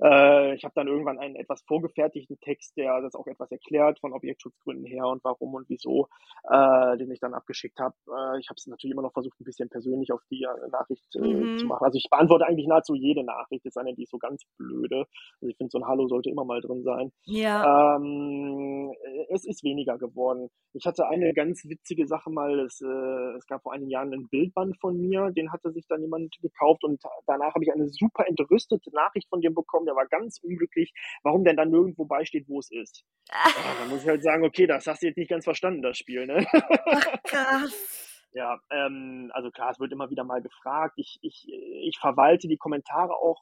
Äh, 0.02 0.54
ich 0.54 0.64
habe 0.64 0.74
dann 0.74 0.88
irgendwann 0.88 1.18
einen 1.18 1.36
etwas 1.36 1.62
vorgefertigten 1.66 2.38
Text, 2.40 2.76
der 2.76 3.00
das 3.00 3.14
auch 3.14 3.26
etwas 3.26 3.50
erklärt 3.50 4.00
von 4.00 4.12
Objektschutzgründen 4.12 4.86
her 4.86 5.06
und 5.06 5.22
warum 5.24 5.54
und 5.54 5.68
wieso, 5.68 6.08
äh, 6.50 6.96
den 6.96 7.10
ich 7.10 7.20
dann 7.20 7.34
abgeschickt 7.34 7.78
habe. 7.78 7.94
Äh, 8.08 8.40
ich 8.40 8.48
habe 8.48 8.56
es 8.56 8.66
natürlich 8.66 8.92
immer 8.92 9.02
noch 9.02 9.12
versucht, 9.12 9.40
ein 9.40 9.44
bisschen 9.44 9.68
persönlich 9.68 10.12
auf 10.12 10.22
die 10.30 10.42
äh, 10.42 10.68
Nachricht 10.70 11.14
äh, 11.16 11.20
mhm. 11.20 11.58
zu 11.58 11.66
machen. 11.66 11.84
Also 11.84 11.98
ich 11.98 12.08
beantworte 12.10 12.46
eigentlich 12.46 12.66
nahezu 12.66 12.94
jede 12.94 13.24
Nachricht, 13.24 13.64
ist 13.64 13.78
eine, 13.78 13.94
die 13.94 14.04
ist 14.04 14.10
so 14.10 14.18
ganz 14.18 14.42
blöde. 14.58 15.06
Also 15.40 15.50
ich 15.50 15.56
finde, 15.56 15.70
so 15.70 15.78
ein 15.78 15.86
Hallo 15.86 16.06
sollte 16.08 16.30
immer 16.30 16.44
mal 16.44 16.60
drin 16.60 16.82
sein. 16.82 17.12
Ja. 17.24 17.96
Ähm, 17.96 18.92
es 19.30 19.44
ist 19.44 19.64
weniger 19.64 19.98
geworden. 19.98 20.48
Ich 20.74 20.86
hatte 20.86 21.06
eine 21.06 21.32
ganz 21.34 21.64
witzige 21.64 22.06
Sache 22.06 22.30
mal, 22.30 22.60
es, 22.60 22.80
äh, 22.80 23.36
es 23.36 23.46
gab 23.46 23.62
vor 23.62 23.72
einigen 23.72 23.90
Jahren 23.90 24.12
einen 24.12 24.28
Bildband 24.28 24.78
von 24.80 24.96
mir, 24.96 25.30
den 25.30 25.52
hatte 25.52 25.72
sich 25.72 25.86
dann 25.86 26.02
jemand 26.02 26.36
gekauft 26.40 26.84
und 26.84 27.02
danach 27.26 27.54
habe 27.54 27.64
ich 27.64 27.72
eine 27.72 27.88
super 27.88 28.26
entrüstete 28.26 28.90
Nachricht 28.92 29.28
von 29.28 29.40
dem 29.40 29.54
bekommen, 29.54 29.61
der 29.84 29.94
war 29.94 30.06
ganz 30.06 30.38
unglücklich, 30.42 30.92
warum 31.22 31.44
denn 31.44 31.56
dann 31.56 31.70
nirgendwo 31.70 32.04
beisteht, 32.04 32.44
wo 32.48 32.58
es 32.58 32.70
ist. 32.70 33.04
ja, 33.30 33.74
dann 33.80 33.88
muss 33.88 34.02
ich 34.02 34.08
halt 34.08 34.22
sagen, 34.22 34.44
okay, 34.44 34.66
das 34.66 34.86
hast 34.86 35.02
du 35.02 35.06
jetzt 35.06 35.16
nicht 35.16 35.30
ganz 35.30 35.44
verstanden, 35.44 35.82
das 35.82 35.98
Spiel, 35.98 36.26
ne? 36.26 36.46
Ach, 36.52 37.22
krass. 37.24 37.98
Ja, 38.34 38.58
ähm, 38.70 39.30
also 39.34 39.50
klar, 39.50 39.72
es 39.72 39.78
wird 39.78 39.92
immer 39.92 40.08
wieder 40.08 40.24
mal 40.24 40.40
gefragt. 40.40 40.94
Ich, 40.96 41.18
ich, 41.20 41.46
ich 41.48 41.98
verwalte 42.00 42.48
die 42.48 42.56
Kommentare 42.56 43.12
auch 43.12 43.38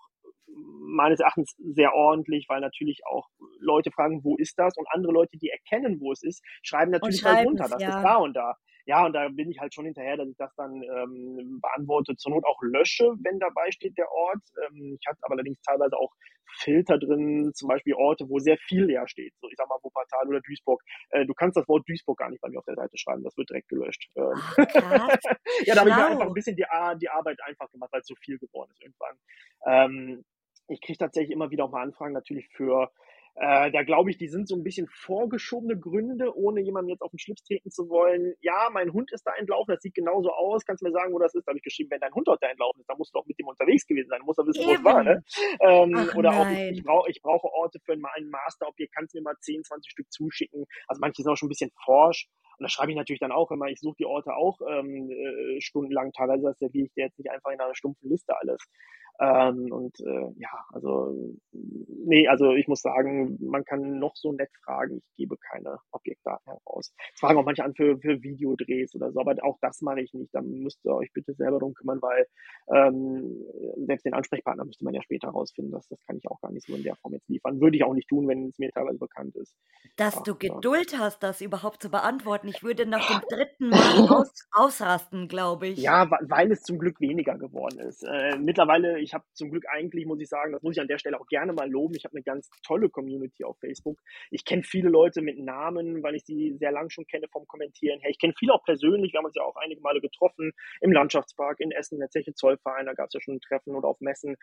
meines 0.57 1.21
Erachtens 1.21 1.55
sehr 1.59 1.95
ordentlich, 1.95 2.47
weil 2.49 2.61
natürlich 2.61 3.03
auch 3.07 3.29
Leute 3.61 3.91
fragen, 3.93 4.25
wo 4.25 4.37
ist 4.37 4.59
das? 4.59 4.77
Und 4.77 4.89
andere 4.91 5.13
Leute, 5.13 5.39
die 5.39 5.49
erkennen, 5.49 6.01
wo 6.01 6.13
es 6.13 6.23
ist, 6.23 6.43
schreiben 6.63 6.91
natürlich 6.91 7.23
mal 7.23 7.45
runter, 7.45 7.69
das 7.69 7.81
ja. 7.81 7.99
ist 7.99 8.03
da 8.03 8.17
und 8.17 8.35
da. 8.35 8.57
Ja, 8.87 9.07
und 9.07 9.13
da 9.13 9.29
bin 9.29 9.51
ich 9.51 9.59
halt 9.59 9.75
schon 9.75 9.85
hinterher, 9.85 10.17
dass 10.17 10.29
ich 10.29 10.37
das 10.37 10.55
dann 10.57 10.83
ähm, 10.83 11.61
beantworte, 11.61 12.17
zur 12.17 12.33
Not 12.33 12.45
auch 12.45 12.61
lösche, 12.63 13.15
wenn 13.23 13.39
dabei 13.39 13.71
steht 13.71 13.97
der 13.99 14.11
Ort. 14.11 14.43
Ähm, 14.67 14.97
ich 15.01 15.07
hatte 15.07 15.19
aber 15.23 15.35
allerdings 15.35 15.61
teilweise 15.63 15.97
auch 15.97 16.13
Filter 16.59 16.99
drin, 16.99 17.53
zum 17.55 17.69
Beispiel 17.69 17.95
Orte, 17.95 18.29
wo 18.29 18.39
sehr 18.39 18.59
viel 18.59 18.85
leer 18.85 19.07
steht. 19.09 19.35
So, 19.41 19.49
ich 19.49 19.57
sag 19.57 19.69
mal 19.69 19.79
Wuppertal 19.83 20.29
oder 20.29 20.41
Duisburg. 20.41 20.83
Äh, 21.11 21.27
du 21.27 21.35
kannst 21.35 21.57
das 21.57 21.69
Wort 21.69 21.89
Duisburg 21.89 22.19
gar 22.19 22.31
nicht 22.31 22.41
bei 22.41 22.49
mir 22.49 22.59
auf 22.59 22.65
der 22.65 22.75
Seite 22.75 22.99
schreiben, 22.99 23.23
das 23.23 23.37
wird 23.37 23.51
direkt 23.51 23.69
gelöscht. 23.69 24.11
Ähm, 24.17 24.41
ja, 25.65 25.75
da 25.75 25.81
habe 25.81 25.91
ich 25.91 25.97
mir 25.97 26.07
einfach 26.07 26.27
ein 26.27 26.35
bisschen 26.35 26.57
die, 26.57 26.67
die 27.01 27.09
Arbeit 27.09 27.39
einfach 27.45 27.71
gemacht, 27.71 27.91
weil 27.93 28.01
es 28.01 28.07
so 28.07 28.15
viel 28.17 28.39
geworden 28.39 28.71
ist 28.73 28.83
irgendwann. 28.83 29.17
Ähm, 29.67 30.25
ich 30.69 30.81
kriege 30.81 30.99
tatsächlich 30.99 31.33
immer 31.33 31.51
wieder 31.51 31.65
auch 31.65 31.71
mal 31.71 31.83
Anfragen 31.83 32.13
natürlich 32.13 32.49
für 32.49 32.91
äh, 33.37 33.71
da 33.71 33.83
glaube 33.83 34.11
ich, 34.11 34.19
die 34.19 34.29
sind 34.29 34.49
so 34.49 34.57
ein 34.57 34.63
bisschen 34.63 34.87
vorgeschobene 34.89 35.79
Gründe, 35.79 36.37
ohne 36.37 36.61
jemandem 36.61 36.91
jetzt 36.91 37.03
auf 37.03 37.11
den 37.11 37.19
Schlips 37.19 37.43
treten 37.43 37.71
zu 37.71 37.89
wollen. 37.89 38.35
Ja, 38.41 38.69
mein 38.73 38.93
Hund 38.93 39.13
ist 39.13 39.27
da 39.27 39.33
entlaufen, 39.35 39.73
das 39.75 39.83
sieht 39.83 39.95
genauso 39.95 40.31
aus. 40.31 40.65
Kannst 40.65 40.83
du 40.83 40.87
mir 40.87 40.93
sagen, 40.93 41.13
wo 41.13 41.19
das 41.19 41.35
ist? 41.35 41.47
Da 41.47 41.51
habe 41.51 41.59
ich 41.59 41.65
geschrieben, 41.65 41.91
wenn 41.91 42.01
dein 42.01 42.13
Hund 42.13 42.29
dort 42.29 42.43
da 42.43 42.49
entlaufen 42.49 42.81
ist, 42.81 42.89
dann 42.89 42.99
musst 42.99 43.15
du 43.15 43.19
auch 43.19 43.27
mit 43.27 43.39
dem 43.39 43.47
unterwegs 43.47 43.87
gewesen 43.87 44.09
sein. 44.09 44.21
Muss 44.25 44.39
er 44.39 44.47
wissen, 44.47 44.67
wo 44.67 44.73
es 44.73 44.85
war. 44.85 45.03
Ne? 45.03 45.23
Ähm, 45.61 45.95
Ach, 45.97 46.15
oder 46.15 46.31
nein. 46.31 46.41
auch, 46.41 46.73
ich, 46.73 46.83
brauche 46.85 47.11
ich 47.11 47.23
brauche 47.23 47.49
Orte 47.49 47.79
für 47.85 47.93
ein 47.93 48.31
Masterobjekt, 48.31 48.95
kannst 48.95 49.15
du 49.15 49.19
mir 49.19 49.23
mal 49.23 49.37
10, 49.41 49.65
20 49.65 49.91
Stück 49.91 50.13
zuschicken. 50.13 50.67
Also 50.87 51.01
manche 51.01 51.23
sind 51.23 51.33
auch 51.33 51.37
schon 51.37 51.47
ein 51.47 51.51
bisschen 51.51 51.73
forsch. 51.85 52.29
Und 52.61 52.65
da 52.65 52.69
schreibe 52.69 52.93
ich 52.93 52.97
natürlich 52.97 53.21
dann 53.21 53.33
auch 53.33 53.51
immer, 53.51 53.69
ich 53.69 53.81
suche 53.81 53.97
die 53.99 54.05
Orte 54.05 54.35
auch 54.35 54.61
ähm, 54.69 55.11
äh, 55.11 55.61
stundenlang. 55.61 56.13
Teilweise 56.13 56.45
das 56.45 56.59
serviere 56.59 56.85
ich 56.85 56.93
dir 56.93 57.05
jetzt 57.05 57.19
nicht 57.19 57.31
einfach 57.31 57.51
in 57.51 57.61
einer 57.61 57.75
stumpfen 57.75 58.11
Liste 58.11 58.37
alles. 58.39 58.61
Ähm, 59.21 59.71
und 59.71 60.01
äh, 60.01 60.33
ja, 60.37 60.49
also 60.71 61.15
nee, 61.53 62.27
also 62.27 62.53
ich 62.53 62.69
muss 62.69 62.81
sagen, 62.81 63.37
man 63.41 63.65
kann 63.67 63.99
noch 63.99 64.17
so 64.17 64.33
nett 64.33 64.51
fragen, 64.65 64.97
ich 64.97 65.17
gebe 65.17 65.37
keine 65.37 65.79
Objektdaten 65.91 66.51
heraus. 66.51 66.95
Es 67.13 67.21
fragen 67.21 67.39
auch 67.39 67.45
manche 67.45 67.63
an 67.63 67.75
für, 67.75 67.99
für 67.99 68.23
Videodrehs 68.23 68.95
oder 68.95 69.13
so, 69.13 69.21
aber 69.21 69.35
auch 69.43 69.59
das 69.61 69.83
mache 69.83 70.01
ich 70.01 70.15
nicht. 70.15 70.35
Dann 70.35 70.49
müsst 70.49 70.83
ihr 70.87 70.95
euch 70.95 71.13
bitte 71.13 71.35
selber 71.35 71.59
drum 71.59 71.75
kümmern, 71.75 72.01
weil 72.01 72.27
ähm, 72.75 73.45
selbst 73.85 74.07
den 74.07 74.15
Ansprechpartner 74.15 74.65
müsste 74.65 74.85
man 74.85 74.95
ja 74.95 75.03
später 75.03 75.29
herausfinden. 75.29 75.73
Das, 75.73 75.87
das 75.89 76.01
kann 76.07 76.17
ich 76.17 76.27
auch 76.31 76.41
gar 76.41 76.51
nicht 76.51 76.67
so 76.67 76.75
in 76.75 76.83
der 76.83 76.97
Form 76.97 77.13
jetzt 77.13 77.29
liefern. 77.29 77.61
Würde 77.61 77.77
ich 77.77 77.85
auch 77.85 77.95
nicht 77.95 78.09
tun, 78.09 78.27
wenn 78.27 78.49
es 78.49 78.59
mir 78.59 78.71
teilweise 78.71 78.99
bekannt 78.99 79.37
ist. 79.37 79.55
Dass 79.99 80.15
ja, 80.15 80.23
du 80.23 80.35
Geduld 80.35 80.93
ja. 80.93 81.01
hast, 81.01 81.23
das 81.23 81.43
überhaupt 81.43 81.83
zu 81.83 81.91
beantworten. 81.91 82.49
Ich 82.51 82.63
würde 82.63 82.87
nach 82.87 83.07
dem 83.07 83.21
dritten 83.29 83.69
Mal 83.71 84.09
aus, 84.09 84.33
ausrasten, 84.53 85.29
glaube 85.29 85.69
ich. 85.69 85.79
Ja, 85.79 86.11
weil 86.23 86.51
es 86.51 86.63
zum 86.63 86.79
Glück 86.79 87.01
weniger 87.01 87.39
geworden 87.39 87.79
ist. 87.79 88.03
Äh, 88.03 88.37
mittlerweile, 88.39 88.99
ich 88.99 89.15
habe 89.15 89.25
zum 89.35 89.51
Glück 89.51 89.65
eigentlich, 89.71 90.07
muss 90.07 90.21
ich 90.21 90.29
sagen, 90.29 90.53
das 90.53 90.63
muss 90.63 90.77
ich 90.77 90.81
an 90.81 90.89
der 90.89 90.99
Stelle 90.99 91.21
auch 91.21 91.27
gerne 91.27 91.53
mal 91.53 91.71
loben, 91.71 91.95
ich 91.97 92.05
habe 92.05 92.17
eine 92.17 92.23
ganz 92.23 92.51
tolle 92.67 92.89
Community 92.89 93.45
auf 93.45 93.59
Facebook. 93.59 93.99
Ich 94.31 94.45
kenne 94.45 94.63
viele 94.63 94.89
Leute 94.89 95.23
mit 95.23 95.39
Namen, 95.39 96.03
weil 96.03 96.15
ich 96.17 96.25
sie 96.25 96.57
sehr 96.59 96.73
lang 96.73 96.91
schon 96.91 97.07
kenne 97.07 97.27
vom 97.31 97.47
Kommentieren 97.47 98.01
her. 98.01 98.11
Ich 98.11 98.19
kenne 98.19 98.35
viele 98.39 98.53
auch 98.53 98.65
persönlich, 98.65 99.13
wir 99.13 99.19
haben 99.19 99.27
uns 99.27 99.37
ja 99.37 99.43
auch 99.43 99.57
einige 99.57 99.81
Male 99.81 100.01
getroffen 100.01 100.53
im 100.81 100.93
Landschaftspark 100.93 101.61
in 101.61 101.71
Essen, 101.71 101.95
in 101.95 102.01
der 102.01 102.11
Zeche 102.11 102.35
Zollverein, 102.35 102.87
da 102.87 102.95
gab 102.95 103.09
es 103.09 103.15
ja 103.15 103.21
schon 103.21 103.37
ein 103.37 103.41
Treffen 103.41 103.75
oder 103.75 103.89
auf 103.89 104.01
Messen. 104.01 104.37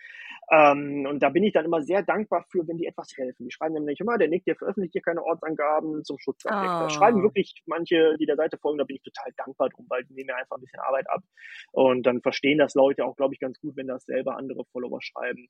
Ähm, 0.51 1.05
und 1.09 1.21
da 1.21 1.29
bin 1.29 1.43
ich 1.43 1.53
dann 1.53 1.65
immer 1.65 1.81
sehr 1.81 2.03
dankbar 2.03 2.45
für, 2.49 2.67
wenn 2.67 2.77
die 2.77 2.85
etwas 2.85 3.09
helfen. 3.17 3.45
Die 3.45 3.51
schreiben 3.51 3.73
nämlich 3.73 3.99
immer, 3.99 4.17
der 4.17 4.29
Nick, 4.29 4.45
der 4.45 4.55
veröffentlicht 4.55 4.93
hier 4.93 5.01
keine 5.01 5.23
Ortsangaben 5.23 6.03
zum 6.03 6.17
Schutzobjekt. 6.19 6.63
Oh. 6.63 6.79
Da 6.83 6.89
schreiben 6.89 7.23
wirklich 7.23 7.63
manche, 7.65 7.96
die 8.19 8.25
der 8.25 8.35
Seite 8.35 8.57
folgen, 8.57 8.79
da 8.79 8.83
bin 8.83 8.95
ich 8.95 9.03
total 9.03 9.31
dankbar 9.37 9.69
drum, 9.69 9.85
weil 9.89 10.03
die 10.05 10.13
nehmen 10.13 10.27
mir 10.27 10.35
einfach 10.35 10.57
ein 10.57 10.61
bisschen 10.61 10.79
Arbeit 10.79 11.09
ab. 11.09 11.21
Und 11.71 12.03
dann 12.03 12.21
verstehen 12.21 12.57
das 12.57 12.73
Leute 12.73 13.05
auch, 13.05 13.15
glaube 13.15 13.33
ich, 13.33 13.39
ganz 13.39 13.59
gut, 13.59 13.75
wenn 13.75 13.87
das 13.87 14.05
selber 14.05 14.35
andere 14.35 14.57
andere 14.57 14.65
Follower 14.71 15.01
schreiben. 15.01 15.49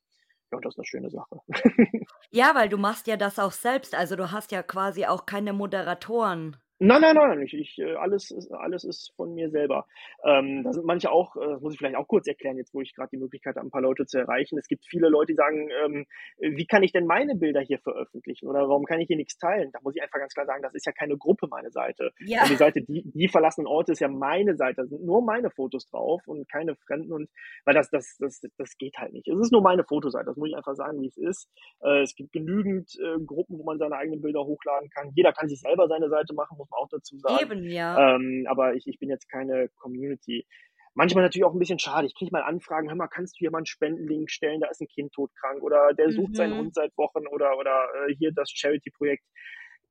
Ja, 0.50 0.58
das 0.60 0.74
ist 0.74 0.78
eine 0.78 0.86
schöne 0.86 1.10
Sache. 1.10 1.40
ja, 2.30 2.54
weil 2.54 2.68
du 2.68 2.78
machst 2.78 3.06
ja 3.06 3.16
das 3.16 3.38
auch 3.38 3.52
selbst. 3.52 3.94
Also 3.94 4.16
du 4.16 4.32
hast 4.32 4.50
ja 4.50 4.62
quasi 4.62 5.04
auch 5.04 5.26
keine 5.26 5.52
Moderatoren. 5.52 6.56
Nein, 6.80 7.00
nein, 7.00 7.16
nein, 7.16 7.42
ich, 7.42 7.54
ich, 7.54 7.78
äh, 7.78 7.94
alles, 7.94 8.30
ist, 8.30 8.52
alles 8.52 8.84
ist 8.84 9.12
von 9.16 9.34
mir 9.34 9.50
selber. 9.50 9.86
Ähm, 10.24 10.62
da 10.62 10.72
sind 10.72 10.86
manche 10.86 11.10
auch, 11.10 11.34
äh, 11.34 11.48
das 11.48 11.60
muss 11.60 11.72
ich 11.72 11.78
vielleicht 11.78 11.96
auch 11.96 12.06
kurz 12.06 12.28
erklären, 12.28 12.56
jetzt 12.56 12.72
wo 12.72 12.80
ich 12.80 12.94
gerade 12.94 13.10
die 13.10 13.16
Möglichkeit 13.16 13.56
habe, 13.56 13.66
ein 13.66 13.70
paar 13.72 13.82
Leute 13.82 14.06
zu 14.06 14.16
erreichen. 14.16 14.56
Es 14.58 14.68
gibt 14.68 14.86
viele 14.86 15.08
Leute, 15.08 15.32
die 15.32 15.36
sagen, 15.36 15.68
ähm, 15.84 16.06
wie 16.38 16.66
kann 16.66 16.84
ich 16.84 16.92
denn 16.92 17.06
meine 17.06 17.34
Bilder 17.34 17.60
hier 17.60 17.80
veröffentlichen 17.80 18.46
oder 18.46 18.68
warum 18.68 18.84
kann 18.84 19.00
ich 19.00 19.08
hier 19.08 19.16
nichts 19.16 19.36
teilen? 19.38 19.70
Da 19.72 19.80
muss 19.82 19.96
ich 19.96 20.02
einfach 20.02 20.20
ganz 20.20 20.34
klar 20.34 20.46
sagen, 20.46 20.62
das 20.62 20.74
ist 20.74 20.86
ja 20.86 20.92
keine 20.92 21.16
Gruppe, 21.16 21.48
meine 21.48 21.72
Seite. 21.72 22.12
Ja. 22.20 22.42
Also 22.42 22.52
die 22.52 22.58
Seite, 22.58 22.82
die, 22.82 23.02
die 23.04 23.28
verlassenen 23.28 23.66
Orte 23.66 23.92
ist 23.92 24.00
ja 24.00 24.08
meine 24.08 24.54
Seite. 24.54 24.82
Da 24.82 24.86
sind 24.86 25.04
nur 25.04 25.20
meine 25.20 25.50
Fotos 25.50 25.88
drauf 25.88 26.22
und 26.28 26.48
keine 26.48 26.76
Fremden 26.76 27.12
und 27.12 27.28
weil 27.64 27.74
das, 27.74 27.90
das, 27.90 28.16
das, 28.20 28.40
das 28.56 28.78
geht 28.78 28.98
halt 28.98 29.12
nicht. 29.12 29.26
Es 29.26 29.38
ist 29.38 29.50
nur 29.50 29.62
meine 29.62 29.82
Fotoseite, 29.82 30.26
das 30.26 30.36
muss 30.36 30.50
ich 30.50 30.56
einfach 30.56 30.76
sagen, 30.76 31.00
wie 31.00 31.08
es 31.08 31.16
ist. 31.16 31.50
Äh, 31.82 32.02
es 32.02 32.14
gibt 32.14 32.32
genügend 32.32 32.96
äh, 33.02 33.18
Gruppen, 33.24 33.58
wo 33.58 33.64
man 33.64 33.78
seine 33.78 33.96
eigenen 33.96 34.22
Bilder 34.22 34.44
hochladen 34.44 34.88
kann. 34.90 35.10
Jeder 35.16 35.32
kann 35.32 35.48
sich 35.48 35.60
selber 35.60 35.88
seine 35.88 36.08
Seite 36.08 36.34
machen, 36.34 36.56
muss 36.56 36.67
man 36.70 36.80
auch 36.80 36.88
dazu 36.88 37.18
sagen. 37.18 37.38
Eben, 37.40 37.70
ja. 37.70 38.14
Ähm, 38.14 38.46
aber 38.48 38.74
ich, 38.74 38.86
ich 38.86 38.98
bin 38.98 39.10
jetzt 39.10 39.28
keine 39.28 39.68
Community. 39.76 40.46
Manchmal 40.94 41.22
natürlich 41.24 41.44
auch 41.44 41.52
ein 41.52 41.58
bisschen 41.58 41.78
schade. 41.78 42.06
Ich 42.06 42.14
kriege 42.16 42.32
mal 42.32 42.42
Anfragen, 42.42 42.88
hör 42.88 42.96
mal, 42.96 43.06
kannst 43.06 43.36
du 43.36 43.38
hier 43.38 43.50
mal 43.50 43.58
einen 43.58 43.66
Spendenlink 43.66 44.30
stellen, 44.30 44.60
da 44.60 44.68
ist 44.68 44.80
ein 44.80 44.88
Kind 44.88 45.12
todkrank 45.12 45.62
oder 45.62 45.92
der 45.94 46.10
sucht 46.10 46.30
mhm. 46.30 46.34
seinen 46.34 46.58
Hund 46.58 46.74
seit 46.74 46.96
Wochen 46.96 47.26
oder, 47.28 47.56
oder 47.56 47.86
äh, 48.08 48.14
hier 48.14 48.32
das 48.32 48.50
Charity-Projekt 48.50 49.24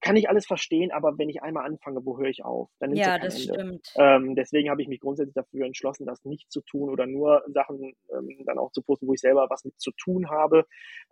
kann 0.01 0.15
ich 0.15 0.29
alles 0.29 0.45
verstehen, 0.45 0.91
aber 0.91 1.17
wenn 1.17 1.29
ich 1.29 1.41
einmal 1.41 1.65
anfange, 1.65 2.05
wo 2.05 2.17
höre 2.17 2.29
ich 2.29 2.43
auf? 2.45 2.69
Dann 2.79 2.89
nimmt 2.89 2.99
ja, 2.99 3.17
das 3.17 3.35
Ende. 3.35 3.53
stimmt. 3.53 3.93
Ähm, 3.95 4.35
deswegen 4.35 4.69
habe 4.69 4.81
ich 4.81 4.87
mich 4.87 4.99
grundsätzlich 4.99 5.33
dafür 5.33 5.65
entschlossen, 5.65 6.05
das 6.05 6.23
nicht 6.23 6.51
zu 6.51 6.61
tun 6.61 6.89
oder 6.89 7.07
nur 7.07 7.43
Sachen 7.47 7.95
ähm, 8.15 8.43
dann 8.45 8.59
auch 8.59 8.71
zu 8.71 8.81
posten, 8.83 9.07
wo 9.07 9.13
ich 9.13 9.19
selber 9.19 9.47
was 9.49 9.65
mit 9.65 9.79
zu 9.79 9.91
tun 9.91 10.29
habe. 10.29 10.65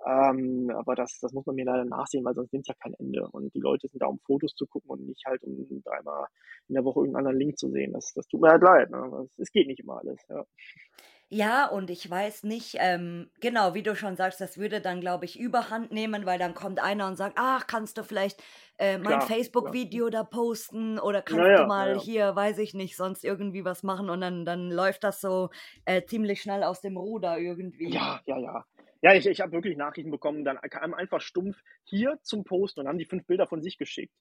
Ähm, 0.06 0.72
aber 0.76 0.96
das, 0.96 1.20
das 1.20 1.34
muss 1.34 1.46
man 1.46 1.56
mir 1.56 1.66
leider 1.66 1.86
nachsehen, 1.86 2.24
weil 2.26 2.36
sonst 2.36 2.54
nimmt 2.54 2.66
es 2.66 2.68
ja 2.68 2.76
kein 2.76 2.94
Ende. 2.94 3.28
Und 3.32 3.54
die 3.56 3.60
Leute 3.60 3.88
sind 3.88 4.02
da, 4.02 4.08
um 4.08 4.20
Fotos 4.20 4.54
zu 4.54 4.68
gucken 4.68 4.92
und 4.92 5.06
nicht 5.06 5.26
halt, 5.26 5.44
um 5.44 5.68
dreimal 5.84 6.28
in 6.68 6.76
der 6.76 6.86
Woche 6.86 7.00
irgendeinen 7.00 7.26
anderen 7.26 7.40
Link 7.40 7.58
zu 7.58 7.70
sehen. 7.72 7.94
Das, 7.94 8.14
das 8.14 8.28
tut 8.28 8.42
mir 8.42 8.50
halt 8.50 8.62
leid. 8.62 8.92
Ne? 8.92 9.28
Es 9.38 9.52
geht 9.52 9.68
nicht 9.68 9.80
immer 9.80 10.00
alles. 10.00 10.22
Ja. 10.30 10.46
Ja, 11.36 11.68
und 11.68 11.90
ich 11.90 12.10
weiß 12.10 12.44
nicht, 12.44 12.78
ähm, 12.80 13.30
genau, 13.42 13.74
wie 13.74 13.84
du 13.84 13.94
schon 13.94 14.16
sagst, 14.16 14.40
das 14.40 14.58
würde 14.58 14.80
dann, 14.80 15.02
glaube 15.02 15.26
ich, 15.26 15.38
überhand 15.38 15.92
nehmen, 15.92 16.26
weil 16.26 16.40
dann 16.40 16.54
kommt 16.54 16.82
einer 16.82 17.08
und 17.08 17.18
sagt, 17.18 17.36
ach, 17.38 17.68
kannst 17.68 17.98
du 17.98 18.04
vielleicht 18.04 18.42
äh, 18.78 18.98
mein 18.98 19.20
Facebook-Video 19.20 20.10
da 20.10 20.24
posten 20.24 20.98
oder 20.98 21.22
kannst 21.22 21.44
ja, 21.44 21.64
du 21.64 21.68
mal 21.68 21.96
ja. 21.96 22.02
hier, 22.02 22.36
weiß 22.38 22.60
ich 22.60 22.74
nicht, 22.74 22.96
sonst 22.96 23.26
irgendwie 23.26 23.66
was 23.66 23.84
machen 23.84 24.10
und 24.10 24.22
dann, 24.22 24.46
dann 24.46 24.72
läuft 24.72 25.04
das 25.04 25.20
so 25.20 25.50
äh, 25.84 26.04
ziemlich 26.06 26.42
schnell 26.42 26.64
aus 26.64 26.80
dem 26.80 26.96
Ruder 26.96 27.38
irgendwie. 27.38 27.92
Ja, 27.92 28.22
ja, 28.26 28.38
ja. 28.38 28.66
Ja, 29.02 29.14
ich, 29.14 29.28
ich 29.28 29.42
habe 29.42 29.52
wirklich 29.52 29.76
Nachrichten 29.76 30.12
bekommen, 30.12 30.46
dann 30.46 30.58
kam 30.62 30.94
einfach 30.94 31.20
stumpf 31.20 31.58
hier 31.84 32.18
zum 32.22 32.46
Posten 32.46 32.80
und 32.80 32.88
haben 32.88 32.98
die 32.98 33.04
fünf 33.04 33.26
Bilder 33.26 33.46
von 33.46 33.62
sich 33.62 33.78
geschickt. 33.78 34.14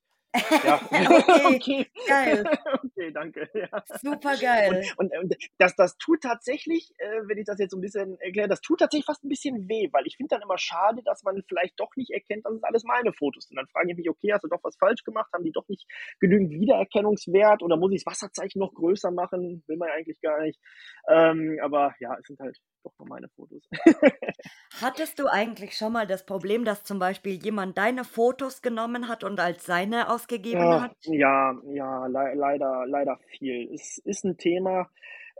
Ja. 0.64 0.80
okay, 0.90 1.56
okay, 1.56 1.86
geil. 2.08 2.44
Okay, 2.96 3.10
danke. 3.12 3.48
Ja. 3.54 3.82
Super 4.00 4.36
geil. 4.36 4.84
Und, 4.96 5.12
und, 5.12 5.24
und, 5.24 5.34
das, 5.58 5.74
das 5.74 5.98
tut 5.98 6.20
tatsächlich, 6.22 6.92
äh, 6.98 7.22
wenn 7.26 7.38
ich 7.38 7.44
das 7.44 7.58
jetzt 7.58 7.72
so 7.72 7.78
ein 7.78 7.80
bisschen 7.80 8.18
erkläre, 8.20 8.48
das 8.48 8.60
tut 8.60 8.78
tatsächlich 8.78 9.06
fast 9.06 9.24
ein 9.24 9.28
bisschen 9.28 9.68
weh, 9.68 9.88
weil 9.92 10.06
ich 10.06 10.16
finde 10.16 10.36
dann 10.36 10.42
immer 10.42 10.58
schade, 10.58 11.02
dass 11.04 11.24
man 11.24 11.42
vielleicht 11.48 11.78
doch 11.80 11.90
nicht 11.96 12.10
erkennt, 12.10 12.46
dass 12.46 12.54
es 12.54 12.62
alles 12.62 12.84
meine 12.84 13.12
Fotos 13.12 13.48
sind. 13.48 13.56
Dann 13.56 13.66
frage 13.66 13.90
ich 13.90 13.96
mich, 13.96 14.08
okay, 14.08 14.32
hast 14.32 14.44
du 14.44 14.48
doch 14.48 14.62
was 14.62 14.76
falsch 14.76 15.02
gemacht? 15.02 15.30
Haben 15.32 15.44
die 15.44 15.52
doch 15.52 15.68
nicht 15.68 15.86
genügend 16.20 16.50
Wiedererkennungswert 16.50 17.62
oder 17.62 17.76
muss 17.76 17.92
ich 17.92 18.04
das 18.04 18.12
Wasserzeichen 18.12 18.60
noch 18.60 18.74
größer 18.74 19.10
machen? 19.10 19.64
Will 19.66 19.76
man 19.76 19.88
ja 19.88 19.94
eigentlich 19.94 20.20
gar 20.20 20.40
nicht. 20.42 20.60
Ähm, 21.08 21.58
aber 21.62 21.94
ja, 21.98 22.16
es 22.20 22.26
sind 22.26 22.38
halt 22.38 22.56
doch 22.84 22.92
nur 22.98 23.08
meine 23.08 23.28
Fotos. 23.30 23.62
Hattest 24.80 25.18
du 25.18 25.26
eigentlich 25.26 25.76
schon 25.76 25.92
mal 25.92 26.06
das 26.06 26.26
Problem, 26.26 26.64
dass 26.64 26.84
zum 26.84 26.98
Beispiel 26.98 27.42
jemand 27.42 27.78
deine 27.78 28.04
Fotos 28.04 28.62
genommen 28.62 29.08
hat 29.08 29.24
und 29.24 29.40
als 29.40 29.66
seine 29.66 30.10
ausgegeben 30.24 30.60
ja, 30.60 30.82
hat? 30.82 30.96
Ja, 31.02 31.54
ja, 31.72 32.06
le 32.06 32.34
leider, 32.34 32.86
leider 32.86 33.18
viel. 33.38 33.70
Es 33.72 33.98
ist 33.98 34.24
ein 34.24 34.36
Thema. 34.36 34.88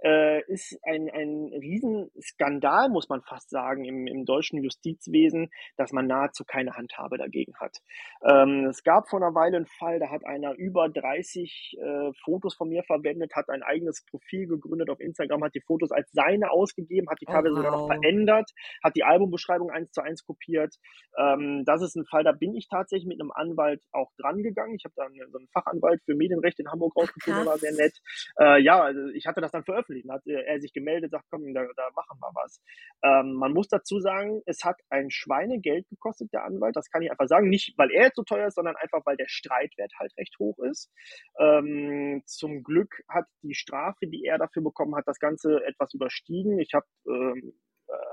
Äh, 0.05 0.43
ist 0.53 0.79
ein, 0.83 1.09
ein 1.11 1.51
Riesenskandal, 1.53 2.91
muss 2.91 3.09
man 3.09 3.23
fast 3.23 3.49
sagen, 3.51 3.85
im, 3.85 4.07
im 4.07 4.25
deutschen 4.25 4.63
Justizwesen, 4.63 5.51
dass 5.77 5.93
man 5.93 6.07
nahezu 6.07 6.45
keine 6.45 6.77
Handhabe 6.77 7.17
dagegen 7.17 7.55
hat. 7.59 7.79
Ähm, 8.23 8.67
es 8.67 8.83
gab 8.83 9.09
vor 9.09 9.23
einer 9.23 9.35
Weile 9.35 9.57
einen 9.57 9.67
Fall, 9.67 9.99
da 9.99 10.11
hat 10.11 10.25
einer 10.27 10.55
über 10.55 10.89
30 10.89 11.79
äh, 11.81 12.13
Fotos 12.23 12.55
von 12.55 12.69
mir 12.69 12.83
verwendet, 12.83 13.35
hat 13.35 13.49
ein 13.49 13.63
eigenes 13.63 14.05
Profil 14.05 14.47
gegründet 14.47 14.91
auf 14.91 15.01
Instagram, 15.01 15.45
hat 15.45 15.55
die 15.55 15.63
Fotos 15.63 15.91
als 15.91 16.11
seine 16.13 16.51
ausgegeben, 16.51 17.09
hat 17.09 17.21
die 17.21 17.27
oh, 17.27 17.33
teilweise 17.33 17.55
wow. 17.55 17.65
sogar 17.65 17.73
noch 17.73 17.87
verändert, 17.87 18.51
hat 18.83 18.97
die 18.97 19.05
Albumbeschreibung 19.05 19.71
eins 19.71 19.91
zu 19.93 20.03
eins 20.03 20.25
kopiert. 20.25 20.75
Ähm, 21.19 21.65
das 21.65 21.81
ist 21.81 21.97
ein 21.97 22.05
Fall, 22.05 22.25
da 22.25 22.33
bin 22.33 22.55
ich 22.55 22.69
tatsächlich 22.69 23.09
mit 23.09 23.21
einem 23.21 23.33
Anwalt 23.33 23.83
auch 23.93 24.13
dran 24.19 24.43
gegangen. 24.43 24.75
Ich 24.75 24.85
habe 24.85 24.95
dann 24.97 25.13
so 25.31 25.39
einen 25.39 25.49
Fachanwalt 25.49 26.03
für 26.05 26.15
Medienrecht 26.15 26.61
in 26.61 26.71
Hamburg 26.71 26.95
rausgefunden, 26.97 27.45
der 27.45 27.51
war 27.51 27.59
sehr 27.59 27.73
nett. 27.73 27.99
Äh, 28.39 28.63
ja, 28.63 28.83
also 28.83 29.09
ich 29.15 29.27
hatte 29.27 29.41
das 29.41 29.53
dann 29.53 29.65
veröffentlicht. 29.65 29.94
Dann 30.03 30.17
hat 30.17 30.27
er 30.27 30.61
sich 30.61 30.73
gemeldet, 30.73 31.11
sagt, 31.11 31.27
komm, 31.31 31.53
da, 31.55 31.67
da 31.77 31.91
machen 31.95 32.19
wir 32.21 32.31
was. 32.35 32.61
Ähm, 33.03 33.35
man 33.35 33.53
muss 33.53 33.69
dazu 33.69 34.01
sagen, 34.01 34.43
es 34.47 34.65
hat 34.65 34.77
ein 34.91 35.11
Schweinegeld 35.11 35.89
gekostet, 35.89 36.33
der 36.33 36.45
Anwalt. 36.45 36.77
Das 36.77 36.91
kann 36.91 37.03
ich 37.03 37.11
einfach 37.11 37.29
sagen. 37.29 37.49
Nicht, 37.49 37.75
weil 37.77 37.91
er 37.91 38.05
jetzt 38.05 38.17
so 38.17 38.23
teuer 38.23 38.49
ist, 38.49 38.55
sondern 38.55 38.77
einfach, 38.77 39.03
weil 39.05 39.17
der 39.17 39.29
Streitwert 39.29 39.93
halt 39.99 40.13
recht 40.19 40.37
hoch 40.39 40.59
ist. 40.71 40.91
Ähm, 41.39 42.23
zum 42.27 42.63
Glück 42.63 43.03
hat 43.09 43.27
die 43.43 43.55
Strafe, 43.55 44.07
die 44.07 44.25
er 44.25 44.39
dafür 44.39 44.63
bekommen 44.63 44.97
hat, 44.97 45.07
das 45.07 45.19
Ganze 45.19 45.65
etwas 45.65 45.95
überstiegen. 45.95 46.59
Ich 46.59 46.75
habe 46.75 46.87
ähm, 47.09 47.35
äh, 47.45 47.53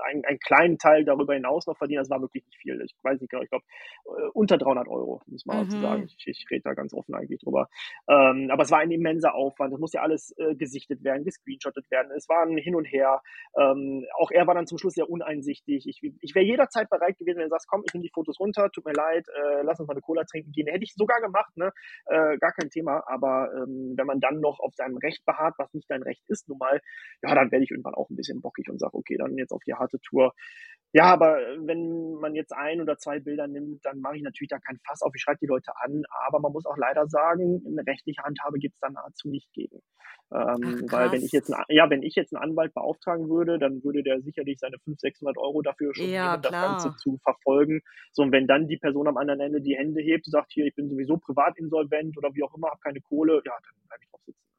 einen, 0.04 0.24
einen 0.24 0.38
kleinen 0.38 0.78
Teil 0.78 1.04
darüber 1.04 1.34
hinaus 1.34 1.66
noch 1.66 1.76
verdienen. 1.76 2.00
Das 2.00 2.10
war 2.10 2.20
wirklich 2.20 2.44
nicht 2.44 2.58
viel. 2.58 2.80
Ich 2.84 2.94
weiß 3.02 3.20
nicht 3.20 3.30
genau, 3.30 3.42
ich 3.42 3.50
glaube 3.50 3.64
äh, 4.06 4.28
unter 4.32 4.58
300 4.58 4.88
Euro, 4.88 5.20
muss 5.26 5.46
man 5.46 5.58
mhm. 5.58 5.64
dazu 5.64 5.80
sagen. 5.80 6.02
Ich, 6.04 6.26
ich 6.26 6.46
rede 6.50 6.62
da 6.64 6.74
ganz 6.74 6.94
offen 6.94 7.14
eigentlich 7.14 7.40
drüber. 7.40 7.68
Ähm, 8.08 8.48
aber 8.50 8.62
es 8.62 8.70
war 8.70 8.80
ein 8.80 8.90
immenser 8.90 9.34
Aufwand. 9.34 9.72
Das 9.72 9.80
musste 9.80 9.98
ja 9.98 10.02
alles 10.02 10.34
äh, 10.38 10.54
gesichtet 10.54 11.02
werden, 11.04 11.24
gescreenshottet 11.24 11.90
werden. 11.90 12.12
Es 12.16 12.28
war 12.28 12.44
ein 12.44 12.56
Hin 12.58 12.74
und 12.74 12.84
Her. 12.84 13.22
Ähm, 13.58 14.06
auch 14.18 14.30
er 14.30 14.46
war 14.46 14.54
dann 14.54 14.66
zum 14.66 14.78
Schluss 14.78 14.94
sehr 14.94 15.08
uneinsichtig. 15.08 15.86
Ich, 15.88 16.00
ich 16.20 16.34
wäre 16.34 16.44
jederzeit 16.44 16.88
bereit 16.90 17.18
gewesen, 17.18 17.38
wenn 17.38 17.44
du 17.44 17.50
sagst, 17.50 17.68
komm, 17.68 17.82
ich 17.86 17.94
nehme 17.94 18.04
die 18.04 18.12
Fotos 18.12 18.38
runter, 18.40 18.70
tut 18.70 18.84
mir 18.84 18.92
leid, 18.92 19.26
äh, 19.28 19.62
lass 19.62 19.80
uns 19.80 19.88
mal 19.88 19.94
eine 19.94 20.02
Cola 20.02 20.24
trinken 20.24 20.52
gehen. 20.52 20.66
Hätte 20.66 20.84
ich 20.84 20.94
sogar 20.94 21.20
gemacht, 21.20 21.56
ne? 21.56 21.72
Äh, 22.06 22.38
gar 22.38 22.52
kein 22.52 22.70
Thema. 22.70 23.02
Aber 23.06 23.50
ähm, 23.54 23.94
wenn 23.96 24.06
man 24.06 24.20
dann 24.20 24.40
noch 24.40 24.60
auf 24.60 24.74
seinem 24.74 24.96
Recht 24.98 25.24
beharrt, 25.24 25.54
was 25.58 25.72
nicht 25.74 25.90
dein 25.90 26.02
Recht 26.02 26.22
ist, 26.28 26.48
nun 26.48 26.58
mal, 26.58 26.80
ja, 27.22 27.34
dann 27.34 27.50
werde 27.50 27.64
ich 27.64 27.70
irgendwann 27.70 27.94
auch 27.94 28.10
ein 28.10 28.16
bisschen 28.16 28.40
bockig 28.40 28.68
und 28.68 28.78
sage, 28.78 28.94
okay, 28.94 29.16
dann 29.16 29.36
jetzt 29.36 29.52
auf 29.52 29.62
die 29.64 29.71
harte 29.78 29.98
Tour. 30.00 30.32
Ja, 30.94 31.04
aber 31.04 31.38
wenn 31.58 32.14
man 32.20 32.34
jetzt 32.34 32.52
ein 32.52 32.82
oder 32.82 32.98
zwei 32.98 33.18
Bilder 33.18 33.46
nimmt, 33.48 33.82
dann 33.84 34.00
mache 34.00 34.16
ich 34.16 34.22
natürlich 34.22 34.50
da 34.50 34.58
kein 34.58 34.78
Fass 34.86 35.00
auf. 35.00 35.12
Ich 35.14 35.22
schreibe 35.22 35.38
die 35.40 35.46
Leute 35.46 35.72
an, 35.80 36.02
aber 36.26 36.38
man 36.38 36.52
muss 36.52 36.66
auch 36.66 36.76
leider 36.76 37.08
sagen, 37.08 37.62
eine 37.66 37.86
rechtliche 37.86 38.22
Handhabe 38.22 38.58
gibt 38.58 38.74
es 38.74 38.80
da 38.80 38.90
nahezu 38.90 39.28
nicht 39.28 39.50
gegen. 39.54 39.80
Ähm, 40.30 40.84
Ach, 40.86 40.92
weil 40.92 41.12
wenn 41.12 41.22
ich 41.22 41.32
jetzt, 41.32 41.50
ja, 41.68 41.88
wenn 41.88 42.02
ich 42.02 42.14
jetzt 42.14 42.34
einen 42.34 42.42
Anwalt 42.42 42.74
beauftragen 42.74 43.30
würde, 43.30 43.58
dann 43.58 43.82
würde 43.82 44.02
der 44.02 44.20
sicherlich 44.20 44.58
seine 44.58 44.76
500, 44.78 45.00
600 45.00 45.38
Euro 45.38 45.62
dafür 45.62 45.94
schon 45.94 46.08
ja, 46.08 46.32
nehmen, 46.32 46.42
das 46.42 46.52
Ganze 46.52 46.96
zu 46.96 47.18
verfolgen. 47.22 47.80
So, 48.12 48.22
und 48.22 48.32
wenn 48.32 48.46
dann 48.46 48.68
die 48.68 48.76
Person 48.78 49.08
am 49.08 49.16
anderen 49.16 49.40
Ende 49.40 49.62
die 49.62 49.76
Hände 49.76 50.02
hebt 50.02 50.26
und 50.26 50.32
sagt, 50.32 50.52
hier, 50.52 50.66
ich 50.66 50.74
bin 50.74 50.90
sowieso 50.90 51.16
privat 51.16 51.58
insolvent 51.58 52.18
oder 52.18 52.34
wie 52.34 52.42
auch 52.42 52.54
immer, 52.54 52.68
habe 52.68 52.80
keine 52.82 53.00
Kohle, 53.00 53.42
ja, 53.44 53.52
dann 53.52 53.86
bleibe 53.88 54.02
ich 54.02 54.10
drauf 54.10 54.20
sitzen. 54.26 54.51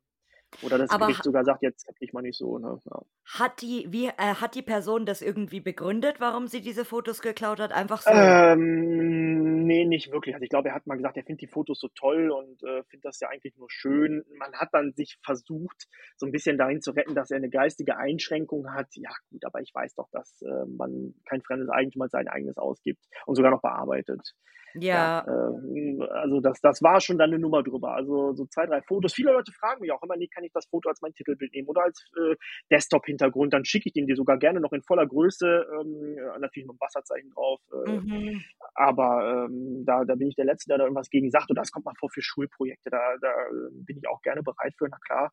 Oder 0.61 0.77
das 0.77 0.89
Aber 0.89 1.07
Gericht 1.07 1.23
sogar 1.23 1.43
sagt, 1.43 1.63
jetzt 1.63 1.87
ich 1.99 2.13
mal 2.13 2.21
nicht 2.21 2.37
so. 2.37 2.57
Ne? 2.57 2.79
Ja. 2.85 3.01
Hat, 3.25 3.61
die, 3.61 3.87
wie, 3.89 4.07
äh, 4.07 4.35
hat 4.35 4.55
die 4.55 4.61
Person 4.61 5.05
das 5.05 5.21
irgendwie 5.21 5.59
begründet, 5.59 6.19
warum 6.19 6.47
sie 6.47 6.61
diese 6.61 6.85
Fotos 6.85 7.21
geklaut 7.21 7.59
hat? 7.59 7.71
Einfach 7.71 8.01
so? 8.01 8.11
Ähm, 8.11 9.65
nee, 9.65 9.85
nicht 9.85 10.11
wirklich. 10.11 10.35
Also 10.35 10.43
ich 10.43 10.49
glaube, 10.49 10.69
er 10.69 10.75
hat 10.75 10.87
mal 10.87 10.95
gesagt, 10.95 11.17
er 11.17 11.23
findet 11.23 11.41
die 11.41 11.47
Fotos 11.47 11.79
so 11.79 11.87
toll 11.95 12.31
und 12.31 12.63
äh, 12.63 12.83
findet 12.83 13.05
das 13.05 13.19
ja 13.19 13.29
eigentlich 13.29 13.55
nur 13.57 13.69
schön. 13.69 14.23
Man 14.37 14.53
hat 14.53 14.69
dann 14.73 14.93
sich 14.93 15.17
versucht, 15.23 15.87
so 16.17 16.25
ein 16.25 16.31
bisschen 16.31 16.57
dahin 16.57 16.81
zu 16.81 16.91
retten, 16.91 17.15
dass 17.15 17.31
er 17.31 17.37
eine 17.37 17.49
geistige 17.49 17.97
Einschränkung 17.97 18.71
hat. 18.73 18.87
Ja 18.95 19.11
gut, 19.29 19.45
aber 19.45 19.61
ich 19.61 19.73
weiß 19.73 19.95
doch, 19.95 20.09
dass 20.11 20.41
äh, 20.41 20.65
man 20.67 21.13
kein 21.25 21.41
fremdes 21.41 21.69
Eigentum 21.69 22.03
als 22.03 22.11
sein 22.11 22.27
eigenes 22.27 22.57
ausgibt 22.57 23.03
und 23.25 23.35
sogar 23.35 23.51
noch 23.51 23.61
bearbeitet. 23.61 24.33
Ja. 24.75 25.25
ja 25.25 25.27
äh, 25.27 26.03
also 26.11 26.39
das, 26.39 26.59
das 26.61 26.81
war 26.81 26.99
schon 27.01 27.17
dann 27.17 27.31
eine 27.31 27.39
Nummer 27.39 27.63
drüber. 27.63 27.93
Also 27.95 28.33
so 28.33 28.45
zwei, 28.45 28.65
drei 28.65 28.81
Fotos. 28.81 29.13
Viele 29.13 29.31
Leute 29.31 29.51
fragen 29.51 29.81
mich 29.81 29.91
auch 29.91 30.01
immer, 30.03 30.15
nee, 30.15 30.27
kann 30.27 30.43
ich 30.43 30.51
das 30.53 30.65
Foto 30.67 30.89
als 30.89 31.01
mein 31.01 31.13
Titelbild 31.13 31.53
nehmen 31.53 31.67
oder 31.67 31.83
als 31.83 32.05
äh, 32.17 32.35
Desktop-Hintergrund? 32.71 33.53
Dann 33.53 33.65
schicke 33.65 33.89
ich 33.89 33.93
den 33.93 34.07
dir 34.07 34.15
sogar 34.15 34.37
gerne 34.37 34.59
noch 34.59 34.73
in 34.73 34.81
voller 34.81 35.07
Größe, 35.07 35.65
ähm, 35.79 36.15
natürlich 36.39 36.67
noch 36.67 36.75
ein 36.75 36.81
Wasserzeichen 36.81 37.29
drauf. 37.31 37.59
Äh, 37.85 37.91
mhm. 37.91 38.43
Aber 38.75 39.47
ähm, 39.47 39.83
da, 39.85 40.03
da 40.05 40.15
bin 40.15 40.27
ich 40.29 40.35
der 40.35 40.45
Letzte, 40.45 40.69
der 40.69 40.77
da 40.77 40.83
irgendwas 40.83 41.09
gegen 41.09 41.29
sagt. 41.31 41.49
Und 41.49 41.57
das 41.57 41.71
kommt 41.71 41.85
mal 41.85 41.95
vor 41.99 42.09
für 42.09 42.21
Schulprojekte. 42.21 42.89
Da, 42.89 43.15
da 43.21 43.29
äh, 43.29 43.69
bin 43.71 43.97
ich 43.97 44.07
auch 44.07 44.21
gerne 44.21 44.43
bereit 44.43 44.73
für, 44.77 44.87
na 44.89 44.97
klar. 45.05 45.31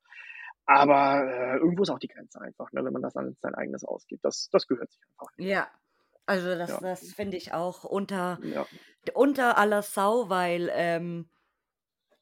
Aber 0.67 1.29
äh, 1.29 1.57
irgendwo 1.57 1.83
ist 1.83 1.91
auch 1.91 1.99
die 1.99 2.09
Grenze 2.09 2.41
einfach, 2.41 2.71
ne, 2.73 2.85
wenn 2.85 2.93
man 2.93 3.03
das 3.03 3.15
dann 3.15 3.35
sein 3.41 3.55
eigenes 3.55 3.85
ausgibt. 3.85 4.25
Das, 4.25 4.49
das 4.53 4.67
gehört 4.67 4.91
sich 4.93 5.01
einfach. 5.09 5.33
Ja, 5.37 5.69
also 6.31 6.55
das, 6.55 6.71
ja. 6.71 6.79
das 6.81 7.13
finde 7.13 7.37
ich 7.37 7.53
auch 7.53 7.83
unter, 7.83 8.39
ja. 8.45 8.65
unter 9.15 9.59
aller 9.59 9.83
Sau, 9.83 10.29
weil 10.29 10.71
ähm, 10.73 11.29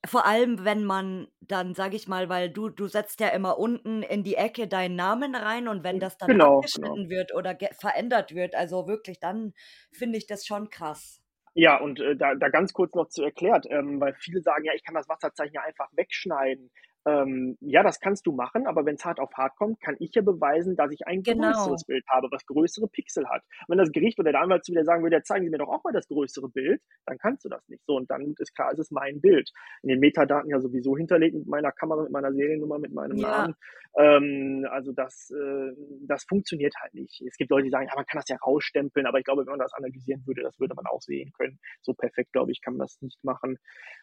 vor 0.06 0.24
allem, 0.24 0.64
wenn 0.64 0.84
man 0.84 1.28
dann, 1.40 1.74
sage 1.74 1.96
ich 1.96 2.08
mal, 2.08 2.30
weil 2.30 2.48
du, 2.48 2.70
du 2.70 2.86
setzt 2.86 3.20
ja 3.20 3.28
immer 3.28 3.58
unten 3.58 4.02
in 4.02 4.22
die 4.22 4.36
Ecke 4.36 4.66
deinen 4.66 4.96
Namen 4.96 5.34
rein 5.34 5.68
und 5.68 5.84
wenn 5.84 6.00
das 6.00 6.16
dann 6.16 6.28
genau, 6.28 6.56
abgeschnitten 6.56 7.08
genau. 7.08 7.10
wird 7.10 7.34
oder 7.34 7.58
verändert 7.78 8.34
wird, 8.34 8.54
also 8.54 8.88
wirklich, 8.88 9.20
dann 9.20 9.52
finde 9.92 10.16
ich 10.16 10.26
das 10.26 10.46
schon 10.46 10.70
krass. 10.70 11.20
Ja, 11.52 11.78
und 11.78 12.00
äh, 12.00 12.16
da, 12.16 12.34
da 12.34 12.48
ganz 12.48 12.72
kurz 12.72 12.94
noch 12.94 13.08
zu 13.08 13.22
erklärt, 13.22 13.66
ähm, 13.68 14.00
weil 14.00 14.14
viele 14.14 14.40
sagen, 14.40 14.64
ja, 14.64 14.72
ich 14.74 14.84
kann 14.84 14.94
das 14.94 15.08
Wasserzeichen 15.08 15.54
ja 15.54 15.62
einfach 15.62 15.90
wegschneiden. 15.92 16.70
Ähm, 17.06 17.56
ja, 17.60 17.82
das 17.82 18.00
kannst 18.00 18.26
du 18.26 18.32
machen, 18.32 18.66
aber 18.66 18.84
wenn 18.84 18.96
es 18.96 19.04
hart 19.04 19.20
auf 19.20 19.32
hart 19.34 19.56
kommt, 19.56 19.80
kann 19.80 19.96
ich 19.98 20.14
ja 20.14 20.22
beweisen, 20.22 20.76
dass 20.76 20.92
ich 20.92 21.06
ein 21.06 21.22
genau. 21.22 21.52
größeres 21.52 21.84
Bild 21.84 22.04
habe, 22.08 22.28
was 22.30 22.44
größere 22.46 22.88
Pixel 22.88 23.28
hat. 23.28 23.42
Wenn 23.68 23.78
das 23.78 23.92
Gericht 23.92 24.18
oder 24.18 24.32
der 24.32 24.40
Anwalt 24.40 24.64
zu 24.64 24.72
wieder 24.72 24.84
sagen 24.84 25.02
würde, 25.02 25.16
ja, 25.16 25.22
zeigen 25.22 25.44
Sie 25.44 25.50
mir 25.50 25.58
doch 25.58 25.68
auch 25.68 25.82
mal 25.84 25.92
das 25.92 26.08
größere 26.08 26.48
Bild, 26.48 26.82
dann 27.06 27.18
kannst 27.18 27.44
du 27.44 27.48
das 27.48 27.66
nicht. 27.68 27.84
So, 27.86 27.96
und 27.96 28.10
dann 28.10 28.34
ist 28.38 28.54
klar, 28.54 28.70
es 28.72 28.78
ist 28.78 28.92
mein 28.92 29.20
Bild. 29.20 29.50
In 29.82 29.88
den 29.88 30.00
Metadaten 30.00 30.50
ja 30.50 30.60
sowieso 30.60 30.96
hinterlegt 30.96 31.34
mit 31.34 31.46
meiner 31.46 31.72
Kamera, 31.72 32.02
mit 32.02 32.12
meiner 32.12 32.32
Seriennummer, 32.32 32.78
mit 32.78 32.92
meinem 32.92 33.16
ja. 33.16 33.28
Namen. 33.28 33.54
Ähm, 33.96 34.66
also 34.70 34.92
das, 34.92 35.30
äh, 35.30 35.72
das 36.06 36.24
funktioniert 36.24 36.74
halt 36.80 36.94
nicht. 36.94 37.22
Es 37.26 37.36
gibt 37.36 37.50
Leute, 37.50 37.64
die 37.64 37.70
sagen, 37.70 37.86
ja, 37.88 37.94
man 37.94 38.06
kann 38.06 38.20
das 38.20 38.28
ja 38.28 38.36
rausstempeln, 38.36 39.06
aber 39.06 39.18
ich 39.18 39.24
glaube, 39.24 39.42
wenn 39.42 39.52
man 39.52 39.58
das 39.58 39.72
analysieren 39.72 40.22
würde, 40.26 40.42
das 40.42 40.58
würde 40.60 40.74
man 40.74 40.86
auch 40.86 41.00
sehen 41.00 41.32
können. 41.32 41.58
So 41.80 41.94
perfekt, 41.94 42.32
glaube 42.32 42.52
ich, 42.52 42.60
kann 42.60 42.74
man 42.74 42.80
das 42.80 43.00
nicht 43.00 43.22
machen. 43.24 43.58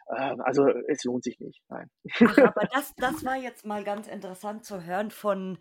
Äh, 0.07 0.35
also 0.39 0.67
es 0.87 1.03
lohnt 1.03 1.23
sich 1.23 1.39
nicht. 1.39 1.61
Nein. 1.69 1.89
Ach, 2.21 2.37
aber 2.37 2.67
das, 2.73 2.84
das 2.97 3.23
war 3.25 3.35
jetzt 3.37 3.65
mal 3.65 3.83
ganz 3.83 4.07
interessant 4.07 4.65
zu 4.65 4.83
hören 4.83 5.11
von 5.11 5.57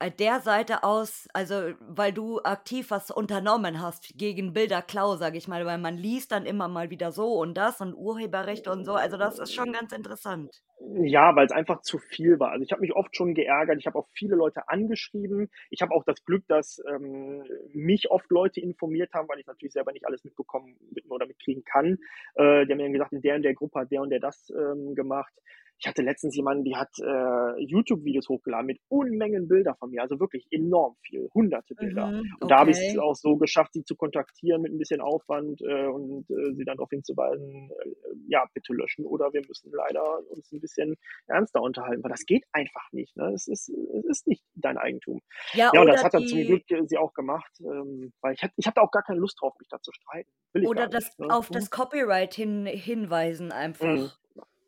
äh, 0.00 0.10
der 0.10 0.40
Seite 0.40 0.84
aus, 0.84 1.28
also 1.34 1.72
weil 1.80 2.12
du 2.12 2.42
aktiv 2.42 2.90
was 2.90 3.10
unternommen 3.10 3.80
hast 3.80 4.16
gegen 4.16 4.52
Bilderklau, 4.52 5.16
sage 5.16 5.38
ich 5.38 5.48
mal, 5.48 5.66
weil 5.66 5.78
man 5.78 5.96
liest 5.96 6.32
dann 6.32 6.46
immer 6.46 6.68
mal 6.68 6.90
wieder 6.90 7.12
so 7.12 7.34
und 7.40 7.54
das 7.54 7.80
und 7.80 7.94
Urheberrecht 7.94 8.68
und 8.68 8.84
so. 8.84 8.94
Also 8.94 9.16
das 9.16 9.38
ist 9.38 9.54
schon 9.54 9.72
ganz 9.72 9.92
interessant. 9.92 10.62
Ja, 10.80 11.34
weil 11.36 11.46
es 11.46 11.52
einfach 11.52 11.82
zu 11.82 11.98
viel 11.98 12.38
war. 12.40 12.50
Also 12.50 12.64
ich 12.64 12.72
habe 12.72 12.82
mich 12.82 12.94
oft 12.94 13.16
schon 13.16 13.34
geärgert. 13.34 13.78
Ich 13.78 13.86
habe 13.86 13.98
auch 13.98 14.08
viele 14.12 14.36
Leute 14.36 14.68
angeschrieben. 14.68 15.48
Ich 15.70 15.82
habe 15.82 15.94
auch 15.94 16.04
das 16.04 16.24
Glück, 16.24 16.44
dass 16.48 16.82
ähm, 16.90 17.44
mich 17.72 18.10
oft 18.10 18.30
Leute 18.30 18.60
informiert 18.60 19.12
haben, 19.14 19.28
weil 19.28 19.38
ich 19.38 19.46
natürlich 19.46 19.72
selber 19.72 19.92
nicht 19.92 20.06
alles 20.06 20.24
mitbekommen 20.24 20.76
oder 21.08 21.26
mitkriegen 21.26 21.64
kann. 21.64 21.98
Äh, 22.34 22.66
die 22.66 22.72
haben 22.72 22.76
mir 22.76 22.84
dann 22.84 22.92
gesagt, 22.92 23.12
in 23.12 23.22
der 23.22 23.36
und 23.36 23.42
der 23.42 23.54
Gruppe 23.54 23.80
hat 23.80 23.90
der 23.92 24.02
und 24.02 24.10
der 24.10 24.20
das 24.20 24.50
ähm, 24.50 24.94
gemacht. 24.94 25.32
Ich 25.78 25.88
hatte 25.88 26.02
letztens 26.02 26.36
jemanden, 26.36 26.64
die 26.64 26.76
hat 26.76 26.90
äh, 26.98 27.62
YouTube-Videos 27.62 28.28
hochgeladen 28.28 28.66
mit 28.66 28.80
Unmengen 28.88 29.48
Bilder 29.48 29.74
von 29.74 29.90
mir, 29.90 30.02
also 30.02 30.18
wirklich 30.20 30.46
enorm 30.50 30.96
viel, 31.02 31.28
hunderte 31.34 31.74
Bilder. 31.74 32.06
Mhm, 32.06 32.18
okay. 32.20 32.36
Und 32.40 32.50
da 32.50 32.58
habe 32.60 32.70
ich 32.70 32.78
es 32.78 32.98
auch 32.98 33.14
so 33.14 33.36
geschafft, 33.36 33.72
sie 33.72 33.84
zu 33.84 33.96
kontaktieren 33.96 34.62
mit 34.62 34.72
ein 34.72 34.78
bisschen 34.78 35.00
Aufwand 35.00 35.60
äh, 35.62 35.86
und 35.86 36.30
äh, 36.30 36.54
sie 36.54 36.64
dann 36.64 36.76
darauf 36.76 36.90
hinzuweisen, 36.90 37.70
äh, 37.70 37.90
ja, 38.28 38.44
bitte 38.54 38.72
löschen 38.72 39.04
oder 39.04 39.32
wir 39.32 39.42
müssen 39.46 39.72
leider 39.72 40.20
uns 40.30 40.52
ein 40.52 40.60
bisschen 40.64 40.96
ernster 41.26 41.60
unterhalten, 41.60 42.02
weil 42.02 42.10
das 42.10 42.24
geht 42.24 42.44
einfach 42.52 42.90
nicht. 42.92 43.16
Ne? 43.16 43.32
Es, 43.34 43.46
ist, 43.46 43.68
es 43.68 44.04
ist 44.04 44.26
nicht 44.26 44.42
dein 44.54 44.78
Eigentum. 44.78 45.20
Ja, 45.52 45.70
ja 45.72 45.80
und 45.80 45.86
das 45.86 46.02
hat 46.02 46.14
dann 46.14 46.26
zum 46.26 46.42
Glück 46.42 46.70
äh, 46.70 46.82
sie 46.86 46.98
auch 46.98 47.12
gemacht, 47.12 47.52
ähm, 47.60 48.12
weil 48.20 48.34
ich, 48.34 48.42
hatte, 48.42 48.54
ich 48.56 48.66
hatte 48.66 48.80
auch 48.80 48.90
gar 48.90 49.02
keine 49.02 49.18
Lust 49.18 49.40
drauf, 49.40 49.54
mich 49.58 49.68
da 49.68 49.80
zu 49.80 49.92
streiten. 49.92 50.30
oder 50.66 50.88
das, 50.88 51.04
nicht, 51.04 51.20
ne? 51.20 51.34
auf 51.34 51.48
das 51.50 51.64
mhm. 51.64 51.70
Copyright 51.70 52.34
hin, 52.34 52.66
hinweisen 52.66 53.52
einfach. 53.52 53.86
Mhm. 53.86 54.10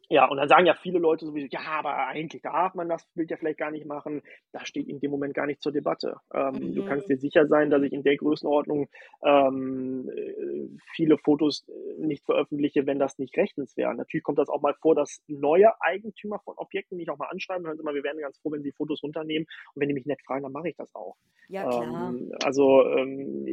Ja, 0.08 0.26
und 0.26 0.36
dann 0.36 0.48
sagen 0.48 0.66
ja 0.66 0.74
viele 0.74 1.00
Leute 1.00 1.26
sowieso, 1.26 1.48
ja, 1.50 1.60
aber 1.78 1.96
eigentlich 2.06 2.40
darf 2.42 2.74
man 2.74 2.88
das 2.88 3.04
Bild 3.14 3.28
ja 3.30 3.36
vielleicht 3.36 3.58
gar 3.58 3.72
nicht 3.72 3.86
machen. 3.86 4.22
Das 4.52 4.68
steht 4.68 4.86
in 4.88 5.00
dem 5.00 5.10
Moment 5.10 5.34
gar 5.34 5.46
nicht 5.46 5.60
zur 5.60 5.72
Debatte. 5.72 6.16
Ähm, 6.32 6.54
mhm. 6.54 6.74
Du 6.76 6.84
kannst 6.84 7.08
dir 7.08 7.16
sicher 7.16 7.46
sein, 7.48 7.70
dass 7.70 7.82
ich 7.82 7.92
in 7.92 8.04
der 8.04 8.16
Größenordnung 8.16 8.88
ähm, 9.24 10.08
äh, 10.08 10.68
viele 10.94 11.18
Fotos 11.18 11.66
nicht 11.98 12.24
veröffentliche, 12.24 12.86
wenn 12.86 13.00
das 13.00 13.18
nicht 13.18 13.36
rechtens 13.36 13.76
wäre. 13.76 13.94
Natürlich 13.96 14.22
kommt 14.22 14.38
das 14.38 14.48
auch 14.48 14.62
mal 14.62 14.74
vor, 14.74 14.94
dass 14.94 15.22
neue 15.26 15.72
Eigentümer 15.80 16.38
von 16.44 16.54
Objekten 16.56 16.98
mich 16.98 17.10
auch 17.10 17.18
mal 17.18 17.26
anschreiben, 17.26 17.66
hören 17.66 17.76
Sie 17.76 17.82
mal, 17.82 17.94
wir 17.94 18.04
wären 18.04 18.18
ganz 18.18 18.38
froh, 18.38 18.52
wenn 18.52 18.62
Sie 18.62 18.72
Fotos 18.72 19.02
runternehmen 19.02 19.48
und 19.74 19.80
wenn 19.80 19.88
die 19.88 19.94
mich 19.94 20.06
nett 20.06 20.22
fragen, 20.24 20.44
dann 20.44 20.52
mache 20.52 20.68
ich 20.68 20.76
das 20.76 20.94
auch. 20.94 21.16
Ja, 21.48 21.64
klar. 21.68 22.10
Ähm, 22.10 22.32
also 22.44 22.86
ähm, 22.90 23.44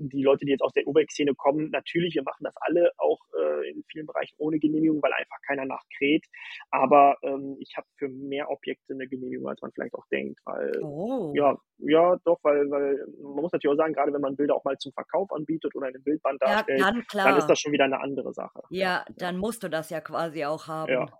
die 0.00 0.22
Leute, 0.22 0.44
die 0.44 0.52
jetzt 0.52 0.62
aus 0.62 0.72
der 0.72 0.86
Urbex-Szene 0.86 1.34
kommen, 1.34 1.70
natürlich, 1.70 2.14
wir 2.14 2.22
machen 2.22 2.44
das 2.44 2.54
alle 2.60 2.90
auch 2.98 3.20
äh, 3.38 3.70
in 3.70 3.82
vielen 3.90 4.06
Bereichen 4.06 4.34
ohne 4.38 4.58
Genehmigung, 4.58 5.02
weil 5.02 5.12
einfach 5.12 5.40
keiner 5.46 5.64
nachkräht. 5.90 6.24
Aber 6.70 7.16
ähm, 7.22 7.56
ich 7.60 7.76
habe 7.76 7.86
für 7.96 8.08
mehr 8.08 8.50
Objekte 8.50 8.94
eine 8.94 9.08
Genehmigung, 9.08 9.48
als 9.48 9.60
man 9.62 9.72
vielleicht 9.72 9.94
auch 9.94 10.06
denkt, 10.10 10.40
weil 10.44 10.70
Oh. 10.80 11.32
ja, 11.32 11.56
ja, 11.78 12.16
doch, 12.24 12.38
weil, 12.44 12.70
weil 12.70 13.04
man 13.20 13.42
muss 13.42 13.52
natürlich 13.52 13.74
auch 13.74 13.82
sagen, 13.82 13.92
gerade 13.92 14.12
wenn 14.12 14.20
man 14.20 14.36
Bilder 14.36 14.54
auch 14.54 14.64
mal 14.64 14.78
zum 14.78 14.92
Verkauf 14.92 15.30
anbietet 15.32 15.74
oder 15.74 15.88
in 15.88 15.94
einem 15.94 16.04
Bildband 16.04 16.40
Ja, 16.44 16.62
darstellt, 16.64 16.88
dann 16.94 17.04
dann 17.22 17.36
ist 17.36 17.46
das 17.50 17.58
schon 17.60 17.72
wieder 17.72 17.84
eine 17.84 18.00
andere 18.00 18.32
Sache. 18.32 18.60
Ja, 18.68 19.04
dann 19.16 19.36
musst 19.38 19.62
du 19.62 19.68
das 19.70 19.90
ja 19.90 20.00
quasi 20.00 20.44
auch 20.44 20.66
Ja, 20.84 20.92
haben. 20.96 21.06
ja, 21.06 21.18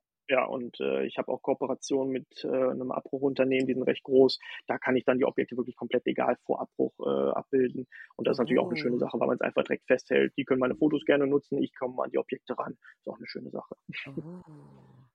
und 0.49 0.81
äh, 0.81 1.05
ich 1.07 1.19
habe 1.19 1.33
auch 1.33 1.43
Kooperationen 1.43 2.13
mit 2.13 2.45
äh, 2.45 2.49
einem 2.49 2.91
Abbruchunternehmen, 2.93 3.67
die 3.67 3.75
sind 3.75 3.83
recht 3.85 4.03
groß. 4.03 4.39
Da 4.67 4.79
kann 4.79 4.97
ich 4.97 5.05
dann 5.05 5.19
die 5.19 5.25
Objekte 5.25 5.57
wirklich 5.57 5.77
komplett 5.77 6.07
egal 6.07 6.37
vor 6.45 6.61
Abbruch 6.61 6.93
äh, 7.01 7.31
abbilden. 7.31 7.87
Und 8.17 8.27
das 8.27 8.37
ist 8.37 8.39
natürlich 8.41 8.61
auch 8.61 8.69
eine 8.69 8.77
schöne 8.77 8.97
Oh. 8.97 8.99
Sache, 8.99 9.19
weil 9.21 9.29
man 9.29 9.37
es 9.37 9.41
einfach 9.41 9.63
direkt 9.65 9.87
festhält. 9.87 10.33
Die 10.37 10.45
können 10.45 10.61
meine 10.61 10.75
Fotos 10.77 11.05
gerne 11.05 11.27
nutzen, 11.27 11.63
ich 11.63 11.75
komme 11.75 12.03
an 12.03 12.11
die 12.11 12.19
Objekte 12.19 12.59
ran. 12.59 12.77
Ist 12.99 13.09
auch 13.09 13.19
eine 13.19 13.27
schöne 13.27 13.51
Sache. 13.51 13.77
Oh. 14.09 15.06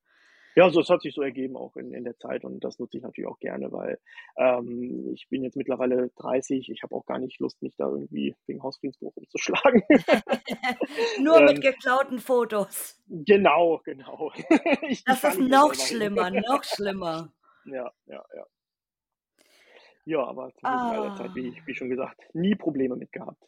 Ja, 0.55 0.69
so, 0.69 0.81
es 0.81 0.89
hat 0.89 1.01
sich 1.01 1.13
so 1.13 1.21
ergeben 1.21 1.55
auch 1.55 1.75
in, 1.77 1.93
in 1.93 2.03
der 2.03 2.17
Zeit 2.17 2.43
und 2.43 2.59
das 2.63 2.77
nutze 2.79 2.97
ich 2.97 3.03
natürlich 3.03 3.29
auch 3.29 3.39
gerne, 3.39 3.71
weil 3.71 3.99
ähm, 4.37 5.09
ich 5.13 5.29
bin 5.29 5.43
jetzt 5.43 5.55
mittlerweile 5.55 6.09
30, 6.17 6.69
ich 6.69 6.83
habe 6.83 6.93
auch 6.95 7.05
gar 7.05 7.19
nicht 7.19 7.39
Lust, 7.39 7.61
mich 7.61 7.75
da 7.77 7.87
irgendwie 7.87 8.35
wegen 8.47 8.61
Hausfriedensbruch 8.61 9.13
umzuschlagen. 9.15 9.81
Nur 11.21 11.41
mit 11.41 11.55
ähm, 11.57 11.61
geklauten 11.61 12.19
Fotos. 12.19 13.01
genau, 13.07 13.81
genau. 13.85 14.31
ich, 14.89 15.03
Das 15.05 15.23
ist 15.23 15.39
noch 15.39 15.73
schlimmer, 15.73 16.29
noch 16.31 16.63
schlimmer. 16.63 17.31
Ja, 17.65 17.91
ja, 18.07 18.25
ja. 18.35 18.45
Ja, 20.05 20.23
aber 20.25 20.51
zum 20.55 20.67
aller 20.67 21.15
Zeit, 21.15 21.29
Ah, 21.29 21.35
wie, 21.35 21.61
wie 21.63 21.75
schon 21.75 21.89
gesagt, 21.89 22.19
nie 22.33 22.55
Probleme 22.55 22.95
mit 22.95 23.11
gehabt. 23.11 23.43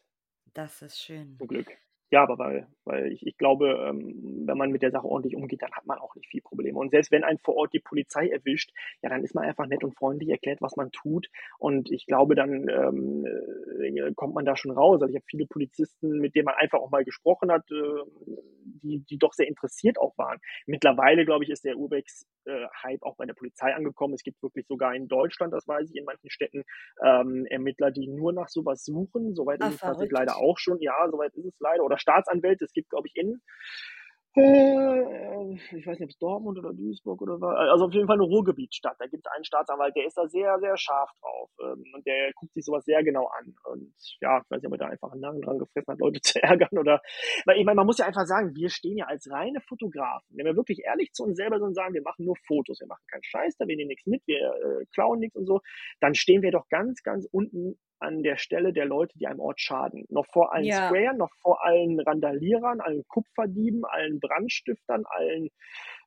das 0.53 0.83
ist 0.83 0.99
schön. 1.01 1.35
Zum 1.39 1.47
Glück. 1.47 1.71
Ja, 2.13 2.21
aber 2.21 2.37
weil, 2.37 2.67
weil 2.85 3.11
ich, 3.11 3.25
ich 3.25 3.39
glaube, 3.39 3.69
ähm, 3.89 4.43
wenn 4.45 4.55
man 4.55 4.69
mit 4.69 4.83
der 4.83 4.91
Sache 4.91 5.07
ordentlich 5.07 5.35
umgeht, 5.35 5.63
dann 5.63 5.71
hat 5.71 5.87
man 5.87 5.97
auch 5.97 6.13
nicht 6.13 6.29
viel 6.29 6.43
Probleme. 6.43 6.77
Und 6.77 6.91
selbst 6.91 7.11
wenn 7.11 7.23
einen 7.23 7.39
vor 7.39 7.55
Ort 7.55 7.73
die 7.73 7.79
Polizei 7.79 8.27
erwischt, 8.27 8.71
ja, 9.01 9.09
dann 9.09 9.23
ist 9.23 9.33
man 9.33 9.45
einfach 9.45 9.65
nett 9.65 9.83
und 9.83 9.95
freundlich, 9.95 10.29
erklärt, 10.29 10.61
was 10.61 10.75
man 10.75 10.91
tut. 10.91 11.27
Und 11.57 11.91
ich 11.91 12.05
glaube, 12.05 12.35
dann 12.35 12.69
ähm, 12.69 13.25
äh, 13.81 14.13
kommt 14.13 14.35
man 14.35 14.45
da 14.45 14.55
schon 14.55 14.69
raus. 14.69 15.01
Also 15.01 15.07
ich 15.07 15.15
habe 15.15 15.25
viele 15.27 15.47
Polizisten, 15.47 16.19
mit 16.19 16.35
denen 16.35 16.45
man 16.45 16.53
einfach 16.53 16.77
auch 16.81 16.91
mal 16.91 17.03
gesprochen 17.03 17.51
hat, 17.51 17.63
äh, 17.71 18.03
die, 18.83 19.03
die 19.09 19.17
doch 19.17 19.33
sehr 19.33 19.47
interessiert 19.47 19.97
auch 19.97 20.15
waren. 20.19 20.37
Mittlerweile, 20.67 21.25
glaube 21.25 21.45
ich, 21.45 21.49
ist 21.49 21.65
der 21.65 21.77
Urbex-Hype 21.77 23.01
auch 23.01 23.15
bei 23.15 23.25
der 23.25 23.33
Polizei 23.33 23.73
angekommen. 23.73 24.13
Es 24.13 24.21
gibt 24.21 24.43
wirklich 24.43 24.67
sogar 24.67 24.93
in 24.93 25.07
Deutschland, 25.07 25.51
das 25.51 25.67
weiß 25.67 25.89
ich, 25.89 25.95
in 25.95 26.05
manchen 26.05 26.29
Städten 26.29 26.63
ähm, 27.03 27.47
Ermittler, 27.49 27.89
die 27.89 28.07
nur 28.07 28.33
nach 28.33 28.49
sowas 28.49 28.83
suchen. 28.85 29.33
Soweit 29.33 29.63
Ah, 29.63 29.69
ist 29.69 29.75
es 29.75 29.79
tatsächlich 29.79 30.11
leider 30.11 30.37
auch 30.37 30.59
schon. 30.59 30.79
Ja, 30.79 31.09
soweit 31.09 31.33
ist 31.33 31.45
es 31.45 31.59
leider. 31.59 31.83
Oder 31.83 31.97
Staatsanwälte. 32.03 32.65
Es 32.65 32.73
gibt, 32.73 32.89
glaube 32.89 33.07
ich, 33.07 33.15
in 33.15 33.41
äh, 34.35 35.53
ich 35.77 35.85
weiß 35.85 35.99
nicht, 35.99 36.03
ob 36.03 36.09
es 36.09 36.17
Dortmund 36.17 36.57
oder 36.57 36.73
Duisburg 36.73 37.21
oder 37.21 37.39
was. 37.39 37.55
Also 37.71 37.85
auf 37.85 37.93
jeden 37.93 38.07
Fall 38.07 38.15
eine 38.15 38.23
Ruhrgebietsstadt. 38.23 38.95
Da 38.97 39.05
gibt 39.05 39.25
es 39.25 39.31
einen 39.31 39.43
Staatsanwalt, 39.43 39.95
der 39.95 40.07
ist 40.07 40.17
da 40.17 40.27
sehr, 40.27 40.57
sehr 40.59 40.75
scharf 40.75 41.11
drauf. 41.21 41.51
Ähm, 41.61 41.83
und 41.93 42.05
der 42.07 42.31
guckt 42.33 42.53
sich 42.53 42.65
sowas 42.65 42.83
sehr 42.83 43.03
genau 43.03 43.27
an. 43.27 43.53
Und 43.65 43.93
ja, 44.21 44.39
ich 44.39 44.49
weiß 44.49 44.61
nicht, 44.61 44.65
ob 44.65 44.73
er 44.73 44.85
da 44.85 44.87
einfach 44.87 45.11
einen 45.11 45.21
Namen 45.21 45.41
dran 45.41 45.59
gefressen 45.59 45.93
hat, 45.93 45.99
Leute 45.99 46.19
zu 46.21 46.41
ärgern 46.41 46.79
oder. 46.79 46.99
Weil 47.45 47.59
ich 47.59 47.65
meine, 47.65 47.75
man 47.75 47.85
muss 47.85 47.99
ja 47.99 48.07
einfach 48.07 48.25
sagen, 48.25 48.55
wir 48.55 48.69
stehen 48.69 48.97
ja 48.97 49.05
als 49.05 49.29
reine 49.29 49.61
Fotografen. 49.61 50.35
Wenn 50.35 50.45
wir 50.45 50.55
wirklich 50.55 50.79
ehrlich 50.83 51.11
zu 51.13 51.23
uns 51.23 51.37
selber 51.37 51.59
sind 51.59 51.67
und 51.67 51.75
sagen, 51.75 51.93
wir 51.93 52.01
machen 52.01 52.25
nur 52.25 52.35
Fotos, 52.47 52.79
wir 52.79 52.87
machen 52.87 53.05
keinen 53.11 53.23
Scheiß, 53.23 53.57
da 53.57 53.67
wir 53.67 53.75
nehmen 53.75 53.89
nichts 53.89 54.07
mit, 54.07 54.23
wir 54.25 54.39
äh, 54.39 54.85
klauen 54.95 55.19
nichts 55.19 55.35
und 55.35 55.45
so, 55.45 55.61
dann 55.99 56.15
stehen 56.15 56.41
wir 56.41 56.51
doch 56.51 56.67
ganz, 56.69 57.03
ganz 57.03 57.27
unten 57.31 57.77
an 58.03 58.21
der 58.21 58.37
Stelle 58.37 58.73
der 58.73 58.85
Leute, 58.85 59.17
die 59.17 59.27
einem 59.27 59.39
Ort 59.39 59.59
schaden. 59.59 60.05
Noch 60.09 60.25
vor 60.27 60.53
allen 60.53 60.65
Ja, 60.65 60.87
Sprayern, 60.87 61.17
noch 61.17 61.31
vor 61.41 61.65
allen 61.65 61.99
Randalierern, 61.99 62.81
allen 62.81 63.03
Kupferdieben, 63.07 63.85
allen 63.85 64.19
Brandstiftern, 64.19 65.03
allen, 65.05 65.49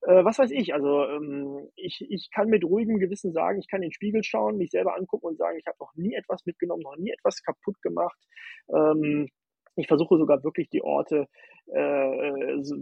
äh, 0.02 0.24
was 0.24 0.38
weiß 0.38 0.50
ich. 0.50 0.74
Also 0.74 1.04
ähm, 1.04 1.68
ich, 1.74 2.04
ich 2.08 2.30
kann 2.30 2.48
mit 2.48 2.64
ruhigem 2.64 2.98
Gewissen 2.98 3.32
sagen, 3.32 3.58
ich 3.58 3.68
kann 3.68 3.82
in 3.82 3.88
den 3.88 3.94
Spiegel 3.94 4.22
schauen, 4.22 4.58
mich 4.58 4.70
selber 4.70 4.96
angucken 4.96 5.26
und 5.26 5.38
sagen, 5.38 5.58
ich 5.58 5.66
habe 5.66 5.78
noch 5.80 5.94
nie 5.96 6.14
etwas 6.14 6.44
mitgenommen, 6.44 6.82
noch 6.82 6.96
nie 6.96 7.10
etwas 7.10 7.42
kaputt 7.42 7.80
gemacht. 7.82 8.18
Ähm, 8.72 9.28
ich 9.76 9.88
versuche 9.88 10.16
sogar 10.16 10.42
wirklich 10.44 10.68
die 10.70 10.82
Orte 10.82 11.26
äh, 11.72 12.62
so, 12.62 12.76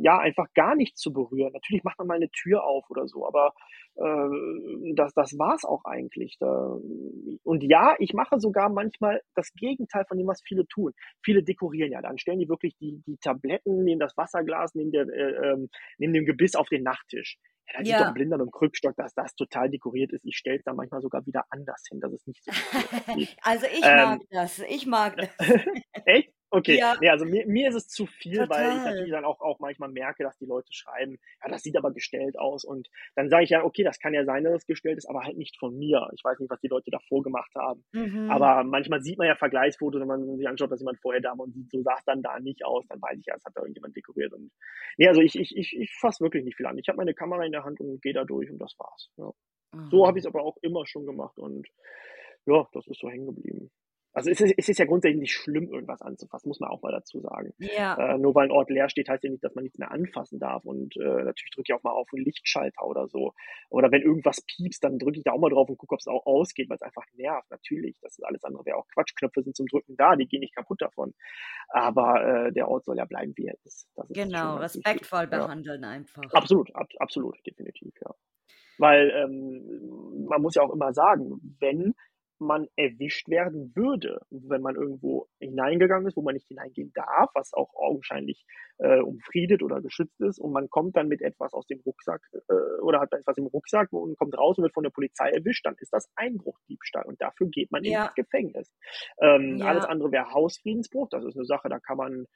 ja 0.00 0.18
einfach 0.18 0.46
gar 0.54 0.74
nicht 0.74 0.96
zu 0.96 1.12
berühren. 1.12 1.52
Natürlich 1.52 1.84
macht 1.84 1.98
man 1.98 2.08
mal 2.08 2.14
eine 2.14 2.30
Tür 2.30 2.64
auf 2.64 2.88
oder 2.90 3.06
so, 3.06 3.26
aber 3.26 3.52
äh, 3.96 4.94
das, 4.94 5.12
das 5.14 5.38
war's 5.38 5.64
auch 5.64 5.84
eigentlich. 5.84 6.36
Da, 6.38 6.78
und 7.42 7.62
ja, 7.62 7.96
ich 7.98 8.14
mache 8.14 8.38
sogar 8.40 8.68
manchmal 8.68 9.20
das 9.34 9.52
Gegenteil 9.54 10.04
von 10.08 10.18
dem, 10.18 10.26
was 10.26 10.42
viele 10.42 10.66
tun. 10.66 10.92
Viele 11.22 11.42
dekorieren 11.42 11.92
ja, 11.92 12.02
dann 12.02 12.18
stellen 12.18 12.38
die 12.38 12.48
wirklich 12.48 12.76
die, 12.78 13.02
die 13.06 13.18
Tabletten 13.18 13.84
neben 13.84 14.00
das 14.00 14.16
Wasserglas, 14.16 14.74
neben, 14.74 14.92
der, 14.92 15.08
äh, 15.08 15.52
ähm, 15.52 15.68
neben 15.98 16.12
dem 16.12 16.24
Gebiss 16.24 16.56
auf 16.56 16.68
den 16.68 16.82
Nachttisch. 16.82 17.38
Ja, 17.68 17.78
da 17.78 17.84
sieht 17.84 17.94
doch 17.94 18.00
ein 18.00 18.06
ja. 18.06 18.12
Blinder 18.12 18.38
mit 18.38 18.46
dem 18.46 18.50
Krückstock, 18.52 18.94
dass 18.96 19.12
das 19.14 19.34
total 19.34 19.68
dekoriert 19.70 20.12
ist. 20.12 20.24
Ich 20.24 20.36
stelle 20.36 20.58
es 20.58 20.64
dann 20.64 20.76
manchmal 20.76 21.00
sogar 21.00 21.26
wieder 21.26 21.44
anders 21.50 21.84
hin, 21.90 22.00
dass 22.00 22.12
es 22.12 22.26
nicht 22.26 22.44
so. 22.44 22.52
Also 23.42 23.66
ich 23.66 23.80
mag 23.80 24.20
Ähm, 24.20 24.26
das. 24.30 24.58
Ich 24.60 24.86
mag 24.86 25.16
das. 25.16 25.30
echt? 26.04 26.35
Okay. 26.56 26.78
Ja, 26.78 26.94
Nee, 27.00 27.08
also 27.10 27.24
mir, 27.24 27.46
mir 27.46 27.68
ist 27.68 27.74
es 27.74 27.88
zu 27.88 28.06
viel, 28.06 28.48
weil 28.48 28.76
ich 28.76 28.84
natürlich 28.84 29.10
total. 29.10 29.22
dann 29.22 29.24
auch, 29.24 29.40
auch 29.40 29.58
manchmal 29.60 29.90
merke, 29.90 30.22
dass 30.22 30.36
die 30.38 30.46
Leute 30.46 30.72
schreiben, 30.72 31.18
ja, 31.42 31.48
das 31.50 31.62
sieht 31.62 31.76
aber 31.76 31.92
gestellt 31.92 32.38
aus. 32.38 32.64
Und 32.64 32.88
dann 33.14 33.28
sage 33.28 33.44
ich 33.44 33.50
ja, 33.50 33.64
okay, 33.64 33.82
das 33.84 33.98
kann 33.98 34.14
ja 34.14 34.24
sein, 34.24 34.44
dass 34.44 34.54
es 34.54 34.66
gestellt 34.66 34.98
ist, 34.98 35.08
aber 35.08 35.22
halt 35.24 35.36
nicht 35.36 35.58
von 35.58 35.76
mir. 35.76 36.08
Ich 36.14 36.24
weiß 36.24 36.38
nicht, 36.40 36.50
was 36.50 36.60
die 36.60 36.68
Leute 36.68 36.90
davor 36.90 37.22
gemacht 37.22 37.52
haben. 37.56 37.84
Mhm. 37.92 38.30
Aber 38.30 38.64
manchmal 38.64 39.02
sieht 39.02 39.18
man 39.18 39.26
ja 39.28 39.36
Vergleichsfotos, 39.36 40.00
wenn 40.00 40.08
man 40.08 40.36
sich 40.36 40.48
anschaut, 40.48 40.70
dass 40.72 40.80
jemand 40.80 41.00
vorher 41.00 41.20
da 41.20 41.30
war 41.30 41.40
und 41.40 41.52
sieht, 41.54 41.70
so 41.70 41.82
sah 41.82 41.96
es 41.98 42.04
dann 42.04 42.22
da 42.22 42.38
nicht 42.40 42.64
aus, 42.64 42.84
dann 42.88 43.00
weiß 43.02 43.18
ich 43.18 43.26
ja, 43.26 43.34
es 43.36 43.44
hat 43.44 43.52
da 43.54 43.60
irgendjemand 43.62 43.96
dekoriert. 43.96 44.32
Und 44.32 44.50
nee, 44.96 45.08
also 45.08 45.20
ich, 45.20 45.34
ich, 45.38 45.56
ich, 45.56 45.76
ich 45.78 45.94
fasse 46.00 46.22
wirklich 46.24 46.44
nicht 46.44 46.56
viel 46.56 46.66
an. 46.66 46.78
Ich 46.78 46.88
habe 46.88 46.96
meine 46.96 47.14
Kamera 47.14 47.44
in 47.44 47.52
der 47.52 47.64
Hand 47.64 47.80
und 47.80 48.00
gehe 48.02 48.12
da 48.14 48.24
durch 48.24 48.50
und 48.50 48.58
das 48.58 48.74
war's. 48.78 49.10
Ja. 49.16 49.30
So 49.90 50.06
habe 50.06 50.18
ich 50.18 50.24
Mhm. 50.24 50.28
es 50.28 50.34
aber 50.34 50.42
auch 50.42 50.56
immer 50.62 50.86
schon 50.86 51.06
gemacht 51.06 51.38
und 51.38 51.66
ja, 52.46 52.66
das 52.72 52.86
ist 52.86 53.00
so 53.00 53.08
hängen 53.10 53.26
geblieben. 53.26 53.70
Also 54.16 54.30
es 54.30 54.40
ist, 54.40 54.54
es 54.56 54.68
ist 54.70 54.78
ja 54.78 54.86
grundsätzlich 54.86 55.20
nicht 55.20 55.34
schlimm, 55.34 55.68
irgendwas 55.70 56.00
anzufassen, 56.00 56.48
muss 56.48 56.58
man 56.58 56.70
auch 56.70 56.80
mal 56.80 56.90
dazu 56.90 57.20
sagen. 57.20 57.52
Ja, 57.58 57.96
Äh, 58.14 58.16
nur 58.16 58.34
weil 58.34 58.46
ein 58.46 58.50
Ort 58.50 58.70
leer 58.70 58.88
steht, 58.88 59.10
heißt 59.10 59.22
ja 59.24 59.28
nicht, 59.30 59.44
dass 59.44 59.54
man 59.54 59.64
nichts 59.64 59.78
mehr 59.78 59.90
anfassen 59.90 60.38
darf. 60.38 60.64
Und 60.64 60.96
äh, 60.96 61.00
natürlich 61.22 61.50
drücke 61.54 61.66
ich 61.68 61.74
auch 61.74 61.82
mal 61.82 61.90
auf 61.90 62.08
einen 62.14 62.24
Lichtschalter 62.24 62.86
oder 62.86 63.08
so. 63.08 63.34
Oder 63.68 63.90
wenn 63.92 64.00
irgendwas 64.00 64.40
piepst, 64.40 64.82
dann 64.82 64.98
drücke 64.98 65.18
ich 65.18 65.24
da 65.24 65.32
auch 65.32 65.38
mal 65.38 65.50
drauf 65.50 65.68
und 65.68 65.76
gucke, 65.76 65.92
ob 65.92 66.00
es 66.00 66.06
auch 66.06 66.24
ausgeht, 66.24 66.70
weil 66.70 66.76
es 66.76 66.82
einfach 66.82 67.04
nervt. 67.12 67.50
Natürlich, 67.50 67.98
das 68.00 68.12
ist 68.16 68.24
alles 68.24 68.42
andere 68.42 68.64
wäre 68.64 68.78
auch 68.78 68.86
Quatsch. 68.88 69.14
Knöpfe 69.16 69.42
sind 69.42 69.54
zum 69.54 69.66
Drücken 69.66 69.96
da, 69.98 70.16
die 70.16 70.26
gehen 70.26 70.40
nicht 70.40 70.54
kaputt 70.56 70.80
davon. 70.80 71.12
Aber 71.68 72.46
äh, 72.46 72.52
der 72.54 72.68
Ort 72.68 72.86
soll 72.86 72.96
ja 72.96 73.04
bleiben, 73.04 73.34
wie 73.36 73.48
er 73.48 73.54
ist. 73.64 73.86
Ist 73.86 74.14
genau. 74.14 74.58
ganz 74.58 74.74
wichtig. 74.76 74.86
Respektvoll 74.86 75.28
Ja. 75.30 75.44
behandeln 75.44 75.84
einfach. 75.84 76.22
Absolut, 76.32 76.74
ab, 76.74 76.88
absolut, 77.00 77.36
definitiv, 77.46 77.92
ja. 78.02 78.14
Weil 78.78 79.10
ähm, 79.10 80.24
man 80.26 80.40
muss 80.40 80.54
ja 80.54 80.62
auch 80.62 80.72
immer 80.72 80.94
sagen, 80.94 81.56
wenn 81.60 81.94
man 82.38 82.68
erwischt 82.76 83.28
werden 83.28 83.72
würde, 83.74 84.20
wenn 84.30 84.62
man 84.62 84.76
irgendwo 84.76 85.28
hineingegangen 85.40 86.06
ist, 86.06 86.16
wo 86.16 86.22
man 86.22 86.34
nicht 86.34 86.48
hineingehen 86.48 86.92
darf, 86.94 87.30
was 87.34 87.52
auch 87.52 87.74
augenscheinlich 87.74 88.44
äh, 88.78 89.00
umfriedet 89.00 89.62
oder 89.62 89.80
geschützt 89.80 90.20
ist, 90.20 90.38
und 90.38 90.52
man 90.52 90.68
kommt 90.68 90.96
dann 90.96 91.08
mit 91.08 91.22
etwas 91.22 91.52
aus 91.52 91.66
dem 91.66 91.80
Rucksack 91.84 92.20
äh, 92.48 92.80
oder 92.82 93.00
hat 93.00 93.12
etwas 93.12 93.38
im 93.38 93.46
Rucksack 93.46 93.92
und 93.92 94.18
kommt 94.18 94.36
raus 94.36 94.58
und 94.58 94.64
wird 94.64 94.74
von 94.74 94.84
der 94.84 94.90
Polizei 94.90 95.30
erwischt, 95.30 95.66
dann 95.66 95.76
ist 95.78 95.92
das 95.92 96.10
Einbruchdiebstahl 96.16 97.04
und 97.06 97.20
dafür 97.20 97.48
geht 97.48 97.72
man 97.72 97.84
Ja, 97.84 98.06
ins 98.06 98.14
Gefängnis. 98.14 98.72
Ähm, 99.20 99.62
alles 99.62 99.84
ja, 99.84 99.90
andere 99.90 100.12
wäre 100.12 100.32
Hausfriedensbruch, 100.32 101.08
das 101.10 101.24
ist 101.24 101.36
eine 101.36 101.46
Sache, 101.46 101.68
da 101.68 101.78
kann 101.78 101.96
man 101.96 102.26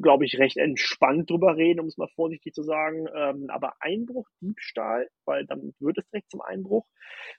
glaube 0.00 0.24
ich, 0.24 0.38
recht 0.38 0.56
entspannt 0.56 1.30
drüber 1.30 1.56
reden, 1.56 1.80
um 1.80 1.86
es 1.86 1.96
mal 1.96 2.08
vorsichtig 2.16 2.52
zu 2.52 2.62
sagen. 2.62 3.06
Ähm, 3.14 3.46
aber 3.48 3.74
Einbruch, 3.80 4.28
Diebstahl, 4.40 5.08
weil 5.24 5.46
dann 5.46 5.72
wird 5.78 5.98
es 5.98 6.08
direkt 6.10 6.30
zum 6.30 6.40
Einbruch. 6.40 6.86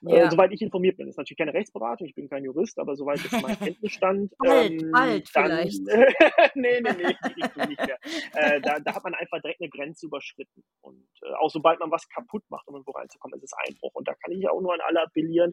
Äh, 0.06 0.16
ja. 0.16 0.30
soweit 0.30 0.52
ich 0.52 0.62
informiert 0.62 0.96
bin, 0.96 1.06
das 1.06 1.14
ist 1.14 1.18
natürlich 1.18 1.38
keine 1.38 1.54
Rechtsberatung, 1.54 2.06
ich 2.06 2.14
bin 2.14 2.28
kein 2.28 2.44
Jurist, 2.44 2.78
aber 2.78 2.96
soweit 2.96 3.18
ist 3.24 3.32
mein 3.32 3.58
Kenntnisstand, 3.58 4.32
Bald, 4.38 4.72
ähm, 4.72 4.90
bald 4.90 5.30
dann, 5.34 5.44
vielleicht. 5.44 5.82
nee, 6.54 6.80
nee, 6.80 6.92
nee, 6.96 7.42
Richtung 7.42 7.68
nicht 7.68 7.86
mehr. 7.86 7.98
Äh, 8.34 8.60
da, 8.60 8.80
da 8.80 8.94
hat 8.94 9.04
man 9.04 9.14
einfach 9.14 9.40
direkt 9.42 9.60
eine 9.60 9.70
Grenze 9.70 10.06
überschritten. 10.06 10.64
Und 10.80 11.06
äh, 11.22 11.34
auch 11.34 11.50
sobald 11.50 11.80
man 11.80 11.90
was 11.90 12.08
kaputt 12.08 12.44
macht, 12.48 12.66
um 12.68 12.74
irgendwo 12.74 12.92
reinzukommen, 12.92 13.38
ist 13.38 13.44
es 13.44 13.52
Einbruch. 13.68 13.94
Und 13.94 14.08
da 14.08 14.14
kann 14.14 14.32
ich 14.32 14.48
auch 14.48 14.60
nur 14.60 14.72
an 14.72 14.80
alle 14.80 15.02
appellieren, 15.02 15.52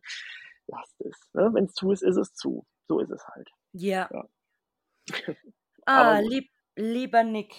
lasst 0.67 1.01
es. 1.01 1.29
Ne? 1.33 1.49
Wenn 1.53 1.65
es 1.65 1.73
zu 1.73 1.91
ist, 1.91 2.01
ist 2.01 2.17
es 2.17 2.33
zu. 2.33 2.65
So 2.87 2.99
ist 2.99 3.11
es 3.11 3.25
halt. 3.27 3.49
Ja. 3.73 4.09
Ja. 4.11 4.25
Ah, 5.85 6.19
lieb, 6.19 6.47
lieber 6.75 7.23
Nick, 7.23 7.53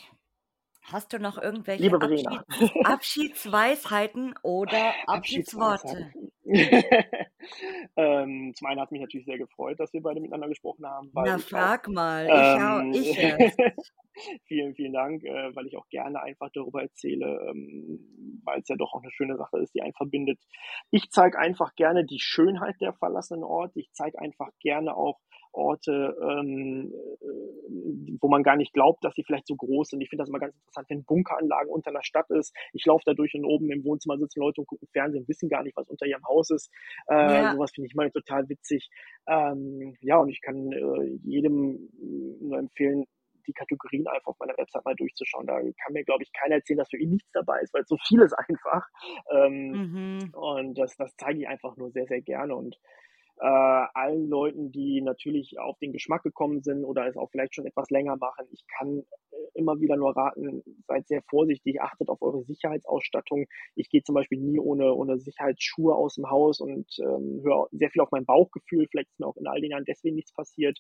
hast 0.83 1.13
du 1.13 1.19
noch 1.19 1.39
irgendwelche. 1.39 1.93
Abschieds 1.95 2.27
Abschiedsweisheiten 2.85 4.35
oder 4.43 4.95
Abschiedsworte? 5.07 6.13
Ähm, 7.97 8.53
zum 8.55 8.69
einen 8.69 8.81
hat 8.81 8.93
mich 8.93 9.01
natürlich 9.01 9.27
sehr 9.27 9.39
gefreut, 9.39 9.79
dass 9.81 9.93
wir 9.93 10.01
beide 10.03 10.21
miteinander 10.21 10.49
gesprochen 10.49 10.87
haben, 10.87 11.11
Na, 11.13 11.25
ich 11.25 11.33
auch 11.45 11.49
frag 11.49 11.89
mal. 11.89 12.27
Ich 12.27 12.33
auch. 12.33 12.81
ähm, 12.81 12.93
Ich 12.93 13.19
erst. 13.19 13.93
vielen, 14.47 14.75
vielen 14.75 14.93
Dank, 14.93 15.25
äh, 15.25 15.55
weil 15.55 15.67
ich 15.67 15.77
auch 15.77 15.89
gerne 15.89 16.23
einfach 16.23 16.51
darüber 16.53 16.83
erzähle, 16.83 17.49
ähm, 17.51 18.41
weil 18.45 18.61
es 18.61 18.69
ja 18.69 18.77
doch 18.77 18.93
auch 18.95 19.03
eine 19.03 19.11
schöne 19.11 19.37
Sache 19.37 19.59
ist, 19.59 19.75
die 19.75 19.83
einen 19.83 19.95
verbindet. 19.95 20.39
Ich 20.91 21.11
zeige 21.11 21.39
einfach 21.39 21.75
gerne 21.75 22.05
die 22.05 22.21
Schönheit 22.21 22.81
der 22.81 22.93
verlassenen 22.95 23.45
Orte. 23.45 23.81
Ich 23.81 23.91
zeige 23.93 24.19
einfach 24.19 24.51
gerne 24.61 24.97
auch 24.97 25.19
Orte, 25.53 26.17
ähm, 26.21 26.93
äh, 27.21 28.19
wo 28.21 28.29
man 28.29 28.43
gar 28.43 28.57
nicht 28.57 28.73
glaubt, 28.73 29.05
dass 29.05 29.15
sie 29.15 29.25
vielleicht 29.25 29.47
so 29.47 29.57
groß 29.57 29.91
sind. 29.91 30.01
Ich 30.01 30.09
finde 30.09 30.23
das 30.23 30.29
immer 30.29 30.39
ganz 30.39 30.55
interessant, 30.55 30.91
wenn 30.91 31.05
Bunkeranlagen 31.05 31.71
unter 31.71 31.91
einer 31.91 32.03
Stadt 32.03 32.31
ist. 32.31 32.55
Ich 32.73 32.85
laufe 32.87 33.03
da 33.05 33.15
durch 33.15 33.35
und 33.35 33.45
oben 33.45 33.71
im 33.71 33.85
Wohnzimmer 33.85 34.19
sitzen 34.19 34.41
Leute 34.41 34.61
und 34.61 34.67
gucken 34.67 34.89
Fernsehen 34.93 35.23
und 35.23 35.29
wissen 35.29 35.49
gar 35.49 35.63
nicht, 35.63 35.77
was 35.77 35.89
unter 35.89 36.07
ihrem 36.07 36.25
Haus 36.27 36.51
ist. 36.51 36.71
Äh, 37.09 37.15
ja. 37.15 37.53
Sowas 37.55 37.73
finde 37.73 37.89
ich 37.89 37.95
mal 37.95 38.11
total 38.11 38.49
witzig. 38.49 38.89
Ähm, 39.27 39.97
ja, 40.01 40.19
und 40.19 40.29
ich 40.29 40.41
kann 40.41 40.73
äh, 40.73 41.19
jedem 41.23 41.89
nur 42.41 42.59
empfehlen, 42.59 43.05
die 43.47 43.53
Kategorien 43.53 44.07
einfach 44.07 44.29
auf 44.29 44.39
meiner 44.39 44.57
Website 44.57 44.85
mal 44.85 44.95
durchzuschauen. 44.95 45.47
Da 45.47 45.61
kann 45.61 45.93
mir, 45.93 46.05
glaube 46.05 46.23
ich, 46.23 46.33
keiner 46.33 46.57
erzählen, 46.57 46.79
dass 46.79 46.91
für 46.91 46.99
ihn 46.99 47.11
nichts 47.11 47.31
dabei 47.33 47.61
ist, 47.61 47.75
weil 47.75 47.85
so 47.87 47.97
viel 48.07 48.21
ist 48.21 48.35
einfach. 48.39 48.87
Ähm, 49.31 49.71
mhm. 49.71 50.35
Und 50.35 50.79
das, 50.79 50.97
das 50.97 51.15
zeige 51.17 51.41
ich 51.41 51.49
einfach 51.49 51.77
nur 51.77 51.91
sehr, 51.91 52.07
sehr 52.07 52.21
gerne. 52.21 52.55
Und 52.55 52.79
äh, 53.39 53.87
allen 53.95 54.29
Leuten, 54.29 54.71
die 54.73 55.01
natürlich 55.01 55.59
auf 55.59 55.79
den 55.79 55.93
Geschmack 55.93 56.23
gekommen 56.23 56.63
sind 56.63 56.85
oder 56.85 57.07
es 57.07 57.17
auch 57.17 57.31
vielleicht 57.31 57.55
schon 57.55 57.67
etwas 57.67 57.91
länger 57.91 58.17
machen. 58.17 58.47
Ich 58.53 58.65
kann 58.79 58.99
äh, 58.99 59.37
immer 59.55 59.81
wieder 59.81 59.97
nur 59.97 60.17
raten, 60.17 60.63
seid 60.87 61.09
sehr 61.09 61.23
vorsichtig, 61.29 61.81
achtet 61.81 62.09
auf 62.09 62.23
eure 62.23 62.45
Sicherheitsausstattung. 62.45 63.47
Ich 63.75 63.89
gehe 63.91 64.03
zum 64.03 64.15
Beispiel 64.15 64.39
nie 64.39 64.59
ohne, 64.59 64.95
ohne 64.95 65.19
Sicherheitsschuhe 65.19 65.95
aus 65.95 66.15
dem 66.17 66.31
Haus 66.31 66.61
und 66.61 66.87
ähm, 67.01 67.41
höre 67.43 67.69
sehr 67.73 67.91
viel 67.91 68.03
auf 68.03 68.11
mein 68.11 68.27
Bauchgefühl. 68.27 68.87
Vielleicht 68.91 69.11
ist 69.11 69.21
mir 69.21 69.27
auch 69.27 69.37
in 69.37 69.47
all 69.47 69.61
den 69.61 69.71
Jahren 69.71 69.85
deswegen 69.85 70.17
nichts 70.17 70.33
passiert. 70.33 70.79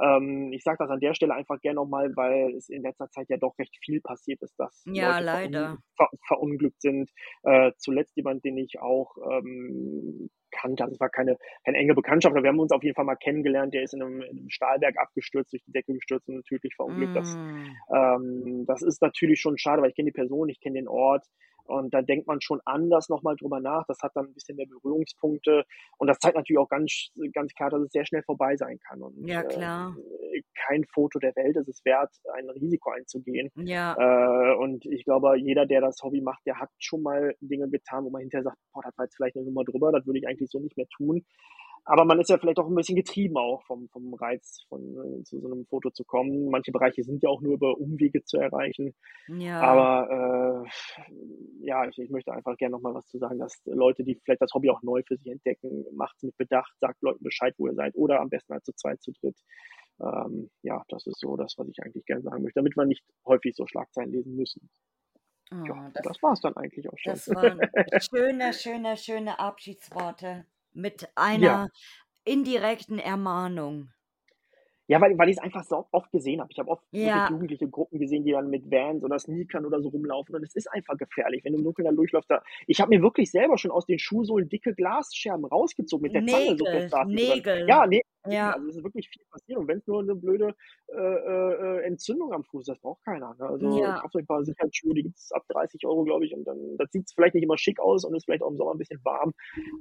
Ähm, 0.00 0.52
ich 0.52 0.62
sage 0.62 0.78
das 0.78 0.90
an 0.90 1.00
der 1.00 1.14
Stelle 1.14 1.34
einfach 1.34 1.60
gerne 1.60 1.76
nochmal, 1.76 2.14
weil 2.16 2.54
es 2.54 2.68
in 2.68 2.82
letzter 2.82 3.08
Zeit 3.10 3.28
ja 3.28 3.36
doch 3.36 3.58
recht 3.58 3.76
viel 3.84 4.00
passiert 4.00 4.42
ist, 4.42 4.58
dass 4.58 4.84
ja, 4.86 5.18
Leute 5.18 5.24
leider. 5.24 5.78
Ver 5.96 6.08
verunglückt 6.26 6.80
sind. 6.80 7.10
Äh, 7.42 7.72
zuletzt 7.78 8.16
jemand, 8.16 8.44
den 8.44 8.58
ich 8.58 8.78
auch 8.80 9.16
ähm, 9.30 10.30
kannte, 10.50 10.84
also 10.84 10.94
es 10.94 11.00
war 11.00 11.08
keine, 11.08 11.36
keine 11.64 11.78
enge 11.78 11.94
Bekanntschaft, 11.94 12.34
aber 12.34 12.42
wir 12.42 12.50
haben 12.50 12.60
uns 12.60 12.72
auf 12.72 12.82
jeden 12.82 12.94
Fall 12.94 13.04
mal 13.04 13.16
kennengelernt, 13.16 13.74
der 13.74 13.82
ist 13.82 13.94
in 13.94 14.02
einem, 14.02 14.22
in 14.22 14.38
einem 14.38 14.50
Stahlberg 14.50 14.98
abgestürzt, 14.98 15.52
durch 15.52 15.62
die 15.64 15.72
Decke 15.72 15.94
gestürzt 15.94 16.28
und 16.28 16.44
tödlich 16.46 16.74
verunglückt. 16.74 17.12
Mm. 17.12 17.14
Das, 17.14 17.36
ähm, 17.94 18.64
das 18.66 18.82
ist 18.82 19.02
natürlich 19.02 19.40
schon 19.40 19.58
schade, 19.58 19.82
weil 19.82 19.90
ich 19.90 19.96
kenne 19.96 20.10
die 20.10 20.16
Person, 20.16 20.48
ich 20.48 20.60
kenne 20.60 20.78
den 20.78 20.88
Ort, 20.88 21.26
und 21.66 21.92
da 21.92 22.02
denkt 22.02 22.26
man 22.26 22.40
schon 22.40 22.60
anders 22.64 23.08
nochmal 23.08 23.36
drüber 23.36 23.60
nach. 23.60 23.84
Das 23.86 23.98
hat 24.02 24.12
dann 24.14 24.26
ein 24.26 24.34
bisschen 24.34 24.56
mehr 24.56 24.66
Berührungspunkte. 24.66 25.64
Und 25.98 26.08
das 26.08 26.18
zeigt 26.18 26.36
natürlich 26.36 26.58
auch 26.58 26.68
ganz, 26.68 27.10
ganz 27.32 27.52
klar, 27.54 27.70
dass 27.70 27.82
es 27.82 27.92
sehr 27.92 28.06
schnell 28.06 28.22
vorbei 28.22 28.56
sein 28.56 28.78
kann. 28.78 29.02
Und, 29.02 29.26
ja, 29.26 29.42
klar. 29.42 29.96
Äh, 30.32 30.42
kein 30.54 30.84
Foto 30.84 31.18
der 31.18 31.34
Welt 31.36 31.56
ist 31.56 31.68
es 31.68 31.84
wert, 31.84 32.10
ein 32.34 32.48
Risiko 32.50 32.90
einzugehen. 32.90 33.50
Ja. 33.56 33.96
Äh, 33.98 34.56
und 34.56 34.86
ich 34.86 35.04
glaube, 35.04 35.36
jeder, 35.38 35.66
der 35.66 35.80
das 35.80 36.02
Hobby 36.02 36.20
macht, 36.20 36.44
der 36.46 36.58
hat 36.58 36.70
schon 36.78 37.02
mal 37.02 37.34
Dinge 37.40 37.68
getan, 37.68 38.04
wo 38.04 38.10
man 38.10 38.20
hinterher 38.20 38.44
sagt, 38.44 38.58
boah, 38.72 38.82
das 38.82 38.96
war 38.96 39.04
jetzt 39.06 39.16
vielleicht 39.16 39.36
eine 39.36 39.44
Nummer 39.44 39.64
drüber, 39.64 39.92
das 39.92 40.06
würde 40.06 40.18
ich 40.18 40.28
eigentlich 40.28 40.50
so 40.50 40.58
nicht 40.58 40.76
mehr 40.76 40.88
tun 40.88 41.24
aber 41.88 42.04
man 42.04 42.18
ist 42.18 42.28
ja 42.28 42.36
vielleicht 42.36 42.58
auch 42.58 42.66
ein 42.66 42.74
bisschen 42.74 42.96
getrieben 42.96 43.36
auch 43.36 43.62
vom, 43.62 43.88
vom 43.90 44.12
Reiz, 44.14 44.64
von 44.68 44.80
äh, 44.80 45.22
zu 45.22 45.38
so 45.38 45.46
einem 45.46 45.66
Foto 45.66 45.90
zu 45.90 46.04
kommen. 46.04 46.50
Manche 46.50 46.72
Bereiche 46.72 47.04
sind 47.04 47.22
ja 47.22 47.28
auch 47.28 47.40
nur 47.40 47.54
über 47.54 47.78
Umwege 47.78 48.24
zu 48.24 48.38
erreichen. 48.38 48.92
Ja. 49.28 49.60
Aber 49.60 50.64
äh, 50.66 51.64
ja, 51.64 51.88
ich, 51.88 51.96
ich 51.98 52.10
möchte 52.10 52.32
einfach 52.32 52.56
gerne 52.56 52.72
nochmal 52.72 52.94
was 52.94 53.06
zu 53.06 53.18
sagen, 53.18 53.38
dass 53.38 53.62
Leute, 53.66 54.02
die 54.02 54.16
vielleicht 54.16 54.42
das 54.42 54.52
Hobby 54.52 54.68
auch 54.68 54.82
neu 54.82 55.02
für 55.06 55.16
sich 55.16 55.28
entdecken, 55.28 55.84
macht 55.92 56.16
es 56.16 56.24
mit 56.24 56.36
Bedacht, 56.36 56.72
sagt 56.80 57.00
Leuten 57.02 57.22
Bescheid, 57.22 57.54
wo 57.56 57.68
ihr 57.68 57.74
seid, 57.74 57.94
oder 57.94 58.20
am 58.20 58.30
besten 58.30 58.52
halt 58.52 58.64
zu 58.64 58.72
zweit, 58.72 59.00
zu 59.00 59.12
dritt. 59.12 59.38
Ähm, 60.00 60.50
ja, 60.62 60.82
das 60.88 61.06
ist 61.06 61.20
so 61.20 61.36
das, 61.36 61.54
was 61.56 61.68
ich 61.68 61.78
eigentlich 61.84 62.04
gerne 62.04 62.22
sagen 62.22 62.42
möchte, 62.42 62.58
damit 62.58 62.76
wir 62.76 62.84
nicht 62.84 63.04
häufig 63.24 63.54
so 63.54 63.64
Schlagzeilen 63.68 64.10
lesen 64.10 64.34
müssen. 64.34 64.68
Oh, 65.52 65.64
ja, 65.64 65.90
das, 65.94 66.02
das 66.02 66.22
war 66.22 66.32
es 66.32 66.40
dann 66.40 66.56
eigentlich 66.56 66.88
auch 66.90 66.98
schon. 66.98 67.12
Das 67.12 67.28
waren 67.28 67.60
schöne, 68.10 68.52
schöne, 68.52 68.96
schöne 68.96 69.38
Abschiedsworte 69.38 70.46
mit 70.76 71.08
einer 71.14 71.42
ja. 71.42 71.68
indirekten 72.24 72.98
Ermahnung. 72.98 73.88
Ja, 74.88 75.00
weil, 75.00 75.18
weil 75.18 75.28
ich 75.28 75.36
es 75.36 75.42
einfach 75.42 75.64
so 75.64 75.86
oft 75.90 76.12
gesehen 76.12 76.40
habe. 76.40 76.50
Ich 76.52 76.58
habe 76.60 76.70
oft 76.70 76.84
ja. 76.92 77.28
jugendliche 77.28 77.68
Gruppen 77.68 77.98
gesehen, 77.98 78.24
die 78.24 78.30
dann 78.30 78.50
mit 78.50 78.70
Vans 78.70 79.02
oder 79.02 79.18
Sneakern 79.18 79.66
oder 79.66 79.82
so 79.82 79.88
rumlaufen. 79.88 80.36
Und 80.36 80.44
es 80.44 80.54
ist 80.54 80.68
einfach 80.72 80.96
gefährlich, 80.96 81.44
wenn 81.44 81.54
du 81.54 81.58
im 81.58 81.64
Dunkeln 81.64 81.86
da 81.86 81.92
durchläufst. 81.92 82.30
Da. 82.30 82.40
Ich 82.68 82.80
habe 82.80 82.90
mir 82.90 83.02
wirklich 83.02 83.32
selber 83.32 83.58
schon 83.58 83.72
aus 83.72 83.86
den 83.86 83.98
Schuhsohlen 83.98 84.48
dicke 84.48 84.74
Glasscherben 84.74 85.44
rausgezogen 85.44 86.02
mit 86.02 86.14
der 86.14 86.22
Nägel, 86.22 86.88
Zange. 86.88 86.88
So 86.88 87.04
Nägel. 87.04 87.66
Ja, 87.68 87.84
Nägel. 87.86 88.02
Ja. 88.28 88.52
Also 88.52 88.68
es 88.68 88.76
ist 88.76 88.84
wirklich 88.84 89.08
viel 89.08 89.24
passiert. 89.30 89.58
Und 89.58 89.68
wenn 89.68 89.78
es 89.78 89.86
nur 89.86 90.00
eine 90.00 90.14
blöde 90.14 90.54
äh, 90.88 90.96
äh, 90.96 91.82
Entzündung 91.84 92.32
am 92.32 92.44
Fuß 92.44 92.62
ist, 92.62 92.68
das 92.68 92.80
braucht 92.80 93.04
keiner. 93.04 93.34
Ne? 93.38 93.46
Also 93.46 93.80
ja. 93.80 93.98
kauft 94.00 94.16
euch 94.16 94.22
ein 94.22 94.26
paar 94.26 94.44
Sicherheitsschuhe, 94.44 94.94
die 94.94 95.02
gibt 95.04 95.16
es 95.16 95.32
ab 95.32 95.44
30 95.48 95.84
Euro, 95.86 96.04
glaube 96.04 96.26
ich. 96.26 96.34
Und 96.34 96.44
dann 96.44 96.76
das 96.78 96.90
sieht 96.90 97.06
es 97.06 97.12
vielleicht 97.14 97.34
nicht 97.34 97.44
immer 97.44 97.58
schick 97.58 97.80
aus 97.80 98.04
und 98.04 98.14
ist 98.14 98.24
vielleicht 98.24 98.42
auch 98.42 98.50
im 98.50 98.56
Sommer 98.56 98.72
ein 98.72 98.78
bisschen 98.78 99.00
warm. 99.04 99.32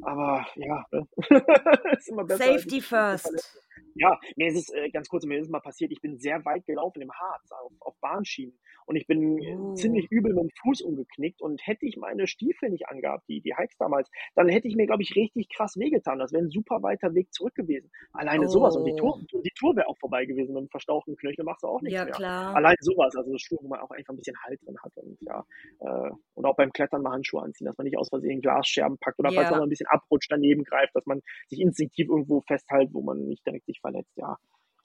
Aber 0.01 0.45
ja, 0.55 0.85
ne? 0.91 1.07
ist 1.97 2.09
immer 2.09 2.23
besser. 2.23 2.43
Safety 2.43 2.81
first. 2.81 3.61
Ja, 3.95 4.19
mir 4.35 4.47
ist 4.47 4.57
es 4.57 4.73
äh, 4.73 4.89
ganz 4.89 5.07
kurz, 5.07 5.25
mir 5.25 5.37
ist 5.37 5.45
es 5.45 5.49
mal 5.49 5.61
passiert, 5.61 5.91
ich 5.91 6.01
bin 6.01 6.17
sehr 6.17 6.43
weit 6.43 6.65
gelaufen 6.65 7.01
im 7.01 7.11
Harz 7.11 7.51
auf, 7.51 7.71
auf 7.79 7.95
Bahnschienen 8.01 8.57
und 8.85 8.97
ich 8.97 9.07
bin 9.07 9.39
oh. 9.39 9.73
ziemlich 9.73 10.07
übel 10.11 10.33
mit 10.33 10.43
dem 10.43 10.49
Fuß 10.61 10.81
umgeknickt 10.81 11.41
und 11.41 11.65
hätte 11.65 11.85
ich 11.85 11.97
meine 11.97 12.27
Stiefel 12.27 12.69
nicht 12.69 12.87
angehabt, 12.89 13.23
die, 13.29 13.41
die 13.41 13.55
Hikes 13.55 13.77
damals, 13.77 14.09
dann 14.35 14.49
hätte 14.49 14.67
ich 14.67 14.75
mir, 14.75 14.85
glaube 14.85 15.03
ich, 15.03 15.15
richtig 15.15 15.47
krass 15.49 15.77
wehgetan. 15.77 16.19
Das 16.19 16.33
wäre 16.33 16.43
ein 16.43 16.49
super 16.49 16.83
weiter 16.83 17.15
Weg 17.15 17.33
zurück 17.33 17.55
gewesen. 17.55 17.89
Alleine 18.35 18.47
oh. 18.47 18.51
sowas 18.51 18.75
und 18.75 18.85
die 18.85 18.95
Tour, 18.95 19.19
oh. 19.33 19.41
die 19.41 19.51
Tour 19.57 19.75
wäre 19.75 19.87
auch 19.87 19.97
vorbei 19.97 20.25
gewesen 20.25 20.53
mit 20.53 20.61
einem 20.61 20.69
verstauchten 20.69 21.15
Knöchel, 21.15 21.45
machst 21.45 21.63
du 21.63 21.67
auch 21.67 21.81
nichts 21.81 21.95
ja, 21.95 22.05
mehr. 22.05 22.13
Klar. 22.13 22.55
Allein 22.55 22.75
sowas, 22.81 23.15
also 23.15 23.37
Schuhe, 23.37 23.59
wo 23.61 23.67
man 23.67 23.79
auch 23.79 23.91
einfach 23.91 24.13
ein 24.13 24.17
bisschen 24.17 24.37
Halt 24.43 24.61
drin 24.65 24.77
hat 24.83 24.91
und 24.97 25.17
ja, 25.21 25.45
äh, 25.79 26.11
und 26.33 26.45
auch 26.45 26.55
beim 26.55 26.71
Klettern 26.71 27.01
mal 27.01 27.11
Handschuhe 27.13 27.41
anziehen, 27.41 27.65
dass 27.65 27.77
man 27.77 27.85
nicht 27.85 27.97
aus 27.97 28.09
Versehen 28.09 28.41
Glasscherben 28.41 28.97
packt 28.97 29.19
oder 29.19 29.31
ja. 29.31 29.41
falls 29.41 29.51
man 29.51 29.63
ein 29.63 29.69
bisschen 29.69 29.87
abrutscht, 29.87 30.31
daneben 30.31 30.63
greift, 30.63 30.95
dass 30.95 31.05
man 31.05 31.21
sich 31.47 31.59
instinktiv 31.59 32.07
irgendwo 32.09 32.41
festhält, 32.41 32.89
wo 32.93 33.01
man 33.01 33.25
nicht 33.25 33.45
direkt 33.45 33.65
sich 33.65 33.79
verletzt, 33.79 34.15
ja 34.15 34.37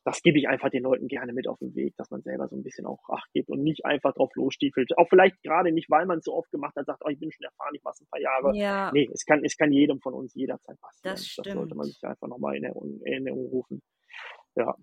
das 0.04 0.22
gebe 0.22 0.38
ich 0.38 0.48
einfach 0.48 0.70
den 0.70 0.82
Leuten 0.82 1.08
gerne 1.08 1.32
mit 1.32 1.46
auf 1.46 1.58
den 1.58 1.74
Weg, 1.74 1.94
dass 1.96 2.10
man 2.10 2.22
selber 2.22 2.48
so 2.48 2.56
ein 2.56 2.62
bisschen 2.62 2.86
auch 2.86 3.00
Acht 3.08 3.30
gibt 3.32 3.50
und 3.50 3.62
nicht 3.62 3.84
einfach 3.84 4.14
drauf 4.14 4.30
losstiefelt. 4.34 4.96
Auch 4.96 5.08
vielleicht 5.08 5.42
gerade 5.42 5.72
nicht, 5.72 5.90
weil 5.90 6.06
man 6.06 6.18
es 6.18 6.24
so 6.24 6.34
oft 6.34 6.50
gemacht 6.50 6.74
hat, 6.76 6.86
sagt, 6.86 7.02
oh, 7.04 7.08
ich 7.08 7.18
bin 7.18 7.30
schon 7.30 7.44
erfahren, 7.44 7.74
ich 7.74 7.82
mache 7.82 7.94
es 7.94 8.00
ein 8.00 8.08
paar 8.10 8.20
Jahre. 8.20 8.56
Ja. 8.56 8.90
Nee, 8.92 9.08
es 9.12 9.24
kann, 9.24 9.44
es 9.44 9.56
kann 9.56 9.72
jedem 9.72 10.00
von 10.00 10.14
uns 10.14 10.34
jederzeit 10.34 10.80
passieren. 10.80 11.14
Das 11.14 11.26
stimmt. 11.26 11.46
Das 11.46 11.54
sollte 11.54 11.74
man 11.74 11.86
sich 11.86 12.02
einfach 12.02 12.28
nochmal 12.28 12.56
in 12.56 12.64
Erinnerung 12.64 13.46
rufen. 13.46 13.82
Ja. 14.56 14.74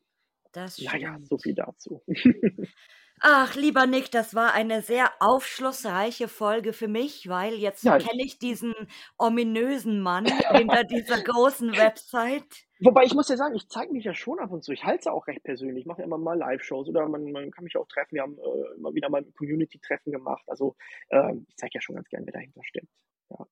Das 0.51 0.75
stimmt. 0.75 0.93
Naja, 0.93 1.17
so 1.23 1.37
viel 1.37 1.55
dazu. 1.55 2.03
Ach, 3.19 3.55
lieber 3.55 3.87
Nick, 3.87 4.11
das 4.11 4.35
war 4.35 4.53
eine 4.53 4.83
sehr 4.83 5.11
aufschlussreiche 5.19 6.27
Folge 6.27 6.71
für 6.71 6.87
mich, 6.87 7.27
weil 7.27 7.55
jetzt 7.55 7.83
ja, 7.83 7.97
kenne 7.97 8.23
ich 8.23 8.37
diesen 8.37 8.75
ominösen 9.17 10.01
Mann 10.01 10.25
hinter 10.25 10.83
dieser 10.83 11.23
großen 11.23 11.75
Website. 11.75 12.66
Wobei 12.79 13.03
ich 13.03 13.13
muss 13.13 13.29
ja 13.29 13.37
sagen, 13.37 13.55
ich 13.55 13.67
zeige 13.69 13.91
mich 13.91 14.03
ja 14.03 14.13
schon 14.13 14.39
ab 14.39 14.51
und 14.51 14.63
zu. 14.63 14.71
Ich 14.71 14.83
halte 14.83 14.99
es 14.99 15.05
ja 15.05 15.11
auch 15.11 15.27
recht 15.27 15.43
persönlich. 15.43 15.81
Ich 15.81 15.85
mache 15.85 16.01
ja 16.01 16.05
immer 16.05 16.17
mal 16.17 16.37
Live-Shows 16.37 16.87
oder 16.89 17.07
man, 17.07 17.31
man 17.31 17.51
kann 17.51 17.63
mich 17.63 17.75
auch 17.77 17.87
treffen. 17.87 18.15
Wir 18.15 18.21
haben 18.21 18.37
äh, 18.37 18.75
immer 18.75 18.93
wieder 18.93 19.09
mal 19.09 19.23
Community-Treffen 19.37 20.11
gemacht. 20.11 20.43
Also 20.47 20.75
äh, 21.09 21.33
ich 21.47 21.57
zeige 21.57 21.71
ja 21.75 21.81
schon 21.81 21.95
ganz 21.95 22.09
gern, 22.09 22.25
wer 22.25 22.33
dahinter 22.33 22.61
steckt. 22.63 22.87
Ja. 23.29 23.47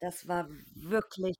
das 0.00 0.28
war 0.28 0.48
wirklich, 0.74 1.36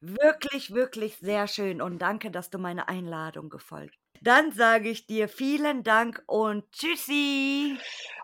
wirklich, 0.00 0.72
wirklich 0.72 1.16
sehr 1.18 1.46
schön 1.48 1.82
und 1.82 2.00
danke, 2.00 2.30
dass 2.30 2.50
du 2.50 2.58
meine 2.58 2.88
Einladung 2.88 3.50
gefolgt 3.50 3.99
dann 4.20 4.52
sage 4.52 4.90
ich 4.90 5.06
dir 5.06 5.28
vielen 5.28 5.82
Dank 5.82 6.22
und 6.26 6.70
tschüssi. 6.72 7.76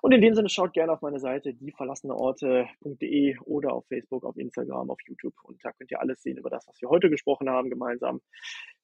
Und 0.02 0.12
in 0.12 0.20
dem 0.20 0.35
Sinne 0.35 0.51
schaut 0.51 0.74
gerne 0.74 0.93
auf 0.93 1.01
meine 1.01 1.18
Seite 1.18 1.55
dieverlasseneorte.de 1.55 3.39
oder 3.44 3.73
auf 3.73 3.86
Facebook, 3.86 4.24
auf 4.24 4.36
Instagram, 4.36 4.90
auf 4.90 4.98
YouTube. 5.06 5.35
Und 5.43 5.59
da 5.64 5.73
könnt 5.73 5.90
ihr 5.90 6.01
alles 6.01 6.23
sehen 6.23 6.36
über 6.36 6.51
das, 6.51 6.66
was 6.68 6.81
wir 6.82 6.90
heute 6.90 7.09
gesprochen 7.09 7.48
haben, 7.48 7.70
gemeinsam. 7.70 8.20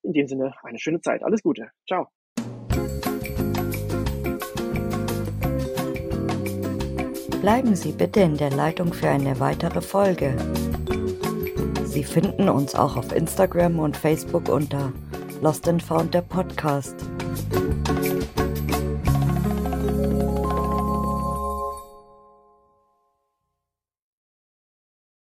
In 0.03 0.15
dem 0.15 0.27
Sinne 0.27 0.55
eine 0.63 0.79
schöne 0.79 1.01
Zeit. 1.01 1.23
Alles 1.23 1.43
Gute. 1.43 1.71
Ciao. 1.87 2.09
Bleiben 7.43 7.75
Sie 7.75 7.93
bitte 7.93 8.21
in 8.21 8.37
der 8.37 8.51
Leitung 8.51 8.93
für 8.95 9.09
eine 9.09 9.39
weitere 9.39 9.83
Folge. 9.83 10.37
Sie 11.85 12.05
finden 12.05 12.49
uns 12.49 12.75
auch 12.75 12.97
auf 12.97 13.13
Instagram 13.13 13.81
und 13.81 13.97
Facebook 13.97 14.49
unter 14.49 14.93
Lost 15.43 15.67
and 15.67 15.83
Found 15.83 16.15
der 16.15 16.23
Podcast. 16.23 16.95